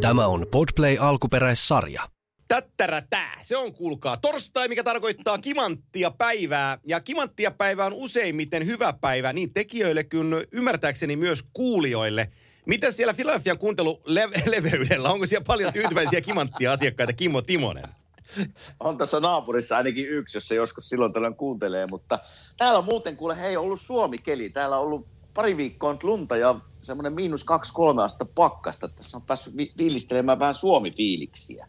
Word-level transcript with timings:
Tämä 0.00 0.26
on 0.26 0.46
Podplay 0.50 0.96
alkuperäissarja. 1.00 2.08
Tättärä 2.48 3.02
tää. 3.10 3.40
Se 3.42 3.56
on 3.56 3.72
kuulkaa 3.72 4.16
torstai, 4.16 4.68
mikä 4.68 4.84
tarkoittaa 4.84 5.38
kimanttia 5.38 6.10
päivää. 6.10 6.78
Ja 6.86 7.00
kimanttia 7.00 7.50
päivä 7.50 7.86
on 7.86 7.92
useimmiten 7.92 8.66
hyvä 8.66 8.92
päivä 8.92 9.32
niin 9.32 9.52
tekijöille 9.54 10.04
kuin 10.04 10.34
ymmärtääkseni 10.52 11.16
myös 11.16 11.42
kuulijoille. 11.52 12.32
Miten 12.66 12.92
siellä 12.92 13.14
Philadelphian 13.14 13.58
kuunteluleveydellä, 13.58 15.10
onko 15.12 15.26
siellä 15.26 15.44
paljon 15.46 15.72
tyytyväisiä 15.72 16.20
kimanttia 16.20 16.72
asiakkaita, 16.72 17.12
Kimmo 17.12 17.42
Timonen? 17.42 17.88
on 18.80 18.98
tässä 18.98 19.20
naapurissa 19.20 19.76
ainakin 19.76 20.08
yksi, 20.08 20.36
jos 20.36 20.48
se 20.48 20.54
joskus 20.54 20.88
silloin 20.88 21.12
tällöin 21.12 21.36
kuuntelee, 21.36 21.86
mutta 21.86 22.18
täällä 22.56 22.78
on 22.78 22.84
muuten 22.84 23.16
kuule, 23.16 23.40
hei, 23.40 23.56
ollut 23.56 23.80
Suomi-keli. 23.80 24.50
Täällä 24.50 24.76
on 24.76 24.82
ollut 24.82 25.06
pari 25.34 25.56
viikkoa 25.56 25.96
lunta 26.02 26.36
ja 26.36 26.60
semmoinen 26.90 27.14
miinus 27.14 27.44
kaksi 27.44 27.72
kolme 27.72 28.02
astetta 28.02 28.32
pakkasta. 28.34 28.88
Tässä 28.88 29.16
on 29.16 29.22
päässyt 29.26 29.56
vi- 29.56 29.72
fiilistelemään 29.78 30.38
vähän 30.38 30.54
Suomi-fiiliksiä. 30.54 31.68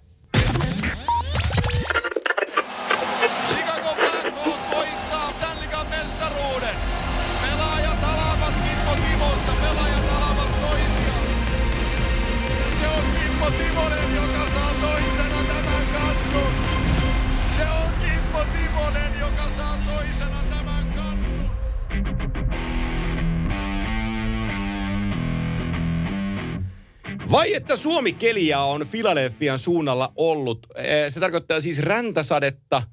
Vai 27.32 27.56
että 27.56 27.76
Suomi-keliä 27.76 28.60
on 28.60 28.88
Filadelfian 28.88 29.60
suunnalla 29.60 30.14
ollut. 30.16 30.68
Eh, 30.76 31.12
Se 31.12 31.20
tarkoittaa 31.20 31.62
siis 31.62 31.80
räntäsadetta, 31.80 32.84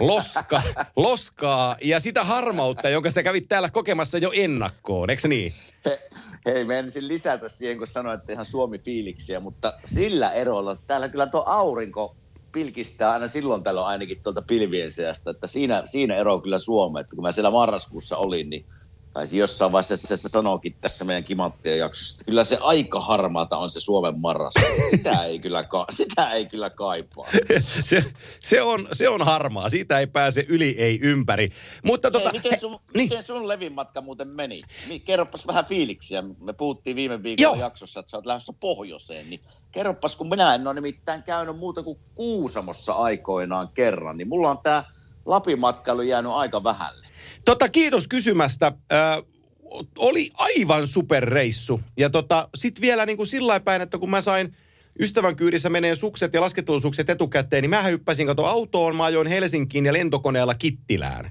loska, 0.00 0.62
loskaa 0.96 1.76
ja 1.82 2.00
sitä 2.00 2.24
harmautta, 2.24 2.88
jonka 2.88 3.10
sä 3.10 3.22
kävit 3.22 3.48
täällä 3.48 3.70
kokemassa 3.70 4.18
jo 4.18 4.30
ennakkoon, 4.34 5.10
eikö 5.10 5.28
niin? 5.28 5.52
He, 5.84 6.08
hei, 6.46 6.64
mä 6.64 6.74
ensin 6.74 7.08
lisätä 7.08 7.48
siihen, 7.48 7.78
kun 7.78 7.86
sanoin, 7.86 8.18
että 8.18 8.32
ihan 8.32 8.46
Suomi-fiiliksiä, 8.46 9.40
mutta 9.40 9.74
sillä 9.84 10.30
erolla, 10.32 10.72
että 10.72 10.84
täällä 10.86 11.08
kyllä 11.08 11.26
tuo 11.26 11.42
aurinko 11.46 12.16
pilkistää 12.52 13.10
aina 13.12 13.26
silloin 13.26 13.62
tällöin 13.62 13.86
ainakin 13.86 14.22
tuolta 14.22 14.42
pilvien 14.42 14.90
seasta, 14.90 15.30
että 15.30 15.46
siinä, 15.46 15.82
siinä 15.84 16.16
ero 16.16 16.40
kyllä 16.40 16.58
Suomeen, 16.58 17.00
että 17.00 17.16
kun 17.16 17.22
mä 17.24 17.32
siellä 17.32 17.50
marraskuussa 17.50 18.16
olin, 18.16 18.50
niin 18.50 18.66
taisi 19.16 19.38
jossain 19.38 19.72
vaiheessa 19.72 20.16
se 20.16 20.28
sanoikin 20.28 20.76
tässä 20.80 21.04
meidän 21.04 21.24
kimanttien 21.24 21.78
jaksossa, 21.78 22.14
että 22.14 22.24
kyllä 22.24 22.44
se 22.44 22.58
aika 22.60 23.00
harmaata 23.00 23.56
on 23.56 23.70
se 23.70 23.80
Suomen 23.80 24.20
marraskuu. 24.20 24.90
Sitä 24.90 25.24
ei 25.24 25.38
kyllä, 25.38 25.64
ka- 25.64 25.86
sitä 25.90 26.30
ei 26.32 26.46
kyllä 26.46 26.70
kaipaa. 26.70 27.26
Se, 27.84 28.04
se, 28.40 28.62
on, 28.62 28.88
se 28.92 29.08
on 29.08 29.22
harmaa, 29.22 29.68
siitä 29.68 29.98
ei 29.98 30.06
pääse 30.06 30.44
yli 30.48 30.74
ei 30.78 30.98
ympäri. 31.02 31.52
Mutta 31.82 32.10
tota, 32.10 32.30
Hei, 32.30 32.40
miten, 32.42 32.60
sun, 32.60 32.72
he- 32.72 32.78
miten 32.94 33.22
sun 33.22 33.48
levinmatka 33.48 34.00
muuten 34.00 34.28
meni? 34.28 34.60
Niin, 34.88 35.02
kerropas 35.02 35.46
vähän 35.46 35.64
fiiliksiä. 35.64 36.22
Me 36.40 36.52
puhuttiin 36.52 36.96
viime 36.96 37.22
viikolla 37.22 37.56
Joo. 37.56 37.66
jaksossa, 37.66 38.00
että 38.00 38.10
sä 38.10 38.16
oot 38.16 38.26
lähdössä 38.26 38.52
pohjoiseen. 38.60 39.30
Niin 39.30 39.40
kerropas, 39.72 40.16
kun 40.16 40.28
minä 40.28 40.54
en 40.54 40.66
ole 40.66 40.74
nimittäin 40.74 41.22
käynyt 41.22 41.58
muuta 41.58 41.82
kuin 41.82 41.98
Kuusamossa 42.14 42.92
aikoinaan 42.92 43.68
kerran, 43.68 44.16
niin 44.16 44.28
mulla 44.28 44.50
on 44.50 44.58
tämä 44.62 44.84
Lapin 45.26 45.60
matkailu 45.60 46.02
jäänyt 46.02 46.32
aika 46.32 46.64
vähälle. 46.64 47.06
Tota, 47.46 47.68
kiitos 47.68 48.08
kysymästä. 48.08 48.72
Ö, 48.92 48.96
oli 49.98 50.30
aivan 50.34 50.86
superreissu. 50.86 51.80
Ja 51.96 52.10
tota, 52.10 52.48
sit 52.54 52.80
vielä 52.80 53.06
niin 53.06 53.16
kuin 53.16 53.26
sillä 53.26 53.60
päin, 53.60 53.82
että 53.82 53.98
kun 53.98 54.10
mä 54.10 54.20
sain 54.20 54.56
ystävän 55.00 55.36
kyydissä 55.36 55.68
menee 55.70 55.96
sukset 55.96 56.34
ja 56.34 56.40
laskettelusukset 56.40 57.10
etukäteen, 57.10 57.62
niin 57.62 57.70
mä 57.70 57.82
hyppäsin 57.82 58.26
kato 58.26 58.46
autoon, 58.46 58.96
mä 58.96 59.04
ajoin 59.04 59.26
Helsinkiin 59.26 59.86
ja 59.86 59.92
lentokoneella 59.92 60.54
Kittilään. 60.54 61.30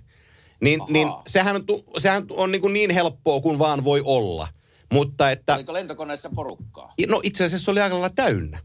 Niin, 0.61 0.81
Ahaa. 0.81 0.93
niin 0.93 1.07
sehän, 1.27 1.63
sehän 1.97 2.25
on 2.29 2.51
niin, 2.51 2.61
kuin 2.61 2.73
niin 2.73 2.91
helppoa 2.91 3.41
kuin 3.41 3.59
vaan 3.59 3.83
voi 3.83 4.01
olla. 4.05 4.47
Mutta 4.91 5.31
että, 5.31 5.55
Oliko 5.55 5.73
lentokoneessa 5.73 6.29
porukkaa? 6.35 6.93
no 7.07 7.19
itse 7.23 7.43
asiassa 7.43 7.65
se 7.65 7.71
oli 7.71 7.81
aika 7.81 8.09
täynnä. 8.09 8.59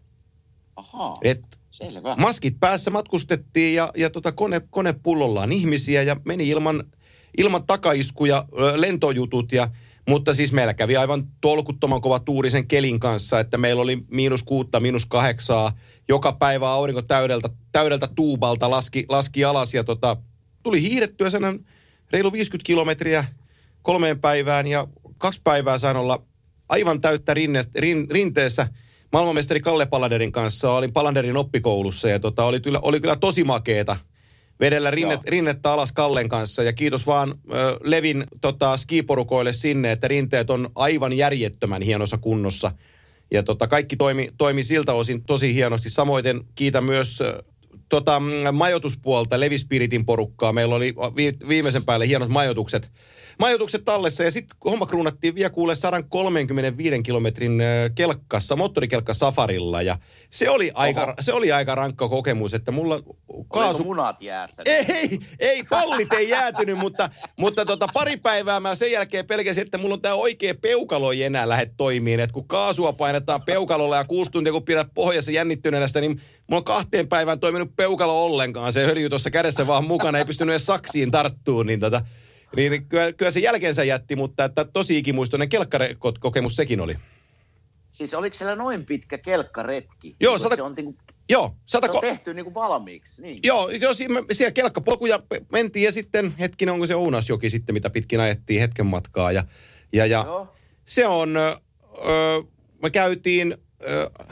Ahaa, 0.77 1.17
Et 1.23 1.61
selvä. 1.71 2.17
maskit 2.17 2.57
päässä 2.61 2.91
matkustettiin 2.91 3.75
ja, 3.75 3.93
ja 3.97 4.11
tota 4.11 4.33
kone, 4.33 4.63
kone 4.71 4.93
pullollaan 4.93 5.53
ihmisiä 5.53 6.03
ja 6.03 6.17
meni 6.25 6.49
ilman, 6.49 6.85
ilman 7.39 7.67
takaiskuja 7.67 8.45
lentojutut 8.77 9.53
ja 9.53 9.69
mutta 10.09 10.35
siis 10.35 10.53
meillä 10.53 10.75
kävi 10.75 10.97
aivan 10.97 11.27
tolkuttoman 11.41 12.01
kova 12.01 12.19
tuuri 12.19 12.51
sen 12.51 12.67
kelin 12.67 13.01
kanssa, 13.01 13.41
että 13.41 13.59
meillä 13.59 13.83
oli 13.83 13.99
miinus 14.11 14.43
kuutta, 14.43 14.81
miinus 14.81 15.07
kahdeksaa. 15.07 15.73
Joka 16.09 16.33
päivä 16.33 16.71
aurinko 16.71 17.03
täydeltä, 17.03 17.49
täydeltä 17.73 18.09
tuubalta 18.17 18.71
laski, 18.71 19.05
laski 19.09 19.45
alas 19.45 19.75
ja 19.75 19.85
tota, 19.85 20.17
tuli 20.63 20.83
hiihdettyä 20.83 21.31
sen 21.31 21.67
reilu 22.11 22.33
50 22.33 22.67
kilometriä 22.67 23.25
kolmeen 23.83 24.21
päivään 24.21 24.67
ja 24.67 24.87
kaksi 25.19 25.41
päivää 25.45 25.79
sain 25.79 25.97
olla 25.97 26.23
aivan 26.69 27.01
täyttä 27.01 27.35
rinne, 27.35 27.65
rin, 27.75 28.07
rinteessä 28.11 28.69
maailmanmestari 29.13 29.61
Kalle 29.61 29.87
Palanderin 29.87 30.33
kanssa. 30.33 30.73
Olin 30.73 30.93
Palanderin 30.93 31.37
oppikoulussa 31.37 32.09
ja 32.09 32.21
tota, 32.21 32.45
oli, 32.45 32.61
kyllä, 32.61 32.79
oli 32.83 33.01
kyllä 33.01 33.17
tosi 33.17 33.45
makeeta 33.45 33.97
vedellä 34.61 34.91
rinnet, 34.91 35.21
Joo. 35.25 35.31
rinnettä 35.31 35.73
alas 35.73 35.93
Kallen 35.93 36.29
kanssa. 36.29 36.63
Ja 36.63 36.73
kiitos 36.73 37.07
vaan 37.07 37.35
ö, 37.53 37.79
Levin 37.85 38.25
tota, 38.41 38.77
skiporukoille 38.77 39.53
sinne, 39.53 39.93
että 39.93 40.09
rinteet 40.09 40.51
on 40.51 40.71
aivan 40.75 41.13
järjettömän 41.13 41.83
hienossa 41.83 42.19
kunnossa. 42.19 42.73
Ja 43.33 43.43
tota, 43.43 43.69
kaikki 43.69 43.97
toimi, 43.97 44.29
toimi 44.39 44.63
siltä 44.63 44.93
osin 44.93 45.25
tosi 45.25 45.55
hienosti. 45.55 45.91
Samoin 45.91 46.25
kiitän 46.55 46.85
myös 46.85 47.23
tota, 47.91 48.23
majoituspuolta 48.53 49.41
Levi 49.41 49.59
Spiritin 49.59 50.07
porukkaa. 50.07 50.53
Meillä 50.53 50.75
oli 50.75 50.95
vi, 51.17 51.37
viimeisen 51.49 51.85
päälle 51.85 52.07
hienot 52.07 52.29
majoitukset, 52.29 52.91
majoitukset 53.39 53.85
tallessa 53.85 54.25
ja 54.25 54.31
sitten 54.31 54.57
homma 54.65 54.87
kruunattiin 54.87 55.35
vielä 55.35 55.51
kuule 55.51 55.75
135 55.75 57.03
kilometrin 57.03 57.63
kelkkassa, 57.95 58.57
moottorikelkka 58.57 59.15
safarilla 59.15 59.83
ja 59.83 59.99
se 60.31 60.51
oli, 60.51 60.71
aika, 60.75 61.03
Oho. 61.03 61.15
se 61.21 61.33
oli 61.33 61.53
aika 61.53 61.75
rankka 61.75 62.09
kokemus, 62.09 62.55
että 62.55 62.73
mulla 62.73 62.95
Oliko 63.29 63.45
kaasu... 63.49 63.85
munat 63.85 64.23
jäässä? 64.23 64.63
Ei, 64.67 65.19
ei, 65.39 65.63
pallit 65.71 66.13
ei 66.13 66.29
jäätynyt, 66.29 66.79
mutta, 66.79 67.11
mutta 67.37 67.67
tota, 67.67 67.87
pari 67.95 68.17
päivää 68.17 68.61
mä 68.61 68.75
sen 68.75 68.93
jälkeen 68.93 69.27
pelkäsin, 69.27 69.63
että 69.63 69.79
mulla 69.79 69.95
on 69.95 70.01
tämä 70.01 70.15
oikea 70.15 70.55
peukalo 70.55 71.13
ei 71.13 71.23
enää 71.23 71.49
lähde 71.49 71.71
toimiin. 71.77 72.21
Että 72.21 72.35
kun 72.35 72.49
kaasua 72.49 72.93
painetaan 72.93 73.43
peukalolla 73.43 73.97
ja 73.97 74.05
kuusi 74.05 74.31
tuntia 74.31 74.53
kun 74.53 74.63
pidät 74.63 74.89
pohjassa 74.95 75.31
jännittyneenä 75.31 75.87
sitä, 75.87 76.01
niin 76.01 76.21
mulla 76.47 76.61
on 76.61 76.65
kahteen 76.65 77.09
päivään 77.09 77.41
toiminut 77.41 77.77
peukalo 77.81 78.25
ollenkaan. 78.25 78.73
Se 78.73 78.87
höljy 78.87 79.09
tuossa 79.09 79.31
kädessä 79.31 79.67
vaan 79.67 79.85
mukana, 79.85 80.19
ei 80.19 80.25
pystynyt 80.25 80.53
edes 80.53 80.67
saksiin 80.67 81.11
tarttuun, 81.11 81.67
niin 81.67 81.81
tota, 81.81 82.01
niin 82.57 82.89
kyllä, 82.89 83.13
kyllä 83.13 83.31
se 83.31 83.41
jälkeensä 83.41 83.85
jätti, 83.85 84.17
mutta 84.17 84.45
että 84.45 84.65
tosi 84.65 84.99
ikimuistoinen 84.99 85.49
kelkkakokemus 85.49 86.57
sekin 86.57 86.81
oli. 86.81 86.97
Siis 87.91 88.15
oliko 88.15 88.37
siellä 88.37 88.57
noin 88.57 88.87
pitkä 88.87 89.19
kelkkaretki? 89.19 90.17
Joo, 90.21 90.37
Niin, 90.37 90.43
sata- 90.43 90.57
se 90.57 90.63
on, 90.63 90.75
niinku, 90.77 90.95
Joo, 91.29 91.49
se 91.49 91.73
satako... 91.73 91.97
on 91.97 92.01
tehty 92.01 92.35
niinku 92.35 92.55
valmiiksi. 92.55 93.23
Niin. 93.23 93.41
Joo, 93.45 93.69
joo 93.69 93.95
siinä, 93.95 94.23
siellä 94.33 94.53
kelkkapolkuja 94.53 95.23
mentiin 95.53 95.85
ja 95.85 95.93
sitten 95.93 96.35
hetkinen, 96.39 96.75
onko 96.75 96.87
se 96.87 96.95
Ounasjoki 96.95 97.51
sitten, 97.51 97.75
mitä 97.75 97.91
pitkin 97.91 98.21
ajettiin 98.21 98.61
hetken 98.61 98.87
matkaa. 98.87 99.33
Ja, 99.33 99.45
ja, 99.93 100.07
ja 100.07 100.23
Joo. 100.27 100.49
se 100.87 101.07
on, 101.07 101.37
ö, 101.37 101.57
ö, 102.09 102.43
me 102.83 102.91
käytiin, 102.91 103.59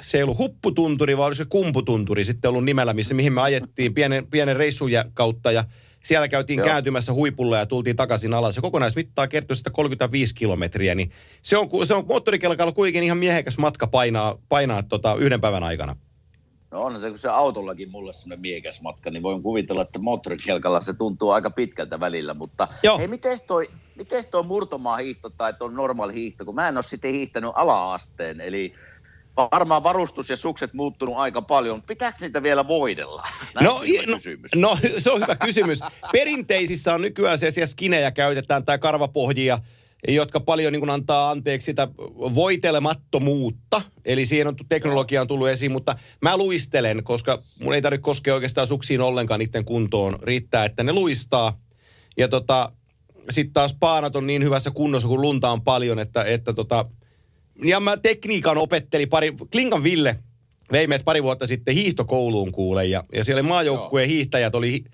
se 0.01 0.19
ei 0.19 0.23
ollut 0.23 0.39
hupputunturi, 0.39 1.17
vaan 1.17 1.27
oli 1.27 1.35
se 1.35 1.45
kumputunturi 1.45 2.25
sitten 2.25 2.49
ollut 2.49 2.65
nimellä, 2.65 2.95
missä, 2.95 3.15
mihin 3.15 3.33
me 3.33 3.41
ajettiin 3.41 3.95
pienen, 3.95 4.27
pienen 4.27 4.57
reissun 4.57 4.91
kautta 5.15 5.53
ja 5.53 5.65
siellä 6.05 6.29
käytiin 6.29 6.59
Joo. 6.59 6.67
kääntymässä 6.67 7.13
huipulla 7.13 7.57
ja 7.57 7.67
tultiin 7.67 7.97
takaisin 7.97 8.35
alas. 8.35 8.57
Ja 8.57 8.63
kokonaismittaa 8.63 9.29
kertoi 9.29 9.57
sitä 9.57 9.71
35 9.71 10.35
kilometriä, 10.35 10.95
niin 10.95 11.11
se 11.43 11.57
on, 11.57 11.87
se 11.87 11.95
on 11.95 12.07
moottorikelkalla 12.09 12.73
kuitenkin 12.73 13.03
ihan 13.03 13.19
miehekäs 13.19 13.59
matka 13.59 13.87
painaa, 13.87 14.39
painaa 14.49 14.83
tota 14.83 15.15
yhden 15.15 15.41
päivän 15.41 15.63
aikana. 15.63 15.97
No 16.71 16.83
on 16.83 17.01
se, 17.01 17.09
kun 17.09 17.19
se 17.19 17.29
autollakin 17.29 17.91
mulle 17.91 18.13
semmoinen 18.13 18.41
miekäs 18.41 18.83
matka, 18.83 19.11
niin 19.11 19.23
voin 19.23 19.43
kuvitella, 19.43 19.83
että 19.83 19.99
moottorikelkalla 19.99 20.81
se 20.81 20.93
tuntuu 20.93 21.31
aika 21.31 21.51
pitkältä 21.51 22.01
välillä. 22.01 22.35
Mutta 22.35 22.69
Joo. 22.83 22.99
hei, 22.99 23.09
miten 23.09 23.39
toi, 23.47 23.71
mites 23.97 24.27
toi 24.27 24.43
murtomaa 24.43 24.97
hiihto 24.97 25.31
tai 25.31 25.55
tuo 25.55 25.69
normaali 25.69 26.15
hiihto, 26.15 26.45
kun 26.45 26.55
mä 26.55 26.69
en 26.69 26.77
ole 26.77 26.83
sitten 26.83 27.13
hiihtänyt 27.13 27.51
ala-asteen, 27.55 28.41
eli 28.41 28.75
varmaan 29.53 29.83
varustus 29.83 30.31
ja 30.31 30.37
sukset 30.37 30.75
muuttunut 30.75 31.17
aika 31.17 31.43
paljon. 31.43 31.83
Pitääkö 31.83 32.19
niitä 32.21 32.43
vielä 32.43 32.69
voidella? 32.69 33.29
Näin 33.55 33.65
No, 33.65 33.81
no, 34.07 34.15
kysymys. 34.17 34.51
no, 34.55 34.79
se 34.99 35.11
on 35.11 35.21
hyvä 35.21 35.37
kysymys. 35.37 35.81
Perinteisissä 36.13 36.95
on 36.95 37.01
nykyään 37.01 37.39
sellaisia 37.39 37.67
skinejä 37.67 38.11
käytetään 38.11 38.65
tai 38.65 38.79
karvapohjia, 38.79 39.59
jotka 40.09 40.41
paljon 40.41 40.73
niin 40.73 40.91
antaa 40.91 41.31
anteeksi 41.31 41.67
sitä 41.67 41.89
voitelemattomuutta. 42.35 43.83
Eli 44.05 44.27
siihen 44.27 44.47
on 44.47 44.57
teknologia 44.69 45.21
on 45.21 45.27
tullut 45.27 45.49
esiin, 45.49 45.73
mutta 45.73 45.97
mä 46.23 46.37
luistelen, 46.37 47.05
koska 47.05 47.39
mun 47.61 47.75
ei 47.75 47.83
tarvitse 47.83 48.03
koskea 48.03 48.35
oikeastaan 48.35 48.67
suksiin 48.67 49.01
ollenkaan 49.01 49.41
niiden 49.41 49.65
kuntoon. 49.65 50.19
Riittää, 50.23 50.65
että 50.65 50.83
ne 50.83 50.93
luistaa. 50.93 51.59
Ja 52.19 52.29
tota, 52.29 52.73
sitten 53.31 53.53
taas 53.53 53.77
paanat 53.81 54.17
on 54.17 54.27
niin 54.27 54.45
hyvässä 54.45 54.71
kunnossa, 54.71 55.09
kun 55.09 55.23
lunta 55.23 55.51
on 55.51 55.63
paljon, 55.63 55.99
että, 55.99 56.25
että 56.25 56.53
tota, 56.53 56.85
ja 57.65 57.81
mä 57.81 57.97
tekniikan 57.97 58.59
opetteli 58.59 59.07
pari, 59.07 59.33
Klinkan 59.53 59.83
Ville 59.83 60.19
vei 60.73 60.87
meidät 60.87 61.05
pari 61.05 61.23
vuotta 61.23 61.47
sitten 61.47 61.75
hiihtokouluun 61.75 62.53
kuule 62.53 62.87
ja, 62.87 63.05
ja 63.13 63.25
siellä 63.25 63.43
maajoukkueen 63.43 64.09
hiihtäjät 64.09 64.55
oli 64.55 64.85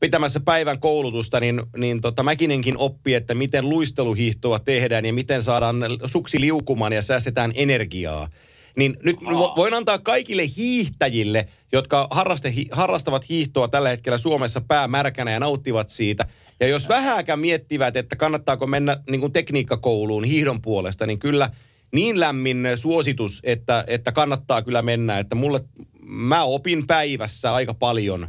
pitämässä 0.00 0.40
päivän 0.40 0.80
koulutusta, 0.80 1.40
niin, 1.40 1.62
niin 1.76 2.00
tota, 2.00 2.22
Mäkinenkin 2.22 2.78
oppi, 2.78 3.14
että 3.14 3.34
miten 3.34 3.68
luisteluhiihtoa 3.68 4.58
tehdään 4.58 5.04
ja 5.04 5.12
miten 5.12 5.42
saadaan 5.42 5.76
suksi 6.06 6.40
liukumaan 6.40 6.92
ja 6.92 7.02
säästetään 7.02 7.52
energiaa. 7.54 8.28
Niin 8.76 8.96
nyt 9.02 9.16
vo- 9.16 9.56
voin 9.56 9.74
antaa 9.74 9.98
kaikille 9.98 10.42
hiihtäjille, 10.56 11.48
jotka 11.72 12.08
harraste, 12.10 12.54
harrastavat 12.70 13.28
hiihtoa 13.28 13.68
tällä 13.68 13.88
hetkellä 13.88 14.18
Suomessa 14.18 14.60
päämärkänä 14.60 15.30
ja 15.30 15.40
nauttivat 15.40 15.88
siitä. 15.88 16.26
Ja 16.60 16.66
jos 16.66 16.88
vähääkään 16.88 17.38
miettivät, 17.38 17.96
että 17.96 18.16
kannattaako 18.16 18.66
mennä 18.66 18.96
niin 19.10 19.20
kuin 19.20 19.32
tekniikkakouluun 19.32 20.24
hiihdon 20.24 20.62
puolesta, 20.62 21.06
niin 21.06 21.18
kyllä 21.18 21.50
niin 21.92 22.20
lämmin 22.20 22.68
suositus, 22.76 23.40
että, 23.44 23.84
että 23.86 24.12
kannattaa 24.12 24.62
kyllä 24.62 24.82
mennä. 24.82 25.18
Että 25.18 25.34
mulle, 25.34 25.60
mä 26.02 26.44
opin 26.44 26.86
päivässä 26.86 27.54
aika 27.54 27.74
paljon. 27.74 28.28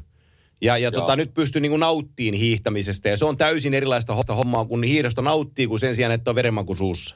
Ja, 0.62 0.77
ja 0.77 0.92
tota, 0.92 1.15
nyt 1.15 1.33
pystyn 1.33 1.62
niin 1.62 1.80
nauttiin 1.80 2.33
hiihtämisestä. 2.33 3.09
Ja 3.09 3.18
se 3.18 3.25
on 3.25 3.38
täysin 3.38 3.74
erilaista 3.74 4.13
ho- 4.13 4.33
hommaa, 4.36 4.65
kun 4.65 4.83
hiihdosta 4.83 5.21
nauttii, 5.21 5.68
kuin 5.68 5.80
sen 5.80 5.95
sijaan, 5.95 6.13
että 6.13 6.31
on 6.31 6.36
verenmaku 6.36 6.75
suussa. 6.75 7.15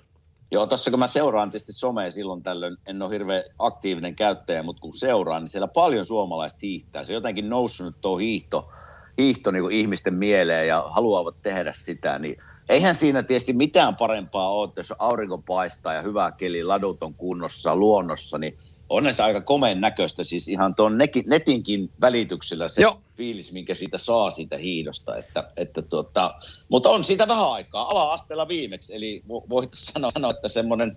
Joo, 0.51 0.67
tuossa 0.67 0.91
kun 0.91 0.99
mä 0.99 1.07
seuraan 1.07 1.49
tietysti 1.49 1.73
somea 1.73 2.11
silloin 2.11 2.43
tällöin, 2.43 2.77
en 2.87 3.01
ole 3.01 3.11
hirveän 3.11 3.43
aktiivinen 3.59 4.15
käyttäjä, 4.15 4.63
mutta 4.63 4.81
kun 4.81 4.93
seuraan, 4.93 5.41
niin 5.41 5.49
siellä 5.49 5.67
paljon 5.67 6.05
suomalaista 6.05 6.59
hiihtää. 6.61 7.03
Se 7.03 7.13
on 7.13 7.15
jotenkin 7.15 7.49
noussut 7.49 7.85
nyt 7.85 8.01
tuo 8.01 8.17
hiihto, 8.17 8.69
hiihto 9.17 9.51
niin 9.51 9.63
kuin 9.63 9.75
ihmisten 9.75 10.13
mieleen 10.13 10.67
ja 10.67 10.85
haluavat 10.89 11.41
tehdä 11.41 11.73
sitä, 11.75 12.19
niin 12.19 12.37
eihän 12.71 12.95
siinä 12.95 13.23
tietysti 13.23 13.53
mitään 13.53 13.95
parempaa 13.95 14.51
ole, 14.51 14.67
että 14.67 14.79
jos 14.79 14.93
aurinko 14.99 15.37
paistaa 15.37 15.93
ja 15.93 16.01
hyvä 16.01 16.31
keli, 16.31 16.63
ladut 16.63 17.03
on 17.03 17.13
kunnossa 17.13 17.75
luonnossa, 17.75 18.37
niin 18.37 18.57
on 18.89 19.13
se 19.13 19.23
aika 19.23 19.41
komeen 19.41 19.81
näköistä, 19.81 20.23
siis 20.23 20.47
ihan 20.47 20.75
tuon 20.75 20.97
netinkin 21.27 21.89
välityksellä 22.01 22.67
se 22.67 22.81
Joo. 22.81 23.01
fiilis, 23.15 23.53
minkä 23.53 23.73
siitä 23.73 23.97
saa 23.97 24.29
siitä 24.29 24.57
hiidosta. 24.57 25.17
Että, 25.17 25.51
että 25.57 25.81
tuota, 25.81 26.33
mutta 26.69 26.89
on 26.89 27.03
siitä 27.03 27.27
vähän 27.27 27.51
aikaa, 27.51 27.89
ala-asteella 27.89 28.47
viimeksi, 28.47 28.95
eli 28.95 29.23
vo- 29.23 29.49
voitaisiin 29.49 29.93
sanoa, 30.13 30.31
että 30.31 30.49
semmoinen 30.49 30.95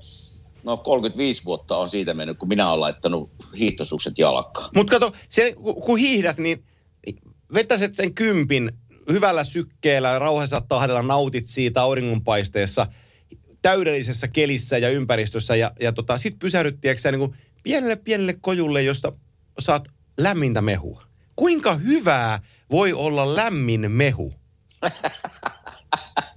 no 0.64 0.76
35 0.76 1.44
vuotta 1.44 1.76
on 1.76 1.88
siitä 1.88 2.14
mennyt, 2.14 2.38
kun 2.38 2.48
minä 2.48 2.68
olen 2.68 2.80
laittanut 2.80 3.30
hiihtosukset 3.58 4.18
jalkaan. 4.18 4.70
Mutta 4.74 4.90
kato, 4.90 5.12
se, 5.28 5.52
ku- 5.52 5.74
kun 5.74 5.98
hiihdät, 5.98 6.38
niin 6.38 6.64
vetäset 7.54 7.94
sen 7.94 8.14
kympin 8.14 8.72
hyvällä 9.12 9.44
sykkeellä, 9.44 10.18
rauhassa 10.18 10.60
tahdella 10.60 11.02
nautit 11.02 11.48
siitä 11.48 11.82
auringonpaisteessa, 11.82 12.86
täydellisessä 13.62 14.28
kelissä 14.28 14.78
ja 14.78 14.90
ympäristössä. 14.90 15.56
Ja, 15.56 15.72
ja 15.80 15.92
tota, 15.92 16.18
sit 16.18 16.38
pysähdyt, 16.38 16.80
tiedätkö, 16.80 17.10
niin 17.10 17.18
kuin 17.18 17.36
pienelle 17.62 17.96
pienelle 17.96 18.34
kojulle, 18.40 18.82
josta 18.82 19.12
saat 19.58 19.88
lämmintä 20.18 20.62
mehua. 20.62 21.02
Kuinka 21.36 21.74
hyvää 21.74 22.40
voi 22.70 22.92
olla 22.92 23.36
lämmin 23.36 23.90
mehu? 23.90 24.34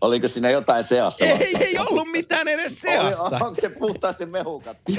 Oliko 0.00 0.28
siinä 0.28 0.50
jotain 0.50 0.84
seassa? 0.84 1.24
Ei, 1.24 1.56
ei 1.60 1.78
ollut 1.78 2.08
mitään 2.12 2.48
edes 2.48 2.80
seassa. 2.80 3.36
Oli, 3.36 3.44
onko 3.46 3.60
se 3.60 3.68
puhtaasti 3.68 4.26
mehukat? 4.26 4.76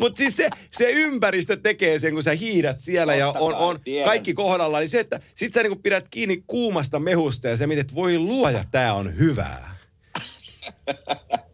Mutta 0.00 0.18
siis 0.18 0.36
se, 0.36 0.50
se 0.70 0.90
ympäristö 0.90 1.56
tekee 1.56 1.98
sen, 1.98 2.14
kun 2.14 2.22
sä 2.22 2.32
hiidät 2.34 2.80
siellä 2.80 3.14
ja 3.14 3.26
Totta 3.26 3.40
on, 3.40 3.52
kai, 3.52 3.62
on 3.62 3.80
tiedän. 3.80 4.08
kaikki 4.08 4.34
kohdalla. 4.34 4.78
Niin 4.78 4.88
se, 4.88 5.00
että 5.00 5.20
sit 5.34 5.52
sä 5.52 5.62
niinku 5.62 5.80
pidät 5.82 6.04
kiinni 6.10 6.44
kuumasta 6.46 6.98
mehusta 6.98 7.48
ja 7.48 7.56
sä 7.56 7.66
mietit, 7.66 7.80
että 7.80 7.94
voi 7.94 8.18
luoja, 8.18 8.64
tää 8.72 8.94
on 8.94 9.18
hyvää. 9.18 9.76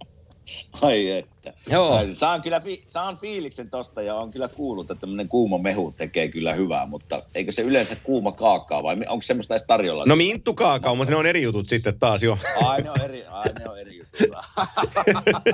Ai 0.82 1.10
että. 1.10 1.52
Joo. 1.70 2.00
Saan 2.14 2.42
kyllä 2.42 2.60
fi- 2.60 2.82
saan 2.86 3.18
fiiliksen 3.18 3.70
tosta 3.70 4.02
ja 4.02 4.14
on 4.14 4.30
kyllä 4.30 4.48
kuullut, 4.48 4.90
että 4.90 5.00
tämmöinen 5.00 5.28
kuuma 5.28 5.58
mehu 5.58 5.92
tekee 5.96 6.28
kyllä 6.28 6.54
hyvää, 6.54 6.86
mutta 6.86 7.22
eikö 7.34 7.52
se 7.52 7.62
yleensä 7.62 7.96
kuuma 7.96 8.32
kaakao 8.32 8.82
vai 8.82 8.96
onko 9.08 9.22
semmoista 9.22 9.54
edes 9.54 9.66
tarjolla? 9.66 10.04
No 10.06 10.16
minttu 10.16 10.54
kaakao, 10.54 10.94
mutta 10.94 11.10
ne 11.10 11.16
on 11.16 11.26
eri 11.26 11.42
jutut 11.42 11.68
sitten 11.68 11.98
taas 11.98 12.22
jo. 12.22 12.38
Ai 12.66 12.82
ne 12.82 12.90
on 12.90 13.00
eri, 13.00 13.26
ai, 13.26 13.44
ne 13.58 13.68
on 13.68 13.78
eri 13.78 13.98
juttuja. 13.98 14.42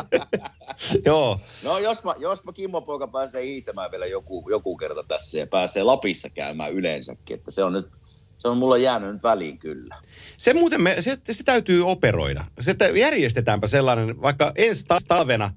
Joo. 1.06 1.40
No 1.62 1.78
jos 1.78 2.04
mä, 2.04 2.14
jos 2.18 2.44
mä 2.44 2.52
Kimmo 2.52 2.80
poika 2.80 3.08
pääsee 3.08 3.44
hiihtämään 3.44 3.90
vielä 3.90 4.06
joku, 4.06 4.50
joku 4.50 4.76
kerta 4.76 5.04
tässä 5.08 5.38
ja 5.38 5.46
pääsee 5.46 5.82
Lapissa 5.82 6.30
käymään 6.30 6.72
yleensäkin, 6.72 7.34
että 7.34 7.50
se 7.50 7.64
on 7.64 7.72
nyt, 7.72 7.86
se 8.38 8.48
on 8.48 8.56
mulla 8.56 8.76
jäänyt 8.76 9.12
nyt 9.12 9.22
väliin 9.22 9.58
kyllä. 9.58 9.96
Se 10.36 10.54
muuten, 10.54 10.82
me, 10.82 10.96
se, 11.00 11.18
se 11.30 11.44
täytyy 11.44 11.90
operoida. 11.90 12.44
Se, 12.60 12.70
että 12.70 12.84
järjestetäänpä 12.84 13.66
sellainen, 13.66 14.22
vaikka 14.22 14.52
ensi 14.56 14.84
ta- 14.84 14.98
talvena, 15.08 15.50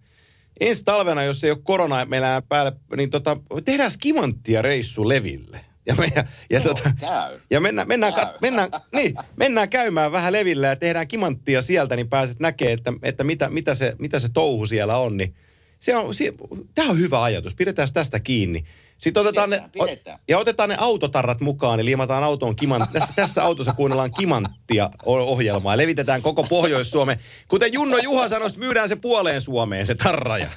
ensi 0.59 0.83
talvena, 0.83 1.23
jos 1.23 1.43
ei 1.43 1.51
ole 1.51 1.59
korona 1.63 2.05
meillä 2.05 2.41
päällä, 2.49 2.71
niin 2.97 3.09
tota, 3.09 3.37
tehdään 3.65 3.91
skimanttia 3.91 4.61
reissu 4.61 5.09
Leville. 5.09 5.61
Ja, 5.85 5.95
me, 5.95 6.11
ja, 6.15 6.23
ja, 6.49 6.61
tota, 6.61 6.91
käy. 6.99 7.39
ja 7.49 7.59
mennään, 7.59 7.87
mennään, 7.87 8.13
Käy. 8.13 8.25
kat, 8.25 8.41
mennään, 8.41 8.69
niin, 8.93 9.15
mennään 9.35 9.69
käymään 9.69 10.11
vähän 10.11 10.33
Levillä 10.33 10.67
ja 10.67 10.75
tehdään 10.75 11.07
kimanttia 11.07 11.61
sieltä, 11.61 11.95
niin 11.95 12.09
pääset 12.09 12.39
näkemään, 12.39 12.77
että, 12.77 12.93
että 13.03 13.23
mitä, 13.23 13.49
mitä, 13.49 13.75
se, 13.75 13.95
mitä 13.99 14.19
se 14.19 14.29
touhu 14.29 14.65
siellä 14.65 14.97
on. 14.97 15.17
Niin 15.17 15.35
se 15.81 15.95
on, 15.95 16.15
se, 16.15 16.33
tämä 16.75 16.89
on 16.89 16.99
hyvä 16.99 17.23
ajatus. 17.23 17.55
Pidetään 17.55 17.87
tästä 17.93 18.19
kiinni. 18.19 18.63
Sitten 18.97 19.21
otetaan 19.21 19.49
Pidetään, 19.49 19.71
ne, 19.75 19.85
pidetään. 19.85 20.19
ja 20.27 20.37
otetaan 20.37 20.69
ne 20.69 20.75
autotarrat 20.79 21.41
mukaan, 21.41 21.79
eli 21.79 21.85
liimataan 21.85 22.23
autoon 22.23 22.55
kimant, 22.55 22.91
tässä, 22.93 23.13
tässä 23.15 23.43
autossa 23.43 23.73
kuunnellaan 23.73 24.11
kimanttia 24.11 24.89
ohjelmaa 25.05 25.73
ja 25.73 25.77
levitetään 25.77 26.21
koko 26.21 26.43
Pohjois-Suomeen. 26.43 27.19
Kuten 27.47 27.73
Junno 27.73 27.97
Juha 27.97 28.29
sanoi, 28.29 28.49
myydään 28.57 28.89
se 28.89 28.95
puoleen 28.95 29.41
Suomeen, 29.41 29.85
se 29.85 29.95
tarraja. 29.95 30.47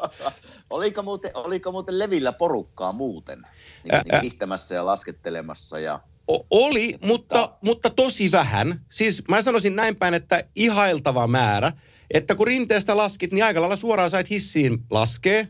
oliko, 0.70 1.02
muuten, 1.02 1.30
oliko 1.34 1.72
muuten 1.72 1.98
Levillä 1.98 2.32
porukkaa 2.32 2.92
muuten? 2.92 3.38
Niin, 3.84 4.02
niin 4.12 4.20
hiihtämässä 4.20 4.74
ja 4.74 4.86
laskettelemassa 4.86 5.78
ja... 5.80 6.00
O- 6.30 6.46
oli, 6.50 6.94
mutta, 7.04 7.56
mutta 7.60 7.90
tosi 7.90 8.32
vähän. 8.32 8.84
Siis 8.90 9.22
mä 9.28 9.42
sanoisin 9.42 9.76
näin 9.76 9.96
päin, 9.96 10.14
että 10.14 10.44
ihailtava 10.54 11.26
määrä. 11.26 11.72
Että 12.14 12.34
kun 12.34 12.46
rinteestä 12.46 12.96
laskit, 12.96 13.32
niin 13.32 13.44
aika 13.44 13.60
lailla 13.60 13.76
suoraan 13.76 14.10
sait 14.10 14.30
hissiin 14.30 14.78
laskee. 14.90 15.48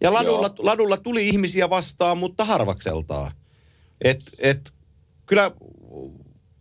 Ja 0.00 0.12
ladulla, 0.12 0.50
ladulla 0.58 0.96
tuli 0.96 1.28
ihmisiä 1.28 1.70
vastaan, 1.70 2.18
mutta 2.18 2.44
harvakseltaan. 2.44 3.32
Et, 4.04 4.20
et, 4.38 4.72
kyllä, 5.26 5.50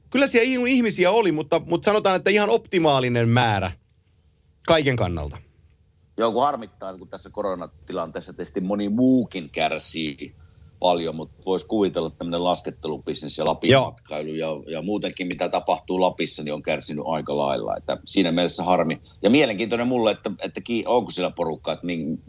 kyllä 0.09 0.27
siellä 0.27 0.67
ihmisiä 0.67 1.11
oli, 1.11 1.31
mutta, 1.31 1.61
mutta 1.65 1.85
sanotaan, 1.85 2.15
että 2.15 2.29
ihan 2.29 2.49
optimaalinen 2.49 3.29
määrä 3.29 3.71
kaiken 4.67 4.95
kannalta. 4.95 5.37
Joo, 6.17 6.31
kun 6.31 6.43
harmittaa, 6.43 6.97
kun 6.97 7.07
tässä 7.07 7.29
koronatilanteessa 7.29 8.33
tietysti 8.33 8.61
moni 8.61 8.89
muukin 8.89 9.49
kärsii 9.49 10.35
paljon, 10.79 11.15
mutta 11.15 11.45
voisi 11.45 11.67
kuvitella, 11.67 12.07
että 12.07 12.17
tämmöinen 12.17 12.43
laskettelubisnes 12.43 13.37
ja 13.37 13.45
Lapin 13.45 13.71
Joo. 13.71 13.85
matkailu 13.85 14.33
ja, 14.33 14.47
ja 14.67 14.81
muutenkin 14.81 15.27
mitä 15.27 15.49
tapahtuu 15.49 16.01
Lapissa, 16.01 16.43
niin 16.43 16.53
on 16.53 16.63
kärsinyt 16.63 17.05
aika 17.07 17.37
lailla. 17.37 17.77
Että 17.77 17.97
siinä 18.05 18.31
mielessä 18.31 18.63
harmi. 18.63 19.01
Ja 19.21 19.29
mielenkiintoinen 19.29 19.87
mulle, 19.87 20.11
että, 20.11 20.31
että 20.43 20.61
ki- 20.61 20.83
onko 20.87 21.11
siellä 21.11 21.31
porukkaa, 21.31 21.73
että 21.73 21.85
min, 21.85 22.23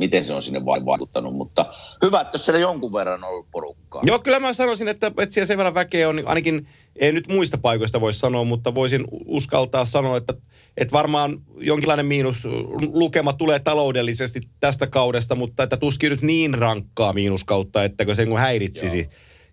miten 0.00 0.24
se 0.24 0.32
on 0.32 0.42
sinne 0.42 0.64
vai- 0.64 0.84
vaikuttanut, 0.84 1.34
mutta 1.34 1.66
hyvä, 2.04 2.20
että 2.20 2.38
siellä 2.38 2.60
jonkun 2.60 2.92
verran 2.92 3.24
on 3.24 3.30
ollut 3.30 3.50
porukkaa. 3.50 4.02
Joo, 4.04 4.18
kyllä 4.18 4.40
mä 4.40 4.52
sanoisin, 4.52 4.88
että, 4.88 5.06
että 5.06 5.34
siellä 5.34 5.46
sen 5.46 5.58
verran 5.58 5.74
väkeä 5.74 6.08
on, 6.08 6.16
niin 6.16 6.28
ainakin 6.28 6.66
ei 6.96 7.12
nyt 7.12 7.28
muista 7.28 7.58
paikoista 7.58 8.00
voisi 8.00 8.18
sanoa, 8.18 8.44
mutta 8.44 8.74
voisin 8.74 9.04
uskaltaa 9.26 9.84
sanoa, 9.84 10.16
että, 10.16 10.34
että 10.76 10.92
varmaan 10.92 11.38
jonkinlainen 11.56 12.06
miinuslukema 12.06 13.32
tulee 13.32 13.58
taloudellisesti 13.58 14.40
tästä 14.60 14.86
kaudesta, 14.86 15.34
mutta 15.34 15.62
että 15.62 15.76
tuskin 15.76 16.10
nyt 16.10 16.22
niin 16.22 16.54
rankkaa 16.54 17.12
miinuskautta, 17.12 17.84
että 17.84 18.14
se 18.14 18.26
häiritsisi. 18.38 19.08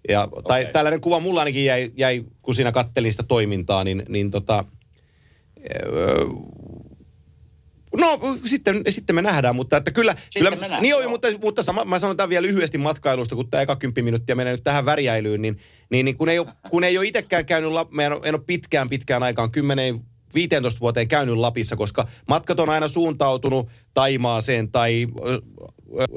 Ja, 0.10 0.28
tai 0.48 0.62
Okei. 0.62 0.74
tällainen 0.74 1.02
kuva 1.02 1.20
mulla 1.20 1.40
ainakin 1.40 1.66
jäi, 1.66 1.92
jäi 1.98 2.24
kun 2.42 2.56
siinä 2.56 2.72
kattelin 2.72 3.12
sitä 3.12 3.24
toimintaa, 3.24 3.84
niin, 3.84 4.04
niin 4.10 4.32
tota, 4.32 4.66
No 7.96 8.20
sitten, 8.46 8.82
sitten 8.90 9.16
me 9.16 9.22
nähdään, 9.22 9.56
mutta 9.56 9.78
että 9.78 9.92
kyllä, 9.92 10.16
Sitten 10.20 10.40
kyllä 10.40 10.52
me 10.52 10.56
nähdään, 10.62 10.82
niin 10.82 10.96
on, 10.96 11.02
joo. 11.02 11.10
mutta, 11.10 11.28
mutta 11.42 11.64
sama, 11.64 11.86
mä 11.86 12.00
sanon 12.00 12.18
tämän 12.18 12.30
vielä 12.30 12.48
lyhyesti 12.48 12.78
matkailusta, 12.78 13.36
kun 13.36 13.50
tämä 13.50 13.62
eka 13.62 13.76
10 13.76 14.06
minuuttia 14.06 14.36
menee 14.36 14.54
nyt 14.54 14.64
tähän 14.64 14.86
värjäilyyn, 14.86 15.42
niin, 15.42 15.58
niin, 15.90 16.06
niin 16.06 16.18
kun, 16.18 16.30
ei 16.30 16.40
ole, 16.40 16.48
kun 16.70 16.84
ei 16.84 16.98
ole 16.98 17.06
itsekään 17.06 17.46
käynyt, 17.46 17.72
mä 17.92 18.04
en, 18.04 18.14
ole- 18.14 18.22
en 18.24 18.36
ole 18.36 18.44
pitkään 18.46 18.90
pitkään 18.90 19.24
aikaan, 19.24 19.52
10 19.52 20.02
15 20.34 20.80
vuoteen 20.80 21.08
käynyt 21.08 21.36
Lapissa, 21.36 21.76
koska 21.76 22.08
matkat 22.28 22.60
on 22.60 22.70
aina 22.70 22.88
suuntautunut 22.88 23.70
Taimaaseen 23.94 24.72
tai 24.72 25.08
ö, 25.26 25.42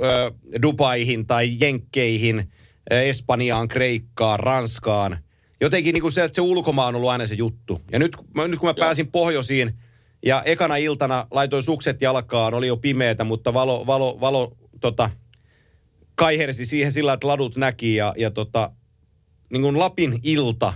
ö, 0.04 0.32
Dubaihin 0.62 1.26
tai 1.26 1.56
Jenkkeihin, 1.60 2.52
Espanjaan, 2.90 3.68
Kreikkaan, 3.68 4.40
Ranskaan. 4.40 5.18
Jotenkin 5.60 5.92
niin 5.92 6.02
kuin 6.02 6.12
se, 6.12 6.24
että 6.24 6.36
se 6.36 6.40
ulkomaan 6.40 6.88
on 6.88 6.94
ollut 6.94 7.10
aina 7.10 7.26
se 7.26 7.34
juttu. 7.34 7.82
Ja 7.92 7.98
nyt, 7.98 8.16
nyt 8.48 8.58
kun 8.58 8.66
mä 8.66 8.74
Joo. 8.76 8.86
pääsin 8.86 9.10
pohjoisiin, 9.10 9.74
ja 10.24 10.42
ekana 10.42 10.76
iltana 10.76 11.26
laitoin 11.30 11.62
sukset 11.62 12.02
jalkaan, 12.02 12.54
oli 12.54 12.66
jo 12.66 12.76
pimeätä, 12.76 13.24
mutta 13.24 13.54
valo, 13.54 13.86
valo, 13.86 14.20
valo 14.20 14.56
tota, 14.80 15.10
kaihersi 16.14 16.66
siihen 16.66 16.92
sillä, 16.92 17.12
että 17.12 17.28
ladut 17.28 17.56
näki 17.56 17.94
ja, 17.94 18.14
ja 18.16 18.30
tota, 18.30 18.72
niin 19.50 19.62
kuin 19.62 19.78
Lapin 19.78 20.20
ilta, 20.22 20.72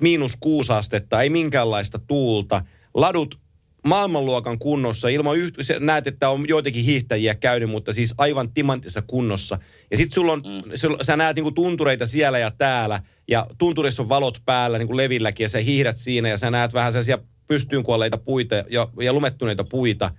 miinus 0.00 0.36
kuusi 0.40 0.72
astetta, 0.72 1.22
ei 1.22 1.30
minkäänlaista 1.30 1.98
tuulta. 1.98 2.64
Ladut 2.94 3.40
maailmanluokan 3.86 4.58
kunnossa. 4.58 5.08
Ilman 5.08 5.36
yht- 5.36 5.80
näet, 5.80 6.06
että 6.06 6.28
on 6.28 6.48
joitakin 6.48 6.84
hiihtäjiä 6.84 7.34
käynyt, 7.34 7.70
mutta 7.70 7.92
siis 7.92 8.14
aivan 8.18 8.52
timantissa 8.52 9.02
kunnossa. 9.02 9.58
Ja 9.90 9.96
sit 9.96 10.12
sulla 10.12 10.32
on, 10.32 10.42
mm. 10.46 10.72
sulla, 10.74 11.04
sä 11.04 11.16
näet 11.16 11.36
niinku 11.36 11.50
tuntureita 11.50 12.06
siellä 12.06 12.38
ja 12.38 12.50
täällä. 12.50 13.02
Ja 13.28 13.46
tunturissa 13.58 14.02
on 14.02 14.08
valot 14.08 14.42
päällä 14.44 14.78
niinku 14.78 14.96
levilläkin 14.96 15.44
ja 15.44 15.48
sä 15.48 15.58
hiihdät 15.58 15.96
siinä 15.96 16.28
ja 16.28 16.38
sä 16.38 16.50
näet 16.50 16.74
vähän 16.74 16.92
sellaisia 16.92 17.18
pystyynkuolleita 17.46 18.18
puita 18.18 18.54
ja, 18.54 18.88
ja 19.00 19.12
lumettuneita 19.12 19.64
puita. 19.64 20.10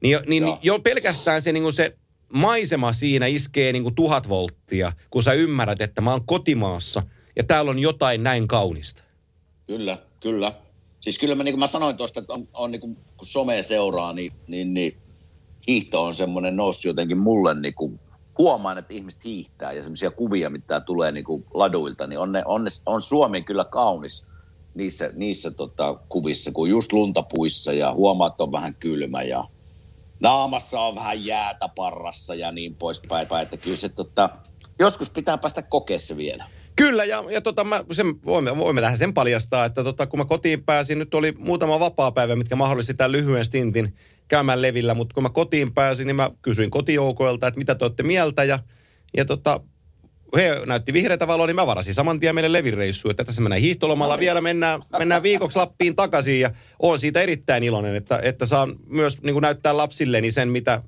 Niin, 0.00 0.18
niin 0.26 0.42
Joo. 0.42 0.58
jo 0.62 0.78
pelkästään 0.78 1.42
se, 1.42 1.52
niinku 1.52 1.72
se 1.72 1.96
maisema 2.32 2.92
siinä 2.92 3.26
iskee 3.26 3.72
niinku 3.72 3.90
tuhat 3.90 4.28
volttia, 4.28 4.92
kun 5.10 5.22
sä 5.22 5.32
ymmärrät, 5.32 5.80
että 5.80 6.00
mä 6.00 6.10
oon 6.10 6.26
kotimaassa 6.26 7.02
ja 7.36 7.44
täällä 7.44 7.70
on 7.70 7.78
jotain 7.78 8.22
näin 8.22 8.48
kaunista. 8.48 9.04
Kyllä, 9.66 9.98
kyllä. 10.20 10.52
Siis 11.00 11.18
kyllä 11.18 11.34
mä, 11.34 11.44
niin 11.44 11.52
kuin 11.52 11.60
mä 11.60 11.66
sanoin 11.66 11.96
tuosta, 11.96 12.20
että 12.20 12.32
on, 12.32 12.48
on 12.52 12.70
niin 12.70 12.80
kuin, 12.80 12.96
kun 13.16 13.26
somea 13.26 13.62
seuraa, 13.62 14.12
niin, 14.12 14.32
niin, 14.46 14.74
niin 14.74 14.96
hiihto 15.68 16.04
on 16.04 16.14
semmoinen 16.14 16.56
noussut 16.56 16.84
jotenkin 16.84 17.18
mulle 17.18 17.54
niin 17.54 17.74
kuin, 17.74 18.00
huomaan, 18.38 18.78
että 18.78 18.94
ihmiset 18.94 19.24
hiihtää 19.24 19.72
ja 19.72 19.82
semmoisia 19.82 20.10
kuvia, 20.10 20.50
mitä 20.50 20.80
tulee 20.80 21.12
niin 21.12 21.24
kuin 21.24 21.44
laduilta, 21.54 22.06
niin 22.06 22.18
on, 22.18 22.32
ne, 22.32 22.42
on, 22.44 22.64
ne, 22.64 22.70
on 22.86 23.02
Suomi 23.02 23.42
kyllä 23.42 23.64
kaunis 23.64 24.28
niissä, 24.74 25.10
niissä 25.14 25.50
tota, 25.50 25.94
kuvissa, 26.08 26.52
kun 26.52 26.70
just 26.70 26.92
luntapuissa 26.92 27.72
ja 27.72 27.94
huomaa, 27.94 28.26
että 28.28 28.42
on 28.42 28.52
vähän 28.52 28.74
kylmä 28.74 29.22
ja 29.22 29.44
naamassa 30.20 30.80
on 30.80 30.94
vähän 30.94 31.24
jäätä 31.24 31.68
parrassa 31.68 32.34
ja 32.34 32.52
niin 32.52 32.74
poispäin. 32.74 33.28
Että 33.42 33.56
kyllä 33.56 33.76
se 33.76 33.88
tota, 33.88 34.30
joskus 34.78 35.10
pitää 35.10 35.38
päästä 35.38 35.62
kokea 35.62 35.98
se 35.98 36.16
vielä. 36.16 36.46
Kyllä, 36.76 37.04
ja, 37.04 37.24
ja 37.30 37.40
tota, 37.40 37.64
mä 37.64 37.84
sen, 37.92 38.06
voimme, 38.24 38.56
voimme 38.56 38.80
tähän 38.80 38.98
sen 38.98 39.14
paljastaa, 39.14 39.64
että 39.64 39.84
tota, 39.84 40.06
kun 40.06 40.18
mä 40.18 40.24
kotiin 40.24 40.64
pääsin, 40.64 40.98
nyt 40.98 41.14
oli 41.14 41.32
muutama 41.38 41.80
vapaa-päivä, 41.80 42.36
mitkä 42.36 42.56
mahdollisti 42.56 42.94
tämän 42.94 43.12
lyhyen 43.12 43.44
stintin 43.44 43.94
käymään 44.28 44.62
levillä, 44.62 44.94
mutta 44.94 45.14
kun 45.14 45.22
mä 45.22 45.30
kotiin 45.30 45.74
pääsin, 45.74 46.06
niin 46.06 46.16
mä 46.16 46.30
kysyin 46.42 46.70
kotijoukoilta, 46.70 47.46
että 47.46 47.58
mitä 47.58 47.74
te 47.74 47.84
olette 47.84 48.02
mieltä, 48.02 48.44
ja, 48.44 48.58
ja 49.16 49.24
tota, 49.24 49.60
he 50.36 50.60
näytti 50.66 50.92
vihreätä 50.92 51.26
valoa, 51.26 51.46
niin 51.46 51.56
mä 51.56 51.66
varasin 51.66 51.94
saman 51.94 52.20
tien 52.20 52.34
meille 52.34 52.52
levireissuun, 52.52 53.10
että 53.10 53.24
tässä 53.24 53.42
mennään 53.42 53.60
hiihtolomalla 53.60 54.18
vielä, 54.18 54.40
mennään, 54.40 54.82
mennään 54.98 55.22
viikoksi 55.22 55.58
Lappiin 55.58 55.96
takaisin, 55.96 56.40
ja 56.40 56.50
olen 56.78 56.98
siitä 56.98 57.20
erittäin 57.20 57.64
iloinen, 57.64 57.96
että, 57.96 58.20
että 58.22 58.46
saan 58.46 58.76
myös 58.86 59.22
niin 59.22 59.40
näyttää 59.40 59.76
lapsilleni 59.76 60.30
sen, 60.30 60.48
mitä, 60.48 60.82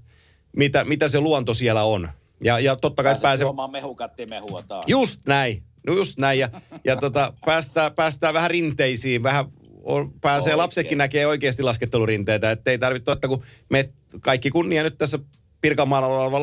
mitä, 0.56 0.84
mitä 0.84 1.08
se 1.08 1.20
luonto 1.20 1.54
siellä 1.54 1.82
on. 1.82 2.08
Ja, 2.44 2.60
ja 2.60 2.76
totta 2.76 3.02
kai 3.02 3.14
pääsee... 3.22 3.44
juomaan 3.44 3.70
mehukattimehua 3.70 4.62
taas. 4.62 4.84
Just 4.86 5.20
näin. 5.26 5.62
No 5.86 5.94
just 5.94 6.18
näin. 6.18 6.38
Ja, 6.38 6.48
ja 6.84 6.96
tota, 6.96 7.32
päästään, 7.46 7.92
päästään 7.92 8.34
vähän 8.34 8.50
rinteisiin. 8.50 9.22
Vähän 9.22 9.44
on, 9.82 10.12
pääsee 10.20 10.44
Oikein. 10.44 10.58
lapsetkin 10.58 10.98
näkee 10.98 11.26
oikeasti 11.26 11.62
laskettelurinteitä. 11.62 12.50
Että 12.50 12.70
ei 12.70 12.78
tarvitse 12.78 13.10
ottaa, 13.10 13.28
kun 13.28 13.42
me 13.68 13.88
kaikki 14.20 14.50
kunnia 14.50 14.82
nyt 14.82 14.98
tässä 14.98 15.18
Pirkanmaalla 15.60 16.06
oleva 16.06 16.40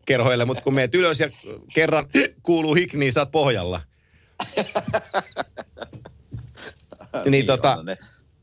laskettelukerhoille, 0.00 0.44
mutta 0.44 0.62
kun 0.62 0.74
meet 0.74 0.94
ylös 0.94 1.20
ja 1.20 1.30
kerran 1.74 2.06
kuuluu 2.42 2.74
hik, 2.74 2.94
niin 2.94 3.12
sä 3.12 3.20
oot 3.20 3.30
pohjalla. 3.30 3.80
niin 7.30 7.44
tota- 7.44 7.78
on, 7.78 7.86
ne, 7.86 7.98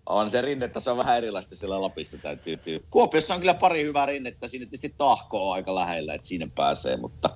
on 0.06 0.32
se 0.32 0.42
rinnettä, 0.42 0.80
se 0.80 0.92
on 0.92 0.98
vähän 0.98 1.18
erilaista 1.18 1.56
siellä 1.56 1.82
Lapissa 1.82 2.18
täytyy 2.18 2.58
tyy. 2.58 2.84
Kuopiossa 2.90 3.34
on 3.34 3.40
kyllä 3.40 3.54
pari 3.54 3.84
hyvää 3.84 4.06
rinnettä, 4.06 4.48
siinä 4.48 4.66
tietysti 4.66 4.94
tahko 4.98 5.50
on 5.50 5.54
aika 5.54 5.76
lähellä, 5.76 6.14
että 6.14 6.28
siinä 6.28 6.48
pääsee, 6.56 6.98
mutta, 6.98 7.30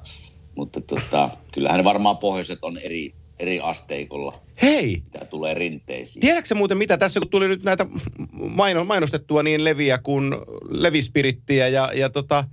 mutta 0.56 0.82
tota, 0.82 1.30
kyllähän 1.54 1.78
ne 1.78 1.84
varmaan 1.84 2.18
pohjoiset 2.18 2.60
on 2.62 2.78
eri, 2.78 3.13
eri 3.40 3.60
asteikolla, 3.60 4.34
Hei, 4.62 5.04
mitä 5.04 5.25
tulee 5.25 5.54
rinteisiin. 5.54 6.22
tiedätkö 6.22 6.56
muuten 6.56 6.78
mitä 6.78 6.98
tässä, 6.98 7.20
kun 7.20 7.30
tuli 7.30 7.48
nyt 7.48 7.63
näitä 7.63 7.86
maino, 8.32 8.84
mainostettua 8.84 9.44
niin 9.44 9.63
leviä 9.63 9.98
kuin 9.98 10.36
levispirittiä 10.70 11.68
ja, 11.68 11.92
ja 11.94 12.10
tota, 12.10 12.46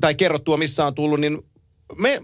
tai 0.00 0.14
kerrottua 0.14 0.56
missä 0.56 0.86
on 0.86 0.94
tullut, 0.94 1.20
niin 1.20 1.38
me, 1.96 2.22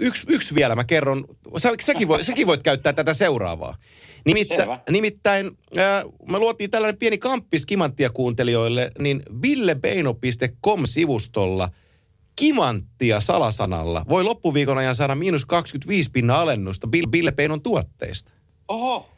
yksi, 0.00 0.26
yksi 0.28 0.54
vielä 0.54 0.74
mä 0.74 0.84
kerron, 0.84 1.24
Sä, 1.58 1.72
säkin, 1.80 2.08
voit, 2.08 2.26
säkin 2.26 2.46
voit 2.46 2.62
käyttää 2.62 2.92
tätä 2.92 3.14
seuraavaa. 3.14 3.76
Nimittä, 4.24 4.56
Selvä. 4.56 4.78
nimittäin 4.90 5.50
ää, 5.76 6.04
me 6.30 6.38
luotiin 6.38 6.70
tällainen 6.70 6.98
pieni 6.98 7.18
kamppis 7.18 7.66
kimanttia 7.66 8.10
kuuntelijoille, 8.10 8.90
niin 8.98 9.22
villebeino.com-sivustolla 9.42 11.68
kimanttia 12.36 13.20
salasanalla 13.20 14.04
voi 14.08 14.24
loppuviikon 14.24 14.78
ajan 14.78 14.96
saada 14.96 15.14
miinus 15.14 15.46
25 15.46 16.10
pinnan 16.10 16.36
alennusta 16.36 16.86
Bill, 16.86 17.06
Bille 17.06 17.32
Beinon 17.32 17.62
tuotteista. 17.62 18.32
Oho, 18.68 19.08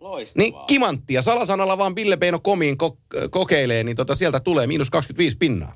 loistavaa. 0.00 0.44
Niin 0.44 0.54
kimanttia 0.66 1.22
salasanalla 1.22 1.78
vaan 1.78 1.94
Bille 1.94 2.16
Beino 2.16 2.38
komiin 2.40 2.76
ko- 2.82 3.28
kokeilee, 3.30 3.84
niin 3.84 3.96
tota 3.96 4.14
sieltä 4.14 4.40
tulee 4.40 4.66
miinus 4.66 4.90
25 4.90 5.36
pinnaa. 5.36 5.74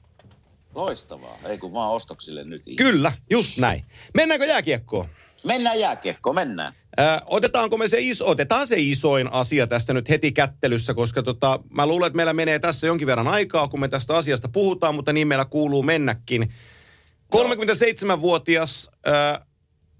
Loistavaa, 0.78 1.38
ei 1.44 1.58
kun 1.58 1.72
vaan 1.72 1.90
ostoksille 1.92 2.44
nyt. 2.44 2.62
Kyllä, 2.76 3.12
just 3.30 3.58
näin. 3.58 3.84
Mennäänkö 4.14 4.46
jääkiekkoon? 4.46 5.08
Mennään 5.44 5.80
jääkiekkoon, 5.80 6.34
mennään. 6.34 6.72
Ö, 7.00 7.02
otetaanko 7.26 7.76
me 7.76 7.88
se 7.88 8.00
iso, 8.00 8.30
otetaan 8.30 8.66
se 8.66 8.76
isoin 8.78 9.32
asia 9.32 9.66
tästä 9.66 9.92
nyt 9.92 10.08
heti 10.08 10.32
kättelyssä, 10.32 10.94
koska 10.94 11.22
tota, 11.22 11.60
mä 11.70 11.86
luulen, 11.86 12.06
että 12.06 12.16
meillä 12.16 12.32
menee 12.32 12.58
tässä 12.58 12.86
jonkin 12.86 13.06
verran 13.06 13.28
aikaa, 13.28 13.68
kun 13.68 13.80
me 13.80 13.88
tästä 13.88 14.16
asiasta 14.16 14.48
puhutaan, 14.48 14.94
mutta 14.94 15.12
niin 15.12 15.28
meillä 15.28 15.44
kuuluu 15.44 15.82
mennäkin. 15.82 16.52
37-vuotias 17.36 18.90
ö, 19.06 19.10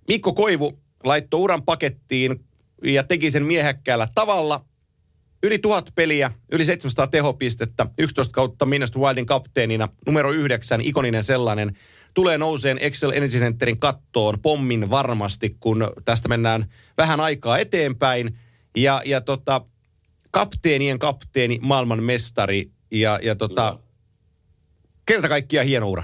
Mikko 0.09 0.33
Koivu 0.33 0.79
laittoi 1.05 1.41
uran 1.41 1.63
pakettiin 1.63 2.45
ja 2.85 3.05
teki 3.05 3.31
sen 3.31 3.45
miehekkäällä 3.45 4.09
tavalla. 4.15 4.65
Yli 5.43 5.59
tuhat 5.59 5.91
peliä, 5.95 6.31
yli 6.53 6.65
700 6.65 7.07
tehopistettä, 7.07 7.87
11 7.99 8.33
kautta 8.33 8.67
Minnesota 8.67 8.99
Wildin 8.99 9.27
kapteenina, 9.27 9.89
numero 10.07 10.33
yhdeksän, 10.33 10.81
ikoninen 10.81 11.25
sellainen, 11.25 11.77
tulee 12.15 12.39
nouseen 12.39 12.79
Excel 12.81 13.11
Energy 13.11 13.39
Centerin 13.39 13.79
kattoon 13.79 14.41
pommin 14.43 14.91
varmasti, 14.91 15.57
kun 15.61 15.91
tästä 16.05 16.29
mennään 16.29 16.73
vähän 16.97 17.21
aikaa 17.21 17.59
eteenpäin. 17.59 18.39
Ja, 18.77 19.03
ja 19.05 19.21
tota, 19.21 19.61
kapteenien 20.31 20.99
kapteeni, 20.99 21.59
maailman 21.63 22.03
mestari 22.03 22.71
ja, 22.91 23.19
ja 23.23 23.37
tota, 23.37 23.79
kerta 25.07 25.29
kaikkiaan 25.29 25.67
hieno 25.67 25.91
ura. 25.91 26.03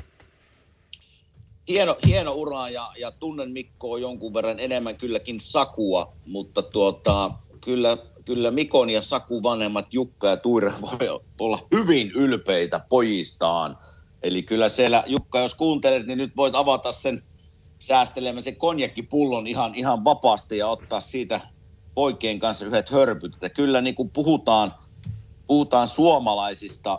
hieno, 1.69 1.97
hieno 2.07 2.33
ura 2.33 2.71
ja, 2.71 2.93
ja 2.99 3.11
tunnen 3.11 3.51
Mikkoa 3.51 3.99
jonkun 3.99 4.35
verran 4.35 4.61
enemmän 4.61 4.97
kylläkin 4.97 5.41
Sakua, 5.41 6.13
mutta 6.27 6.63
tuota, 6.63 7.31
kyllä, 7.61 7.99
kyllä 8.25 8.51
Mikon 8.51 8.91
ja 8.91 9.03
Saku 9.03 9.43
vanhemmat 9.43 9.95
Jukka 9.95 10.29
ja 10.29 10.37
Tuire 10.37 10.73
voi 10.81 11.21
olla 11.41 11.59
hyvin 11.75 12.11
ylpeitä 12.11 12.81
pojistaan. 12.89 13.79
Eli 14.23 14.43
kyllä 14.43 14.69
siellä, 14.69 15.05
Jukka, 15.07 15.41
jos 15.41 15.55
kuuntelet, 15.55 16.07
niin 16.07 16.19
nyt 16.19 16.37
voit 16.37 16.55
avata 16.55 16.93
sen 16.93 17.23
säästelemään 17.79 18.43
sen 18.43 18.57
konjakkipullon 18.57 19.47
ihan, 19.47 19.75
ihan 19.75 20.05
vapaasti 20.05 20.59
ja 20.59 20.69
ottaa 20.69 21.01
siitä 21.01 21.41
poikien 21.95 22.39
kanssa 22.39 22.67
yhdet 22.67 22.91
hörpyt. 22.91 23.35
Että 23.35 23.49
kyllä 23.49 23.81
niin 23.81 23.95
kuin 23.95 24.11
puhutaan, 24.11 24.75
puhutaan 25.47 25.89
suomalaisista 25.89 26.99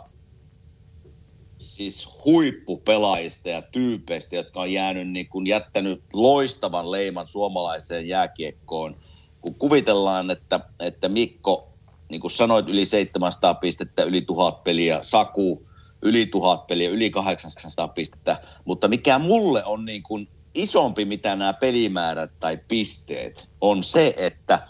siis 1.58 2.08
huippupelaajista 2.24 3.48
ja 3.48 3.62
tyypeistä, 3.62 4.36
jotka 4.36 4.60
on 4.60 4.72
jäänyt 4.72 5.08
niin 5.08 5.28
kuin 5.28 5.46
jättänyt 5.46 6.02
loistavan 6.12 6.90
leiman 6.90 7.26
suomalaiseen 7.26 8.08
jääkiekkoon. 8.08 8.96
Kun 9.46 9.54
kuvitellaan, 9.54 10.30
että, 10.30 10.60
että 10.80 11.08
Mikko, 11.08 11.68
niin 12.10 12.20
kuin 12.20 12.30
sanoit, 12.30 12.68
yli 12.68 12.84
700 12.84 13.54
pistettä, 13.54 14.02
yli 14.02 14.22
1000 14.22 14.64
peliä, 14.64 14.98
Saku 15.02 15.66
yli 16.02 16.26
1000 16.26 16.66
peliä, 16.66 16.88
yli 16.90 17.10
800 17.10 17.88
pistettä, 17.88 18.40
mutta 18.64 18.88
mikä 18.88 19.18
mulle 19.18 19.64
on 19.64 19.84
niin 19.84 20.02
kuin 20.02 20.28
isompi, 20.54 21.04
mitä 21.04 21.36
nämä 21.36 21.52
pelimäärät 21.52 22.30
tai 22.40 22.58
pisteet, 22.68 23.48
on 23.60 23.84
se, 23.84 24.14
että 24.16 24.68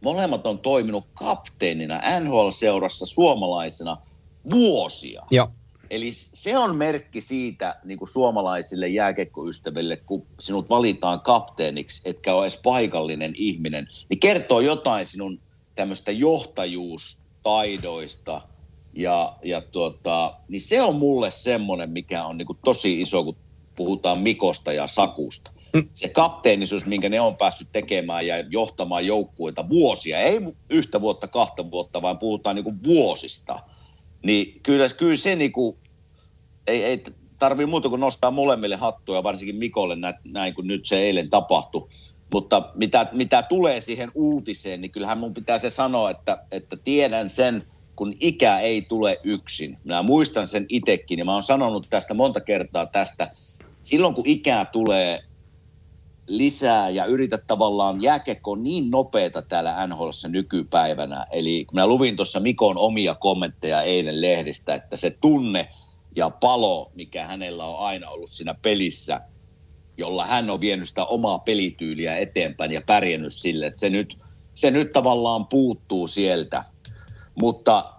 molemmat 0.00 0.46
on 0.46 0.58
toiminut 0.58 1.06
kapteenina 1.14 2.00
NHL-seurassa 2.20 3.06
suomalaisena 3.06 3.96
vuosia. 4.50 5.22
Joo. 5.30 5.50
Eli 5.90 6.12
se 6.12 6.58
on 6.58 6.76
merkki 6.76 7.20
siitä 7.20 7.76
niin 7.84 7.98
kuin 7.98 8.08
suomalaisille 8.08 8.88
jääkekkoystäville, 8.88 9.96
kun 9.96 10.26
sinut 10.40 10.70
valitaan 10.70 11.20
kapteeniksi, 11.20 12.02
etkä 12.04 12.34
ole 12.34 12.44
edes 12.44 12.60
paikallinen 12.62 13.32
ihminen, 13.36 13.88
niin 14.10 14.20
kertoo 14.20 14.60
jotain 14.60 15.06
sinun 15.06 15.40
tämmöistä 15.74 16.12
johtajuustaidoista. 16.12 18.42
Ja, 18.92 19.36
ja 19.44 19.60
tuota, 19.60 20.36
niin 20.48 20.60
se 20.60 20.82
on 20.82 20.96
mulle 20.96 21.30
semmoinen, 21.30 21.90
mikä 21.90 22.24
on 22.24 22.38
niin 22.38 22.46
kuin 22.46 22.58
tosi 22.64 23.00
iso, 23.00 23.24
kun 23.24 23.36
puhutaan 23.76 24.20
Mikosta 24.20 24.72
ja 24.72 24.86
Sakusta. 24.86 25.50
Se 25.94 26.08
kapteenisuus, 26.08 26.86
minkä 26.86 27.08
ne 27.08 27.20
on 27.20 27.36
päässyt 27.36 27.68
tekemään 27.72 28.26
ja 28.26 28.40
johtamaan 28.40 29.06
joukkueita 29.06 29.68
vuosia, 29.68 30.20
ei 30.20 30.40
yhtä 30.70 31.00
vuotta, 31.00 31.28
kahta 31.28 31.70
vuotta, 31.70 32.02
vaan 32.02 32.18
puhutaan 32.18 32.56
niin 32.56 32.64
kuin 32.64 32.84
vuosista 32.84 33.60
niin 34.26 34.60
kyllä, 34.62 34.88
kyllä 34.96 35.16
se 35.16 35.36
niinku, 35.36 35.78
ei, 36.66 36.84
ei 36.84 37.02
tarvii 37.38 37.66
muuta 37.66 37.88
kuin 37.88 38.00
nostaa 38.00 38.30
molemmille 38.30 38.76
hattua, 38.76 39.22
varsinkin 39.22 39.56
Mikolle 39.56 39.96
näin, 39.96 40.14
näin 40.24 40.54
kuin 40.54 40.66
nyt 40.66 40.86
se 40.86 40.98
eilen 40.98 41.30
tapahtui. 41.30 41.88
Mutta 42.32 42.70
mitä, 42.74 43.06
mitä 43.12 43.42
tulee 43.42 43.80
siihen 43.80 44.10
uutiseen, 44.14 44.80
niin 44.80 44.90
kyllähän 44.90 45.18
mun 45.18 45.34
pitää 45.34 45.58
se 45.58 45.70
sanoa, 45.70 46.10
että, 46.10 46.42
että 46.50 46.76
tiedän 46.76 47.30
sen, 47.30 47.62
kun 47.96 48.14
ikä 48.20 48.58
ei 48.58 48.82
tule 48.82 49.20
yksin. 49.24 49.78
Minä 49.84 50.02
muistan 50.02 50.46
sen 50.46 50.66
itekin 50.68 51.18
ja 51.18 51.24
mä 51.24 51.32
oon 51.32 51.42
sanonut 51.42 51.86
tästä 51.90 52.14
monta 52.14 52.40
kertaa 52.40 52.86
tästä. 52.86 53.30
Silloin 53.82 54.14
kun 54.14 54.26
ikää 54.26 54.64
tulee 54.64 55.22
lisää 56.26 56.90
ja 56.90 57.04
yritä 57.04 57.38
tavallaan 57.38 58.02
jääkekko 58.02 58.52
on 58.52 58.62
niin 58.62 58.90
nopeata 58.90 59.42
täällä 59.42 59.86
nhl 59.86 60.08
nykypäivänä. 60.28 61.26
Eli 61.32 61.64
kun 61.64 61.76
minä 61.76 61.86
luvin 61.86 62.16
tuossa 62.16 62.40
Mikon 62.40 62.78
omia 62.78 63.14
kommentteja 63.14 63.82
eilen 63.82 64.20
lehdistä, 64.20 64.74
että 64.74 64.96
se 64.96 65.10
tunne 65.10 65.68
ja 66.16 66.30
palo, 66.30 66.90
mikä 66.94 67.26
hänellä 67.26 67.64
on 67.64 67.78
aina 67.78 68.08
ollut 68.08 68.30
siinä 68.30 68.54
pelissä, 68.62 69.20
jolla 69.96 70.26
hän 70.26 70.50
on 70.50 70.60
vienyt 70.60 70.88
sitä 70.88 71.04
omaa 71.04 71.38
pelityyliä 71.38 72.16
eteenpäin 72.16 72.72
ja 72.72 72.82
pärjännyt 72.86 73.32
sille, 73.32 73.66
että 73.66 73.80
se 73.80 73.90
nyt, 73.90 74.16
se 74.54 74.70
nyt 74.70 74.92
tavallaan 74.92 75.46
puuttuu 75.46 76.06
sieltä. 76.06 76.64
Mutta 77.34 77.92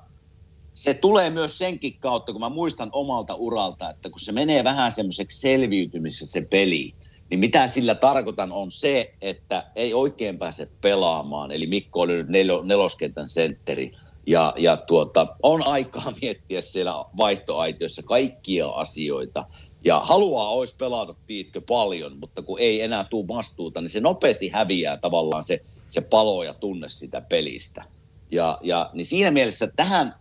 se 0.74 0.94
tulee 0.94 1.30
myös 1.30 1.58
senkin 1.58 1.98
kautta, 2.00 2.32
kun 2.32 2.42
mä 2.42 2.50
muistan 2.50 2.90
omalta 2.92 3.36
uralta, 3.36 3.90
että 3.90 4.10
kun 4.10 4.20
se 4.20 4.32
menee 4.32 4.64
vähän 4.64 4.92
semmoiseksi 4.92 5.40
selviytymisessä 5.40 6.26
se 6.26 6.48
peli, 6.50 6.94
niin 7.30 7.40
mitä 7.40 7.68
sillä 7.68 7.96
tarkoitan 7.96 8.52
on 8.52 8.72
se, 8.72 9.14
että 9.22 9.72
ei 9.76 9.94
oikein 9.94 10.38
pääse 10.38 10.68
pelaamaan. 10.82 11.52
Eli 11.52 11.68
Mikko 11.68 12.02
oli 12.02 12.16
nyt 12.16 12.28
nel- 12.28 12.66
neloskentän 12.66 13.28
sentteri. 13.28 13.92
Ja, 14.28 14.54
ja 14.58 14.78
tuota, 14.78 15.28
on 15.44 15.68
aikaa 15.68 16.14
miettiä 16.22 16.62
siellä 16.62 17.06
vaihtoaitiossa 17.18 18.04
kaikkia 18.04 18.70
asioita. 18.70 19.46
Ja 19.86 20.00
haluaa 20.00 20.50
olisi 20.50 20.76
pelata, 20.80 21.16
tiitkö, 21.26 21.62
paljon, 21.62 22.18
mutta 22.20 22.42
kun 22.42 22.60
ei 22.60 22.82
enää 22.82 23.04
tule 23.04 23.28
vastuuta, 23.28 23.82
niin 23.82 23.90
se 23.90 24.00
nopeasti 24.00 24.50
häviää 24.50 24.98
tavallaan 24.98 25.44
se, 25.44 25.60
se 25.88 26.02
palo 26.02 26.44
ja 26.44 26.54
tunne 26.54 26.90
sitä 26.90 27.22
pelistä. 27.22 27.84
Ja, 28.32 28.58
ja 28.62 28.90
niin 28.94 29.06
siinä 29.06 29.32
mielessä 29.32 29.68
tähän 29.76 30.16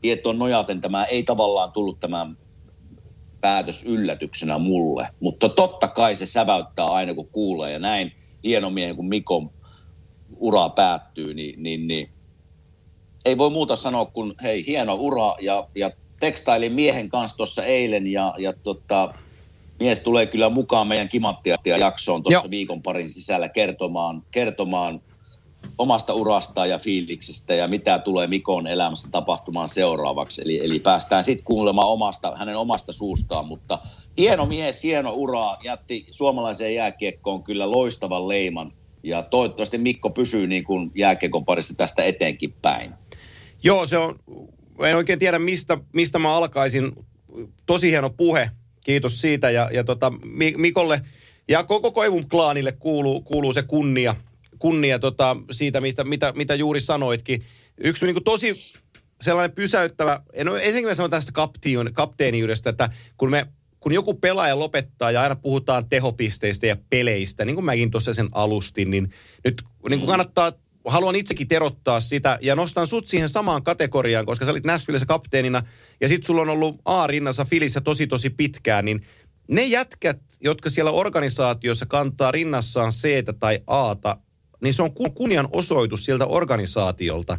tietoon 0.00 0.38
nojaten 0.38 0.80
tämä 0.80 1.04
ei 1.04 1.22
tavallaan 1.22 1.72
tullut 1.72 2.00
tämä 2.00 2.26
päätös 3.46 3.84
yllätyksenä 3.84 4.58
mulle. 4.58 5.08
Mutta 5.20 5.48
totta 5.48 5.88
kai 5.88 6.16
se 6.16 6.26
säväyttää 6.26 6.86
aina 6.86 7.14
kun 7.14 7.28
kuulee. 7.28 7.72
Ja 7.72 7.78
näin 7.78 8.12
hieno 8.44 8.70
miehen 8.70 8.96
kun 8.96 9.08
Mikon 9.08 9.50
ura 10.36 10.68
päättyy, 10.68 11.34
niin, 11.34 11.62
niin, 11.62 11.88
niin 11.88 12.10
ei 13.24 13.38
voi 13.38 13.50
muuta 13.50 13.76
sanoa 13.76 14.04
kuin 14.04 14.34
hei 14.42 14.66
hieno 14.66 14.94
ura. 14.94 15.34
Ja, 15.40 15.68
ja 15.74 15.90
tekstailin 16.20 16.72
miehen 16.72 17.08
kanssa 17.08 17.36
tuossa 17.36 17.64
eilen 17.64 18.06
ja, 18.06 18.34
ja 18.38 18.52
tota, 18.52 19.14
mies 19.80 20.00
tulee 20.00 20.26
kyllä 20.26 20.48
mukaan 20.48 20.86
meidän 20.86 21.08
kimattia 21.08 21.56
jaksoon 21.78 22.22
tuossa 22.22 22.50
viikon 22.50 22.82
parin 22.82 23.08
sisällä 23.08 23.48
kertomaan, 23.48 24.22
kertomaan 24.30 25.02
omasta 25.78 26.14
urastaan 26.14 26.70
ja 26.70 26.78
fiiliksistä 26.78 27.54
ja 27.54 27.68
mitä 27.68 27.98
tulee 27.98 28.26
Mikon 28.26 28.66
elämässä 28.66 29.08
tapahtumaan 29.10 29.68
seuraavaksi. 29.68 30.42
Eli, 30.42 30.64
eli 30.64 30.80
päästään 30.80 31.24
sitten 31.24 31.44
kuulemaan 31.44 31.88
omasta, 31.88 32.36
hänen 32.36 32.56
omasta 32.56 32.92
suustaan, 32.92 33.46
mutta 33.46 33.78
hieno 34.18 34.46
mies, 34.46 34.82
hieno 34.82 35.12
ura, 35.14 35.56
jätti 35.64 36.06
suomalaiseen 36.10 36.74
jääkiekkoon 36.74 37.42
kyllä 37.42 37.70
loistavan 37.70 38.28
leiman 38.28 38.72
ja 39.02 39.22
toivottavasti 39.22 39.78
Mikko 39.78 40.10
pysyy 40.10 40.46
niin 40.46 40.64
kuin 40.64 40.90
jääkiekon 40.94 41.44
parissa 41.44 41.74
tästä 41.76 42.04
eteenkin 42.04 42.54
päin. 42.62 42.94
Joo, 43.62 43.86
se 43.86 43.98
on, 43.98 44.18
en 44.80 44.96
oikein 44.96 45.18
tiedä 45.18 45.38
mistä, 45.38 45.78
mistä 45.92 46.18
mä 46.18 46.36
alkaisin. 46.36 46.92
Tosi 47.66 47.90
hieno 47.90 48.10
puhe, 48.10 48.50
kiitos 48.84 49.20
siitä 49.20 49.50
ja, 49.50 49.70
ja 49.72 49.84
tota, 49.84 50.12
Mikolle 50.56 51.00
ja 51.48 51.64
koko 51.64 51.92
Koivun 51.92 52.28
klaanille 52.28 52.72
kuuluu, 52.72 53.20
kuuluu 53.20 53.52
se 53.52 53.62
kunnia– 53.62 54.14
kunnia 54.58 54.98
tota, 54.98 55.36
siitä, 55.50 55.80
mitä, 55.80 56.04
mitä, 56.04 56.32
mitä 56.36 56.54
juuri 56.54 56.80
sanoitkin. 56.80 57.42
Yksi 57.78 58.06
niin 58.06 58.14
kuin 58.14 58.24
tosi 58.24 58.54
sellainen 59.22 59.54
pysäyttävä, 59.54 60.20
en 60.32 60.48
ole 60.48 60.58
ensinnäkin 60.58 60.88
mä 60.88 60.94
sanon 60.94 61.10
tästä 61.10 61.32
kapteen, 61.32 61.92
kapteeniudesta, 61.92 62.70
että 62.70 62.90
kun 63.16 63.30
me 63.30 63.46
kun 63.80 63.92
joku 63.92 64.14
pelaaja 64.14 64.58
lopettaa 64.58 65.10
ja 65.10 65.22
aina 65.22 65.36
puhutaan 65.36 65.88
tehopisteistä 65.88 66.66
ja 66.66 66.76
peleistä, 66.90 67.44
niin 67.44 67.54
kuin 67.54 67.64
mäkin 67.64 67.90
tuossa 67.90 68.14
sen 68.14 68.28
alustin, 68.32 68.90
niin 68.90 69.10
nyt 69.44 69.62
niin 69.88 70.00
kuin 70.00 70.08
kannattaa, 70.08 70.52
haluan 70.84 71.16
itsekin 71.16 71.48
terottaa 71.48 72.00
sitä 72.00 72.38
ja 72.42 72.56
nostan 72.56 72.86
sut 72.86 73.08
siihen 73.08 73.28
samaan 73.28 73.62
kategoriaan, 73.62 74.26
koska 74.26 74.44
sä 74.44 74.50
olit 74.50 74.64
Nashvillessä 74.64 75.06
kapteenina 75.06 75.62
ja 76.00 76.08
sit 76.08 76.24
sulla 76.24 76.42
on 76.42 76.48
ollut 76.48 76.80
A-rinnassa 76.84 77.44
Filissä 77.44 77.80
tosi 77.80 78.06
tosi 78.06 78.30
pitkään, 78.30 78.84
niin 78.84 79.06
ne 79.48 79.64
jätkät, 79.64 80.20
jotka 80.40 80.70
siellä 80.70 80.90
organisaatiossa 80.90 81.86
kantaa 81.86 82.32
rinnassaan 82.32 82.92
C 82.92 83.24
tai 83.40 83.60
Ata, 83.66 84.16
niin 84.66 84.74
se 84.74 84.82
on 84.82 84.94
kunnian 85.14 85.48
osoitus 85.52 86.04
sieltä 86.04 86.26
organisaatiolta 86.26 87.38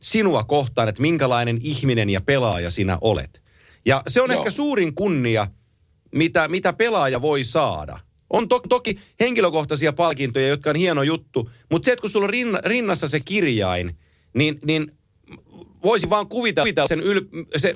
sinua 0.00 0.44
kohtaan, 0.44 0.88
että 0.88 1.02
minkälainen 1.02 1.58
ihminen 1.62 2.10
ja 2.10 2.20
pelaaja 2.20 2.70
sinä 2.70 2.98
olet. 3.00 3.42
Ja 3.86 4.02
se 4.06 4.22
on 4.22 4.30
Joo. 4.30 4.38
ehkä 4.38 4.50
suurin 4.50 4.94
kunnia, 4.94 5.46
mitä, 6.14 6.48
mitä 6.48 6.72
pelaaja 6.72 7.22
voi 7.22 7.44
saada. 7.44 7.98
On 8.30 8.48
to, 8.48 8.60
toki 8.68 8.98
henkilökohtaisia 9.20 9.92
palkintoja, 9.92 10.48
jotka 10.48 10.70
on 10.70 10.76
hieno 10.76 11.02
juttu, 11.02 11.50
mutta 11.70 11.86
se, 11.86 11.92
että 11.92 12.00
kun 12.00 12.10
sulla 12.10 12.24
on 12.24 12.30
rinna, 12.30 12.60
rinnassa 12.64 13.08
se 13.08 13.20
kirjain, 13.20 13.98
niin, 14.34 14.58
niin 14.64 14.92
voisi 15.82 16.10
vaan 16.10 16.28
kuvitella 16.28 16.88
sen 16.88 17.00
yl, 17.00 17.20
se 17.56 17.74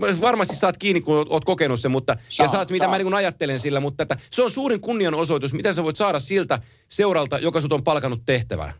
varmasti 0.00 0.56
saat 0.56 0.78
kiinni, 0.78 1.00
kun 1.00 1.26
oot, 1.30 1.44
kokenut 1.44 1.80
sen, 1.80 1.90
mutta 1.90 2.16
saa, 2.28 2.44
ja 2.44 2.48
saat, 2.48 2.70
mitä 2.70 2.84
saa. 2.84 2.90
mä 2.90 2.98
niin 2.98 3.14
ajattelen 3.14 3.60
sillä, 3.60 3.80
mutta 3.80 4.02
että 4.02 4.16
se 4.30 4.42
on 4.42 4.50
suurin 4.50 4.80
kunnianosoitus, 4.80 5.52
mitä 5.52 5.72
sä 5.72 5.82
voit 5.82 5.96
saada 5.96 6.20
siltä 6.20 6.58
seuralta, 6.88 7.38
joka 7.38 7.60
sut 7.60 7.72
on 7.72 7.84
palkanut 7.84 8.22
tehtävää. 8.26 8.72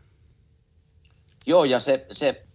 Joo, 1.45 1.63
ja 1.63 1.79
se, 1.79 2.05
se, 2.11 2.45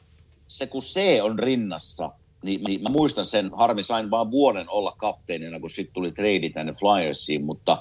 se 0.48 0.66
kun 0.66 0.82
se 0.82 1.22
on 1.22 1.38
rinnassa, 1.38 2.12
niin, 2.42 2.64
niin 2.64 2.82
mä 2.82 2.88
muistan 2.88 3.26
sen, 3.26 3.50
harmi 3.56 3.82
sain 3.82 4.10
vaan 4.10 4.30
vuoden 4.30 4.70
olla 4.70 4.94
kapteenina, 4.96 5.60
kun 5.60 5.70
sitten 5.70 5.94
tuli 5.94 6.12
trade 6.12 6.50
tänne 6.54 6.72
Flyersiin, 6.72 7.44
mutta, 7.44 7.78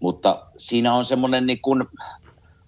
mutta 0.00 0.46
siinä 0.56 0.94
on 0.94 1.04
semmoinen 1.04 1.46
niin 1.46 1.60
kuin 1.60 1.84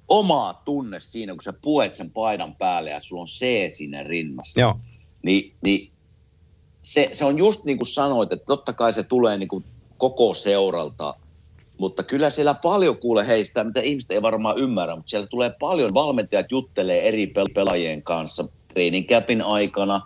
oma 0.08 0.62
tunne 0.64 1.00
siinä, 1.00 1.32
kun 1.32 1.42
sä 1.42 1.52
puet 1.62 1.94
sen 1.94 2.10
paidan 2.10 2.56
päälle 2.56 2.90
ja 2.90 3.00
sulla 3.00 3.22
on 3.22 3.26
C 3.26 3.70
siinä 3.72 4.02
rinnassa. 4.02 4.60
Joo. 4.60 4.74
Niin, 5.22 5.54
niin 5.62 5.93
se, 6.84 7.08
se 7.12 7.24
on 7.24 7.38
just 7.38 7.64
niin 7.64 7.78
kuin 7.78 7.86
sanoit, 7.86 8.32
että 8.32 8.46
totta 8.46 8.72
kai 8.72 8.92
se 8.92 9.02
tulee 9.02 9.38
niin 9.38 9.48
kuin 9.48 9.64
koko 9.98 10.34
seuralta, 10.34 11.14
mutta 11.78 12.02
kyllä 12.02 12.30
siellä 12.30 12.54
paljon 12.62 12.98
kuule 12.98 13.26
heistä, 13.26 13.64
mitä 13.64 13.80
ihmiset 13.80 14.10
ei 14.10 14.22
varmaan 14.22 14.58
ymmärrä, 14.58 14.96
mutta 14.96 15.10
siellä 15.10 15.26
tulee 15.26 15.52
paljon, 15.60 15.94
valmentajat 15.94 16.46
juttelee 16.50 17.08
eri 17.08 17.32
pelaajien 17.54 18.02
kanssa 18.02 18.48
training 18.68 19.08
capin 19.08 19.42
aikana, 19.42 20.00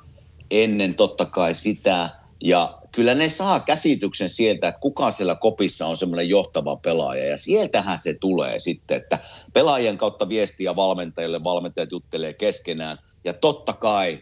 ennen 0.50 0.94
totta 0.94 1.24
kai 1.24 1.54
sitä, 1.54 2.10
ja 2.44 2.78
kyllä 2.92 3.14
ne 3.14 3.28
saa 3.28 3.60
käsityksen 3.60 4.28
sieltä, 4.28 4.68
että 4.68 4.80
kuka 4.80 5.10
siellä 5.10 5.34
kopissa 5.34 5.86
on 5.86 5.96
semmoinen 5.96 6.28
johtava 6.28 6.76
pelaaja. 6.76 7.24
Ja 7.24 7.38
sieltähän 7.38 7.98
se 7.98 8.14
tulee 8.20 8.58
sitten, 8.58 8.96
että 8.96 9.18
pelaajien 9.52 9.98
kautta 9.98 10.28
viestiä 10.28 10.76
valmentajille, 10.76 11.44
valmentajat 11.44 11.92
juttelee 11.92 12.34
keskenään. 12.34 12.98
Ja 13.24 13.32
totta 13.32 13.72
kai 13.72 14.18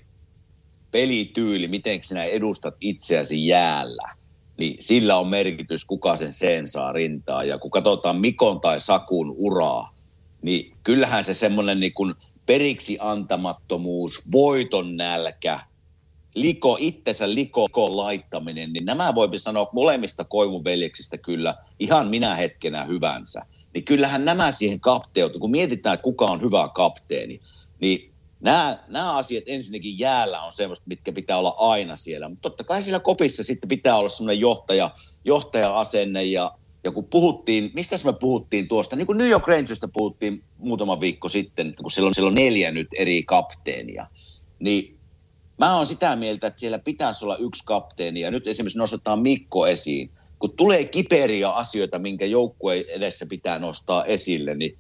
pelityyli, 0.91 1.69
miten 1.69 2.03
sinä 2.03 2.25
edustat 2.25 2.75
itseäsi 2.81 3.47
jäällä, 3.47 4.15
niin 4.59 4.77
sillä 4.81 5.19
on 5.19 5.29
merkitys, 5.29 5.85
kuka 5.85 6.17
sen 6.17 6.33
sen 6.33 6.67
saa 6.67 6.93
rintaa. 6.93 7.45
Ja 7.45 7.59
kun 7.59 7.71
katsotaan 7.71 8.17
Mikon 8.17 8.61
tai 8.61 8.81
Sakun 8.81 9.35
uraa, 9.37 9.95
niin 10.43 10.77
kyllähän 10.83 11.25
se 11.25 11.35
semmoinen 11.35 11.81
niin 11.81 11.93
periksi 12.47 12.99
antamattomuus, 13.01 14.33
voiton 14.33 14.97
nälkä, 14.97 15.61
liko, 16.35 16.77
itsensä 16.81 17.35
liko 17.35 17.97
laittaminen, 17.97 18.73
niin 18.73 18.85
nämä 18.85 19.15
voipi 19.15 19.39
sanoa 19.39 19.69
molemmista 19.73 20.25
Koivun 20.25 20.65
veljeksistä 20.65 21.19
kyllä 21.19 21.55
ihan 21.79 22.09
minä 22.09 22.35
hetkenä 22.35 22.85
hyvänsä. 22.85 23.47
Niin 23.75 23.85
kyllähän 23.85 24.25
nämä 24.25 24.53
siihen 24.53 24.81
kapteutuu, 24.81 25.41
kun 25.41 25.51
mietitään, 25.51 25.99
kuka 25.99 26.25
on 26.25 26.43
hyvä 26.43 26.69
kapteeni, 26.75 27.41
niin 27.81 28.13
nämä, 28.41 28.79
nämä 28.89 29.17
asiat 29.17 29.45
ensinnäkin 29.47 29.99
jäällä 29.99 30.43
on 30.43 30.53
semmoista, 30.53 30.85
mitkä 30.89 31.13
pitää 31.13 31.39
olla 31.39 31.55
aina 31.59 31.97
siellä. 31.97 32.29
Mutta 32.29 32.43
totta 32.43 32.65
kai 32.65 32.83
siellä 32.83 33.01
kopissa 33.01 33.45
sitten 33.45 33.69
pitää 33.69 33.97
olla 33.97 34.09
semmoinen 34.09 34.41
johtaja, 34.41 34.91
johtaja-asenne 35.25 36.25
ja, 36.25 36.53
ja 36.85 36.93
kun 36.93 37.05
puhuttiin, 37.05 37.71
mistä 37.75 37.97
me 38.05 38.13
puhuttiin 38.13 38.69
tuosta, 38.69 38.97
niin 38.97 39.07
kuin 39.07 39.19
New 39.19 39.29
York 39.29 39.49
Rangersista 39.49 39.89
puhuttiin 39.89 40.45
muutama 40.59 41.01
viikko 41.01 41.29
sitten, 41.29 41.75
kun 41.83 41.91
siellä 41.91 42.09
on, 42.09 42.15
siellä 42.15 42.29
on 42.29 42.35
neljä 42.35 42.71
nyt 42.71 42.89
eri 42.97 43.23
kapteenia, 43.23 44.07
niin 44.59 44.97
mä 45.59 45.77
oon 45.77 45.87
sitä 45.87 46.17
mieltä, 46.17 46.47
että 46.47 46.61
siellä 46.61 46.79
pitäisi 46.79 47.25
olla 47.25 47.37
yksi 47.37 47.63
kapteeni 47.67 48.21
ja 48.21 48.31
nyt 48.31 48.47
esimerkiksi 48.47 48.79
nostetaan 48.79 49.23
Mikko 49.23 49.67
esiin. 49.67 50.11
Kun 50.39 50.57
tulee 50.57 50.85
kiperiä 50.85 51.51
asioita, 51.51 51.99
minkä 51.99 52.25
joukkue 52.25 52.85
edessä 52.89 53.27
pitää 53.27 53.59
nostaa 53.59 54.05
esille, 54.05 54.55
niin 54.55 54.79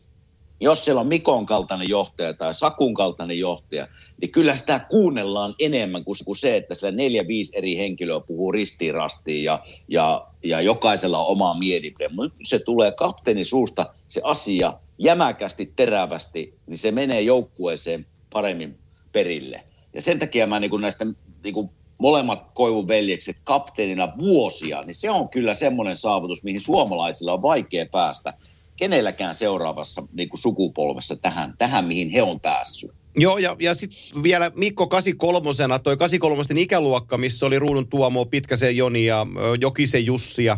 jos 0.61 0.85
siellä 0.85 1.01
on 1.01 1.07
Mikon 1.07 1.47
kaltainen 1.47 1.89
johtaja 1.89 2.35
tai 2.35 2.55
Sakun 2.55 2.95
kaltainen 2.95 3.39
johtaja, 3.39 3.89
niin 4.21 4.33
kyllä 4.33 4.57
sitä 4.57 4.81
kuunnellaan 4.91 5.55
enemmän 5.59 6.05
kuin, 6.05 6.37
se, 6.37 6.57
että 6.57 6.75
siellä 6.75 6.97
neljä, 6.97 7.29
viisi 7.29 7.59
eri 7.59 7.77
henkilöä 7.77 8.21
puhuu 8.21 8.53
ristiin 8.53 8.95
rastiin 8.95 9.45
ja, 9.45 9.63
ja, 9.89 10.27
ja 10.45 10.61
jokaisella 10.61 11.19
on 11.19 11.27
oma 11.27 11.55
mielipide. 11.55 12.09
Mutta 12.09 12.39
se 12.43 12.59
tulee 12.59 12.93
kapteeni 12.93 13.45
suusta 13.45 13.95
se 14.09 14.21
asia 14.25 14.79
jämäkästi, 14.99 15.73
terävästi, 15.77 16.55
niin 16.67 16.79
se 16.79 16.91
menee 16.91 17.21
joukkueeseen 17.21 18.07
paremmin 18.33 18.79
perille. 19.13 19.65
Ja 19.95 20.01
sen 20.01 20.19
takia 20.19 20.47
mä 20.47 20.61
niin 20.61 20.71
kuin 20.71 20.83
näistä 20.83 21.07
niin 21.45 21.55
kuin 21.55 21.71
molemmat 21.99 22.51
Koivun 22.55 22.89
veljekset 22.89 23.37
kapteenina 23.45 24.13
vuosia, 24.19 24.83
niin 24.83 24.95
se 24.95 25.11
on 25.11 25.29
kyllä 25.29 25.55
semmoinen 25.55 25.97
saavutus, 25.97 26.45
mihin 26.45 26.61
suomalaisilla 26.61 27.33
on 27.33 27.43
vaikea 27.43 27.87
päästä 27.87 28.35
kenelläkään 28.77 29.35
seuraavassa 29.35 30.03
niin 30.13 30.29
kuin 30.29 30.41
sukupolvessa 30.41 31.17
tähän, 31.17 31.55
tähän, 31.59 31.85
mihin 31.85 32.11
he 32.11 32.23
on 32.23 32.41
päässyt. 32.41 32.91
Joo, 33.19 33.39
ja, 33.39 33.57
ja 33.61 33.75
sitten 33.75 34.23
vielä 34.23 34.53
Mikko 34.55 34.87
83, 34.87 35.79
toi 35.83 35.97
83 35.97 36.45
ikäluokka, 36.57 37.19
missä 37.19 37.47
oli 37.47 37.59
Ruudun 37.59 37.89
Tuomo, 37.89 38.27
Pitkäsen 38.27 38.77
Joni 38.77 39.05
ja 39.07 39.27
Jokisen 39.61 40.07
Jussi 40.07 40.45
ja 40.45 40.57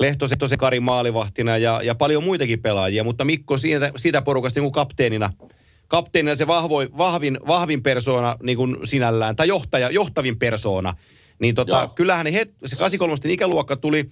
Lehtosen 0.00 0.58
Kari 0.58 0.80
maalivahtina 0.80 1.56
ja, 1.56 1.80
ja 1.82 1.94
paljon 1.94 2.24
muitakin 2.24 2.62
pelaajia, 2.62 3.04
mutta 3.04 3.24
Mikko 3.24 3.58
siitä, 3.58 3.92
siitä 3.96 4.22
porukasta 4.22 4.60
niin 4.60 4.64
kuin 4.64 4.72
kapteenina, 4.72 5.32
kapteenina 5.88 6.36
se 6.36 6.46
vahvoin, 6.46 6.88
vahvin, 6.98 7.38
vahvin 7.46 7.82
persoona 7.82 8.36
niin 8.42 8.56
kuin 8.56 8.76
sinällään, 8.84 9.36
tai 9.36 9.48
johtaja, 9.48 9.90
johtavin 9.90 10.38
persoona. 10.38 10.94
Niin 11.40 11.54
tota, 11.54 11.90
kyllähän 11.94 12.26
het, 12.26 12.54
se 12.66 12.76
83 12.76 13.32
ikäluokka 13.32 13.76
tuli 13.76 14.08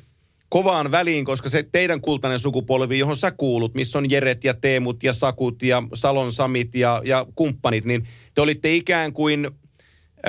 kovaan 0.48 0.90
väliin, 0.90 1.24
koska 1.24 1.48
se 1.48 1.62
teidän 1.72 2.00
kultainen 2.00 2.38
sukupolvi, 2.38 2.98
johon 2.98 3.16
sä 3.16 3.30
kuulut, 3.30 3.74
missä 3.74 3.98
on 3.98 4.10
Jeret 4.10 4.44
ja 4.44 4.54
Teemut 4.54 5.02
ja 5.02 5.12
Sakut 5.12 5.62
ja 5.62 5.82
Salon 5.94 6.32
Samit 6.32 6.74
ja, 6.74 7.02
ja 7.04 7.26
kumppanit, 7.34 7.84
niin 7.84 8.08
te 8.34 8.40
olitte 8.40 8.74
ikään 8.74 9.12
kuin... 9.12 9.50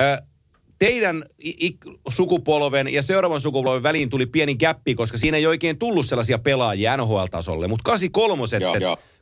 Äh, 0.00 0.18
teidän 0.78 1.24
sukupolven 2.08 2.92
ja 2.92 3.02
seuraavan 3.02 3.40
sukupolven 3.40 3.82
väliin 3.82 4.10
tuli 4.10 4.26
pieni 4.26 4.54
gappi, 4.54 4.94
koska 4.94 5.18
siinä 5.18 5.36
ei 5.36 5.46
oikein 5.46 5.78
tullut 5.78 6.06
sellaisia 6.06 6.38
pelaajia 6.38 6.96
NHL-tasolle. 6.96 7.68
Mutta 7.68 7.82
83 7.84 8.44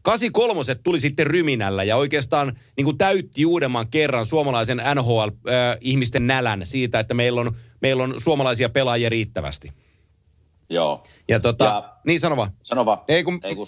83 0.03 0.75
tuli 0.75 1.01
sitten 1.01 1.27
ryminällä 1.27 1.85
ja 1.85 1.97
oikeastaan 1.97 2.59
niin 2.77 2.85
kuin 2.85 2.99
täytti 2.99 3.47
uudemman 3.47 3.89
kerran 3.89 4.27
suomalaisen 4.27 4.83
NHL-ihmisten 4.95 6.27
nälän 6.27 6.67
siitä, 6.67 7.01
että 7.01 7.15
meillä 7.15 7.41
on, 7.41 7.57
meillä 7.83 8.03
on 8.03 8.15
suomalaisia 8.19 8.69
pelaajia 8.69 9.09
riittävästi. 9.09 9.73
Joo. 10.71 11.05
Ja 11.29 11.41
tota, 11.41 11.65
ja, 11.65 11.97
niin 12.07 12.21
sano 12.21 12.37
vaan. 12.37 12.51
Sano 12.63 12.87
vaan. 12.87 12.99
Ei 13.09 13.25
kun, 13.25 13.41
Ei 13.43 13.57
kun... 13.57 13.67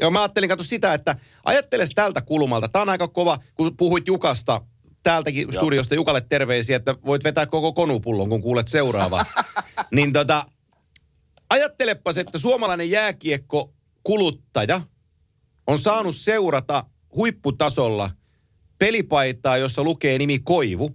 Joo, 0.00 0.10
mä 0.10 0.20
ajattelin 0.20 0.48
katso 0.48 0.64
sitä, 0.64 0.94
että 0.94 1.16
ajatteles 1.44 1.90
tältä 1.94 2.20
kulmalta. 2.20 2.68
Tämä 2.68 2.82
on 2.82 2.88
aika 2.88 3.08
kova, 3.08 3.38
kun 3.54 3.76
puhuit 3.76 4.06
Jukasta 4.06 4.60
täältäkin 5.02 5.48
Joo. 5.52 5.62
studiosta 5.62 5.94
Jukalle 5.94 6.20
terveisiä, 6.20 6.76
että 6.76 6.94
voit 7.06 7.24
vetää 7.24 7.46
koko 7.46 7.72
konupullon, 7.72 8.28
kun 8.28 8.42
kuulet 8.42 8.68
seuraava. 8.68 9.26
niin 9.96 10.12
tota, 10.12 10.46
ajattelepas, 11.50 12.18
että 12.18 12.38
suomalainen 12.38 12.90
jääkiekko 12.90 13.72
kuluttaja 14.02 14.80
on 15.66 15.78
saanut 15.78 16.16
seurata 16.16 16.84
huipputasolla 17.16 18.10
pelipaitaa, 18.78 19.56
jossa 19.56 19.82
lukee 19.82 20.18
nimi 20.18 20.38
Koivu, 20.38 20.90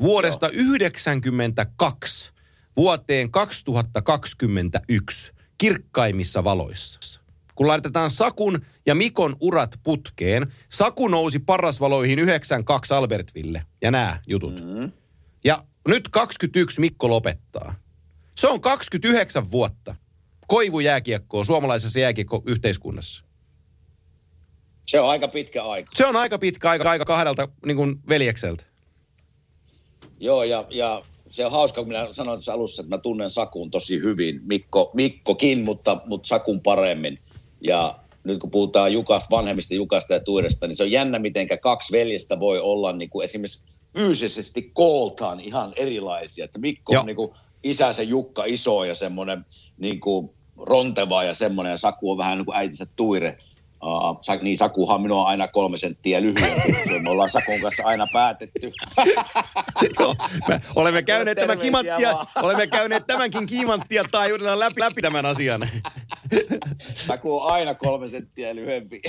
vuodesta 0.00 0.46
1992 0.46 2.32
vuoteen 2.76 3.30
2021 3.30 5.32
kirkkaimmissa 5.58 6.44
valoissa 6.44 7.22
kun 7.54 7.68
laitetaan 7.68 8.10
Sakun 8.10 8.60
ja 8.86 8.94
Mikon 8.94 9.36
urat 9.40 9.80
putkeen. 9.82 10.52
Saku 10.68 11.08
nousi 11.08 11.38
parasvaloihin 11.38 12.18
92 12.18 12.94
Albertville 12.94 13.62
ja 13.82 13.90
nämä 13.90 14.20
jutut. 14.26 14.54
Mm-hmm. 14.54 14.92
Ja 15.44 15.64
nyt 15.88 16.08
21 16.08 16.80
Mikko 16.80 17.08
lopettaa. 17.08 17.74
Se 18.34 18.48
on 18.48 18.60
29 18.60 19.50
vuotta 19.50 19.94
koivujääkiekkoa 20.46 21.44
suomalaisessa 21.44 21.98
jääkiekko-yhteiskunnassa. 21.98 23.24
Se 24.86 25.00
on 25.00 25.10
aika 25.10 25.28
pitkä 25.28 25.64
aika. 25.64 25.90
Se 25.94 26.06
on 26.06 26.16
aika 26.16 26.38
pitkä 26.38 26.70
aika, 26.70 26.90
aika 26.90 27.04
kahdelta 27.04 27.48
niin 27.66 27.76
kuin 27.76 28.00
veljekseltä. 28.08 28.64
Joo, 30.20 30.44
ja, 30.44 30.66
ja 30.70 31.02
se 31.32 31.46
on 31.46 31.52
hauska, 31.52 31.80
kun 31.80 31.88
minä 31.88 32.08
sanoin 32.12 32.36
tuossa 32.36 32.52
alussa, 32.52 32.82
että 32.82 32.96
mä 32.96 32.98
tunnen 32.98 33.30
Sakun 33.30 33.70
tosi 33.70 34.00
hyvin. 34.00 34.40
Mikko, 34.44 34.90
Mikkokin, 34.94 35.64
mutta, 35.64 36.00
mutta 36.06 36.28
Sakun 36.28 36.60
paremmin. 36.60 37.18
Ja 37.60 37.98
nyt 38.24 38.38
kun 38.38 38.50
puhutaan 38.50 38.92
Jukasta, 38.92 39.36
vanhemmista 39.36 39.74
Jukasta 39.74 40.14
ja 40.14 40.20
Tuiresta, 40.20 40.66
niin 40.66 40.76
se 40.76 40.82
on 40.82 40.90
jännä, 40.90 41.18
miten 41.18 41.46
kaksi 41.60 41.92
veljestä 41.92 42.40
voi 42.40 42.60
olla 42.60 42.92
niin 42.92 43.10
kuin 43.10 43.24
esimerkiksi 43.24 43.64
fyysisesti 43.94 44.70
kooltaan 44.72 45.40
ihan 45.40 45.72
erilaisia. 45.76 46.44
Että 46.44 46.58
Mikko 46.58 46.92
Joo. 46.92 47.00
on 47.00 47.06
niin 47.06 47.16
kuin 47.16 47.30
isänsä 47.62 48.02
Jukka 48.02 48.44
iso 48.46 48.84
ja 48.84 48.94
semmoinen 48.94 49.46
niin 49.78 50.00
kuin 50.00 50.30
ronteva 50.56 51.24
ja 51.24 51.34
semmoinen, 51.34 51.70
ja 51.70 51.76
Saku 51.76 52.10
on 52.10 52.18
vähän 52.18 52.38
niin 52.38 52.46
kuin 52.46 52.56
äitinsä 52.56 52.86
Tuire. 52.96 53.36
Uh, 53.82 54.42
niin 54.42 54.58
Sakuhan 54.58 55.02
minua 55.02 55.20
on 55.20 55.26
aina 55.26 55.48
kolme 55.48 55.76
senttiä 55.76 56.22
lyhyempi. 56.22 56.72
Me 57.02 57.10
ollaan 57.10 57.30
Sakun 57.30 57.60
kanssa 57.60 57.82
aina 57.86 58.06
päätetty. 58.12 58.72
Joo, 59.98 60.14
me 60.48 60.60
olemme 60.74 61.02
käyneet 61.02 61.38
tämän 61.38 61.58
kimanttia, 61.58 62.26
olemme 62.42 62.66
käyneet 62.66 63.06
tämänkin 63.06 63.46
kimanttia 63.46 64.04
tai 64.10 64.30
läpi, 64.58 64.80
läpi 64.80 65.02
tämän 65.02 65.26
asian. 65.26 65.68
Saku 66.94 67.40
on 67.40 67.52
aina 67.52 67.74
kolme 67.74 68.10
senttiä 68.10 68.54
lyhyempi. 68.54 69.00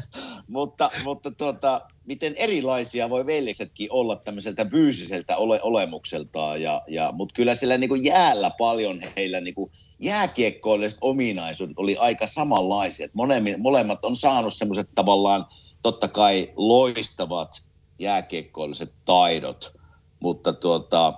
mutta 0.48 0.90
mutta 1.04 1.30
tuota, 1.30 1.80
miten 2.06 2.34
erilaisia 2.36 3.10
voi 3.10 3.26
veljeksetkin 3.26 3.92
olla 3.92 4.16
tämmöiseltä 4.16 4.64
fyysiseltä 4.64 5.36
ole, 5.36 5.62
olemukseltaan. 5.62 6.62
Ja, 6.62 6.82
ja, 6.88 7.12
Mutta 7.12 7.32
kyllä 7.34 7.54
siellä 7.54 7.78
niin 7.78 8.04
jäällä 8.04 8.50
paljon 8.58 9.00
heillä 9.16 9.40
niin 9.40 9.54
jääkiekkoilliset 9.98 10.98
ominaisuudet 11.00 11.78
oli 11.78 11.96
aika 11.96 12.26
samanlaisia. 12.26 13.08
Molemmat, 13.12 13.58
molemmat 13.58 14.04
on 14.04 14.16
saanut 14.16 14.54
semmoiset 14.54 14.88
tavallaan 14.94 15.46
totta 15.82 16.08
kai 16.08 16.52
loistavat 16.56 17.62
jääkiekkoilliset 17.98 18.92
taidot, 19.04 19.72
mutta 20.20 20.52
tuota, 20.52 21.14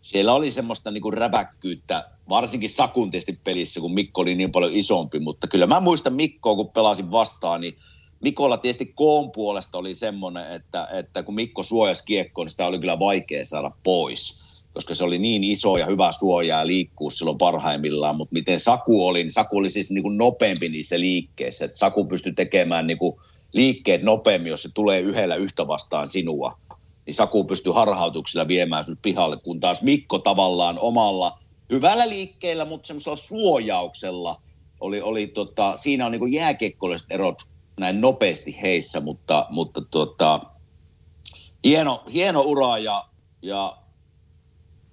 siellä 0.00 0.34
oli 0.34 0.50
semmoista 0.50 0.90
niin 0.90 1.14
räväkkyyttä 1.14 2.10
varsinkin 2.28 2.70
Sakun 2.70 3.10
pelissä, 3.44 3.80
kun 3.80 3.94
Mikko 3.94 4.20
oli 4.20 4.34
niin 4.34 4.52
paljon 4.52 4.72
isompi, 4.74 5.18
mutta 5.18 5.46
kyllä 5.46 5.66
mä 5.66 5.80
muistan 5.80 6.14
Mikkoa, 6.14 6.54
kun 6.54 6.70
pelasin 6.70 7.10
vastaan, 7.10 7.60
niin 7.60 7.76
Mikolla 8.20 8.56
tietysti 8.56 8.86
koon 8.86 9.32
puolesta 9.32 9.78
oli 9.78 9.94
semmoinen, 9.94 10.52
että, 10.52 10.88
että 10.92 11.22
kun 11.22 11.34
Mikko 11.34 11.62
suojasi 11.62 12.04
kiekkoon, 12.04 12.44
niin 12.44 12.50
sitä 12.50 12.66
oli 12.66 12.78
kyllä 12.78 12.98
vaikea 12.98 13.44
saada 13.44 13.70
pois, 13.82 14.40
koska 14.74 14.94
se 14.94 15.04
oli 15.04 15.18
niin 15.18 15.44
iso 15.44 15.76
ja 15.76 15.86
hyvä 15.86 16.12
suoja 16.12 16.58
ja 16.58 16.66
liikkuu 16.66 17.10
silloin 17.10 17.38
parhaimmillaan, 17.38 18.16
mutta 18.16 18.32
miten 18.32 18.60
Saku 18.60 19.06
oli, 19.06 19.22
niin 19.22 19.32
Saku 19.32 19.56
oli 19.56 19.70
siis 19.70 19.90
niin 19.90 20.02
kuin 20.02 20.18
nopeampi 20.18 20.68
niissä 20.68 21.00
liikkeissä, 21.00 21.64
että 21.64 21.78
Saku 21.78 22.04
pystyi 22.04 22.32
tekemään 22.32 22.86
niin 22.86 22.98
kuin 22.98 23.16
liikkeet 23.52 24.02
nopeammin, 24.02 24.50
jos 24.50 24.62
se 24.62 24.68
tulee 24.74 25.00
yhdellä 25.00 25.36
yhtä 25.36 25.66
vastaan 25.66 26.08
sinua, 26.08 26.58
niin 27.06 27.14
Saku 27.14 27.44
pystyi 27.44 27.72
harhautuksilla 27.72 28.48
viemään 28.48 28.84
sinut 28.84 29.02
pihalle, 29.02 29.36
kun 29.36 29.60
taas 29.60 29.82
Mikko 29.82 30.18
tavallaan 30.18 30.78
omalla 30.78 31.38
hyvällä 31.72 32.08
liikkeellä, 32.08 32.64
mutta 32.64 32.86
semmoisella 32.86 33.16
suojauksella 33.16 34.40
oli, 34.80 35.00
oli 35.00 35.26
tota, 35.26 35.76
siinä 35.76 36.06
on 36.06 36.12
niin 36.12 36.32
jääkiekkoiset 36.32 37.06
erot 37.10 37.49
näin 37.80 38.00
nopeasti 38.00 38.62
heissä, 38.62 39.00
mutta, 39.00 39.46
mutta 39.50 39.80
tota, 39.90 40.40
hieno, 41.64 42.04
hieno 42.12 42.40
ura 42.40 42.78
ja, 42.78 43.08
ja 43.42 43.76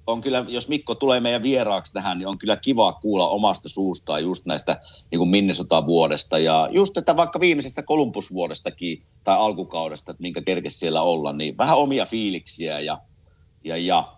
on 0.07 0.21
kyllä, 0.21 0.45
jos 0.47 0.67
Mikko 0.67 0.95
tulee 0.95 1.19
meidän 1.19 1.43
vieraaksi 1.43 1.93
tähän, 1.93 2.17
niin 2.17 2.27
on 2.27 2.37
kyllä 2.37 2.57
kiva 2.57 2.93
kuulla 2.93 3.29
omasta 3.29 3.69
suustaan 3.69 4.23
just 4.23 4.45
näistä 4.45 4.79
niin 5.11 5.29
Minnesota-vuodesta 5.29 6.39
ja 6.39 6.69
just 6.71 6.93
tätä 6.93 7.17
vaikka 7.17 7.39
viimeisestä 7.39 7.83
Columbus-vuodestakin 7.83 9.03
tai 9.23 9.37
alkukaudesta, 9.37 10.11
että 10.11 10.21
minkä 10.21 10.41
kerkes 10.41 10.79
siellä 10.79 11.01
olla, 11.01 11.33
niin 11.33 11.57
vähän 11.57 11.77
omia 11.77 12.05
fiiliksiä 12.05 12.79
ja, 12.79 13.01
ja, 13.63 13.77
ja 13.77 14.13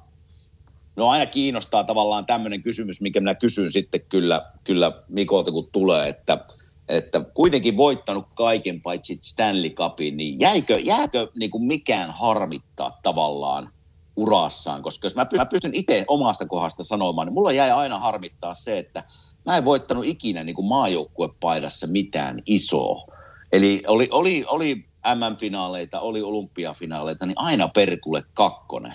no 0.95 1.09
aina 1.09 1.25
kiinnostaa 1.25 1.83
tavallaan 1.83 2.25
tämmöinen 2.25 2.63
kysymys, 2.63 3.01
mikä 3.01 3.19
minä 3.19 3.35
kysyn 3.35 3.71
sitten 3.71 4.01
kyllä, 4.09 4.51
kyllä 4.63 4.91
Mikolta, 5.11 5.51
kun 5.51 5.69
tulee, 5.71 6.09
että, 6.09 6.45
että 6.89 7.21
kuitenkin 7.33 7.77
voittanut 7.77 8.25
kaiken 8.33 8.81
paitsi 8.81 9.17
Stanley 9.21 9.69
Cupin, 9.69 10.17
niin 10.17 10.39
jäikö, 10.39 10.79
jääkö 10.79 11.27
niin 11.35 11.51
kuin 11.51 11.63
mikään 11.63 12.11
harmittaa 12.11 12.99
tavallaan 13.03 13.69
urassaan? 14.15 14.83
Koska 14.83 15.05
jos 15.05 15.15
mä, 15.15 15.27
mä 15.37 15.45
pystyn 15.45 15.75
itse 15.75 16.05
omasta 16.07 16.45
kohdasta 16.45 16.83
sanomaan, 16.83 17.27
niin 17.27 17.33
mulla 17.33 17.51
jäi 17.51 17.71
aina 17.71 17.99
harmittaa 17.99 18.55
se, 18.55 18.77
että 18.77 19.03
mä 19.45 19.57
en 19.57 19.65
voittanut 19.65 20.05
ikinä 20.05 20.43
niin 20.43 20.55
kuin 20.55 20.67
maajoukkuepaidassa 20.67 21.87
mitään 21.87 22.41
isoa. 22.45 23.05
Eli 23.51 23.81
oli, 23.87 24.07
oli, 24.11 24.45
oli 24.47 24.75
MM-finaaleita, 25.15 25.99
oli 25.99 26.21
olympiafinaaleita, 26.21 27.25
niin 27.25 27.39
aina 27.39 27.67
perkulle 27.67 28.23
kakkonen 28.33 28.93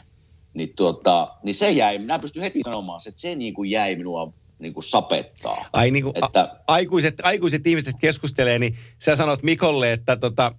niin, 0.54 0.72
tuota, 0.76 1.36
niin 1.42 1.54
se 1.54 1.70
jäi, 1.70 1.98
minä 1.98 2.18
pystyn 2.18 2.42
heti 2.42 2.60
sanomaan, 2.64 3.00
että 3.08 3.20
se 3.20 3.34
niin 3.34 3.54
kuin 3.54 3.70
jäi 3.70 3.96
minua 3.96 4.32
niin 4.64 4.74
kuin 4.74 4.84
sapettaa. 4.84 5.64
Ai 5.72 5.90
niin 5.90 6.04
kuin 6.04 6.24
että, 6.24 6.40
a, 6.40 6.56
aikuiset, 6.66 7.14
aikuiset 7.22 7.66
ihmiset 7.66 7.96
keskustelee, 8.00 8.58
niin 8.58 8.76
sä 8.98 9.16
sanot 9.16 9.42
Mikolle, 9.42 9.92
että 9.92 10.16
tota, 10.16 10.54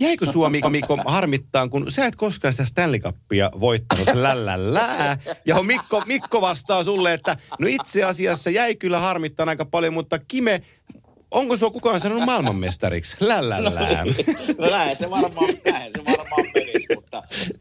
jäikö 0.00 0.26
sua 0.26 0.50
Mikko, 0.50 0.70
Mikko 0.70 0.98
harmittaa, 1.06 1.68
kun 1.68 1.92
sä 1.92 2.06
et 2.06 2.16
koskaan 2.16 2.52
sitä 2.52 2.64
Stanley 2.64 3.00
Cupia 3.00 3.50
voittanut, 3.60 4.08
lällällää. 4.14 5.18
Ja 5.46 5.62
Mikko, 5.62 6.02
Mikko 6.06 6.40
vastaa 6.40 6.84
sulle, 6.84 7.12
että 7.12 7.36
no 7.58 7.66
itse 7.66 8.04
asiassa 8.04 8.50
jäi 8.50 8.74
kyllä 8.74 8.98
harmittaa 8.98 9.46
aika 9.48 9.64
paljon, 9.64 9.94
mutta 9.94 10.18
Kime, 10.18 10.62
onko 11.30 11.56
sua 11.56 11.70
kukaan 11.70 12.00
sanonut 12.00 12.24
maailmanmestariksi? 12.24 13.16
Lällällää. 13.20 14.04
No, 14.04 14.12
no 14.58 14.70
näin 14.70 14.96
se 14.96 15.10
varmaan, 15.10 15.54
näin 15.64 15.92
se 15.92 16.04
varmaan 16.04 16.46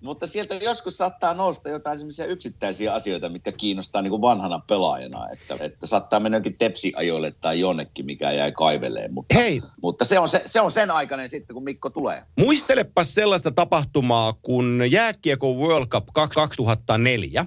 mutta 0.02 0.28
sieltä 0.28 0.56
joskus 0.56 0.98
saattaa 0.98 1.34
nousta 1.34 1.70
jotain 1.70 1.98
sellaisia 1.98 2.26
yksittäisiä 2.26 2.94
asioita, 2.94 3.30
mitkä 3.30 3.52
kiinnostaa 3.52 4.02
niin 4.02 4.10
kuin 4.10 4.22
vanhana 4.22 4.60
pelaajana. 4.68 5.30
Että, 5.30 5.58
että 5.60 5.88
saattaa 5.88 6.20
mennä 6.20 6.36
jonkin 6.36 6.58
tepsiajoille 6.60 7.32
tai 7.42 7.60
jonnekin, 7.60 8.06
mikä 8.06 8.32
jäi 8.32 8.52
kaiveleen. 8.52 9.14
Mutta, 9.14 9.36
Hei. 9.36 9.62
mutta 9.82 10.06
se, 10.06 10.20
on 10.20 10.28
se, 10.28 10.42
se 10.46 10.62
on 10.62 10.72
sen 10.72 10.92
aikainen 10.92 11.30
sitten, 11.30 11.54
kun 11.54 11.64
Mikko 11.64 11.90
tulee. 11.90 12.24
Muistelepa 12.40 13.04
sellaista 13.04 13.52
tapahtumaa 13.52 14.34
kuin 14.42 14.92
jääkiekko 14.92 15.54
World 15.54 15.88
Cup 15.88 16.08
2004. 16.14 17.46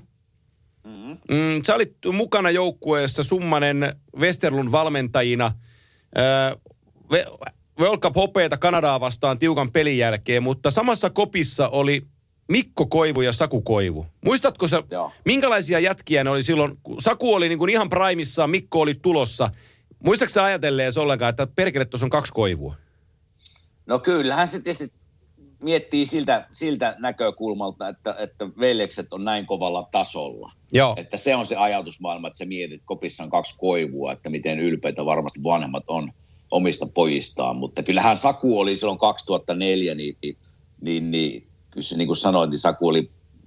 Mm-hmm. 0.85 1.19
Mm, 1.31 1.63
sä 1.67 1.75
olit 1.75 1.97
mukana 2.13 2.51
joukkueessa 2.51 3.25
Summanen 3.25 3.97
Westerlun 4.19 4.73
valmentajina. 4.73 5.53
Öö, 6.19 6.57
World 7.81 7.99
Cup 7.99 8.17
hopeita 8.17 8.59
Kanadaa 8.59 9.01
vastaan 9.01 9.39
tiukan 9.39 9.73
pelin 9.73 9.99
jälkeen, 9.99 10.43
mutta 10.43 10.71
samassa 10.71 11.11
kopissa 11.11 11.69
oli 11.69 12.03
Mikko 12.49 12.87
Koivu 12.87 13.21
ja 13.21 13.33
Saku 13.33 13.63
Koivu. 13.63 14.07
Muistatko 14.25 14.69
sä, 14.69 14.83
Joo. 14.91 15.13
minkälaisia 15.25 15.79
jätkiä 15.79 16.25
ne 16.25 16.31
oli 16.31 16.43
silloin? 16.43 16.79
kun 16.83 17.03
Saku 17.03 17.35
oli 17.35 17.49
niin 17.49 17.59
kuin 17.59 17.71
ihan 17.71 17.89
primissaan, 17.89 18.51
Mikko 18.51 18.81
oli 18.81 18.95
tulossa. 19.03 19.51
Muistatko 20.05 20.33
sä 20.33 20.45
ajatelleen 20.45 20.93
ollenkaan, 20.99 21.31
että 21.31 21.47
perkele 21.47 21.85
tuossa 21.85 22.07
on 22.07 22.11
kaksi 22.11 22.33
koivua? 22.33 22.75
No 23.87 23.99
kyllähän 23.99 24.49
se 24.49 24.61
tietysti 24.61 24.93
miettii 25.63 26.07
siltä, 26.07 26.47
siltä 26.53 26.97
näkökulmalta, 26.99 27.89
että, 27.89 28.15
että 28.19 28.49
veljekset 28.61 29.13
on 29.13 29.25
näin 29.25 29.47
kovalla 29.47 29.89
tasolla. 29.91 30.53
Joo. 30.73 30.95
Että 30.97 31.17
se 31.17 31.37
on 31.37 31.47
se 31.47 31.57
ajatusmaailma, 31.57 32.29
että 32.29 32.39
sä 32.39 32.45
mietit, 32.45 32.75
että 32.75 32.87
kopissa 32.87 33.25
on 33.25 33.31
kaksi 33.31 33.55
koivua, 33.59 34.13
että 34.13 34.31
miten 34.31 34.61
ylpeitä 34.61 35.05
varmasti 35.05 35.41
vanhemmat 35.45 35.85
on 35.89 36.13
omista 36.51 36.87
pojistaan. 36.87 37.57
Mutta 37.57 37.83
kyllähän 37.83 38.17
Saku 38.17 38.61
oli 38.61 38.77
silloin 38.77 38.99
2004, 38.99 39.95
niin, 39.95 40.17
niin, 40.23 40.37
niin, 40.81 41.11
niin, 41.11 41.47
kyllä 41.77 41.99
niin 41.99 42.09
kuin 42.09 42.17
sanoin, 42.17 42.51
niin 42.51 42.59
Saku 42.59 42.89
oli 42.89 43.07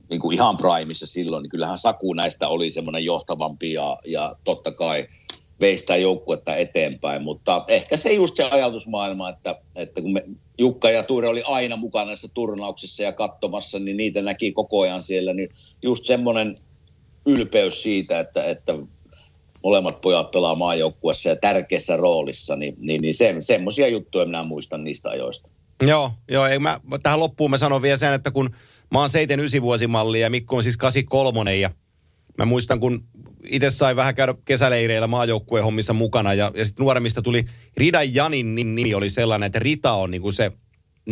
niin 0.09 0.21
kuin 0.21 0.33
ihan 0.33 0.57
primissa 0.57 1.07
silloin, 1.07 1.43
niin 1.43 1.49
kyllähän 1.49 1.77
Saku 1.77 2.13
näistä 2.13 2.47
oli 2.47 2.69
semmoinen 2.69 3.05
johtavampi 3.05 3.73
ja, 3.73 3.99
ja 4.05 4.35
totta 4.43 4.71
kai 4.71 5.07
vei 5.61 5.77
sitä 5.77 5.95
joukkuetta 5.95 6.55
eteenpäin, 6.55 7.23
mutta 7.23 7.63
ehkä 7.67 7.97
se 7.97 8.13
just 8.13 8.35
se 8.35 8.43
ajatusmaailma, 8.43 9.29
että, 9.29 9.61
että 9.75 10.01
kun 10.01 10.13
me, 10.13 10.23
Jukka 10.57 10.89
ja 10.89 11.03
Tuure 11.03 11.27
oli 11.27 11.43
aina 11.45 11.75
mukana 11.75 12.05
näissä 12.05 12.27
turnauksissa 12.33 13.03
ja 13.03 13.13
katsomassa, 13.13 13.79
niin 13.79 13.97
niitä 13.97 14.21
näki 14.21 14.51
koko 14.51 14.81
ajan 14.81 15.01
siellä, 15.01 15.33
niin 15.33 15.49
just 15.81 16.05
semmoinen 16.05 16.55
ylpeys 17.25 17.83
siitä, 17.83 18.19
että, 18.19 18.43
että 18.43 18.73
molemmat 19.63 20.01
pojat 20.01 20.31
pelaa 20.31 20.55
maajoukkuessa 20.55 21.29
ja 21.29 21.35
tärkeässä 21.35 21.97
roolissa, 21.97 22.55
niin, 22.55 22.75
niin, 22.77 23.01
niin 23.01 23.13
se, 23.13 23.35
semmoisia 23.39 23.87
juttuja 23.87 24.25
minä 24.25 24.43
muistan 24.43 24.83
niistä 24.83 25.09
ajoista. 25.09 25.49
Joo, 25.81 26.11
joo 26.31 26.47
ei 26.47 26.59
mä, 26.59 26.79
tähän 27.03 27.19
loppuun 27.19 27.51
mä 27.51 27.57
sanon 27.57 27.81
vielä 27.81 27.97
sen, 27.97 28.13
että 28.13 28.31
kun 28.31 28.49
mä 28.91 28.99
oon 28.99 29.09
79 29.09 29.61
vuosimalli 29.61 30.19
ja 30.19 30.29
Mikko 30.29 30.55
on 30.57 30.63
siis 30.63 30.77
83 30.77 31.55
ja 31.55 31.69
mä 32.37 32.45
muistan, 32.45 32.79
kun 32.79 33.03
itse 33.43 33.71
sain 33.71 33.95
vähän 33.95 34.15
käydä 34.15 34.35
kesäleireillä 34.45 35.07
maajoukkueen 35.07 35.65
hommissa 35.65 35.93
mukana 35.93 36.33
ja, 36.33 36.51
ja 36.55 36.65
sitten 36.65 36.83
nuoremmista 36.83 37.21
tuli, 37.21 37.45
Rida 37.77 38.03
Janin 38.03 38.55
nimi 38.55 38.93
oli 38.93 39.09
sellainen, 39.09 39.47
että 39.47 39.59
Rita 39.59 39.93
on 39.93 40.11
niinku 40.11 40.31
se 40.31 40.51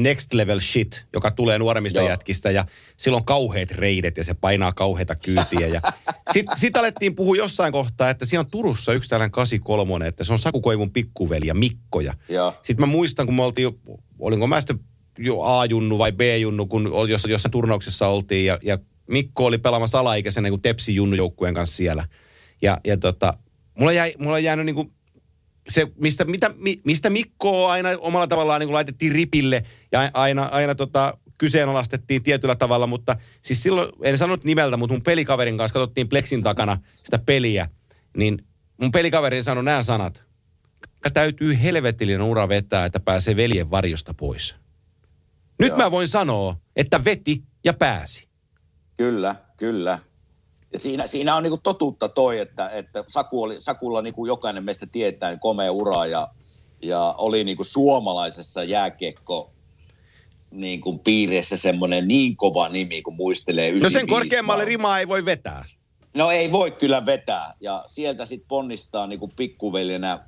next 0.03 0.33
level 0.33 0.59
shit, 0.59 1.05
joka 1.13 1.31
tulee 1.31 1.59
nuoremmista 1.59 1.99
Joo. 1.99 2.09
jätkistä 2.09 2.51
ja 2.51 2.65
silloin 2.97 3.25
kauheat 3.25 3.71
reidet 3.71 4.17
ja 4.17 4.23
se 4.23 4.33
painaa 4.33 4.73
kauheita 4.73 5.15
kyytiä. 5.15 5.67
Ja 5.67 5.81
sitten 6.33 6.57
sit 6.57 6.77
alettiin 6.77 7.15
puhua 7.15 7.35
jossain 7.35 7.71
kohtaa, 7.71 8.09
että 8.09 8.25
siinä 8.25 8.39
on 8.39 8.51
Turussa 8.51 8.93
yksi 8.93 9.09
tällainen 9.09 9.31
83, 9.31 10.07
että 10.07 10.23
se 10.23 10.33
on 10.33 10.39
Saku 10.39 10.61
Koivun 10.61 10.91
pikkuveli 10.91 11.47
ja 11.47 11.53
Mikko. 11.53 12.01
Ja 12.01 12.13
sitten 12.63 12.79
mä 12.79 12.85
muistan, 12.91 13.25
kun 13.25 13.35
me 13.35 13.43
oltiin, 13.43 13.79
olinko 14.19 14.47
mä 14.47 14.61
sitten 14.61 14.79
jo 15.19 15.41
A-junnu 15.41 15.97
vai 15.97 16.11
B-junnu, 16.11 16.65
kun 16.65 16.91
jossain, 17.09 17.31
jossain 17.31 17.51
turnauksessa 17.51 18.07
oltiin 18.07 18.45
ja, 18.45 18.59
ja 18.63 18.77
Mikko 19.07 19.45
oli 19.45 19.57
pelaamassa 19.57 19.99
alaikäisenä 19.99 20.49
niin 20.49 20.61
Tepsi 20.61 20.95
junnu 20.95 21.15
joukkueen 21.15 21.53
kanssa 21.53 21.75
siellä. 21.75 22.07
Ja, 22.61 22.77
ja 22.85 22.97
tota, 22.97 23.33
mulla, 23.79 23.91
jäi, 23.91 24.13
mulla 24.19 24.35
on 24.35 24.43
jäänyt 24.43 24.65
niin 24.65 24.75
kuin 24.75 24.93
se, 25.69 25.87
mistä, 25.95 26.25
mitä, 26.25 26.51
mi, 26.57 26.77
mistä 26.83 27.09
Mikkoa 27.09 27.71
aina 27.71 27.89
omalla 27.99 28.27
tavallaan 28.27 28.59
niin 28.59 28.67
kuin 28.67 28.73
laitettiin 28.73 29.11
ripille 29.11 29.63
ja 29.91 30.09
aina, 30.13 30.43
aina 30.43 30.75
tota, 30.75 31.17
kyseenalaistettiin 31.37 32.23
tietyllä 32.23 32.55
tavalla, 32.55 32.87
mutta 32.87 33.15
siis 33.41 33.63
silloin, 33.63 33.89
en 34.03 34.17
sanonut 34.17 34.43
nimeltä, 34.43 34.77
mutta 34.77 34.93
mun 34.93 35.03
pelikaverin 35.03 35.57
kanssa 35.57 35.73
katsottiin 35.73 36.09
Plexin 36.09 36.43
takana 36.43 36.77
sitä 36.95 37.19
peliä, 37.19 37.69
niin 38.17 38.45
mun 38.81 38.91
pelikaveri 38.91 39.43
sanoi 39.43 39.63
nämä 39.63 39.83
sanat. 39.83 40.23
"Ka- 41.01 41.09
Täytyy 41.09 41.57
helvetillinen 41.63 42.21
ura 42.21 42.49
vetää, 42.49 42.85
että 42.85 42.99
pääsee 42.99 43.35
veljen 43.35 43.71
varjosta 43.71 44.13
pois. 44.13 44.55
Nyt 45.59 45.69
Joo. 45.69 45.77
mä 45.77 45.91
voin 45.91 46.07
sanoa, 46.07 46.55
että 46.75 47.05
veti 47.05 47.43
ja 47.65 47.73
pääsi. 47.73 48.27
Kyllä, 48.97 49.35
kyllä. 49.57 49.99
Ja 50.73 50.79
siinä, 50.79 51.07
siinä 51.07 51.35
on 51.35 51.43
niinku 51.43 51.59
totuutta 51.63 52.09
toi, 52.09 52.39
että, 52.39 52.69
että 52.69 53.03
Saku 53.07 53.43
oli, 53.43 53.55
Sakulla 53.61 54.01
niinku 54.01 54.25
jokainen 54.25 54.63
meistä 54.63 54.87
tietää 54.91 55.29
niin 55.29 55.39
komea 55.39 55.71
ura 55.71 56.05
ja, 56.05 56.27
ja 56.81 57.15
oli 57.17 57.43
niinku 57.43 57.63
suomalaisessa 57.63 58.63
jääkiekko 58.63 59.51
niin 60.51 60.81
kuin 60.81 60.99
piirissä 60.99 61.57
semmoinen 61.57 62.07
niin 62.07 62.35
kova 62.35 62.69
nimi, 62.69 63.01
kun 63.01 63.15
muistelee 63.15 63.65
No 63.71 63.75
95 63.77 63.99
sen 63.99 64.07
korkeammalle 64.07 64.65
rimaa 64.65 64.99
ei 64.99 65.07
voi 65.07 65.25
vetää. 65.25 65.65
No 66.13 66.31
ei 66.31 66.51
voi 66.51 66.71
kyllä 66.71 67.05
vetää. 67.05 67.53
Ja 67.61 67.83
sieltä 67.87 68.25
sitten 68.25 68.47
ponnistaa 68.47 69.07
niin 69.07 69.19
kuin 69.19 69.31
pikkuveljenä 69.35 70.19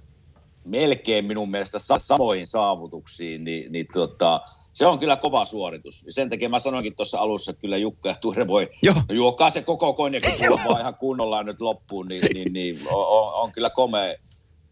melkein 0.65 1.25
minun 1.25 1.51
mielestä 1.51 1.79
sa- 1.79 1.99
samoihin 1.99 2.47
saavutuksiin, 2.47 3.43
niin, 3.43 3.71
niin 3.71 3.87
tota, 3.93 4.41
se 4.79 4.85
on 4.85 4.99
kyllä 4.99 5.15
kova 5.15 5.45
suoritus. 5.45 6.03
Ja 6.05 6.13
sen 6.13 6.29
takia 6.29 6.49
mä 6.49 6.59
sanoinkin 6.59 6.95
tuossa 6.95 7.19
alussa, 7.19 7.51
että 7.51 7.61
kyllä 7.61 7.77
Jukka 7.77 8.09
ja 8.09 8.15
Tuure 8.21 8.47
voi 8.47 8.69
Joo. 8.81 8.95
no 9.09 9.15
juokaa 9.15 9.49
se 9.49 9.61
koko 9.61 9.93
konjakin 9.93 10.31
vaan 10.67 10.81
ihan 10.81 10.95
kunnolla 10.95 11.43
nyt 11.43 11.61
loppuun, 11.61 12.07
niin, 12.07 12.23
niin, 12.33 12.53
niin 12.53 12.79
on, 12.91 13.33
on, 13.33 13.51
kyllä 13.51 13.69
komea, 13.69 14.15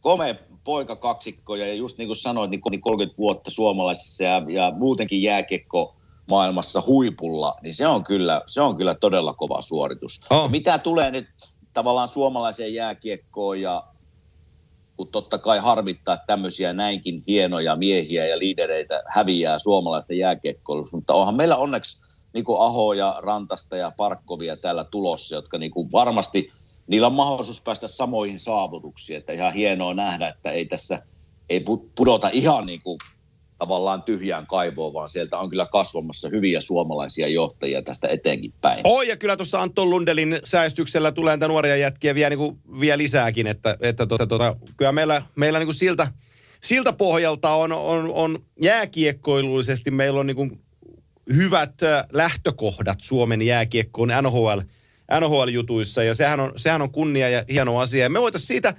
komea 0.01 0.35
poika 0.63 0.95
kaksikko 0.95 1.55
ja 1.55 1.73
just 1.73 1.97
niin 1.97 2.07
kuin 2.07 2.17
sanoit, 2.17 2.51
niin 2.51 2.81
30 2.81 3.17
vuotta 3.17 3.51
suomalaisessa 3.51 4.23
ja, 4.23 4.41
ja 4.49 4.73
muutenkin 4.75 5.21
jääkiekko 5.21 5.95
maailmassa 6.29 6.83
huipulla, 6.87 7.55
niin 7.61 7.73
se 7.73 7.87
on 7.87 8.03
kyllä, 8.03 8.41
se 8.47 8.61
on 8.61 8.77
kyllä 8.77 8.95
todella 8.95 9.33
kova 9.33 9.61
suoritus. 9.61 10.21
Ja 10.29 10.47
mitä 10.47 10.77
tulee 10.77 11.11
nyt 11.11 11.27
tavallaan 11.73 12.07
suomalaiseen 12.07 12.73
jääkiekkoon 12.73 13.61
ja 13.61 13.83
kun 14.97 15.07
totta 15.07 15.37
kai 15.37 15.59
harmittaa, 15.59 16.13
että 16.13 16.25
tämmöisiä 16.27 16.73
näinkin 16.73 17.21
hienoja 17.27 17.75
miehiä 17.75 18.25
ja 18.25 18.39
liidereitä 18.39 19.03
häviää 19.07 19.59
suomalaista 19.59 20.13
jääkiekkoilusta, 20.13 20.97
mutta 20.97 21.13
onhan 21.13 21.35
meillä 21.35 21.57
onneksi 21.57 22.01
niin 22.33 22.45
kuin 22.45 22.61
Aho 22.61 22.93
ja 22.93 23.15
Rantasta 23.23 23.77
ja 23.77 23.91
Parkkovia 23.97 24.57
täällä 24.57 24.83
tulossa, 24.83 25.35
jotka 25.35 25.57
niin 25.57 25.71
kuin 25.71 25.91
varmasti, 25.91 26.51
niillä 26.87 27.07
on 27.07 27.13
mahdollisuus 27.13 27.61
päästä 27.61 27.87
samoihin 27.87 28.39
saavutuksiin, 28.39 29.17
että 29.17 29.33
ihan 29.33 29.53
hienoa 29.53 29.93
nähdä, 29.93 30.27
että 30.27 30.51
ei 30.51 30.65
tässä, 30.65 31.03
ei 31.49 31.59
pu- 31.59 31.89
pudota 31.95 32.29
ihan 32.29 32.65
niin 32.65 32.81
kuin 32.81 32.97
tavallaan 33.57 34.03
tyhjään 34.03 34.47
kaivoon, 34.47 34.93
vaan 34.93 35.09
sieltä 35.09 35.37
on 35.37 35.49
kyllä 35.49 35.65
kasvamassa 35.65 36.29
hyviä 36.29 36.61
suomalaisia 36.61 37.27
johtajia 37.27 37.81
tästä 37.81 38.07
eteenkin 38.07 38.53
päin. 38.61 38.81
Oi, 38.83 39.07
ja 39.07 39.17
kyllä 39.17 39.37
tuossa 39.37 39.61
Anton 39.61 39.89
Lundelin 39.89 40.39
säästyksellä 40.43 41.11
tulee 41.11 41.31
näitä 41.31 41.47
nuoria 41.47 41.75
jätkiä 41.75 42.15
vielä, 42.15 42.29
niin 42.29 42.37
kuin, 42.37 42.57
vielä 42.79 42.97
lisääkin, 42.97 43.47
että, 43.47 43.77
että 43.81 44.05
tota, 44.05 44.27
tota, 44.27 44.55
kyllä 44.77 44.91
meillä, 44.91 45.21
meillä 45.35 45.59
niin 45.59 45.67
kuin 45.67 45.75
siltä, 45.75 46.07
siltä 46.63 46.93
pohjalta 46.93 47.53
on, 47.53 47.71
on, 47.71 48.11
on 48.13 48.39
jääkiekkoilullisesti, 48.61 49.91
meillä 49.91 50.19
on 50.19 50.27
niin 50.27 50.35
kuin 50.35 50.61
hyvät 51.35 51.83
äh, 51.83 52.05
lähtökohdat 52.13 52.97
Suomen 53.01 53.41
jääkiekkoon 53.41 54.09
NHL, 54.21 54.59
NHL-jutuissa, 55.19 56.03
ja 56.03 56.15
sehän 56.15 56.39
on, 56.39 56.51
sehän 56.55 56.81
on 56.81 56.91
kunnia 56.91 57.29
ja 57.29 57.43
hieno 57.49 57.79
asia. 57.79 58.03
Ja 58.03 58.09
me 58.09 58.21
voitaisiin 58.21 58.47
siitä 58.47 58.73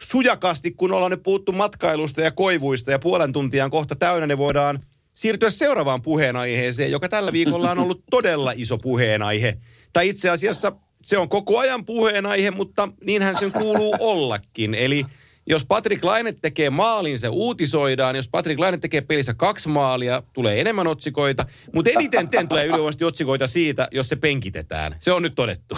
sujakasti, 0.00 0.70
kun 0.70 0.92
ollaan 0.92 1.10
nyt 1.10 1.22
puhuttu 1.22 1.52
matkailusta 1.52 2.20
ja 2.20 2.30
koivuista 2.30 2.90
ja 2.90 2.98
puolen 2.98 3.32
tuntia 3.32 3.64
on 3.64 3.70
kohta 3.70 3.96
täynnä, 3.96 4.26
ne 4.26 4.38
voidaan 4.38 4.80
siirtyä 5.16 5.50
seuraavaan 5.50 6.02
puheenaiheeseen, 6.02 6.90
joka 6.90 7.08
tällä 7.08 7.32
viikolla 7.32 7.70
on 7.70 7.78
ollut 7.78 8.04
todella 8.10 8.52
iso 8.56 8.78
puheenaihe. 8.78 9.58
Tai 9.92 10.08
itse 10.08 10.30
asiassa 10.30 10.72
se 11.02 11.18
on 11.18 11.28
koko 11.28 11.58
ajan 11.58 11.84
puheenaihe, 11.84 12.50
mutta 12.50 12.88
niinhän 13.04 13.34
sen 13.38 13.52
kuuluu 13.52 13.94
ollakin. 14.00 14.74
Eli 14.74 15.04
jos 15.46 15.64
Patrick 15.64 16.04
Laine 16.04 16.32
tekee 16.32 16.70
maalin, 16.70 17.18
se 17.18 17.28
uutisoidaan. 17.28 18.16
Jos 18.16 18.28
Patrick 18.28 18.60
Laine 18.60 18.78
tekee 18.78 19.00
pelissä 19.00 19.34
kaksi 19.34 19.68
maalia, 19.68 20.22
tulee 20.32 20.60
enemmän 20.60 20.86
otsikoita. 20.86 21.46
Mutta 21.74 21.90
eniten 21.90 22.28
ten 22.28 22.48
tulee 22.48 22.64
ylivoimaisesti 22.64 23.04
otsikoita 23.04 23.46
siitä, 23.46 23.88
jos 23.92 24.08
se 24.08 24.16
penkitetään. 24.16 24.96
Se 25.00 25.12
on 25.12 25.22
nyt 25.22 25.34
todettu. 25.34 25.76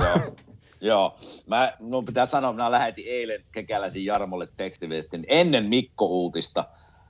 Joo, 0.80 1.18
mä, 1.46 1.72
mun 1.80 2.04
pitää 2.04 2.26
sanoa, 2.26 2.52
minä 2.52 2.70
lähetin 2.70 3.04
eilen 3.08 3.44
kekäläisen 3.52 4.04
Jarmolle 4.04 4.48
tekstiviestin 4.56 5.24
ennen 5.28 5.64
Mikko-uutista, 5.64 6.64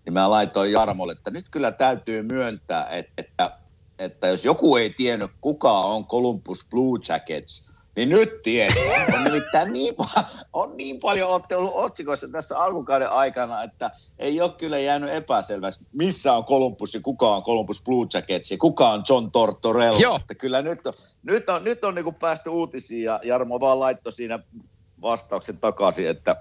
niin 0.04 0.12
mä 0.12 0.30
laitoin 0.30 0.72
Jarmolle, 0.72 1.12
että 1.12 1.30
nyt 1.30 1.48
kyllä 1.50 1.72
täytyy 1.72 2.22
myöntää, 2.22 2.88
että, 2.88 3.12
että, 3.18 3.58
että 3.98 4.26
jos 4.26 4.44
joku 4.44 4.76
ei 4.76 4.90
tiennyt, 4.90 5.30
kuka 5.40 5.80
on 5.80 6.06
Columbus 6.06 6.66
Blue 6.70 7.00
Jackets, 7.08 7.77
Niin 7.98 8.08
nyt 8.08 8.42
tiedetään. 8.42 9.14
On 9.14 9.24
nimittäin 9.24 9.72
niin, 9.72 9.94
on 10.52 10.76
niin 10.76 11.00
paljon 11.00 11.30
olette 11.30 11.56
ollut 11.56 11.72
otsikoissa 11.74 12.28
tässä 12.28 12.58
alkukauden 12.58 13.10
aikana, 13.10 13.62
että 13.62 13.90
ei 14.18 14.40
ole 14.40 14.50
kyllä 14.50 14.78
jäänyt 14.78 15.10
epäselväksi, 15.10 15.86
missä 15.92 16.32
on 16.32 16.44
Columbus 16.44 16.94
ja 16.94 17.00
kuka 17.00 17.36
on 17.36 17.42
Columbus 17.42 17.82
Blue 17.82 18.06
Jackets 18.14 18.50
ja 18.50 18.58
kuka 18.58 18.88
on 18.88 19.02
John 19.08 19.30
Tortorella. 19.30 19.98
Joo. 20.00 20.16
Että 20.16 20.34
kyllä 20.34 20.62
nyt 20.62 20.86
on, 20.86 20.94
nyt 21.22 21.48
on, 21.48 21.64
nyt 21.64 21.84
on 21.84 21.94
niin 21.94 22.14
päästy 22.14 22.50
uutisiin 22.50 23.04
ja 23.04 23.20
Jarmo 23.24 23.60
vaan 23.60 23.80
laittoi 23.80 24.12
siinä 24.12 24.38
vastauksen 25.02 25.58
takaisin, 25.58 26.08
että 26.08 26.36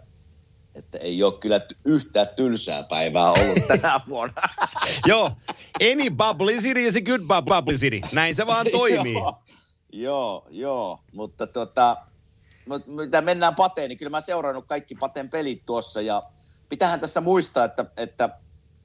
että 0.76 0.98
ei 0.98 1.24
ole 1.24 1.34
kyllä 1.40 1.62
yhtään 1.86 2.28
tylsää 2.36 2.84
päivää 2.84 3.32
ollut 3.32 3.68
tänä 3.68 4.00
vuonna. 4.10 4.42
Joo, 5.06 5.32
any 5.92 6.10
publicity 6.10 6.88
is 6.88 6.96
a 6.96 7.02
good 7.02 7.22
publicity. 7.46 8.02
Näin 8.12 8.36
se 8.36 8.48
vaan 8.48 8.66
toimii. 8.78 9.14
joo, 9.14 9.42
joo, 10.02 10.48
joo, 10.50 11.00
mutta 11.14 11.48
tota, 11.48 11.98
mitä 12.86 13.22
mennään 13.22 13.56
Pateen, 13.56 13.90
niin 13.90 13.98
kyllä 13.98 14.10
mä 14.10 14.22
seurannut 14.22 14.66
kaikki 14.68 14.96
Pateen 14.96 15.30
pelit 15.30 15.66
tuossa 15.66 16.02
ja 16.02 16.24
pitähän 16.70 17.00
tässä 17.00 17.22
muistaa, 17.22 17.66
että, 17.66 17.86
että 17.98 18.30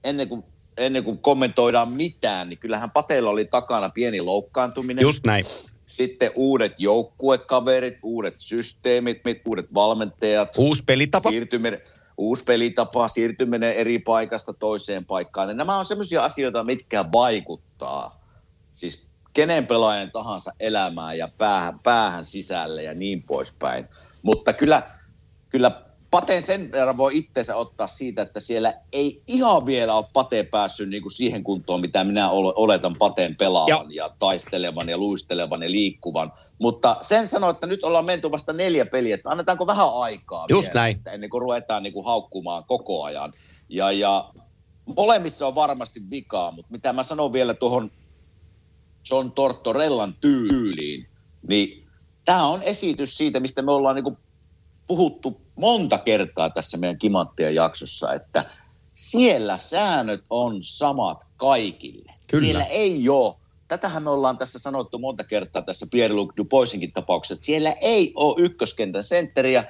ennen 0.05 0.29
kuin 0.29 0.44
ennen 0.77 1.05
kuin 1.05 1.18
kommentoidaan 1.18 1.88
mitään, 1.88 2.48
niin 2.48 2.59
kyllähän 2.59 2.90
Pateella 2.90 3.31
oli 3.31 3.44
takana 3.44 3.88
pieni 3.88 4.20
loukkaantuminen. 4.20 5.03
Just 5.03 5.27
näin. 5.27 5.44
Sitten 5.87 6.31
uudet 6.35 6.81
joukkuekaverit, 6.81 7.98
uudet 8.03 8.35
systeemit, 8.37 9.20
uudet 9.46 9.75
valmentajat. 9.75 10.55
Uusi 10.59 10.83
pelitapa. 10.85 11.31
Siirtyminen, 11.31 11.81
uusi 12.18 12.44
pelitapa, 12.44 13.09
siirtyminen 13.09 13.72
eri 13.72 13.98
paikasta 13.98 14.53
toiseen 14.53 15.05
paikkaan. 15.05 15.48
Ja 15.48 15.55
nämä 15.55 15.79
on 15.79 15.85
sellaisia 15.85 16.25
asioita, 16.25 16.64
mitkä 16.64 17.05
vaikuttaa. 17.12 18.20
Siis 18.72 19.09
kenen 19.32 19.66
pelaajan 19.66 20.10
tahansa 20.10 20.52
elämään 20.60 21.18
ja 21.18 21.28
päähän, 21.38 21.78
päähän 21.78 22.24
sisälle 22.24 22.82
ja 22.82 22.94
niin 22.94 23.22
poispäin. 23.22 23.88
Mutta 24.22 24.52
kyllä, 24.52 24.82
kyllä 25.48 25.82
Pateen 26.12 26.42
sen 26.42 26.72
verran 26.72 26.96
voi 26.96 27.16
itseensä 27.16 27.56
ottaa 27.56 27.86
siitä, 27.86 28.22
että 28.22 28.40
siellä 28.40 28.74
ei 28.92 29.22
ihan 29.26 29.66
vielä 29.66 29.94
ole 29.94 30.04
Pate 30.12 30.42
päässyt 30.42 30.88
niin 30.88 31.02
kuin 31.02 31.12
siihen 31.12 31.44
kuntoon, 31.44 31.80
mitä 31.80 32.04
minä 32.04 32.30
oletan 32.30 32.96
Pateen 32.98 33.36
pelaavan 33.36 33.92
ja. 33.92 34.04
ja 34.04 34.10
taistelevan 34.18 34.88
ja 34.88 34.98
luistelevan 34.98 35.62
ja 35.62 35.70
liikkuvan. 35.70 36.32
Mutta 36.58 36.96
sen 37.00 37.28
sanoo, 37.28 37.50
että 37.50 37.66
nyt 37.66 37.84
ollaan 37.84 38.04
menty 38.04 38.30
vasta 38.30 38.52
neljä 38.52 38.86
peliä, 38.86 39.14
että 39.14 39.30
annetaanko 39.30 39.66
vähän 39.66 39.94
aikaa 39.94 40.46
Just 40.48 40.68
vielä, 40.68 40.80
näin. 40.80 40.96
Että 40.96 41.10
ennen 41.10 41.30
kuin 41.30 41.42
ruvetaan 41.42 41.82
niin 41.82 41.92
kuin 41.92 42.04
haukkumaan 42.04 42.64
koko 42.64 43.04
ajan. 43.04 43.32
Ja, 43.68 43.92
ja 43.92 44.30
molemmissa 44.96 45.46
on 45.46 45.54
varmasti 45.54 46.00
vikaa, 46.10 46.50
mutta 46.50 46.72
mitä 46.72 46.92
mä 46.92 47.02
sanon 47.02 47.32
vielä 47.32 47.54
tuohon 47.54 47.90
John 49.10 49.32
Tortorellan 49.32 50.14
tyyliin, 50.20 51.08
niin 51.48 51.88
tämä 52.24 52.46
on 52.46 52.62
esitys 52.62 53.16
siitä, 53.16 53.40
mistä 53.40 53.62
me 53.62 53.72
ollaan 53.72 53.96
niin 53.96 54.16
puhuttu 54.86 55.40
monta 55.54 55.98
kertaa 55.98 56.50
tässä 56.50 56.78
meidän 56.78 56.98
Kimanttien 56.98 57.54
jaksossa, 57.54 58.14
että 58.14 58.50
siellä 58.94 59.58
säännöt 59.58 60.24
on 60.30 60.58
samat 60.62 61.26
kaikille. 61.36 62.12
Kyllä. 62.30 62.44
Siellä 62.44 62.64
ei 62.64 63.08
ole, 63.08 63.34
tätähän 63.68 64.02
me 64.02 64.10
ollaan 64.10 64.38
tässä 64.38 64.58
sanottu 64.58 64.98
monta 64.98 65.24
kertaa 65.24 65.62
tässä 65.62 65.86
Pierre-Luc 65.90 66.32
Dupoisinkin 66.36 66.92
tapauksessa, 66.92 67.34
että 67.34 67.46
siellä 67.46 67.72
ei 67.72 68.12
ole 68.14 68.34
ykköskentän 68.38 69.04
sentteriä, 69.04 69.64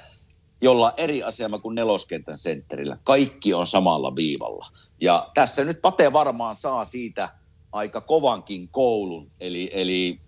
jolla 0.61 0.87
on 0.87 0.93
eri 0.97 1.23
asema 1.23 1.59
kuin 1.59 1.75
neloskentän 1.75 2.37
sentterillä. 2.37 2.97
Kaikki 3.03 3.53
on 3.53 3.67
samalla 3.67 4.15
viivalla. 4.15 4.65
Ja 5.01 5.31
tässä 5.33 5.63
nyt 5.63 5.81
Pate 5.81 6.13
varmaan 6.13 6.55
saa 6.55 6.85
siitä 6.85 7.29
aika 7.73 8.01
kovankin 8.01 8.69
koulun, 8.69 9.31
eli, 9.39 9.69
eli 9.73 10.19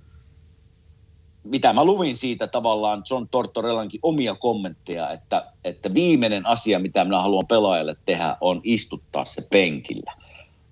mitä 1.44 1.74
mä 1.74 1.84
luvin 1.84 2.16
siitä 2.16 2.48
tavallaan 2.48 3.04
John 3.10 3.28
Tortorellankin 3.32 4.00
omia 4.04 4.36
kommentteja, 4.36 5.10
että, 5.10 5.52
että 5.64 5.94
viimeinen 5.94 6.46
asia, 6.46 6.80
mitä 6.80 7.04
minä 7.04 7.22
haluan 7.22 7.48
pelaajalle 7.48 7.96
tehdä, 8.06 8.38
on 8.42 8.62
istuttaa 8.64 9.26
se 9.26 9.42
penkillä. 9.52 10.14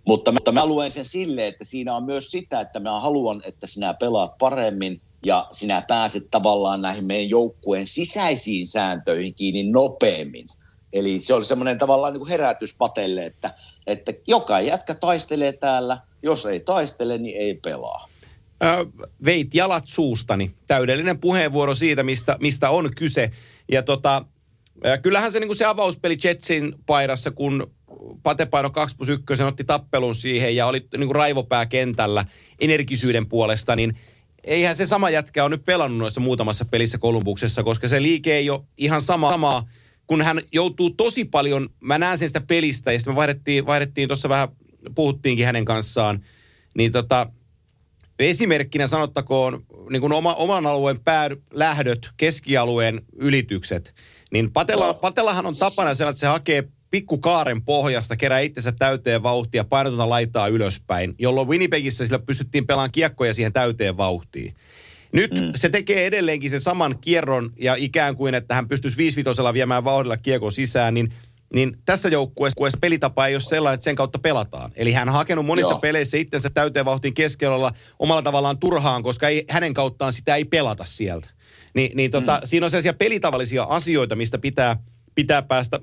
Mutta, 0.08 0.32
mutta 0.32 0.52
mä 0.52 0.66
luen 0.66 0.92
sen 0.92 1.06
silleen, 1.06 1.48
että 1.48 1.64
siinä 1.64 1.96
on 1.96 2.04
myös 2.04 2.32
sitä, 2.32 2.62
että 2.62 2.80
mä 2.80 3.00
haluan, 3.00 3.42
että 3.46 3.68
sinä 3.68 3.94
pelaat 3.94 4.38
paremmin 4.38 5.02
ja 5.26 5.48
sinä 5.52 5.82
pääset 5.88 6.24
tavallaan 6.32 6.82
näihin 6.82 7.06
meidän 7.06 7.30
joukkueen 7.30 7.88
sisäisiin 7.88 8.68
sääntöihin 8.68 9.34
kiinni 9.34 9.64
nopeammin. 9.64 10.48
Eli 10.94 11.20
se 11.20 11.34
oli 11.34 11.46
semmoinen 11.46 11.78
tavallaan 11.78 12.14
niin 12.14 12.20
kuin 12.20 12.30
herätys 12.30 12.76
patelle, 12.78 13.26
että, 13.26 13.54
että 13.88 14.14
joka 14.28 14.62
jätkä 14.62 14.96
taistelee 14.96 15.52
täällä, 15.52 15.98
jos 16.24 16.46
ei 16.46 16.60
taistele, 16.60 17.18
niin 17.18 17.38
ei 17.38 17.54
pelaa 17.64 18.14
veit 19.26 19.56
jalat 19.56 19.84
suustani. 19.88 20.52
Täydellinen 20.68 21.20
puheenvuoro 21.20 21.76
siitä, 21.76 22.04
mistä, 22.04 22.38
mistä 22.40 22.70
on 22.70 22.90
kyse. 22.96 23.32
Ja 23.72 23.84
tota, 23.84 24.26
kyllähän 25.02 25.32
se, 25.32 25.40
niin 25.40 25.56
se 25.56 25.66
avauspeli 25.66 26.18
Jetsin 26.24 26.76
paidassa, 26.86 27.32
kun 27.32 27.72
Pate 28.24 28.46
paino 28.46 28.70
2 28.70 28.96
plus 28.96 29.10
1, 29.10 29.44
otti 29.44 29.64
tappelun 29.64 30.16
siihen 30.16 30.56
ja 30.56 30.68
oli 30.68 30.88
niin 30.98 31.08
kuin 31.08 31.16
raivopää 31.16 31.66
kentällä 31.66 32.26
energisyyden 32.60 33.28
puolesta, 33.28 33.76
niin 33.76 33.98
eihän 34.44 34.76
se 34.76 34.86
sama 34.86 35.10
jätkä 35.10 35.44
ole 35.44 35.50
nyt 35.50 35.66
pelannut 35.66 35.98
noissa 35.98 36.22
muutamassa 36.22 36.66
pelissä 36.66 36.98
Kolumbuksessa, 36.98 37.64
koska 37.64 37.88
se 37.88 38.02
liike 38.02 38.36
ei 38.36 38.50
ole 38.50 38.62
ihan 38.78 39.02
sama, 39.02 39.30
samaa, 39.30 39.68
kun 40.08 40.22
hän 40.22 40.42
joutuu 40.52 40.89
tosi 40.89 41.26
paljon, 41.26 41.70
mä 41.80 41.98
näen 41.98 42.18
sen 42.18 42.30
sitä 42.30 42.42
pelistä 42.42 42.92
ja 42.92 43.00
sitten 43.00 43.13
me 43.13 43.16
vaihdettiin, 43.16 43.66
vaihdettiin 43.66 44.10
tuossa 44.10 44.30
vähän, 44.30 44.50
puhuttiinkin 44.96 45.46
hänen 45.46 45.66
kanssaan, 45.66 46.26
niin 46.76 46.92
tota, 46.92 47.28
Esimerkkinä 48.20 48.88
sanottakoon 48.88 49.66
niin 49.89 50.02
kuin 50.02 50.13
oma, 50.13 50.34
oman 50.34 50.66
alueen 50.66 51.00
päälähdöt, 51.00 52.10
keskialueen 52.18 53.02
ylitykset. 53.16 53.94
Niin 54.32 54.52
Patella, 54.52 54.94
Patellahan 54.94 55.46
on 55.46 55.56
tapana 55.56 55.96
sellainen, 55.96 56.13
että 56.13 56.20
se 56.20 56.28
hakee 56.28 56.63
pikkukaaren 56.92 57.62
pohjasta, 57.62 58.18
kerää 58.18 58.39
itsensä 58.39 58.72
täyteen 58.72 59.24
vauhtia, 59.24 59.63
painotonta 59.63 60.10
laitaa 60.10 60.48
ylöspäin, 60.48 61.16
jolloin 61.20 61.48
Winnipegissä 61.48 62.06
sillä 62.06 62.20
pystyttiin 62.20 62.68
pelaamaan 62.68 62.92
kiekkoja 62.92 63.34
siihen 63.34 63.54
täyteen 63.54 63.98
vauhtiin. 63.98 64.56
Nyt 65.13 65.32
mm. 65.32 65.52
se 65.56 65.69
tekee 65.69 66.06
edelleenkin 66.06 66.49
sen 66.49 66.62
saman 66.62 66.99
kierron 67.02 67.52
ja 67.60 67.76
ikään 67.76 68.15
kuin, 68.15 68.34
että 68.34 68.56
hän 68.56 68.67
pystyisi 68.67 68.97
5 68.97 69.23
viemään 69.54 69.84
vauhdilla 69.84 70.17
kiekko 70.17 70.52
sisään, 70.52 70.93
niin– 70.93 71.13
niin 71.54 71.78
tässä 71.86 72.10
joukkueessa 72.10 72.80
pelitapa 72.82 73.28
ei 73.28 73.36
ole 73.36 73.41
sellainen, 73.41 73.73
että 73.73 73.84
sen 73.84 73.95
kautta 73.95 74.19
pelataan. 74.19 74.71
Eli 74.76 74.93
hän 74.93 75.10
on 75.10 75.15
hakenut 75.15 75.45
monissa 75.45 75.71
Joo. 75.71 75.80
peleissä 75.80 76.17
itsensä 76.17 76.49
täyteen 76.49 76.86
vauhtiin 76.86 77.13
keskellä 77.13 77.71
omalla 77.99 78.21
tavallaan 78.21 78.60
turhaan, 78.60 79.04
koska 79.04 79.28
ei, 79.28 79.45
hänen 79.49 79.73
kauttaan 79.73 80.13
sitä 80.13 80.36
ei 80.36 80.45
pelata 80.45 80.86
sieltä. 80.86 81.30
Ni, 81.73 81.91
niin 81.95 82.12
tota, 82.12 82.38
mm. 82.38 82.47
siinä 82.47 82.65
on 82.65 82.69
sellaisia 82.69 82.93
pelitavallisia 82.93 83.63
asioita, 83.63 84.15
mistä 84.15 84.38
pitää, 84.38 84.78
pitää 85.15 85.41
päästä 85.41 85.80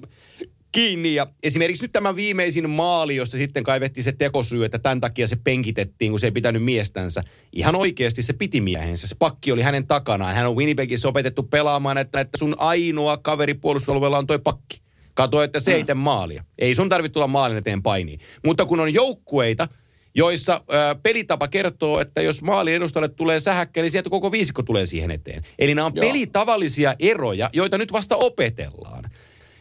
kiinni. 0.73 1.15
Ja 1.15 1.27
esimerkiksi 1.43 1.85
nyt 1.85 1.93
tämä 1.93 2.17
viimeisin 2.17 2.71
maali, 2.71 3.17
josta 3.17 3.37
sitten 3.37 3.65
kaivettiin 3.65 4.05
se 4.05 4.13
tekosyy, 4.13 4.65
että 4.65 4.79
tämän 4.79 5.01
takia 5.01 5.27
se 5.27 5.37
penkitettiin, 5.37 6.13
kun 6.13 6.21
se 6.21 6.27
ei 6.27 6.31
pitänyt 6.31 6.65
miestänsä. 6.65 7.23
Ihan 7.53 7.77
oikeasti 7.77 8.23
se 8.23 8.33
piti 8.33 8.61
miehensä. 8.61 9.07
Se 9.07 9.17
pakki 9.19 9.53
oli 9.53 9.63
hänen 9.63 9.87
takanaan. 9.87 10.35
Hän 10.35 10.49
on 10.49 10.57
Winnipegissä 10.57 11.09
opetettu 11.09 11.43
pelaamaan, 11.43 11.99
että, 11.99 12.21
että 12.21 12.39
sun 12.39 12.55
ainoa 12.59 13.17
kaveri 13.17 13.55
puolustusalueella 13.55 14.19
on 14.19 14.27
toi 14.27 14.39
pakki. 14.39 14.81
Kato, 15.15 15.43
että 15.43 15.61
se 15.61 15.75
ei 15.75 15.85
tee 15.85 15.95
maalia. 15.95 16.45
Ei 16.59 16.75
sun 16.75 16.89
tarvitse 16.89 17.13
tulla 17.13 17.27
maalin 17.27 17.57
eteen 17.57 17.83
painiin. 17.83 18.21
Mutta 18.45 18.67
kun 18.67 18.81
on 18.81 18.95
joukkueita, 18.95 19.69
joissa 20.15 20.65
ö, 20.73 20.97
pelitapa 21.03 21.49
kertoo, 21.49 22.01
että 22.01 22.23
jos 22.23 22.43
maalin 22.43 22.75
edustajalle 22.75 23.09
tulee 23.09 23.41
sähäkkä, 23.41 23.83
niin 23.83 23.91
sieltä 23.91 24.11
koko 24.11 24.33
viisikko 24.33 24.63
tulee 24.63 24.87
siihen 24.87 25.11
eteen. 25.11 25.43
Eli 25.59 25.75
nämä 25.75 25.87
on 25.87 25.93
Joo. 25.95 26.07
pelitavallisia 26.07 26.95
eroja, 26.99 27.51
joita 27.53 27.79
nyt 27.79 27.93
vasta 27.93 28.17
opetellaan. 28.17 29.11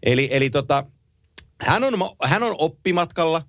Eli, 0.04 0.28
eli 0.32 0.50
tota, 0.50 0.86
hän, 1.62 1.84
on, 1.84 1.94
hän 2.24 2.44
on 2.44 2.56
oppimatkalla. 2.58 3.42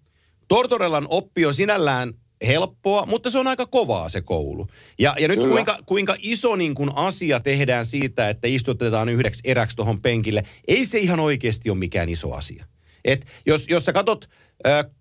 Tortorellan 0.48 1.06
oppi 1.10 1.46
on 1.46 1.54
sinällään 1.54 2.14
helppoa, 2.46 3.06
mutta 3.06 3.30
se 3.30 3.38
on 3.38 3.46
aika 3.46 3.66
kovaa 3.66 4.08
se 4.08 4.20
koulu. 4.20 4.66
Ja, 4.98 5.14
ja 5.18 5.28
nyt 5.28 5.38
kuinka, 5.38 5.78
kuinka 5.86 6.14
iso 6.18 6.56
niin 6.56 6.74
kuin 6.74 6.90
asia 6.94 7.40
tehdään 7.40 7.86
siitä, 7.86 8.28
että 8.28 8.48
istutetaan 8.48 9.08
yhdeksi 9.08 9.40
eräksi 9.44 9.76
tuohon 9.76 10.00
penkille, 10.00 10.42
ei 10.68 10.84
se 10.84 10.98
ihan 10.98 11.20
oikeasti 11.20 11.70
ole 11.70 11.78
mikään 11.78 12.08
iso 12.08 12.32
asia. 12.32 12.64
Et 13.04 13.26
jos, 13.46 13.66
jos 13.68 13.84
sä 13.84 13.92
katot 13.92 14.28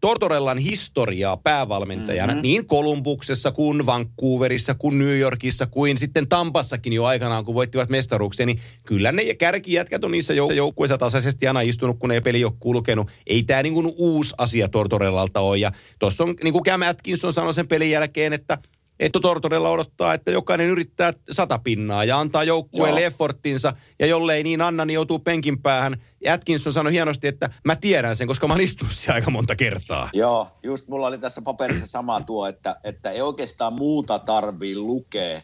Tortorellan 0.01 0.57
historiaa 0.57 1.37
päävalmentajana 1.37 2.33
mm-hmm. 2.33 2.41
niin 2.41 2.67
Kolumbuksessa 2.67 3.51
kuin 3.51 3.85
Vancouverissa 3.85 4.75
kuin 4.75 4.97
New 4.97 5.19
Yorkissa 5.19 5.65
kuin 5.65 5.97
sitten 5.97 6.27
Tampassakin 6.29 6.93
jo 6.93 7.05
aikanaan, 7.05 7.45
kun 7.45 7.55
voittivat 7.55 7.89
mestaruksia, 7.89 8.45
niin 8.45 8.59
kyllä 8.85 9.11
ne 9.11 9.33
kärkijätkät 9.33 10.03
on 10.03 10.11
niissä 10.11 10.33
joukkueissa 10.33 10.97
tasaisesti 10.97 11.47
aina 11.47 11.61
istunut, 11.61 11.99
kun 11.99 12.11
ei 12.11 12.21
peli 12.21 12.43
ole 12.43 12.53
kulkenut. 12.59 13.09
Ei 13.27 13.43
tämä 13.43 13.63
niin 13.63 13.93
uusi 13.97 14.35
asia 14.37 14.67
Tortorellalta 14.67 15.39
ole. 15.39 15.57
Ja 15.57 15.71
tuossa 15.99 16.23
on, 16.23 16.35
niin 16.43 16.53
kuin 16.53 16.63
Cam 16.63 16.81
Atkinson 16.81 17.33
sanoi 17.33 17.53
sen 17.53 17.67
pelin 17.67 17.91
jälkeen, 17.91 18.33
että 18.33 18.57
että 18.99 19.19
Tortorella 19.19 19.69
odottaa, 19.69 20.13
että 20.13 20.31
jokainen 20.31 20.67
yrittää 20.67 21.13
sata 21.31 21.59
pinnaa 21.59 22.03
ja 22.03 22.19
antaa 22.19 22.43
joukkueelle 22.43 23.05
efforttinsa. 23.05 23.73
Ja 23.99 24.05
jollei 24.05 24.43
niin 24.43 24.61
anna, 24.61 24.85
niin 24.85 24.93
joutuu 24.93 25.19
penkin 25.19 25.61
päähän. 25.61 26.01
Atkinson 26.33 26.73
sanoi 26.73 26.91
hienosti, 26.91 27.27
että 27.27 27.49
mä 27.65 27.75
tiedän 27.75 28.15
sen, 28.15 28.27
koska 28.27 28.47
mä 28.47 28.53
oon 28.53 28.61
istunut 28.61 28.93
aika 29.07 29.31
monta 29.31 29.55
kertaa. 29.55 30.09
Joo, 30.13 30.47
just 30.63 30.87
mulla 30.87 31.07
oli 31.07 31.17
tässä 31.17 31.41
paperissa 31.41 31.87
sama 31.87 32.21
tuo, 32.21 32.47
että, 32.47 32.75
että 32.83 33.11
ei 33.11 33.21
oikeastaan 33.21 33.73
muuta 33.73 34.19
tarvii 34.19 34.75
lukea 34.75 35.41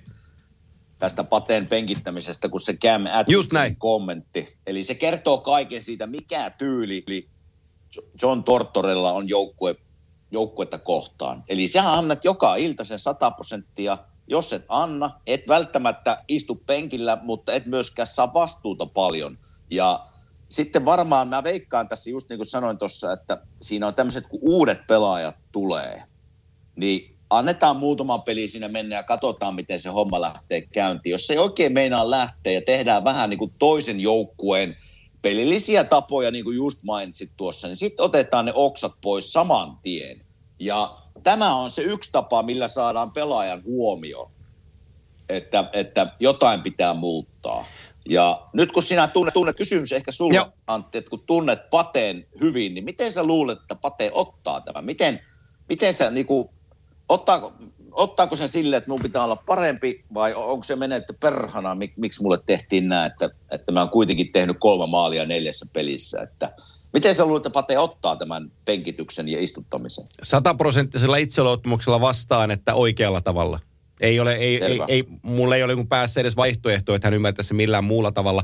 tästä 0.99 1.24
pateen 1.24 1.68
penkittämisestä 1.68 2.49
kuin 2.49 2.62
se 2.62 2.74
Cam. 2.74 3.06
Atkinson 3.14 3.76
kommentti. 3.78 4.58
Eli 4.68 4.84
se 4.84 4.95
kertoo 4.95 5.38
kaiken 5.38 5.82
siitä, 5.82 6.08
mikä 6.08 6.49
tyyli 6.49 7.06
John 8.22 8.43
Tortorella 8.43 9.12
on 9.12 9.30
joukkue, 9.30 9.76
joukkuetta 10.36 10.77
kohtaan. 10.77 11.43
Eli 11.49 11.67
sä 11.67 11.93
annat 11.93 12.25
joka 12.25 12.55
ilta 12.55 12.83
sen 12.83 12.99
100 12.99 13.31
prosenttia. 13.31 13.97
Jos 14.27 14.53
et 14.53 14.65
anna, 14.69 15.19
et 15.27 15.47
välttämättä 15.47 16.23
istu 16.27 16.55
penkillä, 16.55 17.17
mutta 17.23 17.53
et 17.53 17.65
myöskään 17.65 18.07
saa 18.07 18.33
vastuuta 18.33 18.86
paljon. 18.86 19.38
Ja 19.69 20.07
sitten 20.49 20.86
varmaan 20.86 21.27
mä 21.27 21.43
veikkaan 21.43 21.88
tässä 21.88 22.09
just 22.09 22.29
niin 22.29 22.38
kuin 22.38 22.47
sanoin 22.47 22.77
tuossa, 22.77 23.13
että 23.13 23.41
siinä 23.61 23.88
on 23.88 23.95
tämmöiset, 23.95 24.27
kun 24.27 24.39
uudet 24.41 24.88
pelaajat 24.88 25.36
tulee, 25.51 26.03
niin 26.75 27.17
annetaan 27.29 27.75
muutama 27.77 28.19
peli 28.19 28.47
siinä 28.47 28.67
mennä 28.67 28.95
ja 28.95 29.03
katsotaan, 29.03 29.55
miten 29.55 29.79
se 29.79 29.89
homma 29.89 30.21
lähtee 30.21 30.61
käyntiin. 30.61 31.11
Jos 31.11 31.27
se 31.27 31.33
ei 31.33 31.39
oikein 31.39 31.73
meinaa 31.73 32.09
lähteä 32.09 32.53
ja 32.53 32.61
tehdään 32.61 33.03
vähän 33.03 33.29
niin 33.29 33.38
kuin 33.38 33.53
toisen 33.59 33.99
joukkueen 33.99 34.77
pelillisiä 35.21 35.83
tapoja, 35.83 36.31
niin 36.31 36.43
kuin 36.43 36.57
just 36.57 36.83
mainitsit 36.83 37.31
tuossa, 37.38 37.67
niin 37.67 37.77
sitten 37.77 38.05
otetaan 38.05 38.45
ne 38.45 38.51
oksat 38.55 38.93
pois 39.01 39.33
saman 39.33 39.77
tien. 39.81 40.24
Ja 40.60 40.97
tämä 41.24 41.56
on 41.56 41.70
se 41.70 41.82
yksi 41.82 42.12
tapa, 42.12 42.43
millä 42.43 42.68
saadaan 42.68 43.12
pelaajan 43.12 43.64
huomio, 43.64 44.32
että, 45.30 45.70
että 45.74 46.08
jotain 46.20 46.62
pitää 46.62 46.93
muuttaa. 46.93 47.66
Ja 48.10 48.41
nyt 48.53 48.72
kun 48.72 48.84
sinä 48.84 49.08
tunnet, 49.08 49.34
tunnet 49.34 49.58
kysymys 49.58 49.91
ehkä 49.91 50.12
sulle, 50.12 50.36
Joo. 50.36 50.51
Antti, 50.68 50.97
että 50.97 51.10
kun 51.10 51.24
tunnet 51.26 51.70
Pateen 51.70 52.28
hyvin, 52.41 52.74
niin 52.74 52.84
miten 52.84 53.12
sä 53.12 53.24
luulet, 53.24 53.60
että 53.62 53.76
Pate 53.76 54.12
ottaa 54.14 54.62
tämän? 54.62 54.86
Miten, 54.86 55.20
miten 55.70 55.93
sä 55.93 56.12
niin 56.12 56.26
kuin, 56.26 56.49
ottaako, 57.10 57.53
ottaako 57.91 58.36
sen 58.36 58.49
sille, 58.49 58.78
että 58.78 58.89
minun 58.89 59.01
pitää 59.01 59.24
olla 59.24 59.36
parempi 59.36 60.03
vai 60.14 60.34
onko 60.34 60.64
se 60.64 60.76
menetty 60.76 61.14
perhana, 61.20 61.76
mik, 61.76 61.97
miksi 61.97 62.22
mulle 62.22 62.39
tehtiin 62.45 62.89
näin, 62.89 63.12
että, 63.12 63.30
että 63.51 63.72
mä 63.72 63.80
oon 63.80 63.89
kuitenkin 63.89 64.32
tehnyt 64.32 64.58
kolme 64.60 64.88
maalia 64.88 65.26
neljässä 65.26 65.66
pelissä, 65.74 66.22
että 66.22 66.53
miten 66.96 67.16
sä 67.16 67.26
luulet, 67.26 67.46
että 67.46 67.50
Pate 67.50 67.80
ottaa 67.80 68.16
tämän 68.16 68.52
penkityksen 68.66 69.28
ja 69.28 69.41
istuttamisen? 69.41 70.06
Sataprosenttisella 70.24 71.18
itseluottamuksella 71.18 72.02
vastaan, 72.02 72.52
että 72.52 72.74
oikealla 72.74 73.22
tavalla. 73.22 73.60
Ei 74.00 74.20
ole, 74.20 74.34
ei, 74.34 74.64
ei, 74.64 74.70
Selvä. 74.70 74.86
ei, 74.88 75.04
mulla 75.22 75.56
ei 75.56 75.64
ole 75.64 75.76
niin 75.76 75.88
päässä 75.88 76.22
edes 76.22 76.36
vaihtoehtoa, 76.36 76.96
että 76.96 77.08
hän 77.08 77.14
ymmärtäisi 77.14 77.54
millään 77.54 77.84
muulla 77.84 78.12
tavalla. 78.12 78.43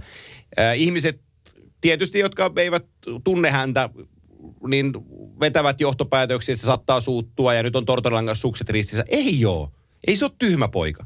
Äh, 0.59 0.79
ihmiset 0.79 1.21
tietysti, 1.81 2.19
jotka 2.19 2.51
eivät 2.57 2.85
tunne 3.23 3.49
häntä, 3.51 3.89
niin 4.67 4.93
vetävät 5.39 5.81
johtopäätöksiä, 5.81 6.53
että 6.53 6.61
se 6.61 6.65
saattaa 6.65 7.01
suuttua 7.01 7.53
ja 7.53 7.63
nyt 7.63 7.75
on 7.75 7.85
Tortorelan 7.85 8.25
kanssa 8.25 8.41
sukset 8.41 8.69
ristissä. 8.69 9.05
Ei 9.07 9.45
oo. 9.45 9.71
Ei 10.07 10.15
se 10.15 10.25
ole 10.25 10.31
tyhmä 10.39 10.67
poika. 10.67 11.05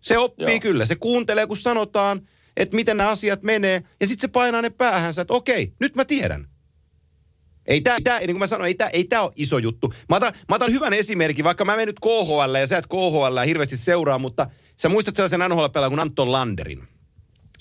Se 0.00 0.18
oppii 0.18 0.46
Joo. 0.46 0.60
kyllä. 0.60 0.86
Se 0.86 0.96
kuuntelee, 0.96 1.46
kun 1.46 1.56
sanotaan, 1.56 2.28
että 2.56 2.76
miten 2.76 2.96
nämä 2.96 3.10
asiat 3.10 3.42
menee. 3.42 3.82
Ja 4.00 4.06
sitten 4.06 4.20
se 4.20 4.32
painaa 4.32 4.62
ne 4.62 4.70
päähänsä, 4.70 5.22
että 5.22 5.34
okei, 5.34 5.72
nyt 5.80 5.96
mä 5.96 6.04
tiedän. 6.04 6.53
Ei 7.66 7.80
tämä, 7.80 7.98
tää, 8.04 8.18
niin 8.18 8.30
kuin 8.30 8.38
mä 8.38 8.46
sanoin, 8.46 8.68
ei 8.68 8.74
tämä 8.74 8.90
ei 8.90 9.04
tää 9.04 9.22
ole 9.22 9.32
iso 9.36 9.58
juttu. 9.58 9.94
Mä 10.08 10.16
otan, 10.16 10.32
mä 10.48 10.54
otan 10.54 10.72
hyvän 10.72 10.92
esimerkin, 10.92 11.44
vaikka 11.44 11.64
mä 11.64 11.72
menen 11.72 11.86
nyt 11.86 12.00
KHL 12.00 12.54
ja 12.60 12.66
sä 12.66 12.78
et 12.78 12.86
KHL 12.86 13.38
hirveästi 13.46 13.76
seuraa, 13.76 14.18
mutta 14.18 14.46
sä 14.76 14.88
muistat 14.88 15.16
sellaisen 15.16 15.40
NHL-pelaajan 15.40 15.90
kuin 15.90 16.00
Anton 16.00 16.32
Landerin. 16.32 16.88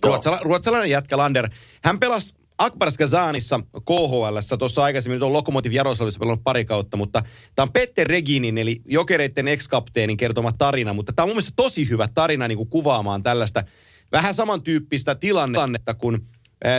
Ruotsala, 0.04 0.40
ruotsalainen 0.44 0.90
jätkä 0.90 1.18
Lander. 1.18 1.50
Hän 1.84 2.00
pelasi 2.00 2.36
Akbars 2.58 2.98
Kazanissa 2.98 3.60
KHL, 3.86 4.56
tuossa 4.60 4.84
aikaisemmin, 4.84 5.16
nyt 5.16 5.24
on 5.24 5.34
Lokomotiv 5.34 5.72
Jaroslavissa 5.72 6.20
pelannut 6.20 6.44
pari 6.44 6.66
kautta, 6.66 6.98
mutta 6.98 7.24
tämä 7.56 7.64
on 7.64 7.74
Petter 7.74 8.08
Reginin, 8.08 8.58
eli 8.58 8.82
jokereiden 8.86 9.48
ex-kapteenin 9.48 10.18
kertoma 10.18 10.52
tarina, 10.52 10.94
mutta 10.94 11.14
tämä 11.14 11.24
on 11.24 11.30
mun 11.30 11.36
mielestä 11.36 11.54
tosi 11.56 11.90
hyvä 11.90 12.08
tarina 12.16 12.48
niin 12.48 12.58
kuin 12.58 12.70
kuvaamaan 12.70 13.24
tällaista 13.24 13.64
vähän 14.12 14.34
samantyyppistä 14.34 15.16
tilannetta, 15.16 15.94
kun 15.94 16.16
äh, 16.16 16.33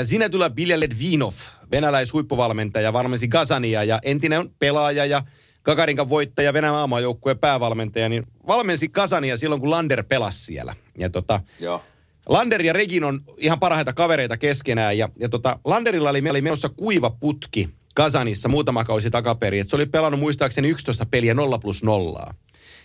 Sinä 0.04 0.28
tulee 0.28 0.50
Bilja 0.50 0.80
Ledvinov, 0.80 1.34
venäläishuippuvalmentaja, 1.70 2.92
valmensi 2.92 3.28
Gazania 3.28 3.84
ja 3.84 3.98
entinen 4.02 4.50
pelaaja 4.58 5.04
ja 5.04 5.22
Gagarinkan 5.64 6.08
voittaja, 6.08 6.52
Venäjän 6.52 6.74
maailmanjoukkueen 6.74 7.38
päävalmentaja, 7.38 8.08
niin 8.08 8.26
valmensi 8.46 8.88
Kazania 8.88 9.36
silloin, 9.36 9.60
kun 9.60 9.70
Lander 9.70 10.04
pelasi 10.08 10.44
siellä. 10.44 10.74
Ja 10.98 11.10
tota, 11.10 11.40
Joo. 11.60 11.82
Lander 12.28 12.62
ja 12.62 12.72
Regin 12.72 13.04
on 13.04 13.20
ihan 13.36 13.60
parhaita 13.60 13.92
kavereita 13.92 14.36
keskenään 14.36 14.98
ja, 14.98 15.08
ja 15.20 15.28
tota, 15.28 15.58
Landerilla 15.64 16.10
oli, 16.10 16.30
oli 16.30 16.42
menossa 16.42 16.68
kuiva 16.68 17.10
putki 17.10 17.68
Kazanissa 17.94 18.48
muutama 18.48 18.84
kausi 18.84 19.10
takaperin. 19.10 19.60
Et 19.60 19.70
se 19.70 19.76
oli 19.76 19.86
pelannut 19.86 20.20
muistaakseni 20.20 20.68
11 20.68 21.06
peliä 21.06 21.34
0 21.34 21.58
plus 21.58 21.82
0. 21.82 22.34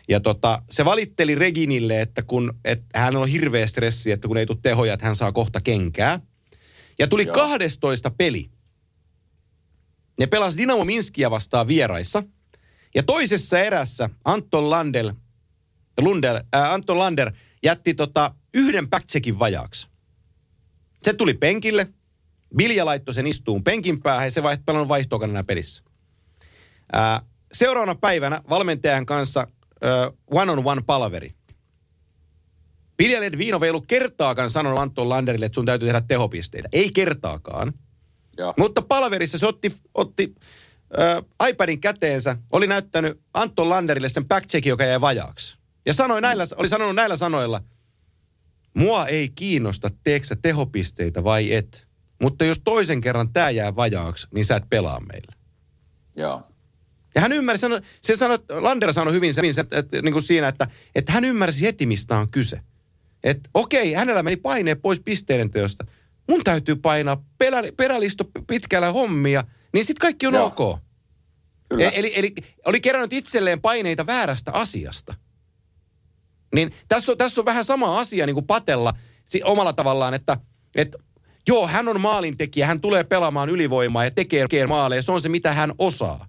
Ja 0.10 0.20
tota, 0.20 0.62
se 0.72 0.86
valitteli 0.86 1.36
Reginille, 1.36 2.02
että 2.02 2.22
kun 2.22 2.54
et 2.66 2.84
hän 2.96 3.16
on 3.16 3.28
hirveä 3.28 3.68
stressi, 3.68 4.12
että 4.12 4.28
kun 4.28 4.38
ei 4.38 4.46
tule 4.46 4.58
tehoja, 4.62 4.94
että 4.94 5.06
hän 5.06 5.16
saa 5.16 5.32
kohta 5.32 5.62
kenkää. 5.62 6.20
Ja 7.00 7.08
tuli 7.08 7.24
Joo. 7.24 7.34
12 7.34 8.12
peli. 8.12 8.50
Ne 10.20 10.28
pelasi 10.28 10.58
Dynamo 10.58 10.86
Minskia 10.86 11.32
vastaan 11.32 11.68
vieraissa. 11.68 12.24
Ja 12.96 13.04
toisessa 13.04 13.60
erässä 13.60 14.10
Anton 14.26 14.70
Landel, 14.70 15.14
Lundel, 16.02 16.36
äh, 16.56 16.74
Anton 16.74 17.00
Lander 17.00 17.32
jätti 17.64 17.94
tota 17.94 18.36
yhden 18.54 18.90
backcheckin 18.90 19.40
vajaaksi. 19.40 19.88
Se 21.04 21.14
tuli 21.14 21.34
penkille, 21.34 21.88
Bilja 22.56 22.86
laittoi 22.86 23.14
sen 23.14 23.28
istuun 23.28 23.64
penkin 23.64 24.02
päähän 24.02 24.28
ja 24.28 24.32
se 24.32 24.44
vaiht, 24.44 24.66
pelannut 24.66 24.88
vaihtoa 24.88 25.24
enää 25.24 25.44
pelissä. 25.44 25.84
Ää, 26.94 27.22
seuraavana 27.54 27.96
päivänä 27.96 28.42
valmentajan 28.50 29.06
kanssa 29.06 29.48
ö, 29.84 30.12
one-on-one 30.28 30.82
palaveri. 30.86 31.39
Bilja 33.00 33.22
Ledvinov 33.22 33.64
ei 33.64 33.70
ollut 33.70 33.88
kertaakaan 33.88 34.50
sanonut 34.50 34.80
Anton 34.80 35.10
Landerille, 35.10 35.46
että 35.46 35.56
sun 35.56 35.66
täytyy 35.66 35.88
tehdä 35.88 36.02
tehopisteitä. 36.02 36.70
Ei 36.72 36.92
kertaakaan. 36.92 37.74
Joo. 38.38 38.54
Mutta 38.58 38.82
palaverissa 38.82 39.38
se 39.38 39.48
otti, 39.48 39.76
otti 39.96 40.36
ö, 41.00 41.48
iPadin 41.50 41.82
käteensä, 41.82 42.38
oli 42.52 42.68
näyttänyt 42.68 43.22
Anton 43.34 43.70
Landerille 43.70 44.10
sen 44.10 44.28
backcheckin, 44.28 44.70
joka 44.70 44.84
jäi 44.84 45.02
vajaaksi. 45.02 45.58
Ja 45.86 45.94
sanoi 45.94 46.22
näillä, 46.22 46.46
oli 46.56 46.70
sanonut 46.70 46.96
näillä 46.96 47.18
sanoilla, 47.18 47.62
mua 48.74 49.08
ei 49.08 49.30
kiinnosta, 49.30 49.90
teekö 50.04 50.26
sä 50.26 50.36
tehopisteitä 50.42 51.24
vai 51.24 51.54
et. 51.54 51.88
Mutta 52.22 52.46
jos 52.46 52.62
toisen 52.64 53.02
kerran 53.02 53.34
tämä 53.34 53.50
jää 53.50 53.76
vajaaksi, 53.76 54.28
niin 54.34 54.46
sä 54.46 54.56
et 54.56 54.70
pelaa 54.70 55.00
meillä. 55.00 55.34
Joo. 56.16 56.44
Ja 57.16 57.22
hän 57.22 57.32
ymmärsi, 57.32 57.66
se 58.02 58.16
sanoi, 58.16 58.40
Lander 58.50 58.94
sanoi 58.94 59.14
hyvin 59.14 59.34
sen, 59.34 59.46
että, 59.46 59.78
että, 59.80 60.02
niin 60.02 60.14
kuin 60.14 60.24
siinä, 60.24 60.48
että, 60.48 60.68
että 60.96 61.12
hän 61.12 61.26
ymmärsi 61.26 61.66
heti, 61.66 61.86
mistä 61.86 62.18
on 62.18 62.32
kyse. 62.32 62.60
Että 63.24 63.50
okei, 63.54 63.94
hänellä 63.94 64.24
meni 64.24 64.38
paineet 64.38 64.82
pois 64.82 65.00
pisteiden 65.06 65.52
teosta. 65.52 65.86
Mun 66.30 66.44
täytyy 66.44 66.76
painaa 66.76 67.24
perä, 67.38 67.62
perälisto 67.78 68.24
pitkällä 68.48 68.92
hommia, 68.92 69.44
niin 69.74 69.86
sitten 69.86 70.02
kaikki 70.02 70.28
on 70.28 70.34
Joo. 70.34 70.46
ok. 70.46 70.80
Kyllä. 71.70 71.90
E- 71.90 71.92
Eli, 72.00 72.14
eli 72.16 72.34
oli 72.66 72.82
kerännyt 72.82 73.14
itselleen 73.14 73.62
paineita 73.62 74.06
väärästä 74.06 74.52
asiasta. 74.52 75.16
Niin 76.56 76.72
tässä 76.88 77.12
on, 77.12 77.18
tässä 77.18 77.42
on 77.42 77.46
vähän 77.46 77.66
sama 77.66 78.00
asia 78.00 78.26
niin 78.26 78.34
kuin 78.34 78.48
Patella 78.48 78.94
si- 79.26 79.44
omalla 79.44 79.74
tavallaan, 79.74 80.14
että, 80.14 80.38
että 80.76 80.98
joo, 81.48 81.68
hän 81.68 81.88
on 81.88 82.02
maalintekijä, 82.02 82.68
hän 82.68 82.82
tulee 82.82 83.04
pelaamaan 83.04 83.50
ylivoimaa 83.50 84.04
ja 84.04 84.12
tekee 84.12 84.42
tekee 84.42 84.68
maaleja, 84.68 85.02
se 85.02 85.12
on 85.12 85.22
se 85.22 85.30
mitä 85.30 85.54
hän 85.54 85.72
osaa. 85.78 86.28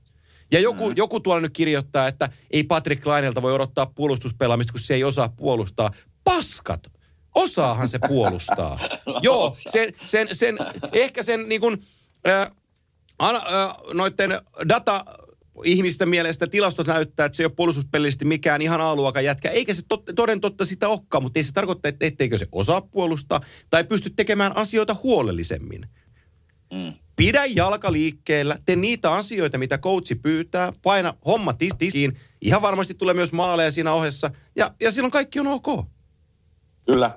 Ja 0.52 0.60
joku, 0.60 0.88
mm. 0.90 0.96
joku 0.96 1.20
tuolla 1.20 1.40
nyt 1.40 1.52
kirjoittaa, 1.52 2.08
että 2.08 2.28
ei 2.50 2.64
Patrick 2.64 3.06
Lainelta 3.06 3.42
voi 3.42 3.52
odottaa 3.52 3.86
puolustuspelaamista, 3.86 4.72
kun 4.72 4.80
se 4.80 4.94
ei 4.94 5.04
osaa 5.04 5.28
puolustaa. 5.28 5.90
Paskat! 6.36 6.80
Osaahan 7.34 7.88
se 7.88 7.98
puolustaa. 8.08 8.78
Joo, 9.22 9.52
sen, 9.56 9.94
sen, 10.04 10.28
sen, 10.32 10.58
ehkä 10.92 11.22
sen 11.22 11.48
niin 11.48 11.60
kuin, 11.60 11.82
äh, 12.28 12.50
äh, 13.22 13.74
noiden 13.94 14.30
data 14.68 15.04
ihmisten 15.64 16.08
mielestä 16.08 16.46
tilastot 16.46 16.86
näyttää, 16.86 17.26
että 17.26 17.36
se 17.36 17.42
ei 17.42 17.44
ole 17.44 17.52
puolustuspelillisesti 17.56 18.24
mikään 18.24 18.62
ihan 18.62 18.80
A-luokan 18.80 19.24
jätkä, 19.24 19.50
eikä 19.50 19.74
se 19.74 19.82
tot, 19.88 20.04
toden 20.16 20.40
totta 20.40 20.64
sitä 20.64 20.88
olekaan, 20.88 21.22
mutta 21.22 21.38
ei 21.38 21.44
se 21.44 21.52
tarkoita, 21.52 21.88
että 21.88 22.06
etteikö 22.06 22.38
se 22.38 22.46
osaa 22.52 22.80
puolustaa 22.80 23.40
tai 23.70 23.84
pysty 23.84 24.10
tekemään 24.10 24.56
asioita 24.56 24.96
huolellisemmin. 25.02 25.86
Mm. 26.72 26.92
Pidä 27.16 27.44
jalka 27.44 27.92
liikkeellä, 27.92 28.58
tee 28.64 28.76
niitä 28.76 29.12
asioita, 29.12 29.58
mitä 29.58 29.78
coachi 29.78 30.14
pyytää, 30.14 30.72
paina 30.82 31.14
homma 31.26 31.52
tis- 31.52 31.76
tisiin. 31.78 32.16
Ihan 32.40 32.62
varmasti 32.62 32.94
tulee 32.94 33.14
myös 33.14 33.32
maaleja 33.32 33.72
siinä 33.72 33.92
ohessa 33.92 34.30
ja, 34.56 34.74
ja 34.80 34.90
silloin 34.90 35.10
kaikki 35.12 35.40
on 35.40 35.46
ok. 35.46 35.66
Kyllä. 36.92 37.10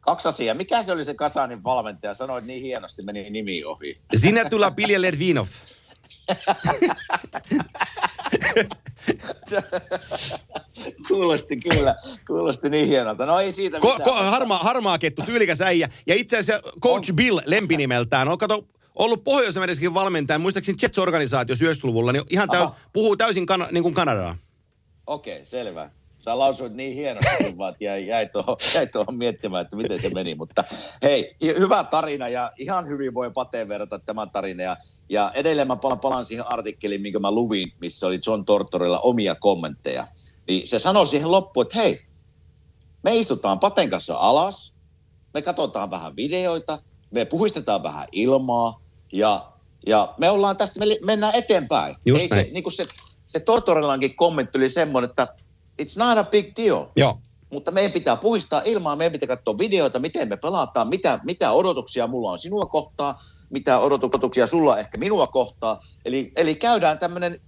Kaksi 0.00 0.28
asiaa. 0.28 0.54
Mikä 0.54 0.82
se 0.82 0.92
oli 0.92 1.04
se 1.04 1.14
Kasanin 1.14 1.64
valmentaja? 1.64 2.14
Sanoit 2.14 2.44
niin 2.44 2.62
hienosti, 2.62 3.02
meni 3.02 3.30
nimi 3.30 3.64
ohi. 3.64 4.00
Sinä 4.14 4.44
tulla 4.44 4.70
Pilja 4.70 5.02
Ledvinov. 5.02 5.46
Kuulosti 11.08 11.56
kyllä, 11.56 11.94
kuulosti 12.26 12.70
niin 12.70 12.88
hienolta. 12.88 13.26
No 13.26 13.40
ei 13.40 13.52
siitä 13.52 13.80
Ko, 13.80 13.98
ko, 14.04 14.12
harmaa, 14.12 14.58
harmaa 14.58 14.98
kettu, 14.98 15.22
tyylikäs 15.22 15.62
äijä. 15.62 15.88
Ja 16.06 16.14
itse 16.14 16.38
asiassa 16.38 16.72
Coach 16.82 17.12
Bill 17.12 17.40
lempinimeltään 17.46 18.28
on 18.28 18.38
kato, 18.38 18.64
ollut 18.94 19.24
pohjois 19.24 19.54
valmentaja, 19.94 20.38
muistaakseni 20.38 20.78
Jets-organisaatio 20.82 21.54
90-luvulla, 21.54 22.12
niin 22.12 22.24
ihan 22.30 22.48
täys, 22.48 22.70
puhuu 22.92 23.16
täysin 23.16 23.46
kana, 23.46 23.68
niin 23.72 23.82
kuin 23.82 23.94
Kanadaa. 23.94 24.36
Okei, 25.06 25.44
selvä. 25.44 25.90
Sä 26.24 26.38
lausuit 26.38 26.72
niin 26.72 26.94
hienosti, 26.94 27.42
sen 27.42 27.58
vaan, 27.58 27.72
että 27.72 27.84
jäi, 27.84 28.06
jäi, 28.06 28.26
tuohon, 28.26 28.56
jäi 28.74 28.86
tuohon 28.86 29.14
miettimään, 29.14 29.62
että 29.62 29.76
miten 29.76 29.98
se 29.98 30.10
meni. 30.14 30.34
Mutta 30.34 30.64
hei, 31.02 31.36
hyvä 31.42 31.84
tarina 31.84 32.28
ja 32.28 32.50
ihan 32.58 32.88
hyvin 32.88 33.14
voi 33.14 33.30
Pateen 33.30 33.68
verrata 33.68 33.98
tämän 33.98 34.30
tarinan. 34.30 34.64
Ja, 34.64 34.76
ja 35.08 35.32
edelleen 35.34 35.68
mä 35.68 35.76
palaan, 35.76 36.00
palaan 36.00 36.24
siihen 36.24 36.52
artikkeliin, 36.52 37.02
minkä 37.02 37.18
mä 37.18 37.30
luvin, 37.30 37.72
missä 37.80 38.06
oli 38.06 38.18
John 38.26 38.44
Tortorella 38.44 38.98
omia 38.98 39.34
kommentteja. 39.34 40.06
Niin 40.48 40.66
se 40.66 40.78
sanoi 40.78 41.06
siihen 41.06 41.30
loppuun, 41.30 41.66
että 41.66 41.78
hei, 41.78 42.00
me 43.02 43.16
istutaan 43.16 43.60
Paten 43.60 43.90
kanssa 43.90 44.16
alas, 44.16 44.74
me 45.34 45.42
katsotaan 45.42 45.90
vähän 45.90 46.16
videoita, 46.16 46.78
me 47.10 47.24
puhistetaan 47.24 47.82
vähän 47.82 48.08
ilmaa 48.12 48.80
ja, 49.12 49.52
ja 49.86 50.14
me 50.18 50.30
ollaan 50.30 50.56
tästä, 50.56 50.80
me 50.80 50.86
mennään 51.04 51.34
eteenpäin. 51.34 51.96
Just 52.06 52.22
Ei 52.22 52.28
näin. 52.28 52.46
se, 52.46 52.52
niin 52.52 52.62
kuin 52.62 52.72
se, 52.72 52.86
se 53.26 53.40
Tortorellankin 53.40 54.16
kommentti 54.16 54.58
oli 54.58 54.70
semmoinen, 54.70 55.10
että 55.10 55.28
it's 55.80 55.98
not 55.98 56.18
a 56.18 56.24
big 56.24 56.52
deal. 56.56 56.86
Joo. 56.96 57.18
Mutta 57.52 57.70
meidän 57.70 57.92
pitää 57.92 58.16
puhistaa 58.16 58.62
ilmaa, 58.64 58.96
meidän 58.96 59.12
pitää 59.12 59.36
katsoa 59.36 59.58
videoita, 59.58 59.98
miten 59.98 60.28
me 60.28 60.36
pelataan, 60.36 60.88
mitä, 60.88 61.20
mitä 61.24 61.52
odotuksia 61.52 62.06
mulla 62.06 62.30
on 62.30 62.38
sinua 62.38 62.66
kohtaa, 62.66 63.22
mitä 63.50 63.78
odotuksia 63.78 64.46
sulla 64.46 64.72
on 64.72 64.78
ehkä 64.78 64.98
minua 64.98 65.26
kohtaa. 65.26 65.82
Eli, 66.04 66.32
eli 66.36 66.54
käydään 66.54 66.98
tämmöinen 66.98 67.40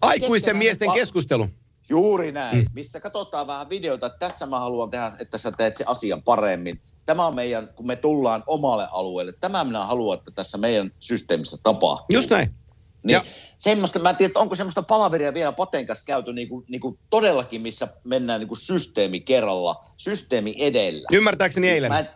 Aikuisten 0.00 0.56
miesten 0.56 0.88
pa- 0.88 0.94
keskustelu. 0.94 1.48
Juuri 1.88 2.32
näin, 2.32 2.58
mm. 2.58 2.66
missä 2.74 3.00
katsotaan 3.00 3.46
vähän 3.46 3.68
videota, 3.68 4.06
että 4.06 4.18
tässä 4.18 4.46
mä 4.46 4.60
haluan 4.60 4.90
tehdä, 4.90 5.12
että 5.18 5.38
sä 5.38 5.52
teet 5.52 5.76
se 5.76 5.84
asian 5.86 6.22
paremmin. 6.22 6.80
Tämä 7.06 7.26
on 7.26 7.34
meidän, 7.34 7.68
kun 7.76 7.86
me 7.86 7.96
tullaan 7.96 8.42
omalle 8.46 8.88
alueelle, 8.90 9.32
tämä 9.40 9.64
minä 9.64 9.86
haluan, 9.86 10.18
että 10.18 10.30
tässä 10.30 10.58
meidän 10.58 10.90
systeemissä 11.00 11.56
tapahtuu. 11.62 12.14
Just 12.14 12.30
näin. 12.30 12.54
Niin 13.02 13.12
Ja- 13.12 13.24
semmoista, 13.58 13.98
mä 13.98 14.10
en 14.10 14.16
tiedä, 14.16 14.32
onko 14.36 14.54
semmoista 14.54 14.82
palaveria 14.82 15.34
vielä 15.34 15.52
Paten 15.52 15.86
kanssa 15.86 16.04
käyty 16.04 16.32
niin 16.32 16.48
kuin, 16.48 16.64
niin 16.68 16.80
kuin 16.80 16.98
todellakin, 17.10 17.62
missä 17.62 17.88
mennään 18.04 18.40
niin 18.40 18.48
kuin 18.48 18.58
systeemi 18.58 19.20
kerralla, 19.20 19.84
systeemi 19.96 20.54
edellä. 20.58 21.08
Ymmärtääkseni 21.12 21.68
eilen. 21.68 21.92
Mä 21.92 21.98
en, 21.98 22.08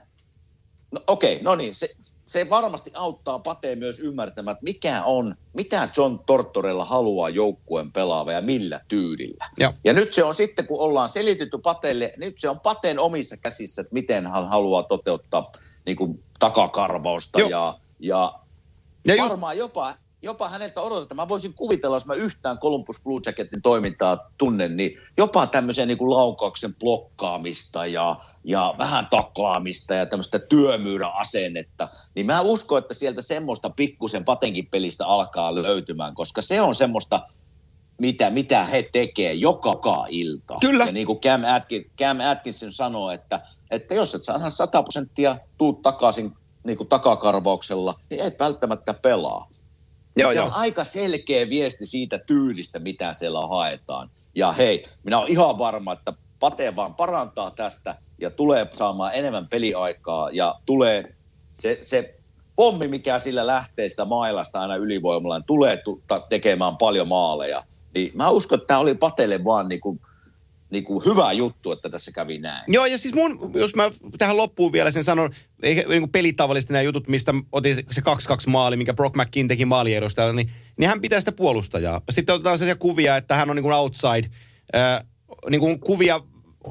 no, 0.93 1.01
Okei, 1.07 1.41
no 1.43 1.55
niin, 1.55 1.74
se, 1.74 1.89
se 2.26 2.51
varmasti 2.51 2.91
auttaa 2.95 3.39
Pateen 3.39 3.78
myös 3.78 4.01
ymmärtämään, 4.01 4.53
että 4.53 4.64
mikä 4.64 5.05
on, 5.05 5.35
mitä 5.53 5.89
John 5.97 6.18
Tortorella 6.26 6.85
haluaa 6.85 7.28
joukkueen 7.28 7.93
pelaava 7.93 8.32
ja 8.32 8.41
millä 8.41 8.80
tyylillä. 8.89 9.51
Joo. 9.59 9.72
Ja 9.85 9.93
nyt 9.93 10.12
se 10.12 10.24
on 10.24 10.35
sitten, 10.35 10.66
kun 10.66 10.80
ollaan 10.80 11.09
selitetty 11.09 11.59
Pateelle, 11.59 12.12
nyt 12.16 12.39
se 12.39 12.49
on 12.49 12.61
Pateen 12.61 12.99
omissa 12.99 13.37
käsissä, 13.37 13.82
että 13.82 13.95
miten 13.95 14.26
hän 14.26 14.49
haluaa 14.49 14.82
toteuttaa 14.82 15.53
niin 15.87 15.97
kuin 15.97 16.24
takakarvausta 16.39 17.41
Joo. 17.41 17.49
ja, 17.49 17.78
ja, 17.99 18.32
Ja 19.07 19.14
ja 19.14 19.14
just, 19.14 19.28
varmaan 19.28 19.59
jopa, 19.59 19.97
jopa 20.25 20.49
häneltä 20.49 20.81
odotetaan. 20.81 21.16
Mä 21.16 21.29
voisin 21.29 21.55
kuvitella, 21.55 21.97
jos 21.97 22.07
mä 22.07 22.14
yhtään 22.14 22.59
Columbus 22.59 23.01
Blue 23.05 23.20
Jacketin 23.27 23.62
toimintaa 23.62 24.31
tunnen, 24.39 24.77
niin 24.77 24.99
jopa 25.16 25.47
tämmöisen 25.47 25.89
niin 25.89 25.99
kuin 25.99 26.11
laukauksen 26.11 26.75
blokkaamista 26.75 27.87
ja, 27.87 28.16
ja 28.45 28.75
vähän 28.79 29.07
taklaamista 29.07 29.95
ja 29.95 30.07
tämmöistä 30.07 30.39
työmyyräasennetta. 30.39 31.89
Niin 32.14 32.27
mä 32.27 32.41
uskon, 32.41 32.79
että 32.79 32.95
sieltä 32.95 33.22
semmoista 33.22 33.70
pikkusen 33.70 34.25
patenkin 34.25 34.66
pelistä 34.66 35.07
alkaa 35.07 35.55
löytymään, 35.55 36.14
koska 36.14 36.43
se 36.43 36.61
on 36.61 36.75
semmoista, 36.75 37.20
mitä, 37.99 38.31
mitä 38.31 38.64
he 38.64 38.89
tekee 38.93 39.33
joka 39.33 40.07
ilta. 40.09 40.57
Kyllä. 40.61 40.85
Ja 40.85 40.93
niin 40.93 41.07
kuin 41.07 41.20
Cam, 41.20 41.43
Atkin, 41.45 41.91
Cam 41.99 42.18
Atkinson 42.20 42.72
sanoo, 42.72 43.11
että, 43.11 43.41
että 43.70 43.95
jos 43.95 44.14
et 44.14 44.22
saa 44.22 44.37
ihan 44.37 44.53
100 44.53 44.83
prosenttia 44.83 45.37
tuut 45.59 45.83
takaisin 45.83 46.33
niin 46.64 46.77
kuin 46.77 46.89
takakarvauksella, 46.89 47.95
niin 48.11 48.20
et 48.20 48.41
välttämättä 48.41 48.95
pelaa. 48.95 49.49
Joo, 50.17 50.31
se 50.31 50.37
joo. 50.37 50.47
on 50.47 50.53
aika 50.53 50.85
selkeä 50.85 51.49
viesti 51.49 51.87
siitä 51.87 52.19
tyylistä, 52.19 52.79
mitä 52.79 53.12
siellä 53.12 53.47
haetaan. 53.47 54.11
Ja 54.35 54.53
hei, 54.53 54.85
minä 55.05 55.19
olen 55.19 55.31
ihan 55.31 55.59
varma, 55.59 55.93
että 55.93 56.12
Pate 56.41 56.77
vaan 56.77 56.95
parantaa 56.95 57.51
tästä 57.51 57.97
ja 58.21 58.31
tulee 58.31 58.67
saamaan 58.73 59.15
enemmän 59.15 59.49
peliaikaa 59.49 60.31
ja 60.31 60.55
tulee 60.67 61.15
se, 61.53 61.79
se 61.83 62.15
pommi, 62.57 62.89
mikä 62.89 63.19
sillä 63.19 63.47
lähtee 63.47 63.89
sitä 63.89 64.05
mailasta 64.05 64.61
aina 64.61 64.77
ylivoimalla, 64.77 65.39
niin 65.39 65.47
tulee 65.47 65.83
tekemään 66.29 66.77
paljon 66.77 67.09
maaleja. 67.09 67.65
Niin 67.95 68.11
mä 68.15 68.31
uskon, 68.31 68.59
että 68.59 68.67
tämä 68.67 68.81
oli 68.81 68.95
Patelle 68.95 69.45
vaan 69.45 69.67
niinku, 70.71 70.95
niinku 70.95 71.11
hyvä 71.11 71.33
juttu, 71.33 71.73
että 71.73 71.89
tässä 71.89 72.12
kävi 72.12 72.39
näin. 72.39 72.65
Joo, 72.69 72.87
ja 72.87 72.99
siis 72.99 73.15
mun, 73.15 73.51
jos 73.55 73.75
mä 73.75 73.91
tähän 74.19 74.37
loppuun 74.37 74.73
vielä 74.73 74.91
sen 74.91 75.05
sanon, 75.05 75.31
eikä 75.62 75.85
niin 75.89 76.01
kuin 76.01 76.12
pelitavallisesti 76.12 76.73
nämä 76.73 76.83
jutut, 76.83 77.09
mistä 77.09 77.35
otin 77.53 77.75
se 77.75 78.01
2-2 78.01 78.05
maali, 78.47 78.77
minkä 78.77 78.95
Brock 78.95 79.17
McKin 79.17 79.49
teki 79.49 79.65
maaliedustajalla, 79.65 80.35
niin, 80.35 80.51
niin 80.77 80.89
hän 80.89 81.01
pitää 81.01 81.21
sitä 81.21 81.33
puolustajaa. 81.33 82.01
Sitten 82.11 82.35
otetaan 82.35 82.59
sellaisia 82.59 82.81
kuvia, 82.81 83.17
että 83.17 83.35
hän 83.35 83.51
on 83.51 83.57
niin 83.57 83.62
kuin 83.62 83.75
outside, 83.75 84.31
äh, 84.75 85.05
niin 85.51 85.61
kuin 85.61 85.81
kuvia, 85.81 86.21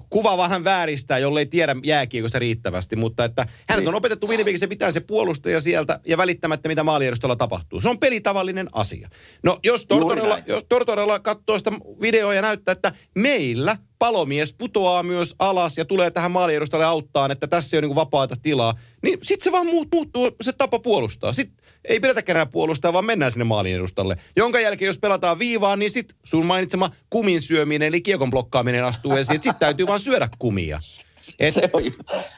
kuva 0.09 0.37
vähän 0.37 0.63
vääristää, 0.63 1.17
jollei 1.17 1.45
tiedä 1.45 1.75
jääkiekosta 1.83 2.39
riittävästi, 2.39 2.95
mutta 2.95 3.25
että 3.25 3.47
hänet 3.69 3.83
Niin. 3.83 3.89
on 3.89 3.95
opetettu 3.95 4.27
Winnipegissä 4.27 4.67
pitää 4.67 4.91
se 4.91 4.99
puolustaja 4.99 5.61
sieltä 5.61 5.99
ja 6.07 6.17
välittämättä, 6.17 6.69
mitä 6.69 6.83
maaliedustalla 6.83 7.35
tapahtuu. 7.35 7.81
Se 7.81 7.89
on 7.89 7.99
pelitavallinen 7.99 8.69
asia. 8.73 9.09
No, 9.43 9.59
jos 9.63 9.85
Tortorella, 9.85 10.39
jos 10.47 10.65
Tortorella 10.69 11.19
katsoo 11.19 11.57
sitä 11.57 11.71
videoa 12.01 12.33
ja 12.33 12.41
näyttää, 12.41 12.71
että 12.71 12.91
meillä 13.15 13.77
palomies 14.03 14.53
putoaa 14.53 15.03
myös 15.03 15.35
alas 15.39 15.77
ja 15.77 15.85
tulee 15.85 16.11
tähän 16.11 16.31
maaliedustalle 16.31 16.85
auttaan, 16.85 17.31
että 17.31 17.47
tässä 17.47 17.77
ei 17.77 17.79
ole 17.79 17.87
niin 17.87 17.95
vapaata 17.95 18.35
tilaa, 18.41 18.73
niin 19.03 19.19
sitten 19.21 19.43
se 19.43 19.51
vaan 19.51 19.65
muut, 19.65 19.87
muuttuu 19.93 20.31
se 20.41 20.51
tapa 20.51 20.79
puolustaa. 20.79 21.33
Sitten 21.33 21.65
ei 21.85 21.99
pidetäkään 21.99 22.35
enää 22.35 22.45
puolustaa, 22.45 22.93
vaan 22.93 23.05
mennään 23.05 23.31
sinne 23.31 23.43
maalin 23.43 23.75
edustalle. 23.75 24.17
Jonka 24.35 24.59
jälkeen, 24.59 24.87
jos 24.87 24.97
pelataan 24.97 25.39
viivaan, 25.39 25.79
niin 25.79 25.91
sitten 25.91 26.17
sun 26.23 26.45
mainitsema 26.45 26.89
kumin 27.09 27.41
syöminen, 27.41 27.87
eli 27.87 28.01
kiekon 28.01 28.29
blokkaaminen 28.29 28.85
astuu 28.85 29.15
esiin. 29.15 29.41
Sitten 29.43 29.59
täytyy 29.59 29.87
vaan 29.87 29.99
syödä 29.99 30.29
kumia. 30.39 30.79
Et, 31.39 31.53
Se 31.53 31.69
on, 31.73 31.83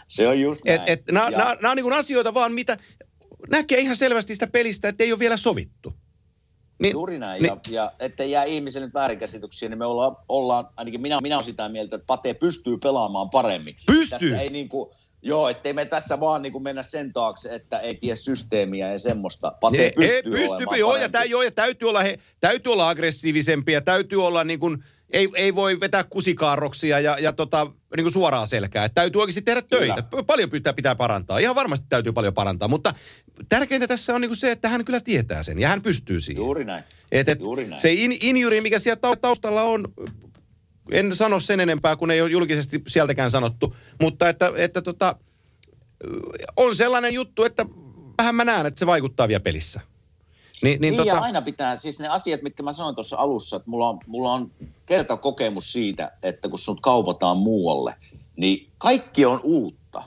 se 0.07 0.27
on 0.27 0.39
just 0.39 0.65
näin. 0.65 0.81
et, 0.81 0.89
et, 0.89 1.11
nämä 1.11 1.71
on 1.71 1.77
niin 1.77 1.93
asioita 1.93 2.33
vaan, 2.33 2.53
mitä 2.53 2.77
näkee 3.49 3.79
ihan 3.79 3.95
selvästi 3.95 4.33
sitä 4.33 4.47
pelistä, 4.47 4.89
että 4.89 5.03
ei 5.03 5.11
ole 5.11 5.19
vielä 5.19 5.37
sovittu. 5.37 5.93
Niin, 6.79 6.91
Juuri 6.91 7.17
näin, 7.17 7.43
niin- 7.43 7.59
ja, 7.67 7.81
ja 7.81 7.91
ettei 7.99 8.31
jää 8.31 8.43
ihmiselle 8.43 8.87
nyt 8.87 8.93
väärinkäsityksiä, 8.93 9.69
niin 9.69 9.77
me 9.77 9.85
ollaan, 9.85 10.17
ollaan 10.29 10.67
ainakin 10.77 11.01
minä, 11.01 11.21
minä 11.21 11.35
olen 11.35 11.45
sitä 11.45 11.69
mieltä, 11.69 11.95
että 11.95 12.05
Pate 12.05 12.33
pystyy 12.33 12.77
pelaamaan 12.77 13.29
paremmin. 13.29 13.75
Pystyy. 13.85 14.09
Tässä 14.09 14.41
ei 14.41 14.49
niin 14.49 14.69
kuin, 14.69 14.89
joo, 15.21 15.49
ettei 15.49 15.73
me 15.73 15.85
tässä 15.85 16.19
vaan 16.19 16.41
niin 16.41 16.51
kuin 16.51 16.63
mennä 16.63 16.83
sen 16.83 17.13
taakse, 17.13 17.55
että 17.55 17.79
ei 17.79 17.95
tiedä 17.95 18.15
systeemiä 18.15 18.91
ja 18.91 18.97
semmoista. 18.99 19.51
Pate 19.59 19.77
Ei, 19.77 19.91
pystyy, 19.95 20.15
ei, 20.15 20.23
pystyy, 20.23 20.55
olemaan 20.57 20.79
joo, 20.79 20.95
ja, 20.95 21.09
tä, 21.09 21.23
joo, 21.23 21.41
ja 21.41 21.51
täytyy 21.51 21.89
olla, 21.89 22.01
he, 22.01 22.19
täytyy 22.39 22.73
olla 22.73 22.89
aggressiivisempia, 22.89 23.81
täytyy 23.81 24.25
olla 24.25 24.43
niin 24.43 24.59
kuin, 24.59 24.83
ei, 25.15 25.29
ei 25.35 25.55
voi 25.55 25.79
vetää 25.79 26.03
kusikaarroksia 26.03 26.99
ja, 26.99 27.17
ja 27.19 27.33
tota, 27.33 27.65
niin 27.95 28.03
kuin 28.03 28.11
suoraa 28.11 28.45
selkää. 28.45 28.85
Että 28.85 28.95
täytyy 28.95 29.21
oikeasti 29.21 29.41
tehdä 29.41 29.61
töitä. 29.61 30.01
Kyllä. 30.01 30.23
Paljon 30.23 30.49
pitää, 30.49 30.73
pitää 30.73 30.95
parantaa. 30.95 31.37
Ihan 31.37 31.55
varmasti 31.55 31.85
täytyy 31.89 32.11
paljon 32.11 32.33
parantaa, 32.33 32.67
mutta 32.67 32.93
tärkeintä 33.49 33.87
tässä 33.87 34.15
on 34.15 34.21
niin 34.21 34.29
kuin 34.29 34.37
se, 34.37 34.51
että 34.51 34.69
hän 34.69 34.85
kyllä 34.85 34.99
tietää 34.99 35.43
sen 35.43 35.59
ja 35.59 35.67
hän 35.67 35.81
pystyy 35.81 36.21
siihen. 36.21 36.41
Juuri 36.41 36.65
näin. 36.65 36.83
Et, 37.11 37.29
et, 37.29 37.39
Juuri 37.39 37.67
näin. 37.67 37.81
se 37.81 37.93
in, 37.93 38.17
injury, 38.21 38.61
mikä 38.61 38.79
sieltä 38.79 39.07
tau- 39.07 39.19
taustalla 39.21 39.63
on, 39.63 39.93
en 40.91 41.15
sano 41.15 41.39
sen 41.39 41.59
enempää, 41.59 41.95
kun 41.95 42.11
ei 42.11 42.21
ole 42.21 42.31
julkisesti 42.31 42.81
sieltäkään 42.87 43.31
sanottu, 43.31 43.75
mutta 44.01 44.29
että, 44.29 44.51
että 44.55 44.81
tota, 44.81 45.15
on 46.57 46.75
sellainen 46.75 47.13
juttu, 47.13 47.43
että 47.43 47.65
vähän 48.17 48.35
mä 48.35 48.45
näen, 48.45 48.65
että 48.65 48.79
se 48.79 48.85
vaikuttaa 48.85 49.27
vielä 49.27 49.39
pelissä. 49.39 49.81
Ni, 50.65 50.69
niin, 50.69 50.81
Niin, 50.81 50.95
tota, 50.95 51.07
ja 51.07 51.19
aina 51.19 51.41
pitää, 51.41 51.77
siis 51.77 51.99
ne 51.99 52.07
asiat, 52.07 52.41
mitkä 52.41 52.63
mä 52.63 52.71
sanoin 52.71 52.95
tuossa 52.95 53.17
alussa, 53.17 53.55
että 53.55 53.69
mulla 53.69 53.89
on, 53.89 53.99
mulla 54.07 54.33
on 54.33 54.51
kertakokemus 54.85 55.73
siitä, 55.73 56.11
että 56.23 56.49
kun 56.49 56.59
sut 56.59 56.81
kaupataan 56.81 57.37
muualle, 57.37 57.95
niin 58.37 58.69
kaikki 58.77 59.25
on 59.25 59.39
uutta. 59.43 60.03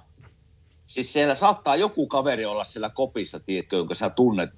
Siis 0.86 1.12
siellä 1.12 1.34
saattaa 1.34 1.76
joku 1.76 2.06
kaveri 2.06 2.46
olla 2.46 2.64
siellä 2.64 2.90
kopissa, 2.90 3.40
tiedätkö, 3.40 3.76
jonka 3.76 3.94
sä 3.94 4.10
tunnet 4.10 4.50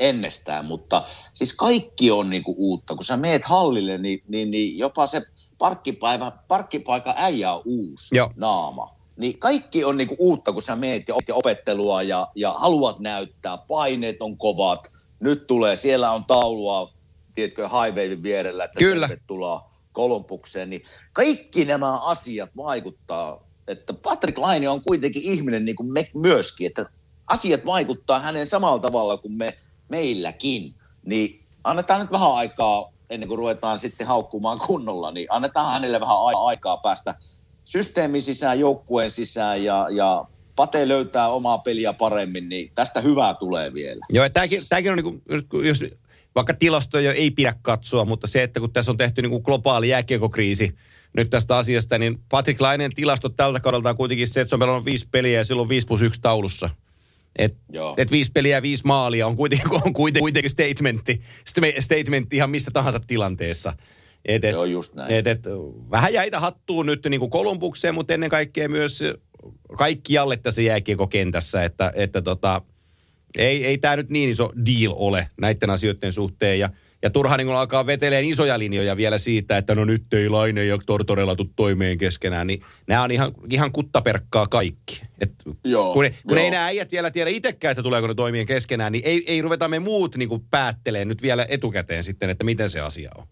ennestään, 0.00 0.64
mutta 0.64 1.02
siis 1.32 1.54
kaikki 1.54 2.10
on 2.10 2.30
niinku 2.30 2.54
uutta. 2.58 2.94
Kun 2.94 3.04
sä 3.04 3.16
meet 3.16 3.44
hallille, 3.44 3.98
niin, 3.98 4.22
niin, 4.28 4.50
niin 4.50 4.78
jopa 4.78 5.06
se 5.06 5.22
parkkipäivä, 5.58 6.32
parkkipaikan 6.48 7.14
äijä 7.16 7.52
on 7.52 7.62
uusi 7.64 8.16
Joo. 8.16 8.30
naama. 8.36 8.94
Niin 9.16 9.38
kaikki 9.38 9.84
on 9.84 9.96
niinku 9.96 10.16
uutta, 10.18 10.52
kun 10.52 10.62
sä 10.62 10.76
meet 10.76 11.08
ja 11.08 11.14
opet- 11.14 11.34
opettelua 11.34 12.02
ja, 12.02 12.28
ja 12.34 12.52
haluat 12.52 12.98
näyttää, 12.98 13.56
paineet 13.56 14.22
on 14.22 14.38
kovat, 14.38 14.90
nyt 15.20 15.46
tulee, 15.46 15.76
siellä 15.76 16.10
on 16.10 16.24
taulua, 16.24 16.92
tiedätkö, 17.34 17.68
highwayn 17.68 18.22
vierellä, 18.22 18.64
että 18.64 18.78
Kyllä. 18.78 19.08
tervetuloa 19.08 19.70
Kolumbukseen, 19.92 20.70
niin 20.70 20.82
kaikki 21.12 21.64
nämä 21.64 21.98
asiat 21.98 22.56
vaikuttaa, 22.56 23.48
että 23.68 23.94
Patrick 23.94 24.38
Laine 24.38 24.68
on 24.68 24.82
kuitenkin 24.82 25.22
ihminen 25.22 25.64
niin 25.64 25.76
kuin 25.76 25.92
me 25.92 26.10
myöskin, 26.14 26.66
että 26.66 26.86
asiat 27.26 27.66
vaikuttaa 27.66 28.20
hänen 28.20 28.46
samalla 28.46 28.78
tavalla 28.78 29.16
kuin 29.16 29.32
me, 29.32 29.58
meilläkin, 29.88 30.74
niin 31.06 31.46
annetaan 31.64 32.00
nyt 32.00 32.10
vähän 32.10 32.34
aikaa 32.34 32.92
ennen 33.10 33.28
kuin 33.28 33.38
ruvetaan 33.38 33.78
sitten 33.78 34.06
haukkumaan 34.06 34.58
kunnolla, 34.66 35.10
niin 35.10 35.26
annetaan 35.30 35.72
hänelle 35.72 36.00
vähän 36.00 36.16
aikaa 36.46 36.76
päästä 36.76 37.14
systeemin 37.64 38.22
sisään, 38.22 38.60
joukkueen 38.60 39.10
sisään 39.10 39.64
ja, 39.64 39.86
ja 39.90 40.24
Pate 40.58 40.88
löytää 40.88 41.28
omaa 41.28 41.58
peliä 41.58 41.92
paremmin, 41.92 42.48
niin 42.48 42.72
tästä 42.74 43.00
hyvää 43.00 43.34
tulee 43.34 43.74
vielä. 43.74 44.00
Joo, 44.10 44.24
ja 44.24 44.30
tämäkin, 44.30 44.62
tämäkin 44.68 44.92
on 44.92 44.98
niin 44.98 45.22
kuin, 45.48 45.66
jos 45.66 45.84
vaikka 46.34 46.54
tilastoja 46.54 47.12
ei 47.12 47.30
pidä 47.30 47.54
katsoa, 47.62 48.04
mutta 48.04 48.26
se, 48.26 48.42
että 48.42 48.60
kun 48.60 48.72
tässä 48.72 48.90
on 48.90 48.96
tehty 48.96 49.22
niin 49.22 49.30
kuin 49.30 49.42
globaali 49.42 49.88
jääkiekokriisi 49.88 50.74
nyt 51.16 51.30
tästä 51.30 51.56
asiasta, 51.56 51.98
niin 51.98 52.20
Patrick 52.28 52.60
Lainen 52.60 52.94
tilastot 52.94 53.36
tältä 53.36 53.60
kaudelta 53.60 53.90
on 53.90 53.96
kuitenkin 53.96 54.28
se, 54.28 54.40
että 54.40 54.48
se 54.48 54.54
on 54.54 54.58
pelannut 54.58 54.84
viisi 54.84 55.08
peliä 55.10 55.38
ja 55.38 55.44
silloin 55.44 55.68
5 55.68 55.86
plus 55.86 56.02
1 56.02 56.20
taulussa. 56.20 56.70
Et, 57.36 57.56
Joo. 57.72 57.94
et 57.96 58.10
viisi 58.10 58.32
peliä 58.32 58.56
ja 58.56 58.62
viisi 58.62 58.86
maalia 58.86 59.26
on 59.26 59.36
kuitenkin, 59.36 59.68
on 59.84 59.92
kuitenkin, 59.92 60.50
statementti, 60.50 61.22
sta- 61.44 61.80
statementti 61.80 62.36
ihan 62.36 62.50
missä 62.50 62.70
tahansa 62.70 63.00
tilanteessa. 63.00 63.72
Et, 64.24 64.44
et, 64.44 64.52
Joo, 64.52 64.64
just 64.64 64.94
näin. 64.94 65.12
Et, 65.12 65.26
et, 65.26 65.44
vähän 65.90 66.12
jäitä 66.12 66.40
hattuun 66.40 66.86
nyt 66.86 67.06
niin 67.06 67.20
kuin 67.20 67.30
Kolumbukseen, 67.30 67.94
mutta 67.94 68.14
ennen 68.14 68.30
kaikkea 68.30 68.68
myös 68.68 69.02
kaikkialle 69.78 70.36
tässä 70.36 70.62
jääkiekokentässä, 70.62 71.64
että, 71.64 71.92
että 71.94 72.22
tota, 72.22 72.62
ei, 73.38 73.66
ei 73.66 73.78
tämä 73.78 73.96
nyt 73.96 74.10
niin 74.10 74.30
iso 74.30 74.52
deal 74.66 74.94
ole 74.96 75.30
näiden 75.40 75.70
asioiden 75.70 76.12
suhteen. 76.12 76.58
Ja, 76.58 76.70
ja 77.02 77.10
turha 77.10 77.36
niin 77.36 77.48
alkaa 77.48 77.86
veteleen 77.86 78.24
isoja 78.24 78.58
linjoja 78.58 78.96
vielä 78.96 79.18
siitä, 79.18 79.56
että 79.56 79.74
no 79.74 79.84
nyt 79.84 80.14
ei 80.14 80.28
Laine 80.28 80.64
ja 80.64 80.78
Tortorella 80.86 81.36
tuu 81.36 81.50
toimeen 81.56 81.98
keskenään, 81.98 82.46
niin 82.46 82.62
nämä 82.86 83.02
on 83.02 83.10
ihan, 83.10 83.32
ihan 83.50 83.72
kuttaperkkaa 83.72 84.46
kaikki. 84.46 85.02
Et 85.20 85.32
Joo, 85.64 85.92
kun 85.92 86.04
kun 86.26 86.36
joo. 86.36 86.44
ei 86.44 86.50
nämä 86.50 86.64
äijät 86.64 86.92
vielä 86.92 87.10
tiedä 87.10 87.30
itsekään, 87.30 87.72
että 87.72 87.82
tuleeko 87.82 88.06
ne 88.06 88.14
toimien 88.14 88.46
keskenään, 88.46 88.92
niin 88.92 89.04
ei, 89.04 89.24
ei 89.26 89.42
ruveta 89.42 89.68
me 89.68 89.78
muut 89.78 90.16
niin 90.16 90.28
kuin 90.28 90.44
päätteleen 90.50 91.08
nyt 91.08 91.22
vielä 91.22 91.46
etukäteen 91.48 92.04
sitten, 92.04 92.30
että 92.30 92.44
miten 92.44 92.70
se 92.70 92.80
asia 92.80 93.10
on. 93.18 93.24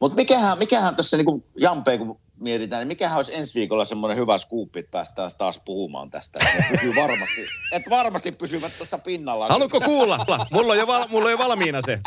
Mutta 0.00 0.16
mikähän, 0.16 0.58
mikähän 0.58 0.96
tässä 0.96 1.16
niin 1.16 1.44
Jampe, 1.56 1.98
kun 1.98 2.20
mietitään, 2.42 2.80
niin 2.80 2.88
mikähän 2.88 3.16
olisi 3.16 3.34
ensi 3.34 3.54
viikolla 3.60 3.84
semmoinen 3.84 4.18
hyvä 4.18 4.38
skuuppi, 4.38 4.78
että 4.78 4.90
päästään 4.90 5.30
taas 5.38 5.60
puhumaan 5.64 6.10
tästä. 6.10 6.38
Pysyy 6.70 6.94
varmasti, 6.96 7.46
että 7.72 7.90
varmasti 7.90 8.32
pysyvät 8.32 8.72
tuossa 8.78 8.98
pinnalla. 8.98 9.48
Haluatko 9.48 9.80
kuulla? 9.80 10.26
Mulla 10.52 10.72
on 10.72 10.78
jo, 10.78 10.86
val, 10.86 11.06
mulla 11.08 11.24
on 11.24 11.30
jo 11.30 11.38
valmiina 11.38 11.80
se. 11.86 12.00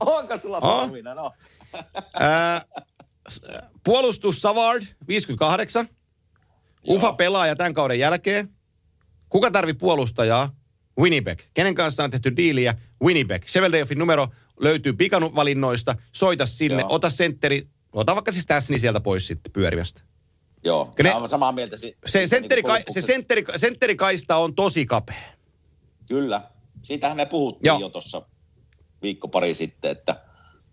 Onko 0.00 0.36
sulla 0.36 0.56
Oh. 0.58 0.62
valmiina? 0.80 1.14
No. 1.14 1.32
Ää, 2.20 2.64
puolustus 3.84 4.40
Savard, 4.42 4.82
58. 5.08 5.88
Ufa 6.88 7.12
pelaaja 7.12 7.56
tämän 7.56 7.74
kauden 7.74 7.98
jälkeen. 7.98 8.48
Kuka 9.28 9.50
tarvi 9.50 9.74
puolustajaa? 9.74 10.50
Winnipeg. 11.00 11.40
Kenen 11.54 11.74
kanssa 11.74 12.04
on 12.04 12.10
tehty 12.10 12.36
diiliä? 12.36 12.74
Winnipeg. 13.04 13.44
Cheveldayoffin 13.44 13.98
numero 13.98 14.28
löytyy 14.60 14.92
pikavalinnoista. 14.92 15.94
Soita 16.12 16.46
sinne, 16.46 16.80
Joo. 16.82 16.88
ota 16.92 17.10
sentteri. 17.10 17.68
Ota 17.92 18.14
vaikka 18.14 18.32
siis 18.32 18.46
Täsni 18.46 18.78
sieltä 18.78 19.00
pois 19.00 19.26
sitten 19.26 19.52
pyörimästä. 19.52 20.02
Joo, 20.64 20.94
Ne- 21.02 21.14
olen 21.14 21.28
samaa 21.28 21.52
mieltä. 21.52 21.76
Si- 21.76 21.96
Se, 22.06 22.26
sentteri, 22.26 22.62
niinku 22.62 22.92
se 22.92 23.00
sentteri, 23.00 23.44
sentterikaista 23.56 24.36
on 24.36 24.54
tosi 24.54 24.86
kapea. 24.86 25.22
Kyllä. 26.06 26.42
Siitähän 26.82 27.16
me 27.16 27.26
puhuttiin 27.26 27.68
Joo. 27.68 27.78
jo 27.78 27.88
tuossa 27.88 28.22
viikko 29.02 29.28
pari 29.28 29.54
sitten, 29.54 29.90
että, 29.90 30.16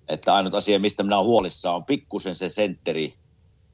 että 0.08 0.36
ainut 0.36 0.54
asia, 0.54 0.80
mistä 0.80 1.04
minä 1.04 1.18
olen 1.18 1.28
huolissaan, 1.28 1.76
on 1.76 1.86
pikkusen 1.86 2.36
se 2.36 2.50
sentteri. 2.50 3.14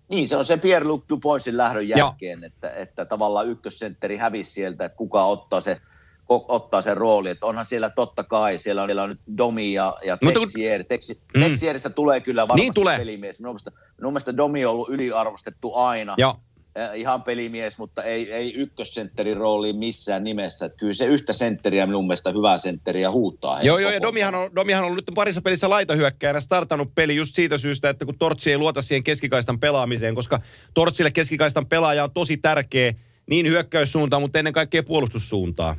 Niin, 0.09 0.27
se 0.27 0.37
on 0.37 0.45
se 0.45 0.55
Pierre-Luc 0.57 1.03
Dupoisin 1.09 1.57
lähdön 1.57 1.89
Joo. 1.89 1.97
jälkeen, 1.99 2.43
että, 2.43 2.69
että 2.73 3.05
tavallaan 3.05 3.47
ykkössentteri 3.47 4.17
hävisi 4.17 4.51
sieltä, 4.51 4.85
että 4.85 4.95
kuka 4.97 5.25
ottaa 5.25 5.61
se 5.61 5.81
ottaa 6.29 6.81
sen 6.81 6.97
rooli. 6.97 7.29
Että 7.29 7.45
onhan 7.45 7.65
siellä 7.65 7.89
totta 7.89 8.23
kai, 8.23 8.57
siellä 8.57 8.81
on, 8.81 8.87
siellä 8.89 9.03
on 9.03 9.09
nyt 9.09 9.21
Domi 9.37 9.73
ja, 9.73 9.97
ja 10.05 10.17
Mutta 10.21 10.39
Texier. 10.39 10.83
Texi, 10.83 11.21
Mm. 11.37 11.41
Texieristä 11.43 11.89
tulee 11.89 12.21
kyllä 12.21 12.41
varmasti 12.47 12.61
Niin 12.61 12.73
tulee. 12.73 12.97
pelimies. 12.97 13.39
Minun 13.39 13.51
mielestä, 13.51 13.71
minun 13.97 14.13
mielestä 14.13 14.37
Domi 14.37 14.65
on 14.65 14.71
ollut 14.71 14.89
yliarvostettu 14.89 15.75
aina 15.75 16.15
Joo. 16.17 16.35
eh, 16.75 16.89
ihan 16.99 17.23
pelimies, 17.23 17.77
mutta 17.77 18.03
ei, 18.03 18.31
ei 18.33 18.53
ykkössentterin 18.53 19.37
rooliin 19.37 19.75
missään 19.75 20.23
nimessä. 20.23 20.65
Että 20.65 20.77
kyllä 20.77 20.93
se 20.93 21.05
yhtä 21.05 21.33
sentteriä 21.33 21.85
minun 21.85 22.07
mielestä 22.07 22.29
hyvää 22.29 22.57
sentteriä 22.57 23.11
huuttaa. 23.11 23.61
Joo, 23.61 23.77
joo, 23.79 23.91
ja. 23.91 24.01
Domihan 24.01 24.35
on, 24.35 24.55
Domihan 24.55 24.83
on 24.83 24.91
ollut 24.91 25.07
nyt 25.07 25.15
parissa 25.15 25.41
pelissä 25.41 25.69
laitahyökkäjänä 25.69 26.41
startannut 26.41 26.95
peli 26.95 27.15
just 27.15 27.35
siitä 27.35 27.57
syystä, 27.57 27.89
että 27.89 28.05
kun 28.05 28.17
Tortsi 28.17 28.51
ei 28.51 28.57
luota 28.57 28.81
siihen 28.81 29.03
keskikaistan 29.03 29.59
pelaamiseen, 29.59 30.15
koska 30.15 30.39
Tortsille 30.73 31.11
keskikaistan 31.11 31.65
pelaaja 31.65 32.03
on 32.03 32.11
tosi 32.11 32.37
tärkeä 32.37 32.93
niin 33.29 33.47
hyökkäyssuuntaan, 33.47 34.21
mutta 34.21 34.39
ennen 34.39 34.53
kaikkea 34.53 34.83
puolustussuuntaan. 34.83 35.75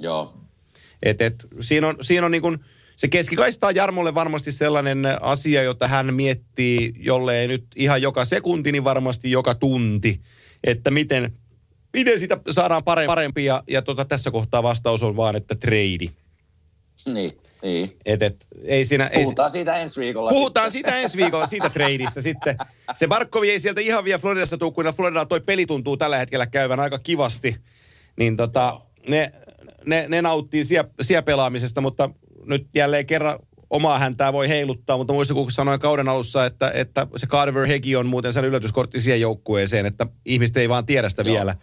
Joo. 0.00 0.34
Et, 1.02 1.20
et, 1.20 1.34
siinä 1.60 1.88
on, 1.88 1.96
siinä 2.02 2.26
on 2.26 2.32
niin 2.32 2.42
kuin, 2.42 2.58
se 2.96 3.08
keskikaista 3.08 3.66
on 3.66 3.74
Jarmolle 3.74 4.14
varmasti 4.14 4.52
sellainen 4.52 5.06
asia, 5.20 5.62
jota 5.62 5.88
hän 5.88 6.14
miettii, 6.14 6.92
jollei 6.98 7.48
nyt 7.48 7.64
ihan 7.76 8.02
joka 8.02 8.24
sekunti, 8.24 8.72
niin 8.72 8.84
varmasti 8.84 9.30
joka 9.30 9.54
tunti, 9.54 10.20
että 10.64 10.90
miten, 10.90 11.32
miten 11.92 12.20
sitä 12.20 12.38
saadaan 12.50 12.82
pare- 12.82 13.06
parempi. 13.06 13.44
Ja, 13.44 13.62
ja 13.68 13.82
tota, 13.82 14.04
tässä 14.04 14.30
kohtaa 14.30 14.62
vastaus 14.62 15.02
on 15.02 15.16
vaan, 15.16 15.36
että 15.36 15.54
trade. 15.54 16.08
Niin, 17.06 17.32
niin. 17.62 17.96
Et, 18.06 18.22
et, 18.22 18.46
ei 18.64 18.84
siinä, 18.84 19.06
ei, 19.06 19.22
Puhutaan 19.22 19.50
siitä 19.50 19.76
ensi 19.76 20.00
viikolla. 20.00 20.30
Puhutaan 20.30 20.72
sitten. 20.72 20.92
siitä 20.92 21.02
ensi 21.02 21.16
viikolla, 21.16 21.46
siitä 21.46 21.70
tradeista 21.70 22.22
sitten. 22.22 22.56
Se 22.96 23.06
Barkovi 23.08 23.50
ei 23.50 23.60
sieltä 23.60 23.80
ihan 23.80 24.04
vielä 24.04 24.18
Floridassa 24.18 24.58
tuu, 24.58 24.72
kun 24.72 24.84
Floridalla 24.84 25.26
toi 25.26 25.40
peli 25.40 25.66
tuntuu 25.66 25.96
tällä 25.96 26.18
hetkellä 26.18 26.46
käyvän 26.46 26.80
aika 26.80 26.98
kivasti. 26.98 27.56
Niin 28.16 28.36
tota, 28.36 28.80
ne, 29.08 29.32
ne, 29.86 30.06
ne 30.08 30.22
nauttii 30.22 30.64
siellä, 30.64 30.90
siellä 31.00 31.22
pelaamisesta, 31.22 31.80
mutta 31.80 32.10
nyt 32.44 32.68
jälleen 32.74 33.06
kerran 33.06 33.38
omaa 33.70 33.98
häntää 33.98 34.32
voi 34.32 34.48
heiluttaa, 34.48 34.96
mutta 34.96 35.12
muista 35.12 35.34
kun 35.34 35.50
sanoin 35.50 35.80
kauden 35.80 36.08
alussa, 36.08 36.46
että, 36.46 36.70
että 36.74 37.06
se 37.16 37.26
Carver 37.26 37.66
Hegi 37.66 37.96
on 37.96 38.06
muuten 38.06 38.32
sen 38.32 38.44
yllätyskortti 38.44 39.00
siihen 39.00 39.20
joukkueeseen, 39.20 39.86
että 39.86 40.06
ihmiset 40.24 40.56
ei 40.56 40.68
vaan 40.68 40.86
tiedä 40.86 41.08
sitä 41.08 41.22
Joo. 41.22 41.34
vielä. 41.34 41.56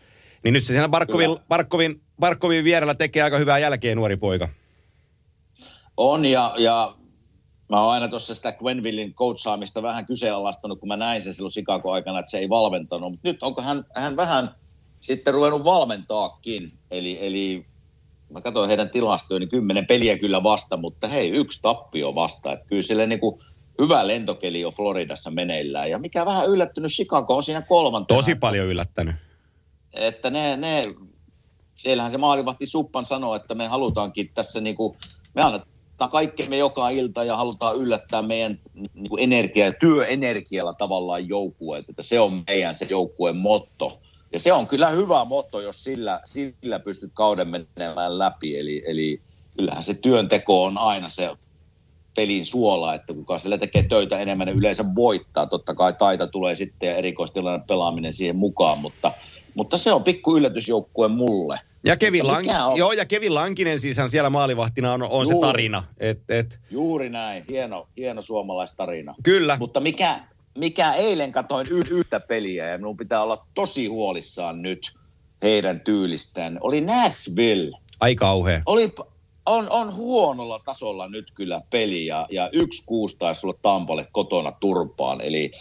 Niin 0.44 0.54
nyt 0.54 0.64
se 0.64 0.68
siinä 0.68 0.90
Barkovin. 0.90 1.38
Barkovin, 1.48 2.02
Barkovin 2.20 2.64
vierellä 2.64 2.96
tekee 2.96 3.24
aika 3.24 3.38
hyvää 3.38 3.60
jälkeen 3.60 3.98
nuori 3.98 4.18
poika. 4.18 4.50
On 5.98 6.26
ja, 6.26 6.56
ja 6.58 6.96
mä 7.70 7.82
oon 7.82 7.94
aina 7.94 8.08
tuossa 8.08 8.36
sitä 8.36 8.52
Gwenvillin 8.52 9.14
coachaamista 9.14 9.84
vähän 9.84 10.06
kyseenalaistanut, 10.06 10.80
kun 10.80 10.88
mä 10.88 10.98
näin 10.98 11.22
sen 11.22 11.34
silloin 11.34 11.52
Chicago-aikana, 11.52 12.20
että 12.20 12.32
se 12.32 12.38
ei 12.38 12.50
valmentanut. 12.50 13.12
Mutta 13.12 13.28
nyt 13.28 13.44
onko 13.44 13.62
hän, 13.62 13.86
hän 13.96 14.16
vähän 14.16 14.56
sitten 15.00 15.34
ruvennut 15.34 15.64
valmentaakin. 15.64 16.74
Eli, 16.92 17.18
eli 17.22 17.66
mä 18.34 18.42
katsoin 18.42 18.68
heidän 18.68 18.90
tilastoja, 18.90 19.40
niin 19.40 19.50
kymmenen 19.50 19.88
peliä 19.88 20.18
kyllä 20.18 20.44
vasta, 20.44 20.78
mutta 20.78 21.08
hei, 21.08 21.30
yksi 21.30 21.60
tappio 21.62 22.16
vasta. 22.16 22.54
Että 22.54 22.66
kyllä 22.66 22.82
sille 22.82 23.08
niinku 23.08 23.40
hyvä 23.82 24.08
lentokeli 24.08 24.66
on 24.66 24.74
Floridassa 24.74 25.32
meneillään. 25.32 25.90
Ja 25.90 26.00
mikä 26.00 26.26
vähän 26.26 26.50
yllättynyt, 26.50 26.92
Chicago 26.92 27.36
on 27.36 27.44
siinä 27.44 27.62
kolmantena. 27.62 28.18
Tosi 28.18 28.36
paljon 28.36 28.68
yllättänyt. 28.68 29.16
Että 29.94 30.30
ne, 30.30 30.58
ne 30.58 30.84
siellähän 31.76 32.12
se 32.12 32.18
maalivahti 32.18 32.66
Suppan 32.66 33.06
sanoo, 33.06 33.36
että 33.36 33.56
me 33.56 33.68
halutaankin 33.68 34.32
tässä 34.34 34.62
niinku, 34.62 34.98
me 35.36 35.42
annetaan 35.42 36.10
kaikkemme 36.12 36.58
joka 36.58 36.90
ilta 36.90 37.24
ja 37.24 37.36
halutaan 37.36 37.76
yllättää 37.76 38.22
meidän 38.22 38.60
niinku 38.94 39.18
energia, 39.18 39.72
työenergialla 39.72 40.74
tavallaan 40.74 41.28
joukkueet, 41.28 41.90
että 41.90 42.02
se 42.02 42.20
on 42.20 42.44
meidän 42.48 42.76
se 42.76 42.88
joukkueen 42.90 43.36
motto. 43.36 44.02
Ja 44.34 44.40
se 44.40 44.54
on 44.54 44.68
kyllä 44.68 44.90
hyvä 44.90 45.26
motto, 45.26 45.62
jos 45.62 45.84
sillä, 45.84 46.22
sillä 46.26 46.80
pystyt 46.80 47.12
kauden 47.14 47.48
menemään 47.48 48.20
läpi. 48.20 48.60
Eli, 48.60 48.84
eli 48.88 49.20
kyllähän 49.58 49.84
se 49.84 49.94
työnteko 49.94 50.64
on 50.64 50.78
aina 50.78 51.10
se 51.10 51.30
pelin 52.16 52.46
suola, 52.46 52.94
että 52.94 53.14
kuka 53.14 53.38
sillä 53.38 53.58
tekee 53.58 53.84
töitä 53.84 54.20
enemmän, 54.20 54.48
niin 54.48 54.58
yleensä 54.58 54.86
voittaa. 54.96 55.46
Totta 55.46 55.76
kai 55.76 55.94
taita 55.94 56.28
tulee 56.28 56.56
sitten 56.56 56.90
ja 56.90 56.96
erikoistilanne 56.96 57.66
pelaaminen 57.68 58.14
siihen 58.14 58.36
mukaan, 58.36 58.78
mutta, 58.78 59.12
mutta 59.56 59.78
se 59.78 59.94
on 59.94 60.04
pikku 60.04 60.38
yllätysjoukkue 60.38 61.08
mulle. 61.08 61.60
Ja 61.86 61.98
Kevin, 61.98 62.26
on- 62.26 62.78
joo, 62.78 62.92
ja 62.92 63.06
Kevin 63.06 63.34
Lankinen 63.36 63.80
siis 63.80 63.98
hän 63.98 64.10
siellä 64.10 64.30
maalivahtina 64.30 64.94
on, 64.94 65.04
on 65.04 65.26
se 65.26 65.32
Juu. 65.32 65.42
tarina. 65.42 65.84
Et, 65.98 66.22
et, 66.30 66.60
Juuri 66.72 67.10
näin, 67.10 67.44
hieno, 67.50 67.88
hieno 67.98 68.22
suomalaistarina. 68.22 69.16
kyllä. 69.24 69.58
Mutta 69.60 69.80
mikä, 69.80 70.20
mikä 70.58 70.94
eilen 70.94 71.32
katoin 71.32 71.68
y- 71.72 71.84
yhtä 71.90 72.20
peliä 72.20 72.70
ja 72.70 72.78
minun 72.78 72.98
pitää 72.98 73.24
olla 73.24 73.46
tosi 73.54 73.88
huolissaan 73.88 74.62
nyt 74.62 74.94
heidän 75.44 75.82
tyylistään, 75.82 76.58
oli 76.62 76.82
Nashville. 76.82 77.78
Ai 78.00 78.16
kauhea. 78.16 78.62
Oli, 78.66 78.94
on, 79.46 79.70
on 79.70 79.96
huonolla 79.96 80.60
tasolla 80.66 81.08
nyt 81.08 81.32
kyllä 81.32 81.62
peli 81.70 82.06
ja, 82.06 82.28
ja 82.32 82.50
yksi 82.54 82.84
kuusi 82.86 83.18
taisi 83.20 83.48
olla 83.48 83.60
Tampalle 83.62 84.08
kotona 84.12 84.52
turpaan. 84.52 85.22
Eli, 85.22 85.52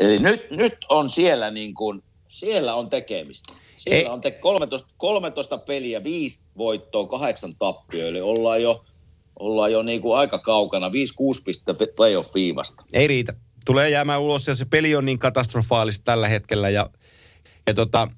eli 0.00 0.18
nyt, 0.18 0.50
nyt 0.50 0.76
on 0.88 1.10
siellä 1.10 1.50
niin 1.50 1.74
kuin, 1.74 2.02
siellä 2.28 2.74
on 2.74 2.90
tekemistä. 2.90 3.52
Siellä 3.76 3.98
Ei- 3.98 4.06
on 4.06 4.20
te 4.20 4.30
13, 4.30 4.94
13 4.96 5.58
peliä, 5.58 6.04
viisi 6.04 6.42
voittoa, 6.58 7.06
kahdeksan 7.06 7.54
tappioa. 7.58 8.08
Eli 8.08 8.20
ollaan 8.20 8.62
jo, 8.62 8.84
ollaan 9.38 9.72
jo 9.72 9.82
niin 9.82 10.02
kuin 10.02 10.18
aika 10.18 10.38
kaukana, 10.38 10.88
5-6 10.88 10.92
pistettä 11.44 11.84
playoff-viivasta. 11.96 12.84
Ei 12.92 13.06
riitä. 13.06 13.34
Tulee 13.68 13.90
jäämään 13.90 14.20
ulos 14.20 14.46
ja 14.46 14.54
se 14.54 14.64
peli 14.64 14.96
on 14.96 15.04
niin 15.04 15.18
katastrofaalista 15.18 16.04
tällä 16.04 16.28
hetkellä. 16.28 16.68
Ja, 16.68 16.90
ja 17.66 17.74
tota, 17.74 18.08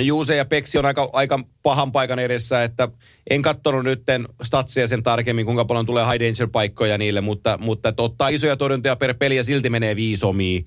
Juuse 0.00 0.36
ja 0.36 0.44
Peksi 0.44 0.78
on 0.78 0.86
aika, 0.86 1.10
aika 1.12 1.40
pahan 1.62 1.92
paikan 1.92 2.18
edessä, 2.18 2.62
että 2.62 2.88
en 3.30 3.42
katsonut 3.42 3.84
nytten 3.84 4.28
statsia 4.42 4.88
sen 4.88 5.02
tarkemmin, 5.02 5.44
kuinka 5.44 5.64
paljon 5.64 5.86
tulee 5.86 6.04
high 6.04 6.24
danger 6.24 6.48
paikkoja 6.52 6.98
niille, 6.98 7.20
mutta, 7.20 7.58
mutta 7.58 7.88
että 7.88 8.02
ottaa 8.02 8.28
isoja 8.28 8.56
torjuntoja 8.56 8.96
per 8.96 9.14
peli 9.14 9.36
ja 9.36 9.44
silti 9.44 9.70
menee 9.70 9.96
viisomiin. 9.96 10.66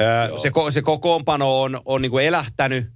Öö, 0.00 0.38
se, 0.38 0.48
ko- 0.48 0.72
se 0.72 0.82
kokoonpano 0.82 1.60
on, 1.62 1.80
on 1.84 2.02
niin 2.02 2.10
kuin 2.10 2.24
elähtänyt. 2.24 2.86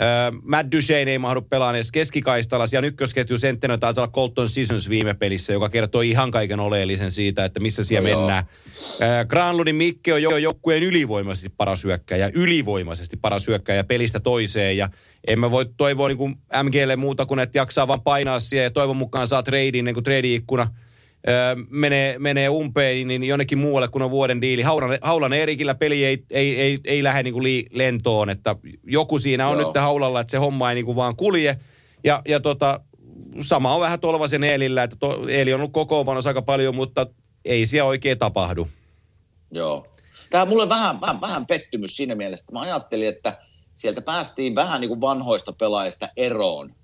Öö, 0.00 0.40
Matt 0.42 0.72
Duchene 0.72 1.10
ei 1.10 1.18
mahdu 1.18 1.42
pelaamaan 1.42 1.76
edes 1.76 1.92
keskikaistalla. 1.92 2.66
Siellä 2.66 2.86
ykkösketju 2.86 3.38
senttenä 3.38 3.78
taitaa 3.78 4.02
olla 4.02 4.12
Colton 4.12 4.48
Seasons 4.48 4.88
viime 4.88 5.14
pelissä, 5.14 5.52
joka 5.52 5.68
kertoo 5.68 6.00
ihan 6.00 6.30
kaiken 6.30 6.60
oleellisen 6.60 7.12
siitä, 7.12 7.44
että 7.44 7.60
missä 7.60 7.84
siellä 7.84 8.10
no 8.10 8.16
mennään. 8.16 8.44
Öö, 9.02 9.24
Granlundin 9.24 9.76
Mikke 9.76 10.14
on 10.14 10.22
jo 10.22 10.36
joukkueen 10.36 10.82
ylivoimaisesti 10.82 11.48
paras 11.56 11.84
hyökkäjä, 11.84 12.30
ylivoimaisesti 12.34 13.16
paras 13.16 13.46
hyökkäjä 13.46 13.84
pelistä 13.84 14.20
toiseen. 14.20 14.76
Ja 14.76 14.88
en 15.26 15.40
mä 15.40 15.50
voi 15.50 15.66
toivoa 15.76 16.08
niin 16.08 16.18
kuin 16.18 16.36
MGlle 16.62 16.96
muuta 16.96 17.26
kuin, 17.26 17.40
että 17.40 17.58
jaksaa 17.58 17.88
vaan 17.88 18.02
painaa 18.02 18.40
siellä 18.40 18.64
ja 18.64 18.70
toivon 18.70 18.96
mukaan 18.96 19.28
saa 19.28 19.42
treidin, 19.42 19.84
niin 19.84 19.94
kuin 19.94 20.04
trade-ikkuna– 20.04 20.66
menee, 21.70 22.18
menee 22.18 22.48
umpeen, 22.48 23.08
niin 23.08 23.24
jonnekin 23.24 23.58
muualle 23.58 23.88
kuin 23.88 24.02
on 24.02 24.10
vuoden 24.10 24.40
diili. 24.40 24.62
Haulan, 24.62 24.98
Haulan 25.02 25.32
Erikillä 25.32 25.74
peli 25.74 26.04
ei, 26.04 26.24
ei, 26.30 26.60
ei, 26.60 26.78
ei 26.84 27.02
lähde 27.02 27.22
niin 27.22 27.34
kuin 27.34 27.42
li, 27.42 27.66
lentoon, 27.72 28.30
että 28.30 28.56
joku 28.84 29.18
siinä 29.18 29.48
on 29.48 29.58
Joo. 29.58 29.68
nyt 29.68 29.82
Haulalla, 29.82 30.20
että 30.20 30.30
se 30.30 30.36
homma 30.36 30.70
ei 30.70 30.74
niin 30.74 30.84
kuin 30.84 30.96
vaan 30.96 31.16
kulje. 31.16 31.58
Ja, 32.04 32.22
ja 32.28 32.40
tota, 32.40 32.80
sama 33.40 33.74
on 33.74 33.80
vähän 33.80 34.00
Tolvasen 34.00 34.44
Eelillä, 34.44 34.82
että 34.82 34.96
to, 35.00 35.28
Eeli 35.28 35.52
on 35.52 35.60
ollut 35.60 35.72
kokoonpanossa 35.72 36.30
aika 36.30 36.42
paljon, 36.42 36.74
mutta 36.74 37.06
ei 37.44 37.66
siellä 37.66 37.88
oikein 37.88 38.18
tapahdu. 38.18 38.68
Joo. 39.52 39.86
Tämä 40.30 40.42
on 40.42 40.48
mulle 40.48 40.68
vähän, 40.68 41.00
vähän, 41.00 41.20
vähän 41.20 41.46
pettymys 41.46 41.96
siinä 41.96 42.14
mielessä, 42.14 42.44
että 42.44 42.52
mä 42.52 42.60
ajattelin, 42.60 43.08
että 43.08 43.38
sieltä 43.74 44.02
päästiin 44.02 44.54
vähän 44.54 44.80
niin 44.80 44.88
kuin 44.88 45.00
vanhoista 45.00 45.52
pelaajista 45.52 46.08
eroon. 46.16 46.74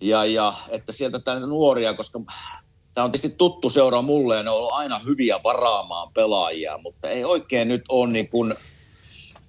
Ja, 0.00 0.24
ja 0.24 0.54
että 0.68 0.92
sieltä 0.92 1.18
tänne 1.18 1.46
nuoria, 1.46 1.94
koska 1.94 2.20
tämä 2.94 3.04
on 3.04 3.12
tietysti 3.12 3.36
tuttu 3.38 3.70
seura 3.70 4.02
mulle 4.02 4.36
ja 4.36 4.42
ne 4.42 4.50
on 4.50 4.56
ollut 4.56 4.72
aina 4.72 4.98
hyviä 4.98 5.40
varaamaan 5.44 6.12
pelaajia, 6.12 6.78
mutta 6.78 7.10
ei 7.10 7.24
oikein 7.24 7.68
nyt 7.68 7.84
ole 7.88 8.10
niin 8.10 8.28
kuin, 8.28 8.54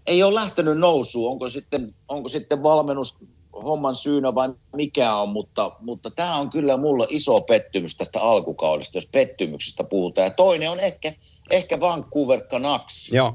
ei 0.08 0.24
ole 0.24 0.36
lähtenyt 0.36 0.78
nousuun. 0.78 1.32
Onko 1.32 1.50
sitten, 1.50 1.94
onko 2.08 2.30
sitten 2.30 2.64
valmennus 2.64 3.18
homman 3.54 3.96
syynä 3.96 4.36
vai 4.36 4.50
mikä 4.76 5.16
on, 5.16 5.30
mutta, 5.30 5.72
mutta 5.80 6.12
tämä 6.12 6.38
on 6.38 6.50
kyllä 6.50 6.78
mulla 6.78 7.08
iso 7.10 7.42
pettymys 7.42 7.98
tästä 7.98 8.22
alkukaudesta, 8.22 8.98
jos 8.98 9.10
pettymyksistä 9.12 9.84
puhutaan. 9.84 10.26
Ja 10.26 10.32
toinen 10.32 10.72
on 10.72 10.80
ehkä, 10.80 11.14
ehkä 11.50 11.80
Vancouver 11.80 12.42
Canucks. 12.42 13.12
Joo. 13.12 13.34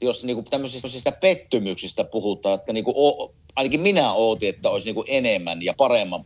Jos 0.00 0.24
niinku 0.24 0.42
tämmöisistä 0.50 1.12
pettymyksistä 1.12 2.04
puhutaan, 2.04 2.54
että 2.54 2.72
niinku, 2.72 2.92
o, 2.96 3.34
ainakin 3.56 3.80
minä 3.80 4.12
ootin, 4.12 4.48
että 4.48 4.70
olisi 4.70 4.86
niinku 4.86 5.04
enemmän 5.08 5.62
ja 5.62 5.74
paremman 5.74 6.24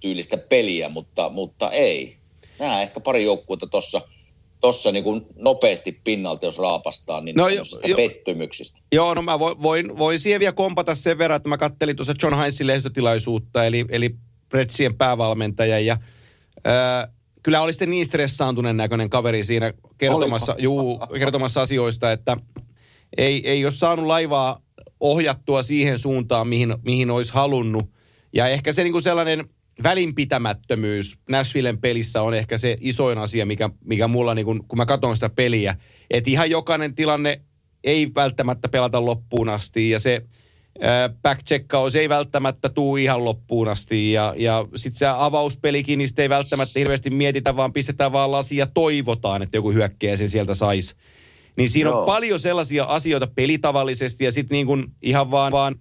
tyylistä 0.00 0.36
peliä, 0.36 0.88
mutta, 0.88 1.28
mutta 1.28 1.70
ei 1.70 2.21
nämä 2.62 2.82
ehkä 2.82 3.00
pari 3.00 3.24
joukkuetta 3.24 3.66
tuossa 3.66 4.00
tossa 4.60 4.92
niin 4.92 5.04
kuin 5.04 5.26
nopeasti 5.36 6.00
pinnalta, 6.04 6.46
jos 6.46 6.58
raapastaa, 6.58 7.20
niin 7.20 7.36
no, 7.36 7.48
jo, 7.48 7.62
jo, 7.86 7.96
pettymyksistä. 7.96 8.80
Joo, 8.92 9.14
no 9.14 9.22
mä 9.22 9.38
voin, 9.38 9.98
voin 9.98 10.18
siihen 10.18 10.40
vielä 10.40 10.52
kompata 10.52 10.94
sen 10.94 11.18
verran, 11.18 11.36
että 11.36 11.48
mä 11.48 11.56
kattelin 11.56 11.96
tuossa 11.96 12.14
John 12.22 12.36
Heinsin 12.36 12.66
lehdistötilaisuutta, 12.66 13.64
eli, 13.64 13.84
eli 13.88 14.14
Retsien 14.52 14.94
päävalmentaja, 14.94 15.78
ja 15.78 15.96
äh, 16.66 17.14
kyllä 17.42 17.62
oli 17.62 17.72
se 17.72 17.86
niin 17.86 18.06
stressaantuneen 18.06 18.76
näköinen 18.76 19.10
kaveri 19.10 19.44
siinä 19.44 19.72
kertomassa, 19.98 20.54
juu, 20.58 21.00
kertomassa 21.18 21.62
asioista, 21.62 22.12
että 22.12 22.36
ei, 23.16 23.48
ei 23.48 23.64
ole 23.64 23.72
saanut 23.72 24.06
laivaa 24.06 24.60
ohjattua 25.00 25.62
siihen 25.62 25.98
suuntaan, 25.98 26.48
mihin, 26.48 26.74
mihin 26.84 27.10
olisi 27.10 27.34
halunnut. 27.34 27.90
Ja 28.32 28.48
ehkä 28.48 28.72
se 28.72 28.82
niin 28.82 28.92
kuin 28.92 29.02
sellainen– 29.02 29.44
välinpitämättömyys 29.82 31.18
Nashvillen 31.28 31.78
pelissä 31.78 32.22
on 32.22 32.34
ehkä 32.34 32.58
se 32.58 32.76
isoin 32.80 33.18
asia, 33.18 33.46
mikä, 33.46 33.70
mikä 33.84 34.08
mulla, 34.08 34.34
niin 34.34 34.44
kun, 34.44 34.64
kun 34.68 34.76
mä 34.76 34.86
katson 34.86 35.16
sitä 35.16 35.30
peliä, 35.30 35.76
että 36.10 36.30
ihan 36.30 36.50
jokainen 36.50 36.94
tilanne 36.94 37.40
ei 37.84 38.10
välttämättä 38.14 38.68
pelata 38.68 39.04
loppuun 39.04 39.48
asti 39.48 39.90
ja 39.90 40.00
se 40.00 40.22
backcheckaus 41.22 41.96
ei 41.96 42.08
välttämättä 42.08 42.68
tuu 42.68 42.96
ihan 42.96 43.24
loppuun 43.24 43.68
asti 43.68 44.12
ja, 44.12 44.34
ja 44.36 44.66
sitten 44.76 44.98
se 44.98 45.06
avauspelikin, 45.06 45.98
niin 45.98 46.10
ei 46.18 46.28
välttämättä 46.28 46.78
hirveästi 46.78 47.10
mietitä, 47.10 47.56
vaan 47.56 47.72
pistetään 47.72 48.12
vaan 48.12 48.32
lasia 48.32 48.58
ja 48.58 48.70
toivotaan, 48.74 49.42
että 49.42 49.56
joku 49.56 49.72
hyökkäjä 49.72 50.16
sen 50.16 50.28
sieltä 50.28 50.54
saisi. 50.54 50.94
Niin 51.56 51.70
siinä 51.70 51.90
Joo. 51.90 52.00
on 52.00 52.06
paljon 52.06 52.40
sellaisia 52.40 52.84
asioita 52.84 53.26
pelitavallisesti 53.26 54.24
ja 54.24 54.32
sitten 54.32 54.54
niin 54.54 54.84
ihan 55.02 55.30
vaan, 55.30 55.52
vaan 55.52 55.74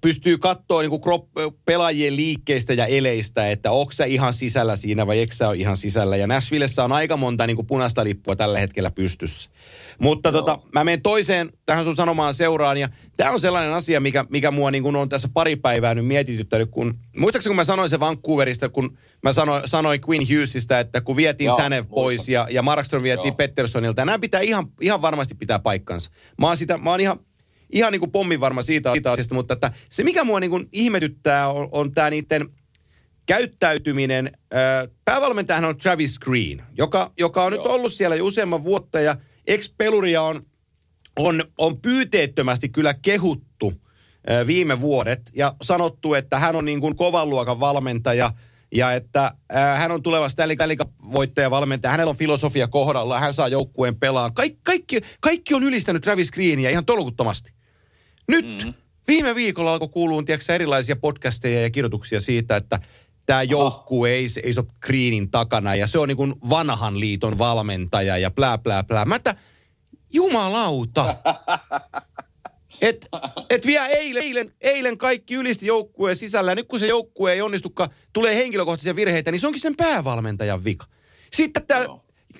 pystyy 0.00 0.38
katsoa 0.38 0.82
niin 0.82 1.00
krop, 1.00 1.28
pelaajien 1.64 2.16
liikkeistä 2.16 2.74
ja 2.74 2.86
eleistä, 2.86 3.50
että 3.50 3.70
onko 3.70 3.92
sä 3.92 4.04
ihan 4.04 4.34
sisällä 4.34 4.76
siinä 4.76 5.06
vai 5.06 5.18
eikö 5.18 5.34
sä 5.34 5.48
ole 5.48 5.56
ihan 5.56 5.76
sisällä. 5.76 6.16
Ja 6.16 6.26
Nashvillessä 6.26 6.84
on 6.84 6.92
aika 6.92 7.16
monta 7.16 7.46
niin 7.46 7.56
kuin 7.56 7.66
punaista 7.66 8.04
lippua 8.04 8.36
tällä 8.36 8.58
hetkellä 8.58 8.90
pystyssä. 8.90 9.50
Mutta 9.98 10.32
tota, 10.32 10.58
mä 10.74 10.84
menen 10.84 11.02
toiseen 11.02 11.52
tähän 11.66 11.84
sun 11.84 11.96
sanomaan 11.96 12.34
seuraan. 12.34 12.76
Ja 12.76 12.88
tämä 13.16 13.30
on 13.30 13.40
sellainen 13.40 13.72
asia, 13.72 14.00
mikä, 14.00 14.24
mikä 14.28 14.50
mua 14.50 14.70
niin 14.70 14.82
kuin 14.82 14.96
on 14.96 15.08
tässä 15.08 15.28
pari 15.34 15.56
päivää 15.56 15.94
nyt 15.94 16.06
mietityttänyt. 16.06 16.70
Kun, 16.70 16.98
muistaakseni 17.16 17.50
kun 17.50 17.56
mä 17.56 17.64
sanoin 17.64 17.90
se 17.90 18.00
Vancouverista, 18.00 18.68
kun 18.68 18.98
mä 19.22 19.32
sanoin, 19.32 19.62
sanoin 19.66 20.00
Quinn 20.08 20.26
Hughesista, 20.28 20.78
että 20.78 21.00
kun 21.00 21.16
vietiin 21.16 21.50
tänne 21.56 21.82
pois 21.82 22.28
ja, 22.28 22.46
ja 22.50 22.62
Markström 22.62 23.02
vietiin 23.02 23.26
Joo. 23.26 23.36
Petterssonilta. 23.36 24.00
Ja 24.00 24.06
nämä 24.06 24.18
pitää 24.18 24.40
ihan, 24.40 24.66
ihan 24.80 25.02
varmasti 25.02 25.34
pitää 25.34 25.58
paikkansa. 25.58 26.10
Mä 26.38 26.46
oon, 26.46 26.56
sitä, 26.56 26.76
mä 26.76 26.90
oon 26.90 27.00
ihan 27.00 27.18
ihan 27.72 27.92
niin 27.92 28.00
kuin 28.00 28.12
pommin 28.12 28.40
varma 28.40 28.62
siitä, 28.62 28.92
siitä 28.92 29.12
asiasta, 29.12 29.34
mutta 29.34 29.54
että 29.54 29.72
se 29.88 30.04
mikä 30.04 30.24
mua 30.24 30.40
niin 30.40 30.50
kuin 30.50 30.68
ihmetyttää 30.72 31.48
on, 31.48 31.68
on 31.72 31.92
tämä 31.92 32.10
niiden 32.10 32.48
käyttäytyminen. 33.26 34.32
Päävalmentajahan 35.04 35.68
on 35.68 35.78
Travis 35.78 36.18
Green, 36.18 36.62
joka, 36.78 37.12
joka 37.18 37.44
on 37.44 37.52
Joo. 37.52 37.62
nyt 37.62 37.72
ollut 37.72 37.92
siellä 37.92 38.16
jo 38.16 38.24
useamman 38.24 38.64
vuotta 38.64 39.00
ja 39.00 39.16
ex-peluria 39.46 40.22
on, 40.22 40.42
on, 41.16 41.44
on 41.58 41.80
pyyteettömästi 41.80 42.68
kyllä 42.68 42.94
kehuttu 42.94 43.72
viime 44.46 44.80
vuodet 44.80 45.20
ja 45.34 45.54
sanottu, 45.62 46.14
että 46.14 46.38
hän 46.38 46.56
on 46.56 46.64
niin 46.64 46.80
kuin 46.80 46.96
kovan 46.96 47.30
luokan 47.30 47.60
valmentaja 47.60 48.30
ja 48.74 48.92
että 48.92 49.32
hän 49.76 49.90
on 49.90 50.02
tuleva 50.02 50.28
Stanley 50.28 50.56
voittaja 51.12 51.50
valmentaja. 51.50 51.90
Hänellä 51.90 52.10
on 52.10 52.16
filosofia 52.16 52.68
kohdalla, 52.68 53.20
hän 53.20 53.34
saa 53.34 53.48
joukkueen 53.48 53.96
pelaan. 53.96 54.34
Kaik, 54.34 54.58
kaikki, 54.62 55.00
kaikki 55.20 55.54
on 55.54 55.62
ylistänyt 55.62 56.02
Travis 56.02 56.32
Greenia 56.32 56.70
ihan 56.70 56.84
tolkuttomasti. 56.84 57.57
Nyt 58.28 58.64
mm. 58.64 58.74
viime 59.08 59.34
viikolla 59.34 59.72
alkoi 59.72 59.88
kuulua 59.88 60.22
tiedätkö, 60.22 60.54
erilaisia 60.54 60.96
podcasteja 60.96 61.62
ja 61.62 61.70
kirjoituksia 61.70 62.20
siitä, 62.20 62.56
että 62.56 62.80
tämä 63.26 63.42
joukkue 63.42 64.10
ei, 64.10 64.26
ei 64.42 64.54
ole 64.56 64.66
Greenin 64.86 65.30
takana 65.30 65.74
ja 65.74 65.86
se 65.86 65.98
on 65.98 66.08
niin 66.08 66.16
kuin 66.16 66.34
vanhan 66.48 67.00
liiton 67.00 67.38
valmentaja 67.38 68.18
ja 68.18 68.30
plää, 68.30 68.58
plää, 68.58 68.84
plää. 68.84 69.04
Mä 69.04 69.16
että, 69.16 69.34
jumalauta. 70.12 71.14
Et, 72.80 73.08
et 73.50 73.66
vielä 73.66 73.86
eilen, 73.86 74.22
eilen, 74.22 74.52
eilen 74.60 74.98
kaikki 74.98 75.34
ylisti 75.34 75.66
joukkueen 75.66 76.16
sisällä. 76.16 76.50
Ja 76.50 76.54
nyt 76.54 76.68
kun 76.68 76.78
se 76.78 76.86
joukkue 76.86 77.32
ei 77.32 77.42
onnistukaan, 77.42 77.90
tulee 78.12 78.36
henkilökohtaisia 78.36 78.96
virheitä, 78.96 79.30
niin 79.30 79.40
se 79.40 79.46
onkin 79.46 79.60
sen 79.60 79.76
päävalmentajan 79.76 80.64
vika. 80.64 80.86
Sitten 81.32 81.66
tämä 81.66 81.86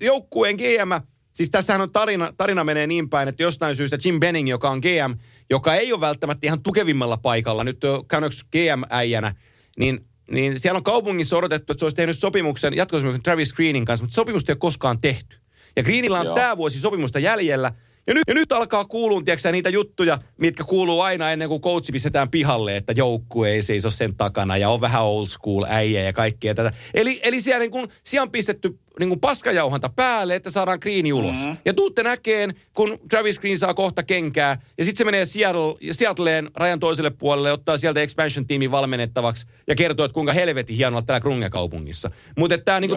joukkueen 0.01 0.57
GM, 0.57 1.05
siis 1.35 1.51
tässähän 1.51 1.81
on 1.81 1.93
tarina, 1.93 2.33
tarina 2.37 2.65
menee 2.65 2.87
niin 2.87 3.11
päin, 3.11 3.29
että 3.29 3.43
jostain 3.43 3.77
syystä 3.77 3.99
Jim 4.05 4.21
Benning, 4.21 4.49
joka 4.49 4.71
on 4.71 4.79
GM, 4.79 5.19
joka 5.51 5.75
ei 5.75 5.93
ole 5.93 6.01
välttämättä 6.01 6.47
ihan 6.47 6.63
tukevimmalla 6.63 7.17
paikalla, 7.17 7.65
nyt 7.65 7.81
Canucks 8.09 8.45
GM-äijänä, 8.45 9.35
niin, 9.79 10.07
niin 10.31 10.61
siellä 10.61 10.77
on 10.77 10.85
kaupungissa 10.85 11.37
odotettu, 11.37 11.73
että 11.73 11.81
se 11.81 11.85
olisi 11.85 11.97
tehnyt 11.97 12.19
sopimuksen, 12.19 12.77
jatkosopimuksen 12.77 13.23
Travis 13.23 13.53
Greenin 13.53 13.85
kanssa, 13.85 14.05
mutta 14.05 14.15
sopimusta 14.15 14.53
ei 14.53 14.55
ole 14.55 14.59
koskaan 14.59 14.99
tehty. 14.99 15.37
Ja 15.77 15.83
Greenillä 15.83 16.21
on 16.21 16.35
tämä 16.35 16.57
vuosi 16.57 16.81
sopimusta 16.81 17.19
jäljellä, 17.19 17.73
ja 18.09 18.15
nyt, 18.15 18.23
ja 18.29 18.35
nyt 18.35 18.53
alkaa 18.53 18.85
kuulua, 18.85 19.23
tiedätkö, 19.23 19.53
niitä 19.53 19.69
juttuja, 19.69 20.19
mitkä 20.37 20.65
kuuluu 20.65 21.01
aina 21.01 21.31
ennen 21.31 21.49
kuin 21.49 21.61
coachi 21.61 21.93
pistetään 21.93 22.31
pihalle, 22.31 22.77
että 22.77 22.93
joukkue 22.97 23.51
ei 23.51 23.63
seiso 23.63 23.91
sen 23.91 24.17
takana 24.17 24.57
ja 24.57 24.71
on 24.71 24.81
vähän 24.81 25.03
old 25.03 25.27
school 25.27 25.65
äijä 25.69 26.03
ja 26.03 26.13
kaikkea 26.13 26.55
tätä. 26.55 26.73
Eli, 26.95 27.21
eli 27.23 27.41
siellä, 27.41 27.59
niin 27.59 27.71
kun, 27.71 27.89
siellä 28.05 28.23
on 28.23 28.31
pistetty 28.31 28.79
niin 28.99 29.09
kuin 29.09 29.21
paskajauhanta 29.21 29.89
päälle, 29.89 30.35
että 30.35 30.51
saadaan 30.51 30.79
Greeni 30.83 31.13
ulos. 31.13 31.37
Mm-hmm. 31.37 31.57
Ja 31.65 31.75
tuutte 31.75 32.03
näkeen, 32.03 32.55
kun 32.75 32.99
Travis 33.11 33.41
Green 33.41 33.59
saa 33.59 33.75
kohta 33.75 34.03
kenkää, 34.03 34.61
ja 34.79 34.85
sitten 34.85 34.99
se 34.99 35.05
menee 35.05 35.27
Seattle, 35.27 35.75
Seattleen 35.93 36.51
rajan 36.55 36.81
toiselle 36.81 37.11
puolelle, 37.11 37.53
ottaa 37.53 37.79
sieltä 37.79 38.01
expansion-tiimin 38.01 38.71
valmennettavaksi, 38.71 39.47
ja 39.67 39.75
kertoo, 39.75 40.05
että 40.05 40.15
kuinka 40.15 40.33
helvetin 40.33 40.77
hienoa 40.77 41.03
täällä 41.03 41.21
Krunge-kaupungissa. 41.21 42.11
Mutta 42.39 42.59
tämä 42.59 42.81
niinku, 42.81 42.97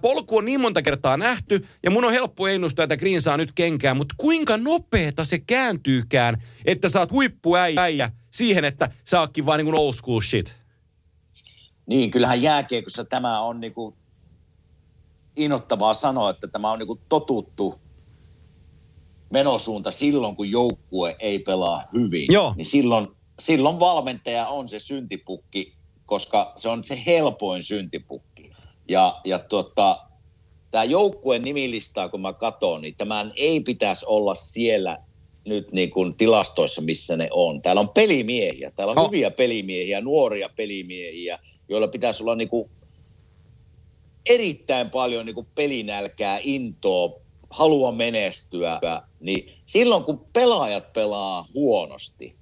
polku 0.00 0.36
on 0.36 0.44
niin 0.44 0.60
monta 0.60 0.82
kertaa 0.82 1.16
nähty, 1.16 1.66
ja 1.82 1.90
mun 1.90 2.04
on 2.04 2.12
helppo 2.12 2.48
ennustaa, 2.48 2.82
että 2.82 2.96
Green 2.96 3.22
saa 3.22 3.36
nyt 3.36 3.52
kenkää, 3.52 3.94
mutta 3.94 4.14
kuinka 4.18 4.56
nopeeta 4.56 5.24
se 5.24 5.38
kääntyykään, 5.38 6.42
että 6.64 6.88
saat 6.88 7.12
huippuäijä 7.12 8.10
siihen, 8.30 8.64
että 8.64 8.88
saakin 9.04 9.46
vaan 9.46 9.58
niin 9.58 9.66
kuin 9.66 9.78
old 9.78 9.92
school 9.92 10.20
shit. 10.20 10.54
Niin, 11.86 12.10
kyllähän 12.10 12.42
jääkiekossa 12.42 13.04
tämä 13.04 13.40
on 13.40 13.60
niin 13.60 13.72
kuin 13.72 13.94
innoittavaa 15.36 15.94
sanoa, 15.94 16.30
että 16.30 16.48
tämä 16.48 16.70
on 16.70 16.78
niin 16.78 17.00
totuttu 17.08 17.74
menosuunta 19.32 19.90
silloin, 19.90 20.36
kun 20.36 20.50
joukkue 20.50 21.16
ei 21.18 21.38
pelaa 21.38 21.84
hyvin. 21.92 22.26
Joo. 22.32 22.54
Niin 22.56 22.64
silloin, 22.64 23.06
silloin 23.38 23.80
valmentaja 23.80 24.46
on 24.46 24.68
se 24.68 24.78
syntipukki, 24.78 25.74
koska 26.06 26.52
se 26.56 26.68
on 26.68 26.84
se 26.84 27.02
helpoin 27.06 27.62
syntipukki. 27.62 28.50
Ja, 28.88 29.20
ja 29.24 29.38
tota, 29.38 29.98
tämä 30.70 30.84
joukkueen 30.84 31.42
nimilistaa, 31.42 32.08
kun 32.08 32.20
mä 32.20 32.32
katson, 32.32 32.82
niin 32.82 32.94
tämän 32.96 33.32
ei 33.36 33.60
pitäisi 33.60 34.06
olla 34.08 34.34
siellä 34.34 34.98
nyt 35.44 35.72
niin 35.72 35.90
kuin 35.90 36.14
tilastoissa, 36.14 36.82
missä 36.82 37.16
ne 37.16 37.28
on. 37.30 37.62
Täällä 37.62 37.80
on 37.80 37.88
pelimiehiä, 37.88 38.70
täällä 38.70 38.92
on 38.92 38.98
oh. 38.98 39.06
hyviä 39.06 39.30
pelimiehiä, 39.30 40.00
nuoria 40.00 40.48
pelimiehiä, 40.56 41.38
joilla 41.68 41.88
pitäisi 41.88 42.22
olla 42.22 42.34
niin 42.34 42.48
kuin 42.48 42.70
erittäin 44.30 44.90
paljon 44.90 45.26
niin 45.26 45.34
kuin 45.34 45.48
pelinälkää, 45.54 46.38
intoa, 46.42 47.20
halua 47.50 47.92
menestyä. 47.92 48.80
Niin 49.20 49.52
silloin 49.64 50.04
kun 50.04 50.26
pelaajat 50.32 50.92
pelaa 50.92 51.46
huonosti, 51.54 52.34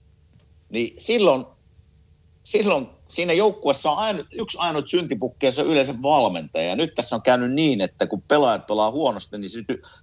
niin 0.70 0.94
silloin, 0.98 1.44
silloin 2.42 2.86
siinä 3.08 3.32
joukkueessa 3.32 3.90
on 3.90 3.98
ainut, 3.98 4.26
yksi 4.32 4.58
ainut 4.60 4.88
syntipukki 4.88 5.46
ja 5.46 5.52
se 5.52 5.60
on 5.60 5.66
yleensä 5.66 6.02
valmentaja. 6.02 6.68
Ja 6.68 6.76
nyt 6.76 6.94
tässä 6.94 7.16
on 7.16 7.22
käynyt 7.22 7.52
niin, 7.52 7.80
että 7.80 8.06
kun 8.06 8.22
pelaajat 8.22 8.66
pelaa 8.66 8.90
huonosti, 8.90 9.38
niin 9.38 9.50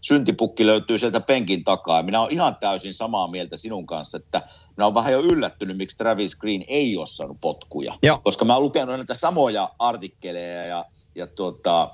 syntipukki 0.01 0.65
löytyy 0.65 0.97
sieltä 0.97 1.19
penkin 1.19 1.63
takaa. 1.63 1.97
Ja 1.97 2.03
minä 2.03 2.21
olen 2.21 2.31
ihan 2.31 2.55
täysin 2.55 2.93
samaa 2.93 3.27
mieltä 3.27 3.57
sinun 3.57 3.85
kanssa, 3.85 4.17
että 4.17 4.41
minä 4.77 4.85
olen 4.85 4.95
vähän 4.95 5.13
jo 5.13 5.21
yllättynyt, 5.21 5.77
miksi 5.77 5.97
Travis 5.97 6.35
Green 6.35 6.63
ei 6.67 6.97
ole 6.97 7.05
saanut 7.05 7.37
potkuja. 7.41 7.93
Joo. 8.03 8.21
Koska 8.23 8.45
mä 8.45 8.53
olen 8.53 8.63
lukenut 8.63 8.95
näitä 8.95 9.13
samoja 9.15 9.69
artikkeleja 9.79 10.65
ja, 10.65 10.85
ja 11.17 11.27
tuota, 11.27 11.89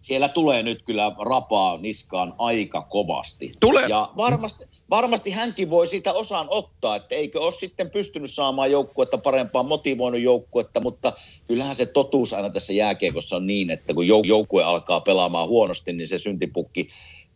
siellä 0.00 0.28
tulee 0.28 0.62
nyt 0.62 0.82
kyllä 0.82 1.12
rapaa 1.18 1.76
niskaan 1.76 2.34
aika 2.38 2.82
kovasti. 2.82 3.52
Tulee. 3.60 3.86
Ja 3.86 4.12
varmasti, 4.16 4.64
varmasti 4.90 5.30
hänkin 5.30 5.70
voi 5.70 5.86
siitä 5.86 6.12
osan 6.12 6.46
ottaa, 6.50 6.96
että 6.96 7.14
eikö 7.14 7.40
ole 7.40 7.50
sitten 7.50 7.90
pystynyt 7.90 8.30
saamaan 8.30 8.70
joukkuetta 8.70 9.18
parempaa, 9.18 9.62
motivoinut 9.62 10.20
joukkuetta, 10.20 10.80
mutta 10.80 11.12
kyllähän 11.46 11.74
se 11.74 11.86
totuus 11.86 12.32
aina 12.32 12.50
tässä 12.50 12.72
jääkiekossa 12.72 13.36
on 13.36 13.46
niin, 13.46 13.70
että 13.70 13.94
kun 13.94 14.04
jouk- 14.04 14.26
joukkue 14.26 14.64
alkaa 14.64 15.00
pelaamaan 15.00 15.48
huonosti, 15.48 15.92
niin 15.92 16.08
se 16.08 16.18
syntipukki 16.18 16.88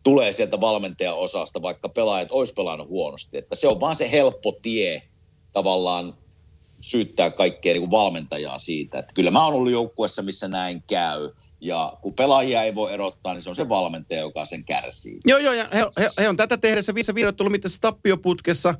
tulee 0.03 0.31
sieltä 0.31 0.61
valmentajan 0.61 1.17
osasta, 1.17 1.61
vaikka 1.61 1.89
pelaajat 1.89 2.31
olisi 2.31 2.53
pelannut 2.53 2.89
huonosti. 2.89 3.37
Että 3.37 3.55
se 3.55 3.67
on 3.67 3.79
vaan 3.79 3.95
se 3.95 4.11
helppo 4.11 4.51
tie 4.61 5.03
tavallaan 5.53 6.22
syyttää 6.83 7.31
kaikkea 7.31 7.73
niin 7.73 7.81
kuin 7.81 7.91
valmentajaa 7.91 8.59
siitä. 8.59 8.99
Että 8.99 9.13
kyllä 9.13 9.31
mä 9.31 9.45
oon 9.45 9.53
ollut 9.53 9.71
joukkuessa, 9.71 10.21
missä 10.21 10.47
näin 10.47 10.83
käy. 10.87 11.29
Ja 11.61 11.97
kun 12.01 12.13
pelaajia 12.13 12.63
ei 12.63 12.75
voi 12.75 12.93
erottaa, 12.93 13.33
niin 13.33 13.41
se 13.41 13.49
on 13.49 13.55
se 13.55 13.69
valmentaja, 13.69 14.21
joka 14.21 14.45
sen 14.45 14.63
kärsii. 14.63 15.19
Joo, 15.25 15.39
joo, 15.39 15.53
ja 15.53 15.67
he, 15.73 15.85
he, 15.99 16.09
he 16.17 16.29
on 16.29 16.37
tätä 16.37 16.57
tehdessä 16.57 16.95
viisi 16.95 17.15
virjoittellut 17.15 17.51
mitässä 17.51 17.77
tappioputkessa. 17.81 18.75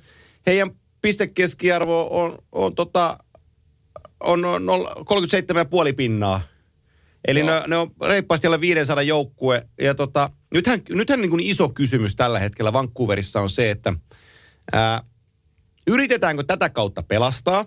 Heidän 0.47 0.71
pistekeskiarvo 1.01 2.07
on, 2.11 2.37
on, 2.51 2.75
tota, 2.75 3.17
on, 4.19 4.45
on 4.45 4.61
37,5 5.89 5.95
pinnaa. 5.97 6.41
Eli 7.27 7.43
ne, 7.43 7.51
ne 7.67 7.77
on 7.77 7.91
reippaasti 8.05 8.47
alle 8.47 8.61
500 8.61 9.03
joukkue. 9.03 9.67
Ja 9.81 9.95
tota, 9.95 10.29
nythän, 10.53 10.81
nythän 10.89 11.21
niin 11.21 11.29
kuin 11.29 11.43
iso 11.43 11.69
kysymys 11.69 12.15
tällä 12.15 12.39
hetkellä 12.39 12.73
Vancouverissa 12.73 13.41
on 13.41 13.49
se, 13.49 13.71
että 13.71 13.93
ää, 14.73 15.03
yritetäänkö 15.87 16.43
tätä 16.43 16.69
kautta 16.69 17.03
pelastaa 17.03 17.65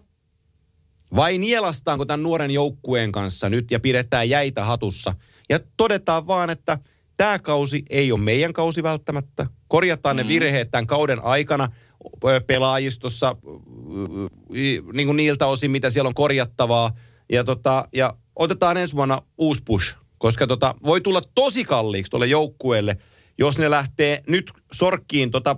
vai 1.15 1.39
nielastaanko 1.39 2.05
tämän 2.05 2.23
nuoren 2.23 2.51
joukkueen 2.51 3.13
kanssa 3.13 3.49
nyt 3.49 3.71
ja 3.71 3.81
pidetään 3.81 4.29
jäitä 4.29 4.65
hatussa. 4.65 5.15
Ja 5.49 5.61
todetaan 5.77 6.27
vaan, 6.27 6.51
että 6.51 6.79
tämä 7.17 7.39
kausi 7.39 7.83
ei 7.91 8.13
ole 8.13 8.21
meidän 8.21 8.53
kausi 8.53 8.83
välttämättä. 8.83 9.47
Korjataan 9.69 10.17
mm. 10.17 10.23
ne 10.23 10.29
virheet 10.29 10.71
tämän 10.71 10.87
kauden 10.87 11.25
aikana 11.25 11.69
pelaajistossa 12.47 13.37
niin 14.93 15.07
kuin 15.07 15.17
niiltä 15.17 15.47
osin, 15.47 15.71
mitä 15.71 15.91
siellä 15.91 16.09
on 16.09 16.15
korjattavaa. 16.15 16.91
Ja, 17.33 17.45
tota, 17.45 17.89
ja 17.93 18.15
otetaan 18.37 18.77
ensi 18.77 18.97
vuonna 18.97 19.23
uusi 19.39 19.63
push, 19.65 19.97
koska 20.19 20.47
tota, 20.47 20.75
voi 20.85 21.01
tulla 21.01 21.21
tosi 21.35 21.65
kalliiksi 21.65 22.11
tuolle 22.11 22.27
joukkueelle, 22.27 22.97
jos 23.39 23.59
ne 23.59 23.71
lähtee 23.71 24.23
nyt 24.29 24.53
sorkkiin 24.73 25.31
tota 25.31 25.57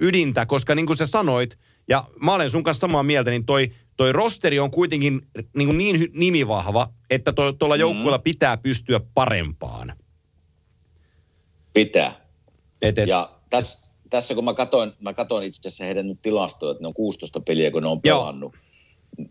ydintä, 0.00 0.46
koska 0.46 0.74
niin 0.74 0.86
kuin 0.86 0.96
sä 0.96 1.06
sanoit, 1.06 1.58
ja 1.88 2.04
mä 2.22 2.34
olen 2.34 2.50
sun 2.50 2.62
kanssa 2.62 2.80
samaa 2.80 3.02
mieltä, 3.02 3.30
niin 3.30 3.44
toi, 3.44 3.72
toi 3.96 4.12
rosteri 4.12 4.60
on 4.60 4.70
kuitenkin 4.70 5.20
niin, 5.56 5.68
kuin 5.68 5.78
niin 5.78 5.96
hy- 5.96 6.10
nimivahva, 6.14 6.88
että 7.10 7.32
tuolla 7.58 7.76
joukkueella 7.76 8.18
pitää 8.18 8.56
pystyä 8.56 9.00
parempaan. 9.14 9.92
Pitää. 11.72 12.26
Et, 12.82 12.98
et, 12.98 13.08
Ja 13.08 13.30
tässä, 13.50 13.92
tässä 14.10 14.34
kun 14.34 14.44
mä 14.44 14.54
katoin, 14.54 14.92
mä 15.00 15.14
katoin 15.14 15.46
itse 15.46 15.68
asiassa 15.68 15.84
heidän 15.84 16.06
nyt 16.06 16.22
tilastoja, 16.22 16.72
että 16.72 16.82
ne 16.82 16.88
on 16.88 16.94
16 16.94 17.40
peliä, 17.40 17.70
kun 17.70 17.82
ne 17.82 17.88
on 17.88 18.00
Joo. 18.04 18.20
pelannut, 18.20 18.54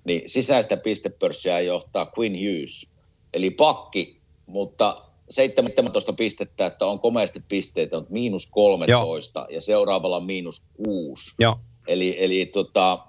niin 0.06 0.22
sisäistä 0.26 0.78
pistepörssiä 0.78 1.60
johtaa 1.60 2.12
Quinn 2.20 2.36
Hughes, 2.36 2.90
eli 3.34 3.50
pakki, 3.50 4.22
mutta 4.46 5.02
17 5.30 6.14
pistettä, 6.14 6.66
että 6.66 6.86
on 6.86 7.00
komeasti 7.00 7.44
pisteitä, 7.48 7.98
on 7.98 8.08
miinus 8.10 8.48
13 8.48 9.40
Joo. 9.40 9.48
ja 9.50 9.62
seuraavalla 9.62 10.18
on 10.18 10.26
miinus 10.26 10.68
6. 10.86 11.36
Joo. 11.40 11.60
Eli, 11.88 12.24
eli 12.24 12.46
tota, 12.46 13.00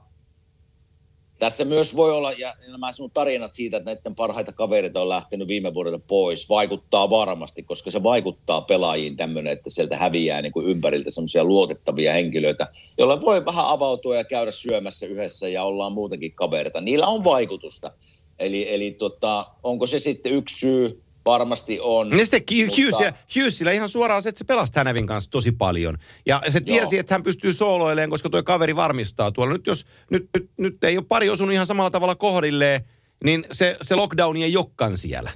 tässä 1.38 1.64
myös 1.64 1.96
voi 1.96 2.12
olla, 2.12 2.32
ja 2.32 2.54
nämä 2.68 2.92
sinun 2.92 3.10
tarinat 3.10 3.54
siitä, 3.54 3.76
että 3.76 3.90
näiden 3.90 4.14
parhaita 4.14 4.52
kavereita 4.52 5.02
on 5.02 5.08
lähtenyt 5.08 5.48
viime 5.48 5.74
vuodelta 5.74 5.98
pois, 6.06 6.48
vaikuttaa 6.48 7.10
varmasti, 7.10 7.62
koska 7.62 7.90
se 7.90 8.02
vaikuttaa 8.02 8.60
pelaajiin 8.60 9.16
tämmöinen, 9.16 9.52
että 9.52 9.70
sieltä 9.70 9.96
häviää 9.96 10.42
niin 10.42 10.52
kuin 10.52 10.66
ympäriltä 10.66 11.10
semmoisia 11.10 11.44
luotettavia 11.44 12.12
henkilöitä, 12.12 12.68
joilla 12.98 13.20
voi 13.20 13.44
vähän 13.44 13.66
avautua 13.66 14.16
ja 14.16 14.24
käydä 14.24 14.50
syömässä 14.50 15.06
yhdessä 15.06 15.48
ja 15.48 15.64
ollaan 15.64 15.92
muutenkin 15.92 16.32
kavereita. 16.32 16.80
Niillä 16.80 17.06
on 17.06 17.24
vaikutusta. 17.24 17.92
Eli, 18.38 18.74
eli 18.74 18.90
tota, 18.90 19.46
onko 19.62 19.86
se 19.86 19.98
sitten 19.98 20.32
yksi 20.32 20.58
syy? 20.58 21.05
Varmasti 21.26 21.78
on. 21.82 22.10
Ja 22.10 22.26
sitten 22.26 22.42
Hu- 22.50 22.64
mutta- 22.64 22.96
Hughes, 22.96 23.14
Hughesillä 23.36 23.72
ihan 23.72 23.88
suoraan 23.88 24.22
se, 24.22 24.28
että 24.28 24.38
se 24.38 24.44
pelasi 24.44 24.72
Hänevin 24.76 25.06
kanssa 25.06 25.30
tosi 25.30 25.52
paljon. 25.52 25.98
Ja 26.26 26.42
se 26.48 26.60
tiesi, 26.60 26.96
Joo. 26.96 27.00
että 27.00 27.14
hän 27.14 27.22
pystyy 27.22 27.52
sooloilemaan, 27.52 28.10
koska 28.10 28.30
tuo 28.30 28.42
kaveri 28.42 28.76
varmistaa 28.76 29.30
tuolla. 29.30 29.52
Nyt 29.52 29.66
jos 29.66 29.86
nyt, 30.10 30.28
nyt, 30.34 30.50
nyt 30.56 30.84
ei 30.84 30.96
ole 30.98 31.06
pari 31.08 31.30
osunut 31.30 31.52
ihan 31.52 31.66
samalla 31.66 31.90
tavalla 31.90 32.14
kohdilleen, 32.14 32.84
niin 33.24 33.46
se, 33.52 33.76
se 33.82 33.94
lockdowni 33.94 34.44
ei 34.44 34.56
olekaan 34.56 34.98
siellä. 34.98 35.30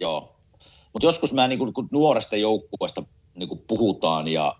Joo. 0.00 0.36
Mutta 0.92 1.06
joskus 1.06 1.32
mä 1.32 1.48
niin 1.48 1.72
kun 1.74 1.88
nuoresta 1.92 2.36
joukkueesta 2.36 3.02
niin 3.34 3.48
puhutaan 3.68 4.28
ja, 4.28 4.56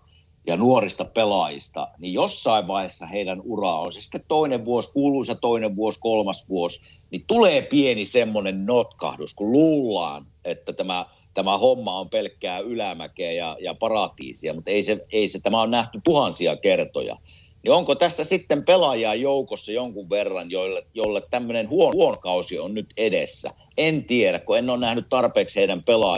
ja 0.47 0.57
nuorista 0.57 1.05
pelaajista, 1.05 1.87
niin 1.97 2.13
jossain 2.13 2.67
vaiheessa 2.67 3.05
heidän 3.05 3.41
uraa 3.41 3.79
on 3.79 3.91
se 3.91 4.01
sitten 4.01 4.25
toinen 4.27 4.65
vuosi, 4.65 4.93
kuuluisa 4.93 5.35
toinen 5.35 5.75
vuosi, 5.75 5.99
kolmas 5.99 6.49
vuosi, 6.49 6.81
niin 7.11 7.23
tulee 7.27 7.61
pieni 7.61 8.05
semmoinen 8.05 8.65
notkahdus, 8.65 9.33
kun 9.33 9.51
luullaan, 9.51 10.25
että 10.45 10.73
tämä, 10.73 11.05
tämä 11.33 11.57
homma 11.57 11.99
on 11.99 12.09
pelkkää 12.09 12.59
ylämäkeä 12.59 13.31
ja, 13.31 13.57
ja 13.59 13.73
paratiisia, 13.73 14.53
mutta 14.53 14.71
ei 14.71 14.83
se, 14.83 15.05
ei 15.11 15.27
se, 15.27 15.39
tämä 15.39 15.61
on 15.61 15.71
nähty 15.71 16.01
tuhansia 16.03 16.55
kertoja. 16.55 17.17
Niin 17.63 17.73
onko 17.73 17.95
tässä 17.95 18.23
sitten 18.23 18.65
pelaajaa 18.65 19.15
joukossa 19.15 19.71
jonkun 19.71 20.09
verran, 20.09 20.51
joille, 20.51 20.87
jolle 20.93 21.21
tämmöinen 21.29 21.69
huon, 21.69 21.93
huono 21.93 22.17
kausi 22.17 22.59
on 22.59 22.73
nyt 22.73 22.87
edessä? 22.97 23.53
En 23.77 24.03
tiedä, 24.03 24.39
kun 24.39 24.57
en 24.57 24.69
ole 24.69 24.77
nähnyt 24.77 25.09
tarpeeksi 25.09 25.59
heidän 25.59 25.83
pelaa, 25.83 26.17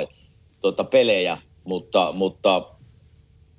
tuota, 0.61 0.83
pelejä, 0.83 1.37
mutta, 1.63 2.11
mutta 2.11 2.76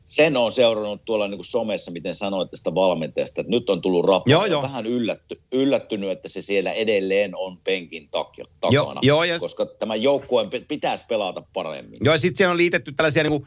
sen 0.09 0.37
on 0.37 0.53
seurannut 0.53 1.05
tuolla 1.05 1.29
niin 1.29 1.39
kuin 1.39 1.47
somessa, 1.47 1.91
miten 1.91 2.15
sanoit 2.15 2.51
tästä 2.51 2.75
valmentajasta, 2.75 3.41
että 3.41 3.51
nyt 3.51 3.71
on 3.71 3.81
tullut 3.81 4.05
rapaa. 4.05 4.25
Joo, 4.33 4.47
joo. 4.47 4.63
vähän 4.63 4.87
yllätty, 4.87 5.41
yllättynyt, 5.53 6.11
että 6.11 6.29
se 6.29 6.43
siellä 6.43 6.73
edelleen 6.73 7.31
on 7.37 7.59
penkin 7.59 8.09
takia, 8.09 8.45
Joo, 8.71 8.85
takana, 8.85 9.01
joo, 9.05 9.25
ja- 9.25 9.39
koska 9.39 9.67
tämä 9.67 9.97
joukkueen 9.97 10.51
pe- 10.51 10.65
pitäisi 10.69 11.05
pelata 11.09 11.43
paremmin. 11.53 11.99
Joo, 12.05 12.15
ja 12.15 12.19
sitten 12.19 12.39
siellä 12.39 12.51
on 12.53 12.57
liitetty 12.57 12.93
tällaisia 12.93 13.23
niinku, 13.23 13.47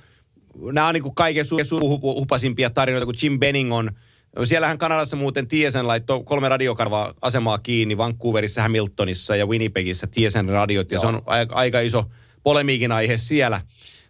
nämä 0.72 0.88
on 0.88 0.94
niinku 0.94 1.12
kaiken 1.12 1.46
su- 1.46 1.66
suuruhupasimpia 1.66 2.70
tarinoita, 2.70 3.06
kun 3.06 3.16
Jim 3.24 3.40
Benning 3.40 3.74
on, 3.74 3.92
siellähän 4.44 4.78
Kanadassa 4.78 5.16
muuten 5.16 5.48
Tiesen 5.48 5.88
laittoi 5.88 6.24
kolme 6.24 6.50
radiokarvaa 6.50 7.14
asemaa 7.22 7.58
kiinni, 7.58 7.98
Vancouverissa, 7.98 8.62
Hamiltonissa 8.62 9.36
ja 9.36 9.46
Winnipegissä 9.46 10.08
Tiesen 10.08 10.50
radiot, 10.50 10.92
ja 10.92 11.00
se 11.00 11.06
Joo. 11.06 11.16
on 11.16 11.22
aika, 11.26 11.56
aika 11.56 11.80
iso 11.80 12.04
polemiikin 12.44 12.92
aihe 12.92 13.18
siellä. 13.18 13.62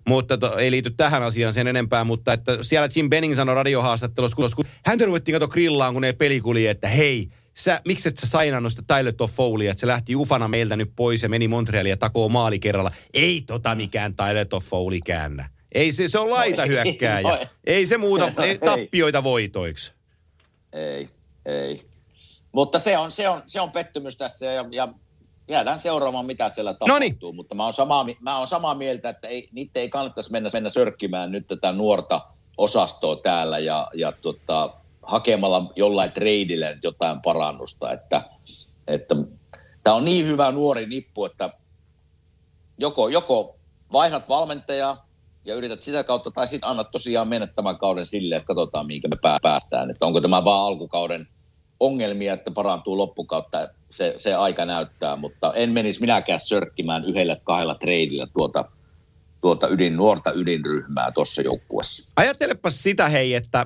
Mutta 0.07 0.37
to, 0.37 0.57
ei 0.57 0.71
liity 0.71 0.91
tähän 0.91 1.23
asiaan 1.23 1.53
sen 1.53 1.67
enempää, 1.67 2.03
mutta 2.03 2.33
että 2.33 2.57
siellä 2.61 2.89
Jim 2.95 3.09
Benning 3.09 3.35
sanoi 3.35 3.55
radiohaastattelussa, 3.55 4.35
kun, 4.35 4.49
kun 4.55 4.65
häntä 4.85 5.05
ruvettiin 5.05 5.33
katsoa 5.33 5.53
grillaan, 5.53 5.93
kun 5.93 6.01
ne 6.01 6.13
pelikuli, 6.13 6.67
että 6.67 6.87
hei, 6.87 7.29
sä, 7.53 7.81
miksi 7.85 8.09
et 8.09 8.17
sä 8.17 8.27
sainannut 8.27 8.73
sitä 8.73 8.95
Tyler 8.95 9.13
Toffoliä, 9.13 9.71
että 9.71 9.81
se 9.81 9.87
lähti 9.87 10.15
ufana 10.15 10.47
meiltä 10.47 10.75
nyt 10.75 10.91
pois 10.95 11.23
ja 11.23 11.29
meni 11.29 11.47
Montrealia 11.47 11.97
takoo 11.97 12.29
maali 12.29 12.59
kerralla. 12.59 12.91
Ei 13.13 13.43
tota 13.47 13.75
mikään 13.75 14.15
Tyler 14.15 14.47
Toffoli 14.47 15.01
käännä. 15.01 15.49
Ei 15.71 15.91
se, 15.91 16.07
se 16.07 16.19
on 16.19 16.29
laita 16.29 16.63
ei, 16.63 16.69
hyökkääjä. 16.69 17.27
no 17.27 17.35
ei. 17.35 17.47
ei 17.65 17.85
se 17.85 17.97
muuta, 17.97 18.25
No 18.37 18.43
ei, 18.43 18.49
ei. 18.49 18.57
tappioita 18.57 19.23
voitoiksi. 19.23 19.93
Ei, 20.73 21.09
ei. 21.45 21.85
Mutta 22.51 22.79
se 22.79 22.97
on, 22.97 23.11
se 23.11 23.29
on, 23.29 23.41
se 23.47 23.61
on 23.61 23.71
pettymys 23.71 24.17
tässä 24.17 24.45
ja, 24.45 24.65
ja 24.71 24.87
jäädään 25.51 25.79
seuraamaan, 25.79 26.25
mitä 26.25 26.49
siellä 26.49 26.73
tapahtuu. 26.73 26.95
Noniin. 26.95 27.35
Mutta 27.35 27.55
mä 27.55 27.63
oon, 27.63 27.73
samaa, 27.73 28.05
mä 28.19 28.37
oon 28.37 28.47
samaa 28.47 28.75
mieltä, 28.75 29.09
että 29.09 29.27
ei, 29.27 29.49
niitä 29.51 29.79
ei 29.79 29.89
kannattaisi 29.89 30.31
mennä, 30.31 30.49
mennä 30.53 30.69
sörkkimään 30.69 31.31
nyt 31.31 31.47
tätä 31.47 31.71
nuorta 31.71 32.21
osastoa 32.57 33.15
täällä 33.15 33.59
ja, 33.59 33.87
ja 33.93 34.11
tota, 34.11 34.73
hakemalla 35.03 35.71
jollain 35.75 36.11
treidillä 36.11 36.77
jotain 36.83 37.21
parannusta. 37.21 37.91
Että, 37.91 38.21
että 38.87 39.15
tämä 39.83 39.95
on 39.95 40.05
niin 40.05 40.27
hyvä 40.27 40.51
nuori 40.51 40.85
nippu, 40.85 41.25
että 41.25 41.49
joko, 42.77 43.07
joko 43.09 43.55
vaihdat 43.91 44.29
valmentajaa 44.29 45.07
ja 45.45 45.55
yrität 45.55 45.81
sitä 45.81 46.03
kautta, 46.03 46.31
tai 46.31 46.47
sitten 46.47 46.69
annat 46.69 46.91
tosiaan 46.91 47.27
mennä 47.27 47.47
tämän 47.47 47.77
kauden 47.77 48.05
silleen, 48.05 48.37
että 48.37 48.47
katsotaan, 48.47 48.87
mihinkä 48.87 49.07
me 49.07 49.37
päästään. 49.41 49.91
Että 49.91 50.05
onko 50.05 50.21
tämä 50.21 50.45
vaan 50.45 50.65
alkukauden 50.65 51.27
ongelmia, 51.81 52.33
että 52.33 52.51
parantuu 52.51 52.97
loppukautta, 52.97 53.69
se, 53.89 54.13
se 54.17 54.33
aika 54.33 54.65
näyttää, 54.65 55.15
mutta 55.15 55.53
en 55.53 55.71
menisi 55.71 56.01
minäkään 56.01 56.39
sörkkimään 56.39 57.05
yhdellä 57.05 57.37
kahdella 57.43 57.75
treidillä 57.75 58.27
tuota, 58.37 58.65
tuota 59.41 59.67
ydin, 59.67 59.97
nuorta 59.97 60.31
ydinryhmää 60.31 61.11
tuossa 61.11 61.41
joukkuessa. 61.41 62.13
Ajattelepa 62.15 62.71
sitä 62.71 63.09
hei, 63.09 63.33
että 63.33 63.65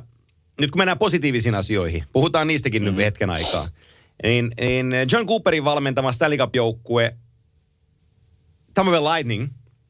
nyt 0.62 0.72
kun 0.72 0.80
mennään 0.80 0.98
positiivisiin 0.98 1.56
asioihin, 1.56 2.04
puhutaan 2.12 2.48
niistäkin 2.48 2.84
mm-hmm. 2.84 2.98
nyt 2.98 3.06
hetken 3.06 3.30
aikaa, 3.30 3.70
niin, 4.24 4.52
niin 4.62 4.94
John 5.12 5.28
Cooperin 5.28 5.66
valmentama 5.66 6.12
Stanley 6.12 6.38
Cup-joukkue 6.38 7.16
Tampa 8.74 8.92
Bay 8.92 9.14
Lightning, 9.14 9.48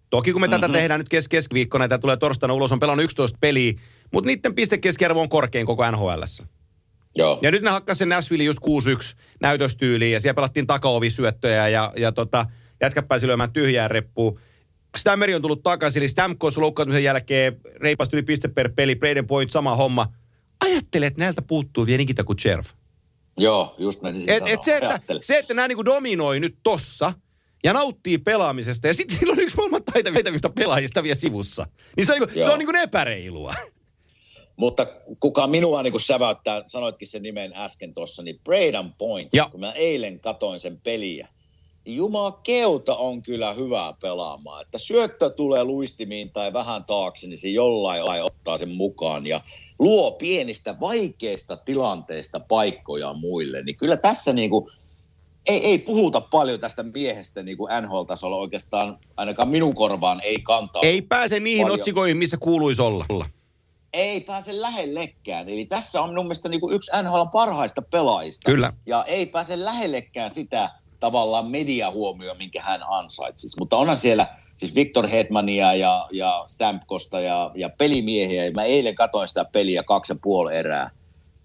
toki 0.10 0.32
kun 0.32 0.42
me 0.42 0.48
mm-hmm. 0.48 0.62
tätä 0.62 0.74
tehdään 0.74 1.00
nyt 1.00 1.10
kes- 1.10 1.28
keskiviikkona, 1.28 1.88
tämä 1.88 2.00
tulee 2.00 2.18
torstaina 2.18 2.54
ulos, 2.54 2.72
on 2.72 2.80
pelannut 2.80 3.04
11 3.04 3.38
peliä, 3.42 3.74
mutta 4.14 4.28
niiden 4.28 4.56
pistekeskiarvo 4.56 5.22
on 5.22 5.30
korkein 5.30 5.66
koko 5.66 5.92
NHLssä. 5.92 6.48
Joo. 7.16 7.40
Ja 7.42 7.52
nyt 7.52 7.62
ne 7.62 7.70
hakkas 7.70 7.98
sen 7.98 8.10
Nashville 8.10 8.44
just 8.44 8.60
6-1 8.60 9.16
näytöstyyliin 9.42 10.12
ja 10.12 10.20
siellä 10.20 10.34
pelattiin 10.34 10.68
takaovisyöttöjä 10.68 11.68
ja, 11.68 11.94
ja 11.98 12.12
tota, 12.12 12.46
jätkä 12.82 13.04
pääsi 13.04 13.28
lyömään 13.28 13.54
tyhjään 13.54 13.92
reppuun. 13.92 14.40
Stammeri 14.98 15.36
on 15.36 15.42
tullut 15.42 15.64
takaisin, 15.64 16.00
eli 16.00 16.08
Stamkos 16.08 16.58
loukkaantumisen 16.58 17.04
jälkeen 17.04 17.60
reipasti 17.76 18.16
yli 18.16 18.24
piste 18.24 18.48
per 18.48 18.74
peli, 18.76 18.96
Braden 18.96 19.28
Point 19.28 19.52
sama 19.52 19.76
homma. 19.76 20.08
Ajattele, 20.60 21.06
että 21.06 21.20
näiltä 21.20 21.42
puuttuu 21.42 21.86
vielä 21.86 21.98
Nikita 21.98 22.24
Kucherv. 22.24 22.66
Joo, 23.38 23.76
just 23.78 24.02
näin. 24.02 24.16
Et, 24.28 24.44
et 24.46 24.64
se, 24.64 24.76
että, 24.76 25.00
se, 25.22 25.38
että 25.38 25.54
nämä 25.54 25.68
niinku 25.68 25.86
dominoi 25.86 26.40
nyt 26.40 26.56
tossa 26.64 27.14
ja 27.64 27.74
nauttii 27.74 28.18
pelaamisesta 28.18 28.88
ja 28.88 28.94
sitten 28.94 29.18
sillä 29.18 29.32
on 29.32 29.40
yksi 29.40 29.58
maailman 29.58 29.84
taitavista 29.84 30.50
pelaajista 30.50 31.04
vielä 31.04 31.16
sivussa. 31.16 31.68
Niin 31.98 32.06
se 32.06 32.14
on, 32.14 32.20
niinku, 32.20 32.44
se 32.44 32.50
on 32.50 32.60
niinku 32.60 32.78
epäreilua. 32.78 33.54
Mutta 34.56 34.88
kuka 35.20 35.48
minua 35.48 35.84
niin 35.84 36.00
säväyttää, 36.00 36.64
sanoitkin 36.68 37.08
sen 37.08 37.24
nimen 37.24 37.54
äsken 37.56 37.94
tuossa, 37.94 38.24
niin 38.24 38.40
Braden 38.44 38.94
Point, 38.98 39.34
ja. 39.34 39.50
kun 39.52 39.60
mä 39.60 39.72
eilen 39.72 40.20
katoin 40.20 40.60
sen 40.60 40.82
peliä, 40.84 41.28
niin 41.86 41.98
Jumala 41.98 42.40
Keuta 42.44 42.96
on 42.96 43.22
kyllä 43.22 43.54
hyvää 43.54 43.94
pelaamaan. 44.02 44.62
Että 44.62 44.78
syöttö 44.78 45.30
tulee 45.30 45.64
luistimiin 45.64 46.32
tai 46.32 46.54
vähän 46.54 46.86
taakse, 46.86 47.28
niin 47.28 47.38
se 47.38 47.50
jollain 47.50 48.06
lailla 48.06 48.26
ottaa 48.26 48.58
sen 48.58 48.70
mukaan 48.70 49.28
ja 49.28 49.42
luo 49.80 50.12
pienistä 50.12 50.80
vaikeista 50.80 51.58
tilanteista 51.58 52.40
paikkoja 52.40 53.14
muille. 53.14 53.64
Niin 53.64 53.78
kyllä 53.78 53.98
tässä 53.98 54.34
niin 54.34 54.50
kuin, 54.50 54.66
ei, 55.48 55.66
ei 55.66 55.78
puhuta 55.78 56.22
paljon 56.22 56.60
tästä 56.60 56.84
miehestä 56.84 57.44
niin 57.44 57.58
kuin 57.58 57.72
NHL-tasolla 57.82 58.36
oikeastaan, 58.36 58.98
ainakaan 59.18 59.50
minun 59.50 59.76
korvaan 59.76 60.22
ei 60.22 60.42
kantaa. 60.42 60.82
Ei 60.82 61.02
pääse 61.02 61.40
niihin 61.40 61.62
paljon. 61.66 61.80
otsikoihin, 61.80 62.18
missä 62.18 62.38
kuuluisi 62.38 62.82
olla 62.82 63.06
ei 63.96 64.22
pääse 64.22 64.62
lähellekään. 64.62 65.50
Eli 65.50 65.66
tässä 65.66 66.02
on 66.02 66.10
minun 66.10 66.26
mielestä 66.26 66.50
niin 66.50 66.62
kuin 66.62 66.76
yksi 66.76 66.92
NHL 67.04 67.26
parhaista 67.32 67.82
pelaajista. 67.82 68.52
Kyllä. 68.52 68.74
Ja 68.86 69.04
ei 69.04 69.26
pääse 69.26 69.66
lähellekään 69.66 70.32
sitä 70.32 70.70
tavallaan 71.00 71.48
mediahuomioon, 71.48 72.38
minkä 72.38 72.62
hän 72.62 72.82
ansaitsisi. 72.88 73.60
Mutta 73.60 73.78
onhan 73.78 73.98
siellä 73.98 74.28
siis 74.56 74.76
Victor 74.76 75.08
Hetmania 75.08 75.74
ja, 75.74 76.08
ja 76.12 76.44
Stampkosta 76.48 77.20
ja, 77.20 77.52
ja 77.56 77.70
pelimiehiä. 77.70 78.52
Mä 78.52 78.64
eilen 78.64 78.96
katsoin 78.96 79.28
sitä 79.28 79.46
peliä 79.46 79.84
kaksi 79.84 80.14
ja 80.14 80.18
puoli 80.22 80.56
erää 80.56 80.92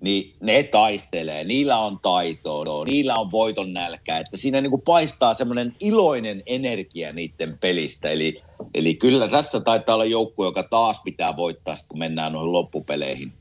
niin 0.00 0.36
ne 0.40 0.62
taistelee, 0.62 1.44
niillä 1.44 1.78
on 1.78 1.98
taitoa, 2.02 2.84
niillä 2.84 3.14
on 3.14 3.30
voiton 3.30 3.72
nälkä, 3.72 4.18
että 4.18 4.36
siinä 4.36 4.60
niin 4.60 4.70
kuin 4.70 4.82
paistaa 4.82 5.34
semmoinen 5.34 5.74
iloinen 5.80 6.42
energia 6.46 7.12
niiden 7.12 7.58
pelistä, 7.58 8.08
eli, 8.08 8.42
eli 8.74 8.94
kyllä 8.94 9.28
tässä 9.28 9.60
taitaa 9.60 9.94
olla 9.94 10.04
joukkue, 10.04 10.46
joka 10.46 10.62
taas 10.62 11.00
pitää 11.04 11.36
voittaa, 11.36 11.74
kun 11.88 11.98
mennään 11.98 12.32
noihin 12.32 12.52
loppupeleihin. 12.52 13.32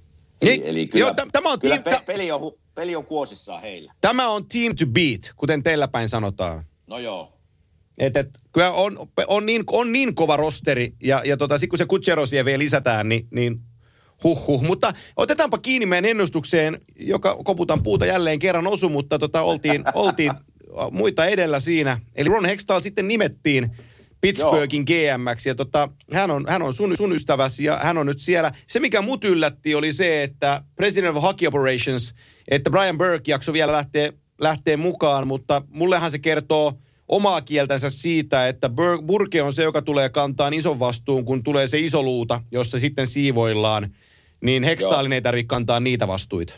Eli, 0.41 0.51
niin, 0.51 0.67
eli 0.67 0.87
kyllä, 0.87 1.05
joo, 1.05 1.13
t- 1.13 1.29
tämä 1.31 1.51
on 1.51 1.59
kyllä 1.59 1.77
team, 1.77 1.97
pe- 1.97 2.05
peli, 2.05 2.31
on, 2.31 2.51
peli 2.75 2.95
on 2.95 3.05
kuosissaan 3.05 3.61
heillä. 3.61 3.93
Tämä 4.01 4.29
on 4.29 4.45
team 4.45 4.75
to 4.75 4.85
beat, 4.85 5.21
kuten 5.35 5.63
teillä 5.63 5.87
päin 5.87 6.09
sanotaan. 6.09 6.63
No 6.87 6.97
joo. 6.97 7.33
Et, 7.97 8.17
et, 8.17 8.29
kyllä 8.53 8.71
on, 8.71 9.09
on, 9.27 9.45
niin, 9.45 9.63
on 9.67 9.91
niin 9.91 10.15
kova 10.15 10.37
rosteri, 10.37 10.93
ja, 11.03 11.21
ja 11.25 11.37
tota, 11.37 11.57
sitten 11.57 11.69
kun 11.69 11.77
se 11.77 11.85
Kutserosia 11.85 12.45
vielä 12.45 12.59
lisätään, 12.59 13.09
niin, 13.09 13.27
niin 13.31 13.59
Huhhuh, 14.23 14.63
mutta 14.63 14.93
otetaanpa 15.17 15.57
kiinni 15.57 15.85
meidän 15.85 16.09
ennustukseen, 16.09 16.79
joka 16.95 17.37
koputan 17.43 17.83
puuta 17.83 18.05
jälleen 18.05 18.39
kerran 18.39 18.67
osu, 18.67 18.89
mutta 18.89 19.19
tota, 19.19 19.41
oltiin, 19.41 19.83
oltiin 19.93 20.31
muita 20.91 21.25
edellä 21.25 21.59
siinä. 21.59 21.99
Eli 22.15 22.29
Ron 22.29 22.45
Hextall 22.45 22.81
sitten 22.81 23.07
nimettiin 23.07 23.71
Pittsburghin 24.21 24.83
GMX 24.83 25.45
ja 25.45 25.55
tota, 25.55 25.89
hän 26.13 26.31
on, 26.31 26.45
hän 26.47 26.61
on 26.61 26.73
sun, 26.73 26.97
sun 26.97 27.13
ystäväsi 27.13 27.63
ja 27.63 27.77
hän 27.77 27.97
on 27.97 28.05
nyt 28.05 28.19
siellä. 28.19 28.51
Se 28.67 28.79
mikä 28.79 29.01
mut 29.01 29.23
yllätti 29.23 29.75
oli 29.75 29.93
se, 29.93 30.23
että 30.23 30.63
President 30.75 31.17
of 31.17 31.23
Hockey 31.23 31.47
Operations, 31.47 32.13
että 32.47 32.69
Brian 32.69 32.97
Burke 32.97 33.31
jakso 33.31 33.53
vielä 33.53 33.71
lähtee, 33.71 34.13
lähtee 34.41 34.77
mukaan, 34.77 35.27
mutta 35.27 35.61
mullehan 35.69 36.11
se 36.11 36.19
kertoo 36.19 36.73
omaa 37.07 37.41
kieltänsä 37.41 37.89
siitä, 37.89 38.47
että 38.47 38.69
Burke 39.05 39.41
on 39.41 39.53
se, 39.53 39.63
joka 39.63 39.81
tulee 39.81 40.09
kantaa 40.09 40.49
ison 40.53 40.79
vastuun, 40.79 41.25
kun 41.25 41.43
tulee 41.43 41.67
se 41.67 41.79
iso 41.79 42.03
luuta, 42.03 42.41
jossa 42.51 42.79
sitten 42.79 43.07
siivoillaan– 43.07 43.87
niin 44.41 44.63
Hextaalin 44.63 45.13
ei 45.13 45.21
tarvitse 45.21 45.47
kantaa 45.47 45.79
niitä 45.79 46.07
vastuita. 46.07 46.53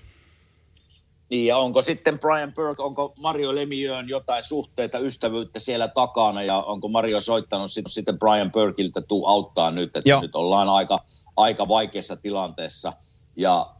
Niin, 1.29 1.47
ja 1.47 1.57
onko 1.57 1.81
sitten 1.81 2.19
Brian 2.19 2.53
Burke, 2.53 2.81
onko 2.83 3.13
Mario 3.17 3.55
Lemieux 3.55 4.09
jotain 4.09 4.43
suhteita, 4.43 4.99
ystävyyttä 4.99 5.59
siellä 5.59 5.87
takana, 5.87 6.43
ja 6.43 6.57
onko 6.57 6.87
Mario 6.87 7.21
soittanut 7.21 7.71
sitten, 7.71 7.91
sitten 7.91 8.19
Brian 8.19 8.51
Burkeiltä, 8.51 9.01
tuu 9.01 9.25
auttaa 9.25 9.71
nyt, 9.71 9.97
että 9.97 10.09
Joo. 10.09 10.21
nyt 10.21 10.35
ollaan 10.35 10.69
aika, 10.69 10.99
aika 11.37 11.67
vaikeassa 11.67 12.15
tilanteessa, 12.15 12.93
ja 13.35 13.75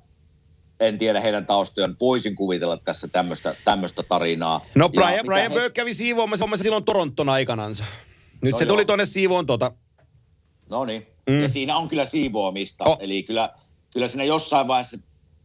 en 0.79 0.97
tiedä 0.97 1.21
heidän 1.21 1.45
taustojaan, 1.45 1.95
voisin 1.99 2.35
kuvitella 2.35 2.77
tässä 2.77 3.07
tämmöistä 3.65 4.03
tarinaa. 4.07 4.61
No 4.75 4.89
Brian, 4.89 5.13
ja 5.13 5.23
Brian 5.23 5.41
he... 5.41 5.49
Burke 5.49 5.69
kävi 5.69 5.93
siivoamassa 5.93 6.45
silloin 6.55 6.83
Toronton 6.83 7.29
aikanansa. 7.29 7.83
Nyt 8.41 8.51
no 8.51 8.57
se 8.57 8.63
joo. 8.63 8.73
tuli 8.73 8.85
tuonne 8.85 9.05
siivoon 9.05 9.45
tota. 9.45 9.71
No 10.69 10.85
niin, 10.85 11.07
mm. 11.29 11.41
ja 11.41 11.49
siinä 11.49 11.77
on 11.77 11.89
kyllä 11.89 12.05
siivoamista, 12.05 12.83
oh. 12.85 12.97
eli 12.99 13.23
kyllä 13.23 13.49
kyllä 13.93 14.07
siinä 14.07 14.23
jossain 14.23 14.67
vaiheessa 14.67 14.97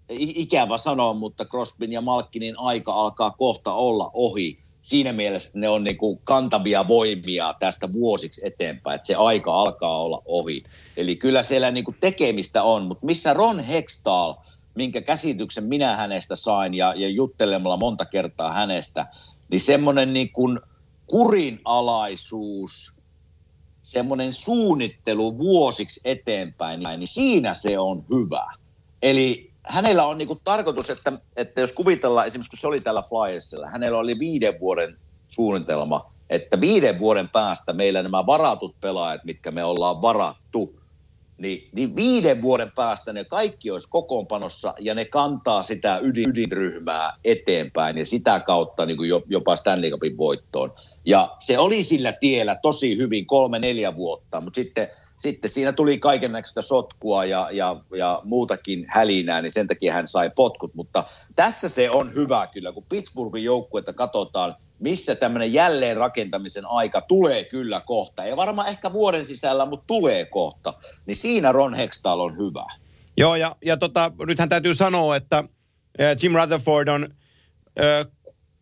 ikävä 0.09 0.79
sanoa, 0.79 1.15
mutta 1.15 1.45
Crosbyn 1.45 1.93
ja 1.93 2.01
Malkkinin 2.01 2.59
aika 2.59 2.93
alkaa 2.93 3.31
kohta 3.31 3.73
olla 3.73 4.11
ohi. 4.15 4.59
Siinä 4.83 5.13
mielessä 5.13 5.51
ne 5.55 5.69
on 5.69 5.85
niin 5.85 5.97
kuin 5.97 6.21
kantavia 6.25 6.89
voimia 6.89 7.55
tästä 7.59 7.93
vuosiksi 7.93 8.47
eteenpäin, 8.47 8.97
että 8.97 9.07
se 9.07 9.15
aika 9.15 9.61
alkaa 9.61 10.03
olla 10.03 10.23
ohi. 10.25 10.63
Eli 10.97 11.17
kyllä 11.17 11.43
siellä 11.43 11.71
niin 11.71 11.85
kuin 11.85 11.97
tekemistä 12.01 12.63
on, 12.63 12.83
mutta 12.83 13.07
missä 13.07 13.35
Ron 13.35 13.61
Hextall, 13.61 14.35
minkä 14.75 15.01
käsityksen 15.01 15.65
minä 15.65 15.97
hänestä 15.97 16.37
sain 16.37 16.75
ja, 16.75 16.95
ja 16.95 17.09
juttelemalla 17.09 17.77
monta 17.77 18.05
kertaa 18.05 18.53
hänestä, 18.53 19.07
niin 19.51 19.61
semmoinen 19.61 20.13
niin 20.13 20.33
kuin 20.33 20.61
kurinalaisuus– 21.07 22.93
semmoinen 23.87 24.33
suunnittelu 24.33 25.39
vuosiksi 25.39 26.01
eteenpäin, 26.05 26.81
niin 26.81 27.07
siinä 27.07 27.55
se 27.55 27.79
on 27.79 28.05
hyvä. 28.11 28.47
Eli 29.03 29.51
hänellä 29.63 30.07
on 30.07 30.19
niinku 30.19 30.41
tarkoitus, 30.45 30.91
että, 30.91 31.13
että 31.37 31.61
jos 31.61 31.73
kuvitellaan 31.73 32.27
esimerkiksi, 32.27 32.51
kun 32.51 32.59
se 32.59 32.67
oli 32.67 32.81
tällä 32.81 33.03
Flyersilla, 33.03 33.67
hänellä 33.67 33.99
oli 33.99 34.19
viiden 34.19 34.61
vuoden 34.61 34.99
suunnitelma, 35.27 36.13
että 36.31 36.61
viiden 36.61 36.99
vuoden 36.99 37.29
päästä 37.29 37.73
meillä 37.73 38.03
nämä 38.03 38.27
varatut 38.27 38.81
pelaajat, 38.81 39.25
mitkä 39.25 39.51
me 39.51 39.65
ollaan 39.65 40.03
varattu, 40.03 40.81
niin, 41.39 41.69
niin 41.73 41.97
viiden 41.97 42.43
vuoden 42.43 42.73
päästä 42.75 43.13
ne 43.13 43.25
kaikki 43.25 43.71
olisi 43.71 43.89
kokoonpanossa 43.91 44.75
ja 44.81 44.95
ne 44.95 45.05
kantaa 45.05 45.63
sitä 45.63 45.99
ydin, 46.03 46.31
ydinryhmää 46.31 47.17
eteenpäin 47.25 47.99
ja 47.99 48.05
sitä 48.05 48.41
kautta 48.41 48.87
niin 48.87 48.97
kuin 48.97 49.11
jopa 49.29 49.57
Stanley 49.57 49.91
Cupin 49.91 50.17
voittoon. 50.17 50.75
Ja 51.05 51.37
se 51.39 51.59
oli 51.59 51.83
sillä 51.83 52.13
tiellä 52.13 52.55
tosi 52.55 52.97
hyvin 52.97 53.27
kolme-neljä 53.27 53.97
vuotta, 53.97 54.41
mutta 54.41 54.57
sitten, 54.57 54.89
sitten 55.17 55.51
siinä 55.51 55.73
tuli 55.73 55.99
kaiken 55.99 56.33
näköistä 56.33 56.63
sotkua 56.63 57.25
ja, 57.25 57.49
ja, 57.51 57.81
ja 57.97 58.21
muutakin 58.25 58.85
hälinää, 58.89 59.43
niin 59.43 59.53
sen 59.53 59.67
takia 59.67 59.93
hän 59.93 60.09
sai 60.09 60.31
potkut. 60.31 60.75
Mutta 60.75 61.05
tässä 61.37 61.69
se 61.69 61.91
on 61.91 62.15
hyvä 62.15 62.47
kyllä, 62.47 62.73
kun 62.73 62.87
Pittsburghin 62.89 63.45
joukkuetta 63.45 63.93
katsotaan– 63.93 64.55
missä 64.79 65.15
tämmöinen 65.15 65.53
jälleenrakentamisen 65.53 66.67
aika 66.67 67.01
tulee 67.01 67.45
kyllä 67.45 67.81
kohta. 67.81 68.25
Ei 68.25 68.37
varmaan 68.37 68.69
ehkä 68.69 68.93
vuoden 68.93 69.27
sisällä, 69.27 69.67
mutta 69.67 69.87
tulee 69.87 70.25
kohta. 70.25 70.75
Niin 71.07 71.17
siinä 71.17 71.53
Ron 71.53 71.75
Hextall 71.75 72.21
on 72.21 72.37
hyvä. 72.37 72.67
Joo, 73.17 73.37
ja, 73.37 73.57
ja 73.65 73.77
tota, 73.77 74.13
nythän 74.27 74.49
täytyy 74.49 74.75
sanoa, 74.75 75.17
että 75.17 75.45
Jim 76.23 76.33
Rutherford 76.35 76.89
on 76.89 77.09
äh, 77.81 78.07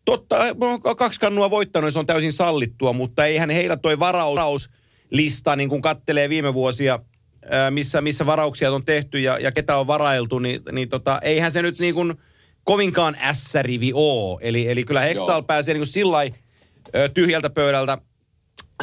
totta, 0.05 0.35
kaksi 0.97 1.19
kannua 1.19 1.49
voittanut, 1.49 1.93
se 1.93 1.99
on 1.99 2.05
täysin 2.05 2.33
sallittua, 2.33 2.93
mutta 2.93 3.25
eihän 3.25 3.49
heillä 3.49 3.77
toi 3.77 3.99
varauslista, 3.99 5.55
niin 5.55 5.69
kun 5.69 5.81
kattelee 5.81 6.29
viime 6.29 6.53
vuosia, 6.53 6.99
missä, 7.69 8.01
missä 8.01 8.25
varauksia 8.25 8.71
on 8.71 8.85
tehty 8.85 9.19
ja, 9.19 9.39
ja 9.39 9.51
ketä 9.51 9.77
on 9.77 9.87
varailtu, 9.87 10.39
niin, 10.39 10.61
niin 10.71 10.89
tota, 10.89 11.19
eihän 11.21 11.51
se 11.51 11.61
nyt 11.61 11.79
niin 11.79 11.95
kuin– 11.95 12.13
kovinkaan 12.65 13.17
S-rivi 13.33 13.91
oo. 13.93 14.39
Eli, 14.41 14.69
eli 14.69 14.83
kyllä 14.83 15.01
Hextall 15.01 15.41
pääsee 15.41 15.73
niin 15.73 15.87
sillä 15.87 16.17
tyhjältä 17.13 17.49
pöydältä 17.49 17.97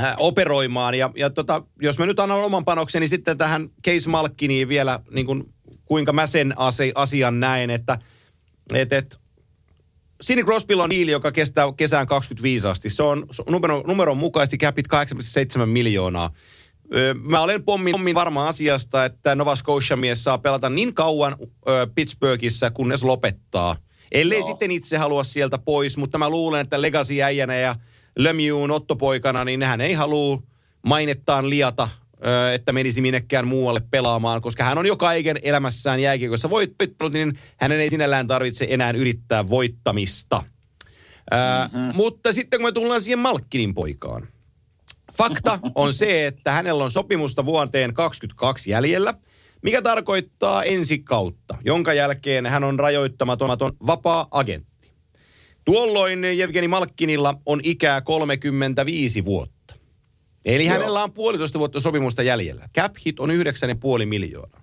äh, 0.01 0.15
operoimaan. 0.19 0.95
Ja, 0.95 1.11
ja 1.17 1.31
tota, 1.31 1.63
jos 1.81 1.99
mä 1.99 2.07
nyt 2.07 2.21
annan 2.21 2.45
oman 2.45 2.65
panokseni 2.65 3.09
sitten 3.09 3.39
tähän 3.39 3.69
Case 3.87 4.11
Malkkiniin 4.11 4.69
vielä, 4.69 5.01
niin 5.11 5.27
kuin, 5.27 5.55
kuinka 5.85 6.13
mä 6.13 6.27
sen 6.27 6.55
ase, 6.57 6.93
asian 6.95 7.41
näen, 7.41 7.71
että 7.71 7.99
et, 8.75 8.93
et, 8.93 9.21
Sidney 10.23 10.45
Crosbylla 10.45 10.85
on 10.85 10.91
diili, 10.91 11.11
joka 11.11 11.33
kestää 11.33 11.73
kesään 11.77 12.07
25 12.07 12.69
asti. 12.69 12.91
Se 12.91 13.03
on 13.03 13.27
numero, 13.51 13.85
numeron 13.87 14.17
mukaisesti 14.17 14.59
capit 14.59 14.87
8,7 15.61 15.67
miljoonaa. 15.67 16.31
Mä 17.23 17.41
olen 17.41 17.65
pommin, 17.65 17.93
pommin 17.93 18.15
varma 18.15 18.49
asiasta, 18.49 19.05
että 19.05 19.35
Nova 19.35 19.57
Scotia-mies 19.57 20.25
saa 20.25 20.39
pelata 20.39 20.71
niin 20.71 20.95
kauan 20.95 21.37
ö, 21.69 21.87
Pittsburghissa, 21.95 22.71
kunnes 22.71 23.05
lopettaa. 23.05 23.77
Ellei 24.13 24.39
Joo. 24.39 24.49
sitten 24.49 24.71
itse 24.71 24.97
halua 24.97 25.25
sieltä 25.25 25.59
pois, 25.59 25.97
mutta 25.97 26.19
mä 26.19 26.31
luulen, 26.31 26.61
että 26.61 26.83
Legacy-äijänä 26.83 27.55
ja 27.55 27.77
Lemieux'n 28.19 28.73
ottopoikana, 28.73 29.45
niin 29.45 29.63
hän 29.63 29.81
ei 29.81 29.93
halua 29.93 30.43
mainettaan 30.87 31.51
liata, 31.51 31.89
ö, 32.27 32.53
että 32.53 32.73
menisi 32.73 33.01
minnekään 33.01 33.49
muualle 33.49 33.83
pelaamaan, 33.91 34.41
koska 34.41 34.65
hän 34.65 34.79
on 34.79 34.87
jo 34.87 34.97
kaiken 34.97 35.37
elämässään 35.43 36.01
jääkiekossa 36.01 36.51
voittanut, 36.51 37.13
niin 37.13 37.39
hänen 37.57 37.81
ei 37.81 37.91
sinällään 37.91 38.27
tarvitse 38.27 38.67
enää 38.71 38.91
yrittää 38.91 39.49
voittamista. 39.49 40.43
Mm-hmm. 41.31 41.97
Mutta 41.97 42.33
sitten 42.33 42.61
kun 42.61 42.69
me 42.69 42.73
tullaan 42.73 43.01
siihen 43.01 43.19
Malkkinin 43.19 43.75
poikaan. 43.75 44.29
Fakta 45.17 45.59
on 45.75 45.95
se, 45.95 46.27
että 46.27 46.53
hänellä 46.53 46.85
on 46.85 46.91
sopimusta 46.91 47.45
vuoteen 47.45 47.95
22 47.95 48.71
jäljellä, 48.71 49.15
mikä 49.63 49.83
tarkoittaa 49.83 50.63
ensi 50.63 50.99
kautta, 50.99 51.59
jonka 51.65 51.93
jälkeen 51.93 52.47
hän 52.47 52.65
on 52.65 52.81
rajoittamaton 52.81 53.49
vapaa-agentti. 53.87 54.93
Tuolloin 55.65 56.25
Jevgeni 56.39 56.69
Malkkinilla 56.69 57.35
on 57.47 57.61
ikää 57.63 58.01
35 58.01 59.25
vuotta. 59.25 59.75
Eli 60.45 60.65
Joo. 60.65 60.73
hänellä 60.73 61.03
on 61.03 61.13
puolitoista 61.13 61.59
vuotta 61.59 61.81
sopimusta 61.81 62.23
jäljellä. 62.23 62.69
Cap 62.77 62.95
hit 63.07 63.21
on 63.21 63.31
9,5 63.31 64.07
miljoonaa. 64.07 64.63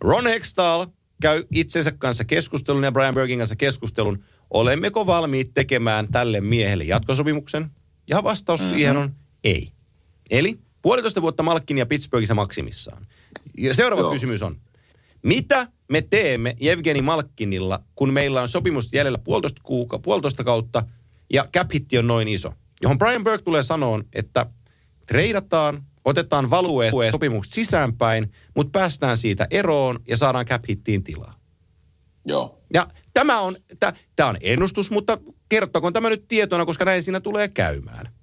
Ron 0.00 0.26
Hextall 0.26 0.86
käy 1.22 1.44
itsensä 1.54 1.92
kanssa 1.92 2.24
keskustelun 2.24 2.84
ja 2.84 2.92
Brian 2.92 3.14
Bergin 3.14 3.38
kanssa 3.38 3.56
keskustelun. 3.56 4.24
Olemmeko 4.50 5.06
valmiit 5.06 5.50
tekemään 5.54 6.12
tälle 6.12 6.40
miehelle 6.40 6.84
jatkosopimuksen? 6.84 7.70
Ja 8.08 8.24
vastaus 8.24 8.60
mm-hmm. 8.60 8.74
siihen 8.74 8.96
on 8.96 9.14
ei. 9.44 9.72
Eli 10.30 10.58
puolitoista 10.82 11.22
vuotta 11.22 11.42
Malkkin 11.42 11.78
ja 11.78 11.86
Pittsburghissa 11.86 12.34
maksimissaan. 12.34 13.06
Ja 13.58 13.74
seuraava 13.74 14.02
Joo. 14.02 14.12
Kysymys 14.12 14.42
on, 14.42 14.60
mitä 15.22 15.66
me 15.88 16.00
teemme 16.00 16.56
Evgeni 16.60 17.02
Malkkinilla, 17.02 17.82
kun 17.94 18.12
meillä 18.12 18.42
on 18.42 18.48
sopimus 18.48 18.92
jäljellä 18.92 19.18
puolitoista, 19.18 19.60
kuuka, 19.64 19.98
puolitoista 19.98 20.44
kautta 20.44 20.82
ja 21.32 21.48
cap 21.56 21.70
on 21.98 22.06
noin 22.06 22.28
iso? 22.28 22.52
Johon 22.82 22.98
Brian 22.98 23.24
Burke 23.24 23.42
tulee 23.42 23.62
sanoon, 23.62 24.04
että 24.12 24.46
treidataan, 25.06 25.82
otetaan 26.04 26.50
value 26.50 26.90
sopimukset 27.10 27.54
sisäänpäin, 27.54 28.32
mutta 28.54 28.78
päästään 28.78 29.18
siitä 29.18 29.46
eroon 29.50 30.00
ja 30.08 30.16
saadaan 30.16 30.46
cap 30.46 30.64
hittiin 30.68 31.04
tilaa. 31.04 31.38
Joo. 32.24 32.62
Ja 32.74 32.86
tämä 33.14 33.40
on, 33.40 33.56
tämä 34.16 34.28
on 34.28 34.36
ennustus, 34.40 34.90
mutta 34.90 35.18
kertokoon 35.48 35.92
tämä 35.92 36.10
nyt 36.10 36.28
tietona, 36.28 36.66
koska 36.66 36.84
näin 36.84 37.02
siinä 37.02 37.20
tulee 37.20 37.48
käymään. 37.48 38.17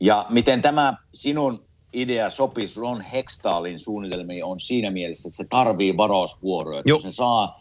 Ja 0.00 0.26
miten 0.28 0.62
tämä 0.62 0.94
sinun 1.14 1.64
idea 1.92 2.30
sopisi 2.30 2.80
Ron 2.80 3.00
Hextaalin 3.00 3.78
suunnitelmiin 3.78 4.44
on 4.44 4.60
siinä 4.60 4.90
mielessä, 4.90 5.28
että 5.28 5.36
se 5.36 5.46
tarvii 5.50 5.96
varausvuoroja. 5.96 6.82
Joo. 6.84 6.98
Kun 6.98 7.10
se 7.10 7.14
saa, 7.14 7.60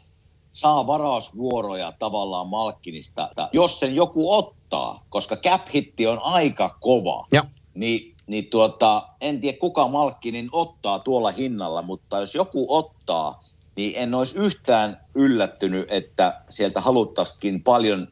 saa 0.49 0.87
varausvuoroja 0.87 1.93
tavallaan 1.99 2.47
Malkkinista, 2.47 3.29
jos 3.53 3.79
sen 3.79 3.95
joku 3.95 4.33
ottaa, 4.33 5.05
koska 5.09 5.35
cap 5.35 5.61
hitti 5.73 6.07
on 6.07 6.19
aika 6.19 6.77
kova, 6.79 7.27
Ja 7.31 7.45
niin, 7.73 8.15
niin 8.27 8.45
tuota, 8.45 9.07
en 9.21 9.41
tiedä 9.41 9.57
kuka 9.57 9.87
Malkkinin 9.87 10.49
ottaa 10.51 10.99
tuolla 10.99 11.31
hinnalla, 11.31 11.81
mutta 11.81 12.19
jos 12.19 12.35
joku 12.35 12.65
ottaa, 12.69 13.43
niin 13.75 13.93
en 13.95 14.13
olisi 14.13 14.37
yhtään 14.37 15.01
yllättynyt, 15.15 15.87
että 15.89 16.41
sieltä 16.49 16.81
haluttaisikin 16.81 17.63
paljon 17.63 18.07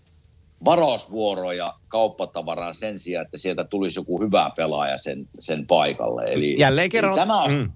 varausvuoroja 0.65 1.73
kauppatavaraan 1.87 2.75
sen 2.75 2.99
sijaan, 2.99 3.25
että 3.25 3.37
sieltä 3.37 3.63
tulisi 3.63 3.99
joku 3.99 4.21
hyvä 4.21 4.51
pelaaja 4.55 4.97
sen, 4.97 5.27
sen 5.39 5.67
paikalle. 5.67 6.23
Eli, 6.23 6.59
jälleen 6.59 6.89
kerran... 6.89 7.11
eli 7.11 7.19
tämä, 7.19 7.43
on, 7.43 7.51
mm, 7.51 7.71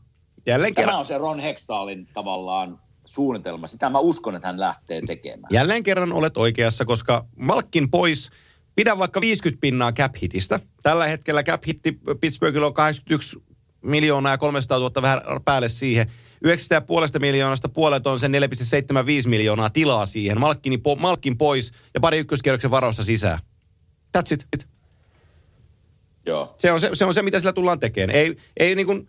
jälleen 0.46 0.74
tämä 0.74 0.86
kerran, 0.86 1.00
on 1.00 1.06
se 1.06 1.18
Ron 1.18 1.40
Hextaalin 1.40 2.08
tavallaan 2.14 2.80
suunnitelma. 3.06 3.68
Sitä 3.68 3.90
mä 3.90 4.00
uskon, 4.00 4.36
että 4.36 4.48
hän 4.48 4.60
lähtee 4.60 5.02
tekemään. 5.08 5.50
Jälleen 5.52 5.84
kerran 5.84 6.14
olet 6.14 6.38
oikeassa, 6.38 6.86
koska 6.86 7.26
Malkkin 7.36 7.92
pois, 7.92 8.30
pidä 8.76 8.98
vaikka 8.98 9.22
50 9.22 9.62
pinnaa 9.62 9.92
cap 9.92 10.16
hitistä. 10.22 10.60
Tällä 10.82 11.08
hetkellä 11.08 11.44
cap 11.44 11.64
hitti 11.68 12.00
Pittsburghilla 12.20 12.68
on 12.68 12.74
81 12.74 13.40
miljoonaa 13.82 14.32
ja 14.32 14.38
300 14.38 14.80
000 14.80 15.02
vähän 15.02 15.22
päälle 15.46 15.70
siihen. 15.70 16.12
9,5 16.48 17.20
miljoonasta 17.20 17.70
puolet 17.70 18.08
on 18.08 18.20
sen 18.20 18.32
4,75 19.24 19.30
miljoonaa 19.30 19.70
tilaa 19.70 20.06
siihen. 20.06 20.40
Malkkini, 20.40 20.78
po, 20.78 20.96
Malkkin 20.96 21.38
pois 21.38 21.72
ja 21.94 22.00
pari 22.00 22.18
ykköskierroksen 22.18 22.72
varausta 22.72 23.04
sisään. 23.04 23.40
That's 24.18 24.34
it. 24.34 24.68
Joo. 26.26 26.56
Se 26.58 26.72
on 26.72 26.82
se, 26.82 26.90
se 26.94 27.06
on 27.06 27.14
se, 27.14 27.22
mitä 27.22 27.40
sillä 27.40 27.54
tullaan 27.54 27.80
tekemään. 27.80 28.18
Ei, 28.18 28.38
ei 28.58 28.76
niin 28.76 28.86
kuin, 28.86 29.08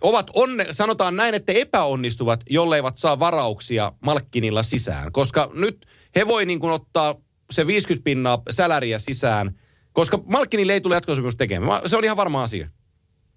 ovat 0.00 0.30
onne, 0.34 0.66
sanotaan 0.72 1.16
näin, 1.16 1.34
että 1.34 1.52
epäonnistuvat, 1.52 2.40
jolleivat 2.50 2.98
saa 2.98 3.18
varauksia 3.18 3.92
Malkkinilla 4.00 4.62
sisään. 4.62 5.12
Koska 5.12 5.50
nyt 5.54 5.86
he 6.16 6.26
voi 6.26 6.46
niin 6.46 6.60
kuin 6.60 6.72
ottaa 6.72 7.14
se 7.50 7.66
50 7.66 8.04
pinnaa 8.04 8.42
säläriä 8.50 8.98
sisään, 8.98 9.58
koska 9.92 10.18
Malkkinille 10.26 10.72
ei 10.72 10.80
tule 10.80 10.94
jatkosopimus 10.94 11.36
tekemään. 11.36 11.88
Se 11.88 11.96
on 11.96 12.04
ihan 12.04 12.16
varma 12.16 12.42
asia. 12.42 12.68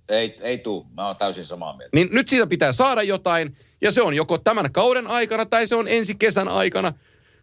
Ei, 0.10 0.38
ei 0.42 0.58
tuu. 0.58 0.88
Mä 0.94 1.08
oon 1.08 1.16
täysin 1.16 1.46
samaa 1.46 1.78
mieltä. 1.78 1.96
Niin 1.96 2.10
nyt 2.12 2.30
siitä 2.30 2.48
pitää 2.48 2.72
saada 2.72 3.04
jotain, 3.04 3.58
ja 3.82 3.92
se 3.92 4.02
on 4.02 4.14
joko 4.14 4.38
tämän 4.38 4.72
kauden 4.72 5.08
aikana 5.08 5.46
tai 5.46 5.68
se 5.68 5.76
on 5.76 5.88
ensi 5.88 6.16
kesän 6.16 6.48
aikana, 6.48 6.94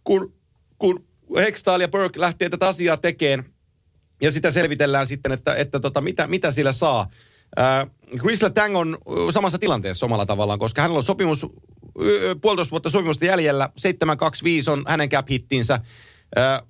kun, 0.05 0.35
kun 0.79 1.07
Hextall 1.37 1.81
ja 1.81 1.89
Burke 1.89 2.21
lähtee 2.21 2.49
tätä 2.49 2.67
asiaa 2.67 2.97
tekemään, 2.97 3.51
ja 4.23 4.31
sitä 4.31 4.51
selvitellään 4.51 5.07
sitten, 5.07 5.33
että, 5.33 5.55
että 5.55 5.81
tota, 5.81 6.01
mitä, 6.01 6.27
mitä 6.27 6.53
sillä 6.53 6.73
saa. 6.73 7.11
Äh, 7.59 7.87
Chris 8.19 8.43
Letang 8.43 8.77
on 8.77 8.99
ö, 9.09 9.33
samassa 9.33 9.59
tilanteessa 9.59 10.07
omalla 10.07 10.27
tavallaan, 10.27 10.59
koska 10.59 10.83
hänellä 10.83 10.99
on 10.99 11.05
sopimus, 11.05 11.47
puolitoista 12.41 12.71
vuotta 12.71 12.91
sopimusta 12.91 13.25
jäljellä, 13.25 13.71
725 13.77 14.71
on 14.71 14.85
hänen 14.89 15.09
cap 15.09 15.31
hittinsä. 15.31 15.81
Äh, 16.39 16.63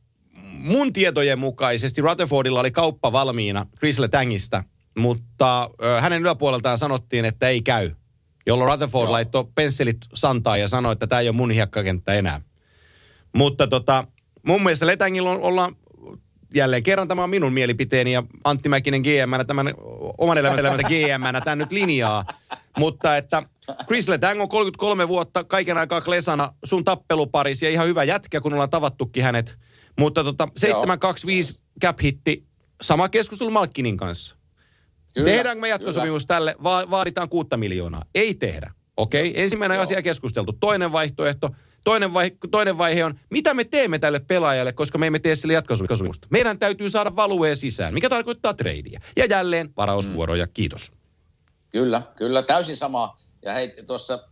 mun 0.42 0.92
tietojen 0.92 1.38
mukaisesti 1.38 2.00
Rutherfordilla 2.00 2.60
oli 2.60 2.70
kauppa 2.70 3.12
valmiina 3.12 3.66
Chris 3.78 3.98
Letangista, 3.98 4.64
mutta 4.96 5.70
ö, 5.82 6.00
hänen 6.00 6.22
yläpuoleltaan 6.22 6.78
sanottiin, 6.78 7.24
että 7.24 7.48
ei 7.48 7.62
käy. 7.62 7.90
Jolloin 8.46 8.70
Rutherford 8.70 9.04
Joo. 9.04 9.12
laittoi 9.12 9.44
pensselit 9.54 9.98
santaan 10.14 10.60
ja 10.60 10.68
sanoi, 10.68 10.92
että 10.92 11.06
tämä 11.06 11.20
ei 11.20 11.28
ole 11.28 11.36
mun 11.36 11.50
hiekkakenttä 11.50 12.12
enää. 12.12 12.40
Mutta 13.32 13.66
tota, 13.66 14.04
mun 14.42 14.62
mielestä 14.62 14.86
Letangilla 14.86 15.30
on, 15.30 15.40
ollaan 15.40 15.76
jälleen 16.54 16.82
kerran 16.82 17.08
tämä 17.08 17.22
on 17.22 17.30
minun 17.30 17.52
mielipiteeni 17.52 18.12
ja 18.12 18.22
Antti 18.44 18.68
Mäkinen 18.68 19.02
GM, 19.02 19.46
tämän 19.46 19.74
oman 20.18 20.38
elämän 20.38 20.58
elämän 20.58 20.80
GM, 20.90 21.42
tämän 21.44 21.58
nyt 21.58 21.72
linjaa. 21.72 22.24
Mutta 22.78 23.16
että 23.16 23.42
Chris 23.86 24.08
Letang 24.08 24.42
on 24.42 24.48
33 24.48 25.08
vuotta 25.08 25.44
kaiken 25.44 25.78
aikaa 25.78 26.00
Klesana 26.00 26.52
sun 26.64 26.84
tappeluparis 26.84 27.62
ja 27.62 27.70
ihan 27.70 27.86
hyvä 27.86 28.04
jätkä, 28.04 28.40
kun 28.40 28.52
ollaan 28.52 28.70
tavattukin 28.70 29.22
hänet. 29.22 29.58
Mutta 29.98 30.24
tota, 30.24 30.48
725 30.56 31.58
cap 31.82 32.00
hitti, 32.02 32.46
sama 32.82 33.08
keskustelu 33.08 33.50
Malkkinin 33.50 33.96
kanssa. 33.96 34.35
Kyllä, 35.16 35.30
Tehdäänkö 35.30 35.60
me 35.60 35.68
jatkosopimus 35.68 36.26
tälle? 36.26 36.56
Va- 36.62 36.90
vaaditaan 36.90 37.28
kuutta 37.28 37.56
miljoonaa. 37.56 38.04
Ei 38.14 38.34
tehdä. 38.34 38.72
Okei, 38.96 39.30
okay? 39.30 39.42
ensimmäinen 39.42 39.76
Joo. 39.76 39.82
asia 39.82 40.02
keskusteltu. 40.02 40.52
Toinen 40.52 40.92
vaihtoehto, 40.92 41.50
toinen 41.84 42.14
vaihe, 42.14 42.36
toinen 42.50 42.78
vaihe 42.78 43.04
on, 43.04 43.14
mitä 43.30 43.54
me 43.54 43.64
teemme 43.64 43.98
tälle 43.98 44.20
pelaajalle, 44.20 44.72
koska 44.72 44.98
me 44.98 45.06
emme 45.06 45.18
tee 45.18 45.36
sille 45.36 45.54
jatkosopimusta. 45.54 46.28
Meidän 46.30 46.58
täytyy 46.58 46.90
saada 46.90 47.16
value 47.16 47.54
sisään, 47.54 47.94
mikä 47.94 48.08
tarkoittaa 48.08 48.54
tradea. 48.54 49.00
Ja 49.16 49.24
jälleen 49.24 49.70
varausvuoroja, 49.76 50.46
kiitos. 50.46 50.92
Kyllä, 51.70 52.02
kyllä, 52.16 52.42
täysin 52.42 52.76
sama. 52.76 53.16
Ja 53.42 53.52
hei, 53.52 53.74
tuossa 53.86 54.28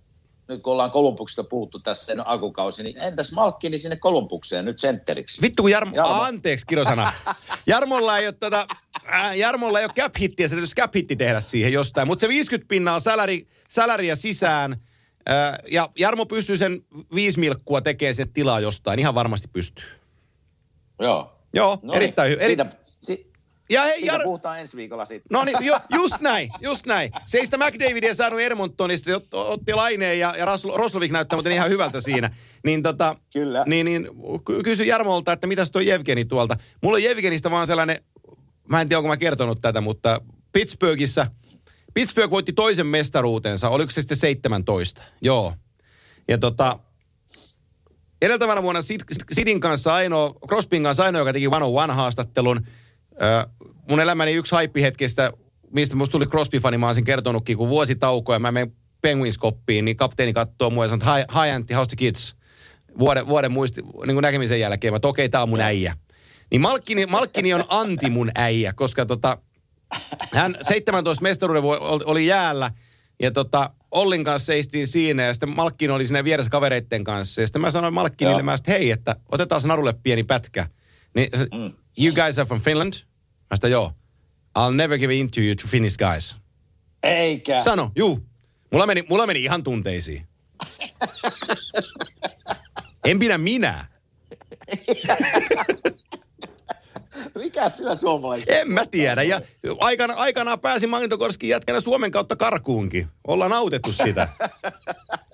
nyt 0.48 0.62
kun 0.62 0.72
ollaan 0.72 0.90
Kolumbuksesta 0.90 1.44
puhuttu 1.44 1.78
tässä 1.78 2.06
sen 2.06 2.26
alkukausi, 2.26 2.82
niin 2.82 2.98
entäs 2.98 3.32
Malkkini 3.32 3.78
sinne 3.78 3.96
Kolumbukseen 3.96 4.64
nyt 4.64 4.78
sentteriksi? 4.78 5.42
Vittu 5.42 5.62
kun 5.62 5.70
Jarmo, 5.70 5.96
Jarmo. 5.96 6.22
Anteeksi 6.22 6.66
kirosana. 6.66 7.12
Jarmolla 7.66 8.18
ei 8.18 8.26
ole 8.26 8.34
tätä, 8.40 8.66
äh, 9.14 9.36
Jarmolla 9.36 9.78
ei 9.78 9.84
ole 9.84 9.92
cap 9.92 10.12
hittiä, 10.20 10.48
se 10.48 10.54
täytyisi 10.54 10.74
cap 10.74 10.94
hitti 10.94 11.16
tehdä 11.16 11.40
siihen 11.40 11.72
jostain. 11.72 12.06
Mutta 12.08 12.20
se 12.20 12.28
50 12.28 12.68
pinnaa 12.68 13.00
salari, 13.00 13.48
salaria 13.70 14.16
sisään, 14.16 14.76
äh, 15.30 15.58
ja 15.70 15.88
Jarmo 15.98 16.26
pystyy 16.26 16.56
sen 16.56 16.84
viisi 17.14 17.40
milkkua 17.40 17.80
tekemään 17.80 18.14
sinne 18.14 18.30
tilaa 18.34 18.60
jostain, 18.60 18.98
ihan 18.98 19.14
varmasti 19.14 19.48
pystyy. 19.52 19.86
Joo. 21.00 21.30
Joo, 21.52 21.78
No 21.82 21.92
erittäin 21.92 22.30
hyvä. 22.30 22.42
Eri... 22.42 22.50
Siitä, 22.50 22.66
si, 23.00 23.32
Ja 23.70 23.82
hei, 23.82 23.98
siitä 23.98 24.12
Jar... 24.12 24.22
puhutaan 24.22 24.60
ensi 24.60 24.76
viikolla 24.76 25.04
sitten. 25.04 25.28
No 25.30 25.44
niin, 25.44 25.56
jo, 25.60 25.78
just 25.94 26.20
näin, 26.20 26.50
just 26.60 26.86
näin. 26.86 27.10
Se 27.26 27.38
ei 27.38 27.44
sitä 27.44 27.56
McDavidia 27.58 28.14
saanut 28.14 28.40
Edmontonista, 28.40 29.10
ot- 29.10 29.26
otti 29.32 29.74
laineen 29.74 30.18
ja, 30.18 30.34
ja 30.36 30.46
Roslovik 30.76 31.12
näyttää 31.12 31.36
muuten 31.36 31.52
ihan 31.52 31.70
hyvältä 31.70 32.00
siinä. 32.00 32.30
Niin, 32.64 32.82
tota, 32.82 33.16
Kyllä. 33.32 33.64
Niin, 33.66 33.84
niin 33.84 34.08
ky- 34.46 34.62
kysy 34.62 34.84
Jarmolta, 34.84 35.32
että 35.32 35.46
mitäs 35.46 35.70
tuo 35.70 35.80
Jevgeni 35.80 36.24
tuolta. 36.24 36.56
Mulla 36.82 36.94
on 36.94 37.02
Jevgenistä 37.02 37.50
vaan 37.50 37.66
sellainen, 37.66 38.00
mä 38.68 38.80
en 38.80 38.88
tiedä 38.88 38.98
onko 38.98 39.08
mä 39.08 39.16
kertonut 39.16 39.60
tätä, 39.60 39.80
mutta 39.80 40.20
Pittsburghissa. 40.52 41.26
Pittsburgh 41.94 42.30
voitti 42.30 42.52
toisen 42.52 42.86
mestaruutensa, 42.86 43.68
oliko 43.68 43.90
se 43.92 44.00
sitten 44.00 44.16
17? 44.16 45.02
Joo. 45.22 45.52
Ja 46.28 46.38
tota, 46.38 46.78
edeltävänä 48.22 48.62
vuonna 48.62 48.80
Sid- 48.80 49.24
Sidin 49.32 49.60
kanssa 49.60 49.94
ainoa, 49.94 50.34
Crosbyn 50.48 50.82
kanssa 50.82 51.04
ainoa, 51.04 51.20
joka 51.20 51.32
teki 51.32 51.46
one 51.46 51.64
on 51.64 51.82
one 51.82 51.92
haastattelun. 51.92 52.66
Ö, 53.22 53.48
mun 53.90 54.00
elämäni 54.00 54.32
yksi 54.32 54.54
haippihetkestä, 54.54 55.32
mistä 55.70 55.96
musta 55.96 56.12
tuli 56.12 56.26
Crosby-fani, 56.26 56.78
mä 56.78 56.86
olisin 56.86 57.04
kertonutkin, 57.04 57.56
kun 57.56 57.68
vuosi 57.68 57.96
tauko 57.96 58.32
ja 58.32 58.38
mä 58.38 58.52
menen 58.52 58.72
Penguins-koppiin, 59.02 59.84
niin 59.84 59.96
kapteeni 59.96 60.32
katsoo 60.32 60.70
mua 60.70 60.84
ja 60.84 60.88
sanoo, 60.88 61.14
hi, 61.14 61.22
hi 61.34 61.50
Antti, 61.50 61.74
how's 61.74 61.86
the 61.86 61.96
kids? 61.96 62.36
Vuoden, 62.98 63.26
vuoden 63.26 63.52
muisti, 63.52 63.82
niin 63.82 64.14
kuin 64.14 64.22
näkemisen 64.22 64.60
jälkeen, 64.60 64.92
mä 64.92 64.96
okei, 64.96 65.08
okay, 65.08 65.28
tää 65.28 65.42
on 65.42 65.48
mun 65.48 65.60
äijä. 65.60 65.96
Niin 66.50 66.60
Malkkini, 66.60 67.06
Malkkini 67.06 67.54
on 67.54 67.64
anti 67.68 68.10
mun 68.10 68.30
äijä, 68.34 68.72
koska 68.72 69.06
tota, 69.06 69.38
hän 70.32 70.56
17 70.62 71.22
mestaruuden 71.22 71.62
oli 72.04 72.26
jäällä 72.26 72.70
ja 73.22 73.30
tota, 73.30 73.70
Ollin 73.90 74.24
kanssa 74.24 74.46
seistiin 74.46 74.86
siinä 74.86 75.22
ja 75.22 75.34
sitten 75.34 75.56
Malkkin 75.56 75.90
oli 75.90 76.06
siinä 76.06 76.24
vieressä 76.24 76.50
kavereitten 76.50 77.04
kanssa. 77.04 77.40
Ja 77.40 77.46
sitten 77.46 77.62
mä 77.62 77.70
sanoin 77.70 77.94
Malkkinille, 77.94 78.42
mä 78.42 78.54
että 78.54 78.72
hei, 78.72 78.90
että 78.90 79.16
otetaan 79.32 79.60
se 79.60 79.68
narulle 79.68 79.94
pieni 80.02 80.22
pätkä. 80.22 80.66
Niin 81.14 81.28
mm. 81.54 81.72
You 81.98 82.14
guys 82.14 82.38
are 82.38 82.46
from 82.46 82.60
Finland? 82.60 82.92
Mä 83.50 83.56
sitä 83.56 83.68
joo. 83.68 83.92
I'll 84.58 84.74
never 84.74 84.98
give 84.98 85.14
in 85.14 85.30
to 85.30 85.40
you 85.40 85.54
to 85.54 85.68
Finnish 85.68 85.96
guys. 85.96 86.36
Eikä. 87.02 87.60
Sano, 87.62 87.90
juu. 87.96 88.20
Mulla 88.72 88.86
meni, 88.86 89.04
mulla 89.08 89.26
meni 89.26 89.44
ihan 89.44 89.62
tunteisiin. 89.62 90.26
en 93.04 93.18
pidä 93.18 93.38
minä. 93.38 93.86
Mikä 97.34 97.68
sillä 97.68 97.94
suomalaisilla? 97.94 98.58
En 98.58 98.72
mä 98.72 98.86
tiedä. 98.86 99.22
Ja 99.22 99.40
aikana, 99.80 100.14
aikanaan 100.14 100.60
pääsin 100.60 100.88
Magnitogorskin 100.88 101.48
jätkänä 101.48 101.80
Suomen 101.80 102.10
kautta 102.10 102.36
karkuunkin. 102.36 103.08
Ollaan 103.26 103.52
autettu 103.52 103.92
sitä. 103.92 104.28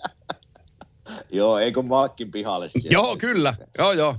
joo, 1.30 1.58
eikö 1.58 1.82
Malkkin 1.82 2.30
pihalle 2.30 2.68
siellä? 2.68 2.90
Joo, 2.90 3.16
kyllä. 3.16 3.54
Joo, 3.78 3.92
joo. 3.92 4.16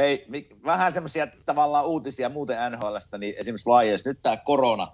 He, 0.00 0.26
hei, 0.32 0.48
vähän 0.64 0.92
semmoisia 0.92 1.26
tavallaan 1.46 1.86
uutisia 1.86 2.28
muuten 2.28 2.56
NHLstä, 2.72 3.18
niin 3.18 3.34
esimerkiksi 3.38 3.64
Flyers, 3.64 4.06
nyt 4.06 4.18
tämä 4.22 4.36
korona, 4.36 4.88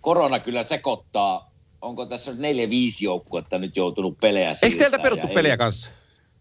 korona 0.00 0.40
kyllä 0.40 0.62
sekoittaa. 0.62 1.54
Onko 1.80 2.06
tässä 2.06 2.32
neljä, 2.32 2.70
viisi 2.70 3.04
joukkuetta 3.04 3.58
nyt 3.58 3.76
joutunut 3.76 4.20
pelejä 4.20 4.52
Eikö 4.62 4.76
teiltä 4.76 4.98
peruttu 4.98 5.28
pelejä 5.28 5.56
kanssa? 5.56 5.90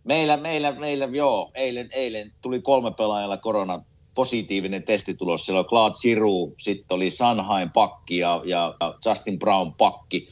Meillä, 0.03 0.37
meillä, 0.37 0.71
meillä, 0.71 1.05
joo. 1.05 1.51
Eilen, 1.53 1.89
eilen 1.91 2.31
tuli 2.41 2.61
kolme 2.61 2.91
pelaajalla 2.91 3.37
korona 3.37 3.83
positiivinen 4.15 4.83
testitulos. 4.83 5.45
Siellä 5.45 5.59
oli 5.59 5.67
Claude 5.67 5.95
Giroux, 6.01 6.53
sitten 6.59 6.95
oli 6.95 7.11
Sanhain 7.11 7.71
pakki 7.71 8.17
ja, 8.17 8.41
ja 8.45 8.75
Justin 9.05 9.39
Brown 9.39 9.73
pakki. 9.73 10.27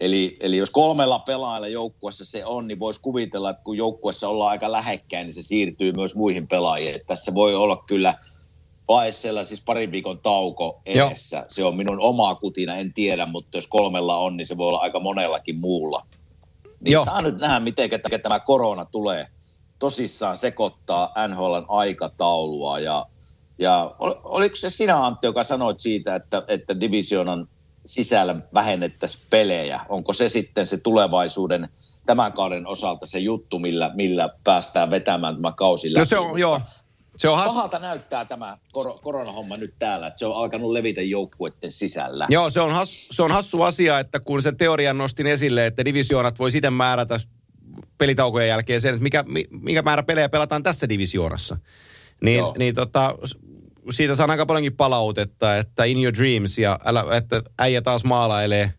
Eli, 0.00 0.36
eli 0.40 0.56
jos 0.56 0.70
kolmella 0.70 1.18
pelaajalla 1.18 1.68
joukkuessa 1.68 2.24
se 2.24 2.44
on, 2.44 2.68
niin 2.68 2.78
voisi 2.78 3.00
kuvitella, 3.00 3.50
että 3.50 3.62
kun 3.62 3.76
joukkuessa 3.76 4.28
ollaan 4.28 4.50
aika 4.50 4.72
lähekkäin, 4.72 5.26
niin 5.26 5.34
se 5.34 5.42
siirtyy 5.42 5.92
myös 5.92 6.14
muihin 6.14 6.48
pelaajiin. 6.48 6.94
Että 6.94 7.06
tässä 7.06 7.34
voi 7.34 7.54
olla 7.54 7.84
kyllä 7.86 8.14
Vaessella 8.88 9.44
siis 9.44 9.62
parin 9.62 9.92
viikon 9.92 10.18
tauko 10.18 10.82
edessä. 10.86 11.36
Joo. 11.36 11.44
Se 11.48 11.64
on 11.64 11.76
minun 11.76 12.00
oma 12.00 12.34
kutina, 12.34 12.76
en 12.76 12.92
tiedä, 12.92 13.26
mutta 13.26 13.56
jos 13.56 13.66
kolmella 13.66 14.16
on, 14.16 14.36
niin 14.36 14.46
se 14.46 14.56
voi 14.56 14.68
olla 14.68 14.78
aika 14.78 15.00
monellakin 15.00 15.56
muulla. 15.56 16.06
Niin 16.80 16.92
Joo. 16.92 17.04
saa 17.04 17.22
nyt 17.22 17.38
nähdä, 17.38 17.60
miten 17.60 17.90
tämä 18.22 18.40
korona 18.40 18.84
tulee 18.84 19.26
tosissaan 19.78 20.36
sekoittaa 20.36 21.14
NHLn 21.28 21.64
aikataulua. 21.68 22.78
Ja 22.78 23.06
ja 23.60 23.94
ol, 23.98 24.12
oliko 24.24 24.56
se 24.56 24.70
sinä 24.70 25.06
Antti, 25.06 25.26
joka 25.26 25.42
sanoit 25.42 25.80
siitä, 25.80 26.14
että, 26.14 26.42
että 26.48 26.80
divisioonan 26.80 27.48
sisällä 27.84 28.36
vähennettäisiin 28.54 29.26
pelejä? 29.30 29.80
Onko 29.88 30.12
se 30.12 30.28
sitten 30.28 30.66
se 30.66 30.76
tulevaisuuden 30.76 31.68
tämän 32.06 32.32
kauden 32.32 32.66
osalta 32.66 33.06
se 33.06 33.18
juttu, 33.18 33.58
millä, 33.58 33.90
millä 33.94 34.28
päästään 34.44 34.90
vetämään 34.90 35.36
tämä 35.36 35.52
kausi 35.52 35.90
läpi? 35.90 35.98
No 35.98 36.04
se 36.04 36.18
on, 36.18 36.40
joo. 36.40 36.60
Se 37.16 37.28
on 37.28 37.38
has... 37.38 37.46
Pahalta 37.46 37.78
näyttää 37.78 38.24
tämä 38.24 38.58
kor- 38.72 38.98
koronahomma 39.02 39.56
nyt 39.56 39.74
täällä, 39.78 40.06
että 40.06 40.18
se 40.18 40.26
on 40.26 40.36
alkanut 40.36 40.70
levitä 40.70 41.02
joukkueiden 41.02 41.72
sisällä. 41.72 42.26
Joo, 42.30 42.50
se 42.50 42.60
on, 42.60 42.72
has, 42.72 43.08
se 43.10 43.22
on 43.22 43.30
hassu 43.30 43.62
asia, 43.62 43.98
että 43.98 44.20
kun 44.20 44.42
se 44.42 44.52
teorian 44.52 44.98
nostin 44.98 45.26
esille, 45.26 45.66
että 45.66 45.84
divisioonat 45.84 46.38
voi 46.38 46.50
sitten 46.50 46.72
määrätä 46.72 47.20
pelitaukojen 47.98 48.48
jälkeen 48.48 48.80
sen, 48.80 48.94
että 48.94 49.02
mikä, 49.02 49.24
mikä 49.50 49.82
määrä 49.82 50.02
pelejä 50.02 50.28
pelataan 50.28 50.62
tässä 50.62 50.88
divisioonassa. 50.88 51.56
Niin, 52.22 52.44
niin 52.58 52.74
tota, 52.74 53.18
siitä 53.92 54.14
saan 54.14 54.30
aika 54.30 54.46
paljonkin 54.46 54.76
palautetta, 54.76 55.56
että 55.56 55.84
in 55.84 56.02
your 56.02 56.14
dreams 56.14 56.58
ja 56.58 56.78
älä, 56.84 57.04
että 57.16 57.42
äijä 57.58 57.82
taas 57.82 58.04
maalailee 58.04 58.72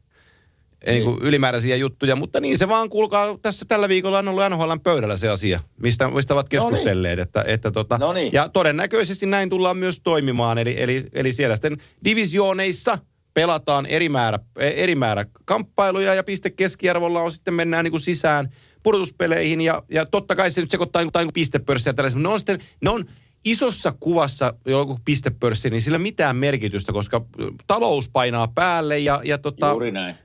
niin. 0.85 1.05
Niin 1.05 1.17
ylimääräisiä 1.21 1.75
juttuja, 1.75 2.15
mutta 2.15 2.39
niin 2.39 2.57
se 2.57 2.67
vaan 2.67 2.89
kuulkaa, 2.89 3.37
tässä 3.41 3.65
tällä 3.67 3.89
viikolla 3.89 4.19
on 4.19 4.27
ollut 4.27 4.43
NHL 4.49 4.71
pöydällä 4.83 5.17
se 5.17 5.29
asia, 5.29 5.59
mistä, 5.77 6.07
mistä 6.07 6.33
ovat 6.33 6.49
keskustelleet. 6.49 7.17
No 7.17 7.21
niin. 7.21 7.23
että, 7.23 7.43
että 7.47 7.71
tota, 7.71 7.97
no 7.97 8.13
niin. 8.13 8.33
Ja 8.33 8.49
todennäköisesti 8.49 9.25
näin 9.25 9.49
tullaan 9.49 9.77
myös 9.77 9.99
toimimaan, 10.03 10.57
eli, 10.57 10.75
eli, 10.81 11.05
eli 11.13 11.33
siellä 11.33 11.55
sitten 11.55 11.77
divisiooneissa 12.05 12.97
pelataan 13.33 13.85
eri 13.85 14.09
määrä, 14.09 14.39
eri 14.59 14.95
määrä 14.95 15.25
kamppailuja 15.45 16.13
ja 16.13 16.23
piste 16.23 16.49
keskiarvolla 16.49 17.21
on 17.21 17.31
sitten 17.31 17.53
mennään 17.53 17.83
niin 17.83 17.91
kuin 17.91 18.01
sisään 18.01 18.49
pudotuspeleihin 18.83 19.61
ja, 19.61 19.83
ja 19.91 20.05
totta 20.05 20.35
kai 20.35 20.51
se 20.51 20.61
nyt 20.61 20.71
sekoittaa 20.71 21.01
niin 21.01 21.11
kuin 21.11 21.33
pistepörssiä 21.33 21.89
ja 21.89 21.93
tällaisia, 21.93 22.19
ne 22.19 22.27
on 22.27 22.39
sitten, 22.39 22.59
ne 22.81 22.89
on, 22.89 23.05
isossa 23.45 23.93
kuvassa 23.99 24.53
joku 24.65 24.99
pistepörssi, 25.05 25.69
niin 25.69 25.81
sillä 25.81 25.97
mitään 25.97 26.35
merkitystä, 26.35 26.93
koska 26.93 27.25
talous 27.67 28.09
painaa 28.09 28.47
päälle 28.47 28.99
ja, 28.99 29.21
ja 29.23 29.37
tota, 29.37 29.75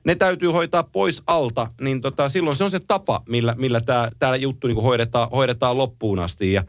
ne 0.03 0.15
täytyy 0.15 0.49
hoitaa 0.49 0.83
pois 0.83 1.23
alta, 1.27 1.67
niin 1.81 2.01
tota, 2.01 2.29
silloin 2.29 2.57
se 2.57 2.63
on 2.63 2.71
se 2.71 2.79
tapa, 2.79 3.21
millä, 3.29 3.55
millä 3.57 3.81
tämä 4.19 4.35
juttu 4.35 4.67
niin 4.67 4.81
hoidetaan, 4.81 5.29
hoidetaan 5.29 5.77
loppuun 5.77 6.19
asti. 6.19 6.53
Ja, 6.53 6.63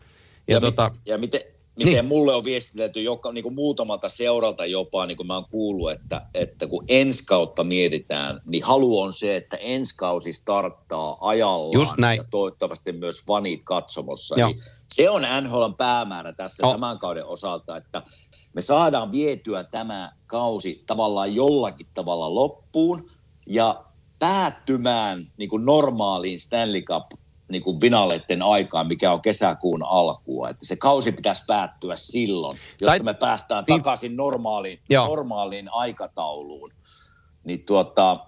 ja, 0.48 0.54
ja, 0.54 0.60
tota, 0.60 0.90
ja 1.06 1.18
miten, 1.18 1.40
miten 1.78 1.92
niin. 1.92 2.04
mulle 2.04 2.34
on 2.34 2.44
viestitelty 2.44 3.02
joka, 3.02 3.32
niin 3.32 3.42
kuin 3.42 3.54
muutamalta 3.54 4.08
seuralta 4.08 4.66
jopa, 4.66 5.06
niin 5.06 5.16
kuin 5.16 5.26
mä 5.26 5.34
oon 5.34 5.46
kuullut, 5.50 5.90
että, 5.90 6.26
että 6.34 6.66
kun 6.66 6.84
ensi 6.88 7.24
kautta 7.26 7.64
mietitään, 7.64 8.40
niin 8.46 8.64
halu 8.64 9.00
on 9.00 9.12
se, 9.12 9.36
että 9.36 9.56
ensi 9.56 9.96
kausi 9.96 10.32
starttaa 10.32 11.16
ajallaan 11.20 11.72
Just 11.72 11.98
näin. 11.98 12.16
ja 12.16 12.24
toivottavasti 12.30 12.92
myös 12.92 13.24
fanit 13.26 13.64
katsomossa. 13.64 14.34
Joo. 14.38 14.50
Eli 14.50 14.58
se 14.94 15.10
on 15.10 15.22
NHLn 15.42 15.74
päämäärä 15.74 16.32
tässä 16.32 16.66
oh. 16.66 16.72
tämän 16.72 16.98
kauden 16.98 17.26
osalta, 17.26 17.76
että 17.76 18.02
me 18.54 18.62
saadaan 18.62 19.12
vietyä 19.12 19.64
tämä 19.64 20.12
kausi 20.26 20.82
tavallaan 20.86 21.34
jollakin 21.34 21.86
tavalla 21.94 22.34
loppuun 22.34 23.10
ja 23.46 23.84
päättymään 24.18 25.32
niin 25.36 25.48
kuin 25.48 25.64
normaaliin 25.64 26.40
Stanley 26.40 26.82
Cup 26.82 27.06
niin 27.48 27.62
kuin 27.62 27.80
aikaan, 28.42 28.86
mikä 28.86 29.12
on 29.12 29.22
kesäkuun 29.22 29.82
alkua. 29.82 30.48
Että 30.48 30.66
se 30.66 30.76
kausi 30.76 31.12
pitäisi 31.12 31.42
päättyä 31.46 31.96
silloin, 31.96 32.58
jotta 32.80 32.86
tai, 32.86 32.98
me 32.98 33.14
päästään 33.14 33.64
niin, 33.68 33.78
takaisin 33.78 34.16
normaaliin, 34.16 34.80
normaaliin 34.90 35.68
aikatauluun. 35.72 36.70
Niin 37.44 37.64
tuota, 37.64 38.18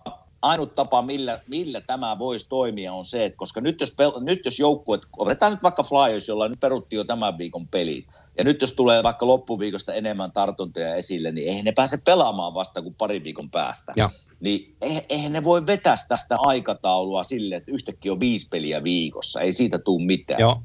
ainut 0.42 0.74
tapa, 0.74 1.02
millä, 1.02 1.40
millä 1.48 1.80
tämä 1.80 2.18
voisi 2.18 2.48
toimia, 2.48 2.92
on 2.92 3.04
se, 3.04 3.24
että 3.24 3.36
koska 3.36 3.60
nyt 3.60 3.80
jos, 3.80 3.90
pel- 3.90 4.24
nyt 4.24 4.44
jos 4.44 4.58
joukkueet, 4.58 5.02
otetaan 5.18 5.52
nyt 5.52 5.62
vaikka 5.62 5.82
Flyers, 5.82 6.28
jolla 6.28 6.48
nyt 6.48 6.60
perutti 6.60 6.96
jo 6.96 7.04
tämän 7.04 7.38
viikon 7.38 7.68
pelit, 7.68 8.06
ja 8.38 8.44
nyt 8.44 8.60
jos 8.60 8.72
tulee 8.72 9.02
vaikka 9.02 9.26
loppuviikosta 9.26 9.94
enemmän 9.94 10.32
tartuntoja 10.32 10.94
esille, 10.94 11.32
niin 11.32 11.48
eihän 11.48 11.64
ne 11.64 11.72
pääse 11.72 11.98
pelaamaan 12.04 12.54
vasta 12.54 12.82
kuin 12.82 12.94
pari 12.94 13.24
viikon 13.24 13.50
päästä. 13.50 13.92
Ja. 13.96 14.10
Niin 14.40 14.76
eihän 15.08 15.32
ne 15.32 15.44
voi 15.44 15.66
vetää 15.66 15.96
tästä 16.08 16.36
aikataulua 16.38 17.24
sille, 17.24 17.56
että 17.56 17.72
yhtäkkiä 17.72 18.12
on 18.12 18.20
viisi 18.20 18.48
peliä 18.50 18.84
viikossa. 18.84 19.40
Ei 19.40 19.52
siitä 19.52 19.78
tule 19.78 20.06
mitään. 20.06 20.40
Joo, 20.40 20.62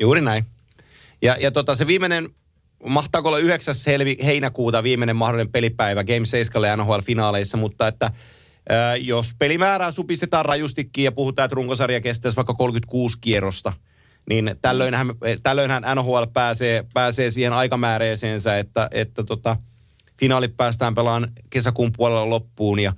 juuri 0.00 0.20
näin. 0.20 0.44
Ja, 1.22 1.36
ja 1.40 1.50
tota, 1.50 1.74
se 1.74 1.86
viimeinen 1.86 2.28
mahtaako 2.84 3.28
olla 3.28 3.38
9. 3.38 3.74
Helvi, 3.86 4.18
heinäkuuta 4.24 4.82
viimeinen 4.82 5.16
mahdollinen 5.16 5.52
pelipäivä 5.52 6.04
Game 6.04 6.26
7 6.26 6.78
NHL-finaaleissa, 6.78 7.56
mutta 7.56 7.88
että 7.88 8.10
jos 9.00 9.34
pelimäärää 9.38 9.92
supistetaan 9.92 10.44
rajustikin 10.44 11.04
ja 11.04 11.12
puhutaan, 11.12 11.44
että 11.44 11.54
runkosarja 11.54 12.00
kestäisi 12.00 12.36
vaikka 12.36 12.54
36 12.54 13.18
kierrosta, 13.20 13.72
niin 14.28 14.56
tällöinhän, 14.62 15.06
tällöinhän 15.42 15.82
NHL 15.94 16.22
pääsee, 16.32 16.84
pääsee 16.94 17.30
siihen 17.30 17.52
aikamääreeseensä, 17.52 18.58
että, 18.58 18.88
että 18.90 19.24
tota, 19.24 19.56
finaalit 20.20 20.56
päästään 20.56 20.94
pelaamaan 20.94 21.32
kesäkuun 21.50 21.92
puolella 21.96 22.30
loppuun. 22.30 22.80
Ja 22.80 22.92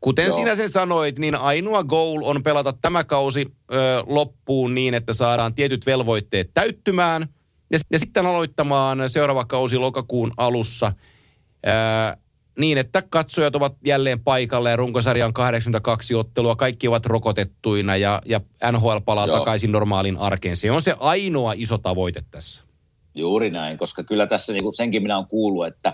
kuten 0.00 0.26
Joo. 0.26 0.36
sinä 0.36 0.54
sen 0.54 0.70
sanoit, 0.70 1.18
niin 1.18 1.34
ainoa 1.34 1.84
goal 1.84 2.20
on 2.24 2.42
pelata 2.42 2.72
tämä 2.72 3.04
kausi 3.04 3.46
ö, 3.72 4.04
loppuun 4.06 4.74
niin, 4.74 4.94
että 4.94 5.14
saadaan 5.14 5.54
tietyt 5.54 5.86
velvoitteet 5.86 6.50
täyttymään. 6.54 7.26
Ja, 7.70 7.78
ja 7.92 7.98
sitten 7.98 8.26
aloittamaan 8.26 9.10
seuraava 9.10 9.44
kausi 9.44 9.76
lokakuun 9.76 10.30
alussa. 10.36 10.92
Ö, 11.66 11.70
niin, 12.58 12.78
että 12.78 13.02
katsojat 13.02 13.56
ovat 13.56 13.76
jälleen 13.84 14.20
paikalla 14.20 14.70
ja 14.70 14.76
runkosarja 14.76 15.26
on 15.26 15.32
82 15.32 16.14
ottelua, 16.14 16.56
kaikki 16.56 16.88
ovat 16.88 17.06
rokotettuina 17.06 17.96
ja, 17.96 18.22
ja 18.26 18.40
NHL 18.72 18.98
palaa 19.04 19.26
Joo. 19.26 19.38
takaisin 19.38 19.72
normaaliin 19.72 20.16
arkeen. 20.16 20.56
Se 20.56 20.70
on 20.70 20.82
se 20.82 20.94
ainoa 20.98 21.52
iso 21.56 21.78
tavoite 21.78 22.22
tässä. 22.30 22.64
Juuri 23.14 23.50
näin, 23.50 23.78
koska 23.78 24.04
kyllä 24.04 24.26
tässä 24.26 24.52
niin 24.52 24.62
kuin 24.62 24.72
senkin 24.72 25.02
minä 25.02 25.16
olen 25.16 25.28
kuullut, 25.28 25.66
että, 25.66 25.92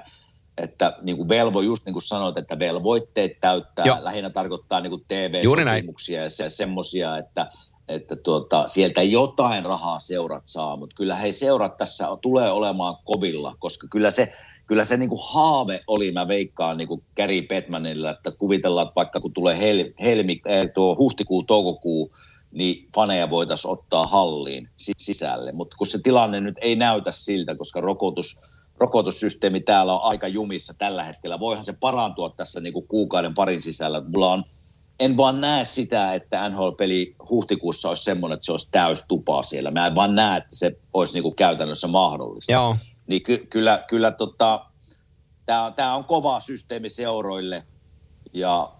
että 0.57 0.97
niin 1.03 1.17
kuin 1.17 1.29
velvo, 1.29 1.61
just 1.61 1.87
niin 1.87 1.93
kuin 1.93 2.03
sanoit, 2.03 2.39
että 2.39 2.59
velvoitteet 2.59 3.41
täyttää, 3.41 3.85
Joo. 3.85 3.99
lähinnä 4.01 4.31
tarkoittaa 4.31 4.81
niin 4.81 4.91
kuin. 4.91 5.05
TV-sopimuksia 5.09 6.23
ja 6.23 6.31
se- 6.31 6.49
semmosia, 6.49 7.19
että, 7.19 7.47
että 7.89 8.17
tuota, 8.17 8.69
sieltä 8.69 9.03
jotain 9.03 9.65
rahaa 9.65 9.99
seurat 9.99 10.43
saa, 10.47 10.77
mutta 10.77 10.97
kyllä 10.97 11.15
hei 11.15 11.33
seurat 11.33 11.77
tässä 11.77 12.09
tulee 12.23 12.51
olemaan 12.51 12.97
kovilla, 13.05 13.57
koska 13.59 13.87
kyllä 13.93 14.11
se, 14.11 14.33
kyllä 14.71 14.85
se 14.85 14.97
niin 14.97 15.09
kuin 15.09 15.21
haave 15.33 15.85
oli, 15.87 16.13
mä 16.13 16.29
veikkaan 16.29 16.77
niin 16.77 16.89
kuin 16.89 17.03
Gary 17.17 17.43
Batmanilla, 17.43 18.11
että 18.11 18.31
kuvitellaan, 18.31 18.87
että 18.87 18.97
vaikka 18.97 19.21
kun 19.21 19.33
tulee 19.33 19.59
hel, 19.59 19.93
helmi, 20.01 20.41
eh, 20.47 20.69
tuo 20.75 20.97
huhtikuu, 20.99 21.43
toukokuu, 21.43 22.13
niin 22.53 22.89
faneja 22.95 23.31
voitaisiin 23.31 23.73
ottaa 23.73 24.07
halliin 24.07 24.69
si- 24.77 24.93
sisälle. 24.97 25.53
Mutta 25.53 25.77
kun 25.77 25.87
se 25.87 25.99
tilanne 26.03 26.41
nyt 26.41 26.57
ei 26.61 26.77
näytä 26.77 27.13
siltä, 27.13 27.55
koska 27.55 27.81
rokotus, 27.81 28.41
rokotussysteemi 28.81 29.61
täällä 29.61 29.93
on 29.93 30.03
aika 30.03 30.29
jumissa 30.29 30.75
tällä 30.79 31.05
hetkellä. 31.05 31.41
Voihan 31.41 31.65
se 31.65 31.73
parantua 31.73 32.31
tässä 32.31 32.61
niin 32.61 32.73
kuin 32.73 32.89
kuukauden 32.89 33.35
parin 33.35 33.63
sisällä. 33.63 34.03
Mulla 34.15 34.33
on, 34.33 34.45
en 35.01 35.17
vaan 35.17 35.41
näe 35.41 35.65
sitä, 35.65 36.15
että 36.15 36.49
NHL-peli 36.49 37.15
huhtikuussa 37.31 37.89
olisi 37.89 38.05
semmoinen, 38.05 38.35
että 38.35 38.47
se 38.47 38.53
olisi 38.53 38.69
täys 38.71 39.05
tupaa 39.09 39.43
siellä. 39.43 39.71
Mä 39.71 39.87
en 39.87 39.95
vaan 39.95 40.15
näe, 40.15 40.39
että 40.39 40.57
se 40.57 40.77
olisi 40.95 41.15
niin 41.15 41.23
kuin 41.23 41.37
käytännössä 41.37 41.87
mahdollista. 41.89 42.53
Joo. 42.53 42.77
Niin 43.11 43.23
ky- 43.23 43.47
kyllä, 43.51 43.85
kyllä 43.89 44.11
tota, 44.11 44.67
tämä 45.47 45.65
on, 45.65 45.75
tää 45.75 45.95
on 45.95 46.05
kova 46.05 46.41
systeemi 46.41 46.89
seuroille 46.89 47.65
ja 48.33 48.73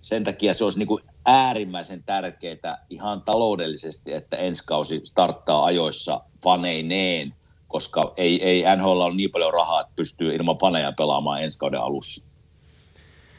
sen 0.00 0.24
takia 0.24 0.54
se 0.54 0.64
olisi 0.64 0.78
niin 0.78 0.86
kuin 0.86 1.02
äärimmäisen 1.26 2.02
tärkeää 2.02 2.86
ihan 2.90 3.22
taloudellisesti, 3.22 4.12
että 4.12 4.36
ensi 4.36 4.64
kausi 4.66 5.00
starttaa 5.04 5.64
ajoissa 5.64 6.20
faneineen, 6.44 7.34
koska 7.68 8.12
ei, 8.16 8.42
ei 8.42 8.76
NHL 8.76 9.00
ole 9.00 9.14
niin 9.14 9.30
paljon 9.30 9.52
rahaa, 9.52 9.80
että 9.80 9.92
pystyy 9.96 10.34
ilman 10.34 10.58
faneja 10.58 10.92
pelaamaan 10.92 11.42
ensi 11.42 11.58
kauden 11.58 11.80
alussa. 11.80 12.32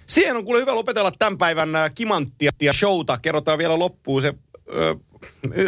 Siihen 0.08 0.38
on 0.38 0.46
kuule 0.46 0.60
hyvä 0.60 0.76
lopetella 0.76 1.12
tämän 1.20 1.38
päivän 1.38 1.70
kimanttia 1.96 2.52
ja 2.62 2.74
showta. 2.74 3.18
Kerrotaan 3.18 3.58
vielä 3.58 3.80
loppuun 3.80 4.22
se 4.22 4.34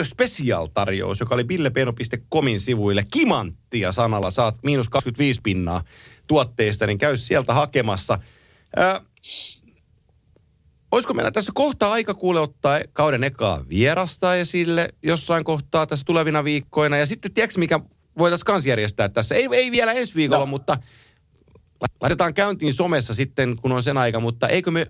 special-tarjous, 0.04 1.20
joka 1.20 1.36
oli 1.36 1.44
billepeno.comin 1.44 2.60
sivuille. 2.60 3.06
Kimanttia 3.14 3.92
sanalla 3.92 4.32
saat 4.32 4.56
miinus 4.64 4.90
25 4.90 5.40
pinnaa 5.44 5.84
tuotteista, 6.28 6.88
niin 6.88 6.98
käy 6.98 7.18
sieltä 7.18 7.54
hakemassa. 7.54 8.20
Ö, 8.80 9.02
olisiko 10.92 11.14
meillä 11.14 11.32
tässä 11.32 11.52
kohtaa 11.56 11.92
aika 11.92 12.14
kuule 12.14 12.40
ottaa 12.40 12.80
kauden 12.94 13.24
ekaa 13.24 13.66
vierasta 13.70 14.36
esille 14.36 14.90
jossain 15.04 15.44
kohtaa 15.44 15.88
tässä 15.88 16.06
tulevina 16.06 16.44
viikkoina. 16.44 16.98
Ja 16.98 17.06
sitten 17.06 17.34
tiedätkö 17.34 17.60
mikä 17.60 17.80
voitaisiin 18.18 18.46
kans 18.46 18.66
järjestää 18.66 19.10
tässä? 19.10 19.36
Ei, 19.36 19.48
ei 19.52 19.72
vielä 19.72 19.92
ensi 19.92 20.16
viikolla, 20.16 20.40
No. 20.46 20.46
mutta 20.46 20.78
laitetaan 22.02 22.34
käyntiin 22.34 22.74
somessa 22.74 23.14
sitten, 23.14 23.56
kun 23.56 23.72
on 23.72 23.84
sen 23.84 23.98
aika, 23.98 24.20
mutta 24.20 24.48
eikö 24.48 24.72
me 24.72 24.88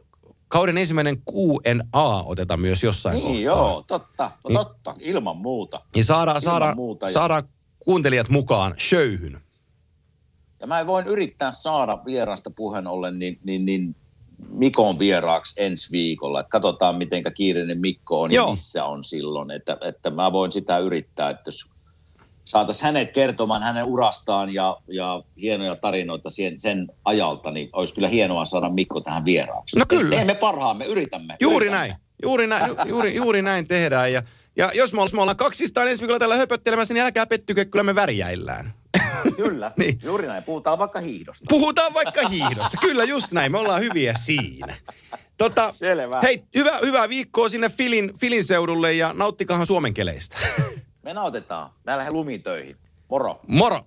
kauden 0.50 0.78
ensimmäinen 0.78 1.18
Q&A 1.18 2.24
oteta 2.26 2.58
myös 2.58 2.84
jossain 2.84 3.14
Niin 3.16 3.24
kohtaa? 3.26 3.42
joo, 3.42 3.84
totta, 3.88 4.32
Niin. 4.48 4.58
totta, 4.58 4.96
ilman 5.00 5.38
muuta. 5.38 5.82
Niin 5.96 6.06
saadaan, 6.06 6.42
saadaan, 6.42 6.76
muuta, 6.76 7.08
saadaan 7.08 7.44
kuuntelijat 7.80 8.30
mukaan 8.30 8.74
showhyn. 8.80 9.42
Ja 10.62 10.68
mä 10.68 10.88
voin 10.88 11.08
yrittää 11.08 11.52
saada 11.52 11.98
vierasta 12.06 12.52
puheen 12.52 12.88
ollen 12.88 13.20
niin, 13.20 13.40
niin, 13.44 13.66
niin 13.66 13.96
Mikon 14.50 15.00
vieraaksi 15.00 15.64
ensi 15.64 15.92
viikolla. 15.92 16.40
Että 16.40 16.50
katsotaan, 16.50 16.96
miten 16.96 17.24
kiireinen 17.34 17.80
Mikko 17.82 18.22
on 18.22 18.32
Joo. 18.34 18.46
ja 18.46 18.52
missä 18.52 18.86
on 18.86 19.04
silloin. 19.04 19.52
Että, 19.52 19.78
että 19.82 20.10
mä 20.10 20.32
voin 20.32 20.52
sitä 20.52 20.78
yrittää, 20.78 21.30
että 21.30 21.48
jos 21.48 21.74
saataisiin 22.50 22.86
hänet 22.86 23.14
kertomaan 23.14 23.64
hänen 23.64 23.86
urastaan 23.86 24.54
ja, 24.54 24.78
ja 24.88 25.24
hienoja 25.42 25.76
tarinoita 25.76 26.30
sen, 26.30 26.60
sen 26.60 26.88
ajalta, 27.06 27.52
niin 27.52 27.70
olisi 27.74 27.94
kyllä 27.94 28.08
hienoa 28.08 28.46
saada 28.46 28.70
Mikko 28.70 29.02
tähän 29.02 29.26
vieraaksi. 29.26 29.80
No 29.80 29.86
kyllä. 29.88 30.10
Teemme 30.16 30.36
parhaamme, 30.36 30.86
yritämme. 30.86 31.36
Juuri 31.40 31.66
yritämme. 31.66 31.88
näin. 31.88 31.96
Juuri 32.24 32.48
näin, 32.48 32.68
ju- 32.68 32.76
juuri, 32.88 33.16
juuri 33.16 33.42
näin 33.42 33.68
tehdään. 33.68 34.14
Ja, 34.14 34.24
ja 34.56 34.72
jos 34.74 34.94
me 34.94 35.02
ollaan, 35.02 35.16
me 35.16 35.22
ollaan 35.22 35.38
kaksistaan 35.38 35.88
ensi 35.88 36.02
viikolla 36.02 36.20
täällä 36.20 36.38
höpöttelemässä, 36.38 36.94
niin 36.94 37.04
älkää 37.04 37.26
pettykö, 37.26 37.66
kyllä 37.66 37.84
me 37.84 37.96
värjäillään. 37.96 38.74
Kyllä, 39.38 39.72
Niin. 39.78 39.88
niin. 39.96 40.00
juuri 40.04 40.28
näin. 40.28 40.44
Puhutaan 40.44 40.80
vaikka 40.80 41.00
hiihdosta. 41.00 41.46
Puhutaan 41.50 41.94
vaikka 41.94 42.28
hiihdosta. 42.28 42.78
Kyllä 42.82 43.04
just 43.04 43.32
näin, 43.32 43.52
me 43.52 43.58
ollaan 43.60 43.82
hyviä 43.82 44.14
siinä. 44.18 44.76
Tota, 45.38 45.74
Selvä. 45.78 46.22
Hei, 46.22 46.44
hyvä, 46.56 46.78
hyvää 46.86 47.10
viikkoa 47.10 47.50
sinne 47.50 47.70
Filin, 47.70 48.18
Filin 48.20 48.44
seudulle 48.44 48.94
ja 48.94 49.14
nauttikahan 49.14 49.68
Suomen 49.68 49.94
keleistä. 49.94 50.38
Me 51.04 51.14
nautetaan. 51.14 51.72
Mä 51.86 51.98
lähden 51.98 52.14
lumitöihin. 52.14 52.76
Moro. 53.10 53.40
Moro! 53.48 53.82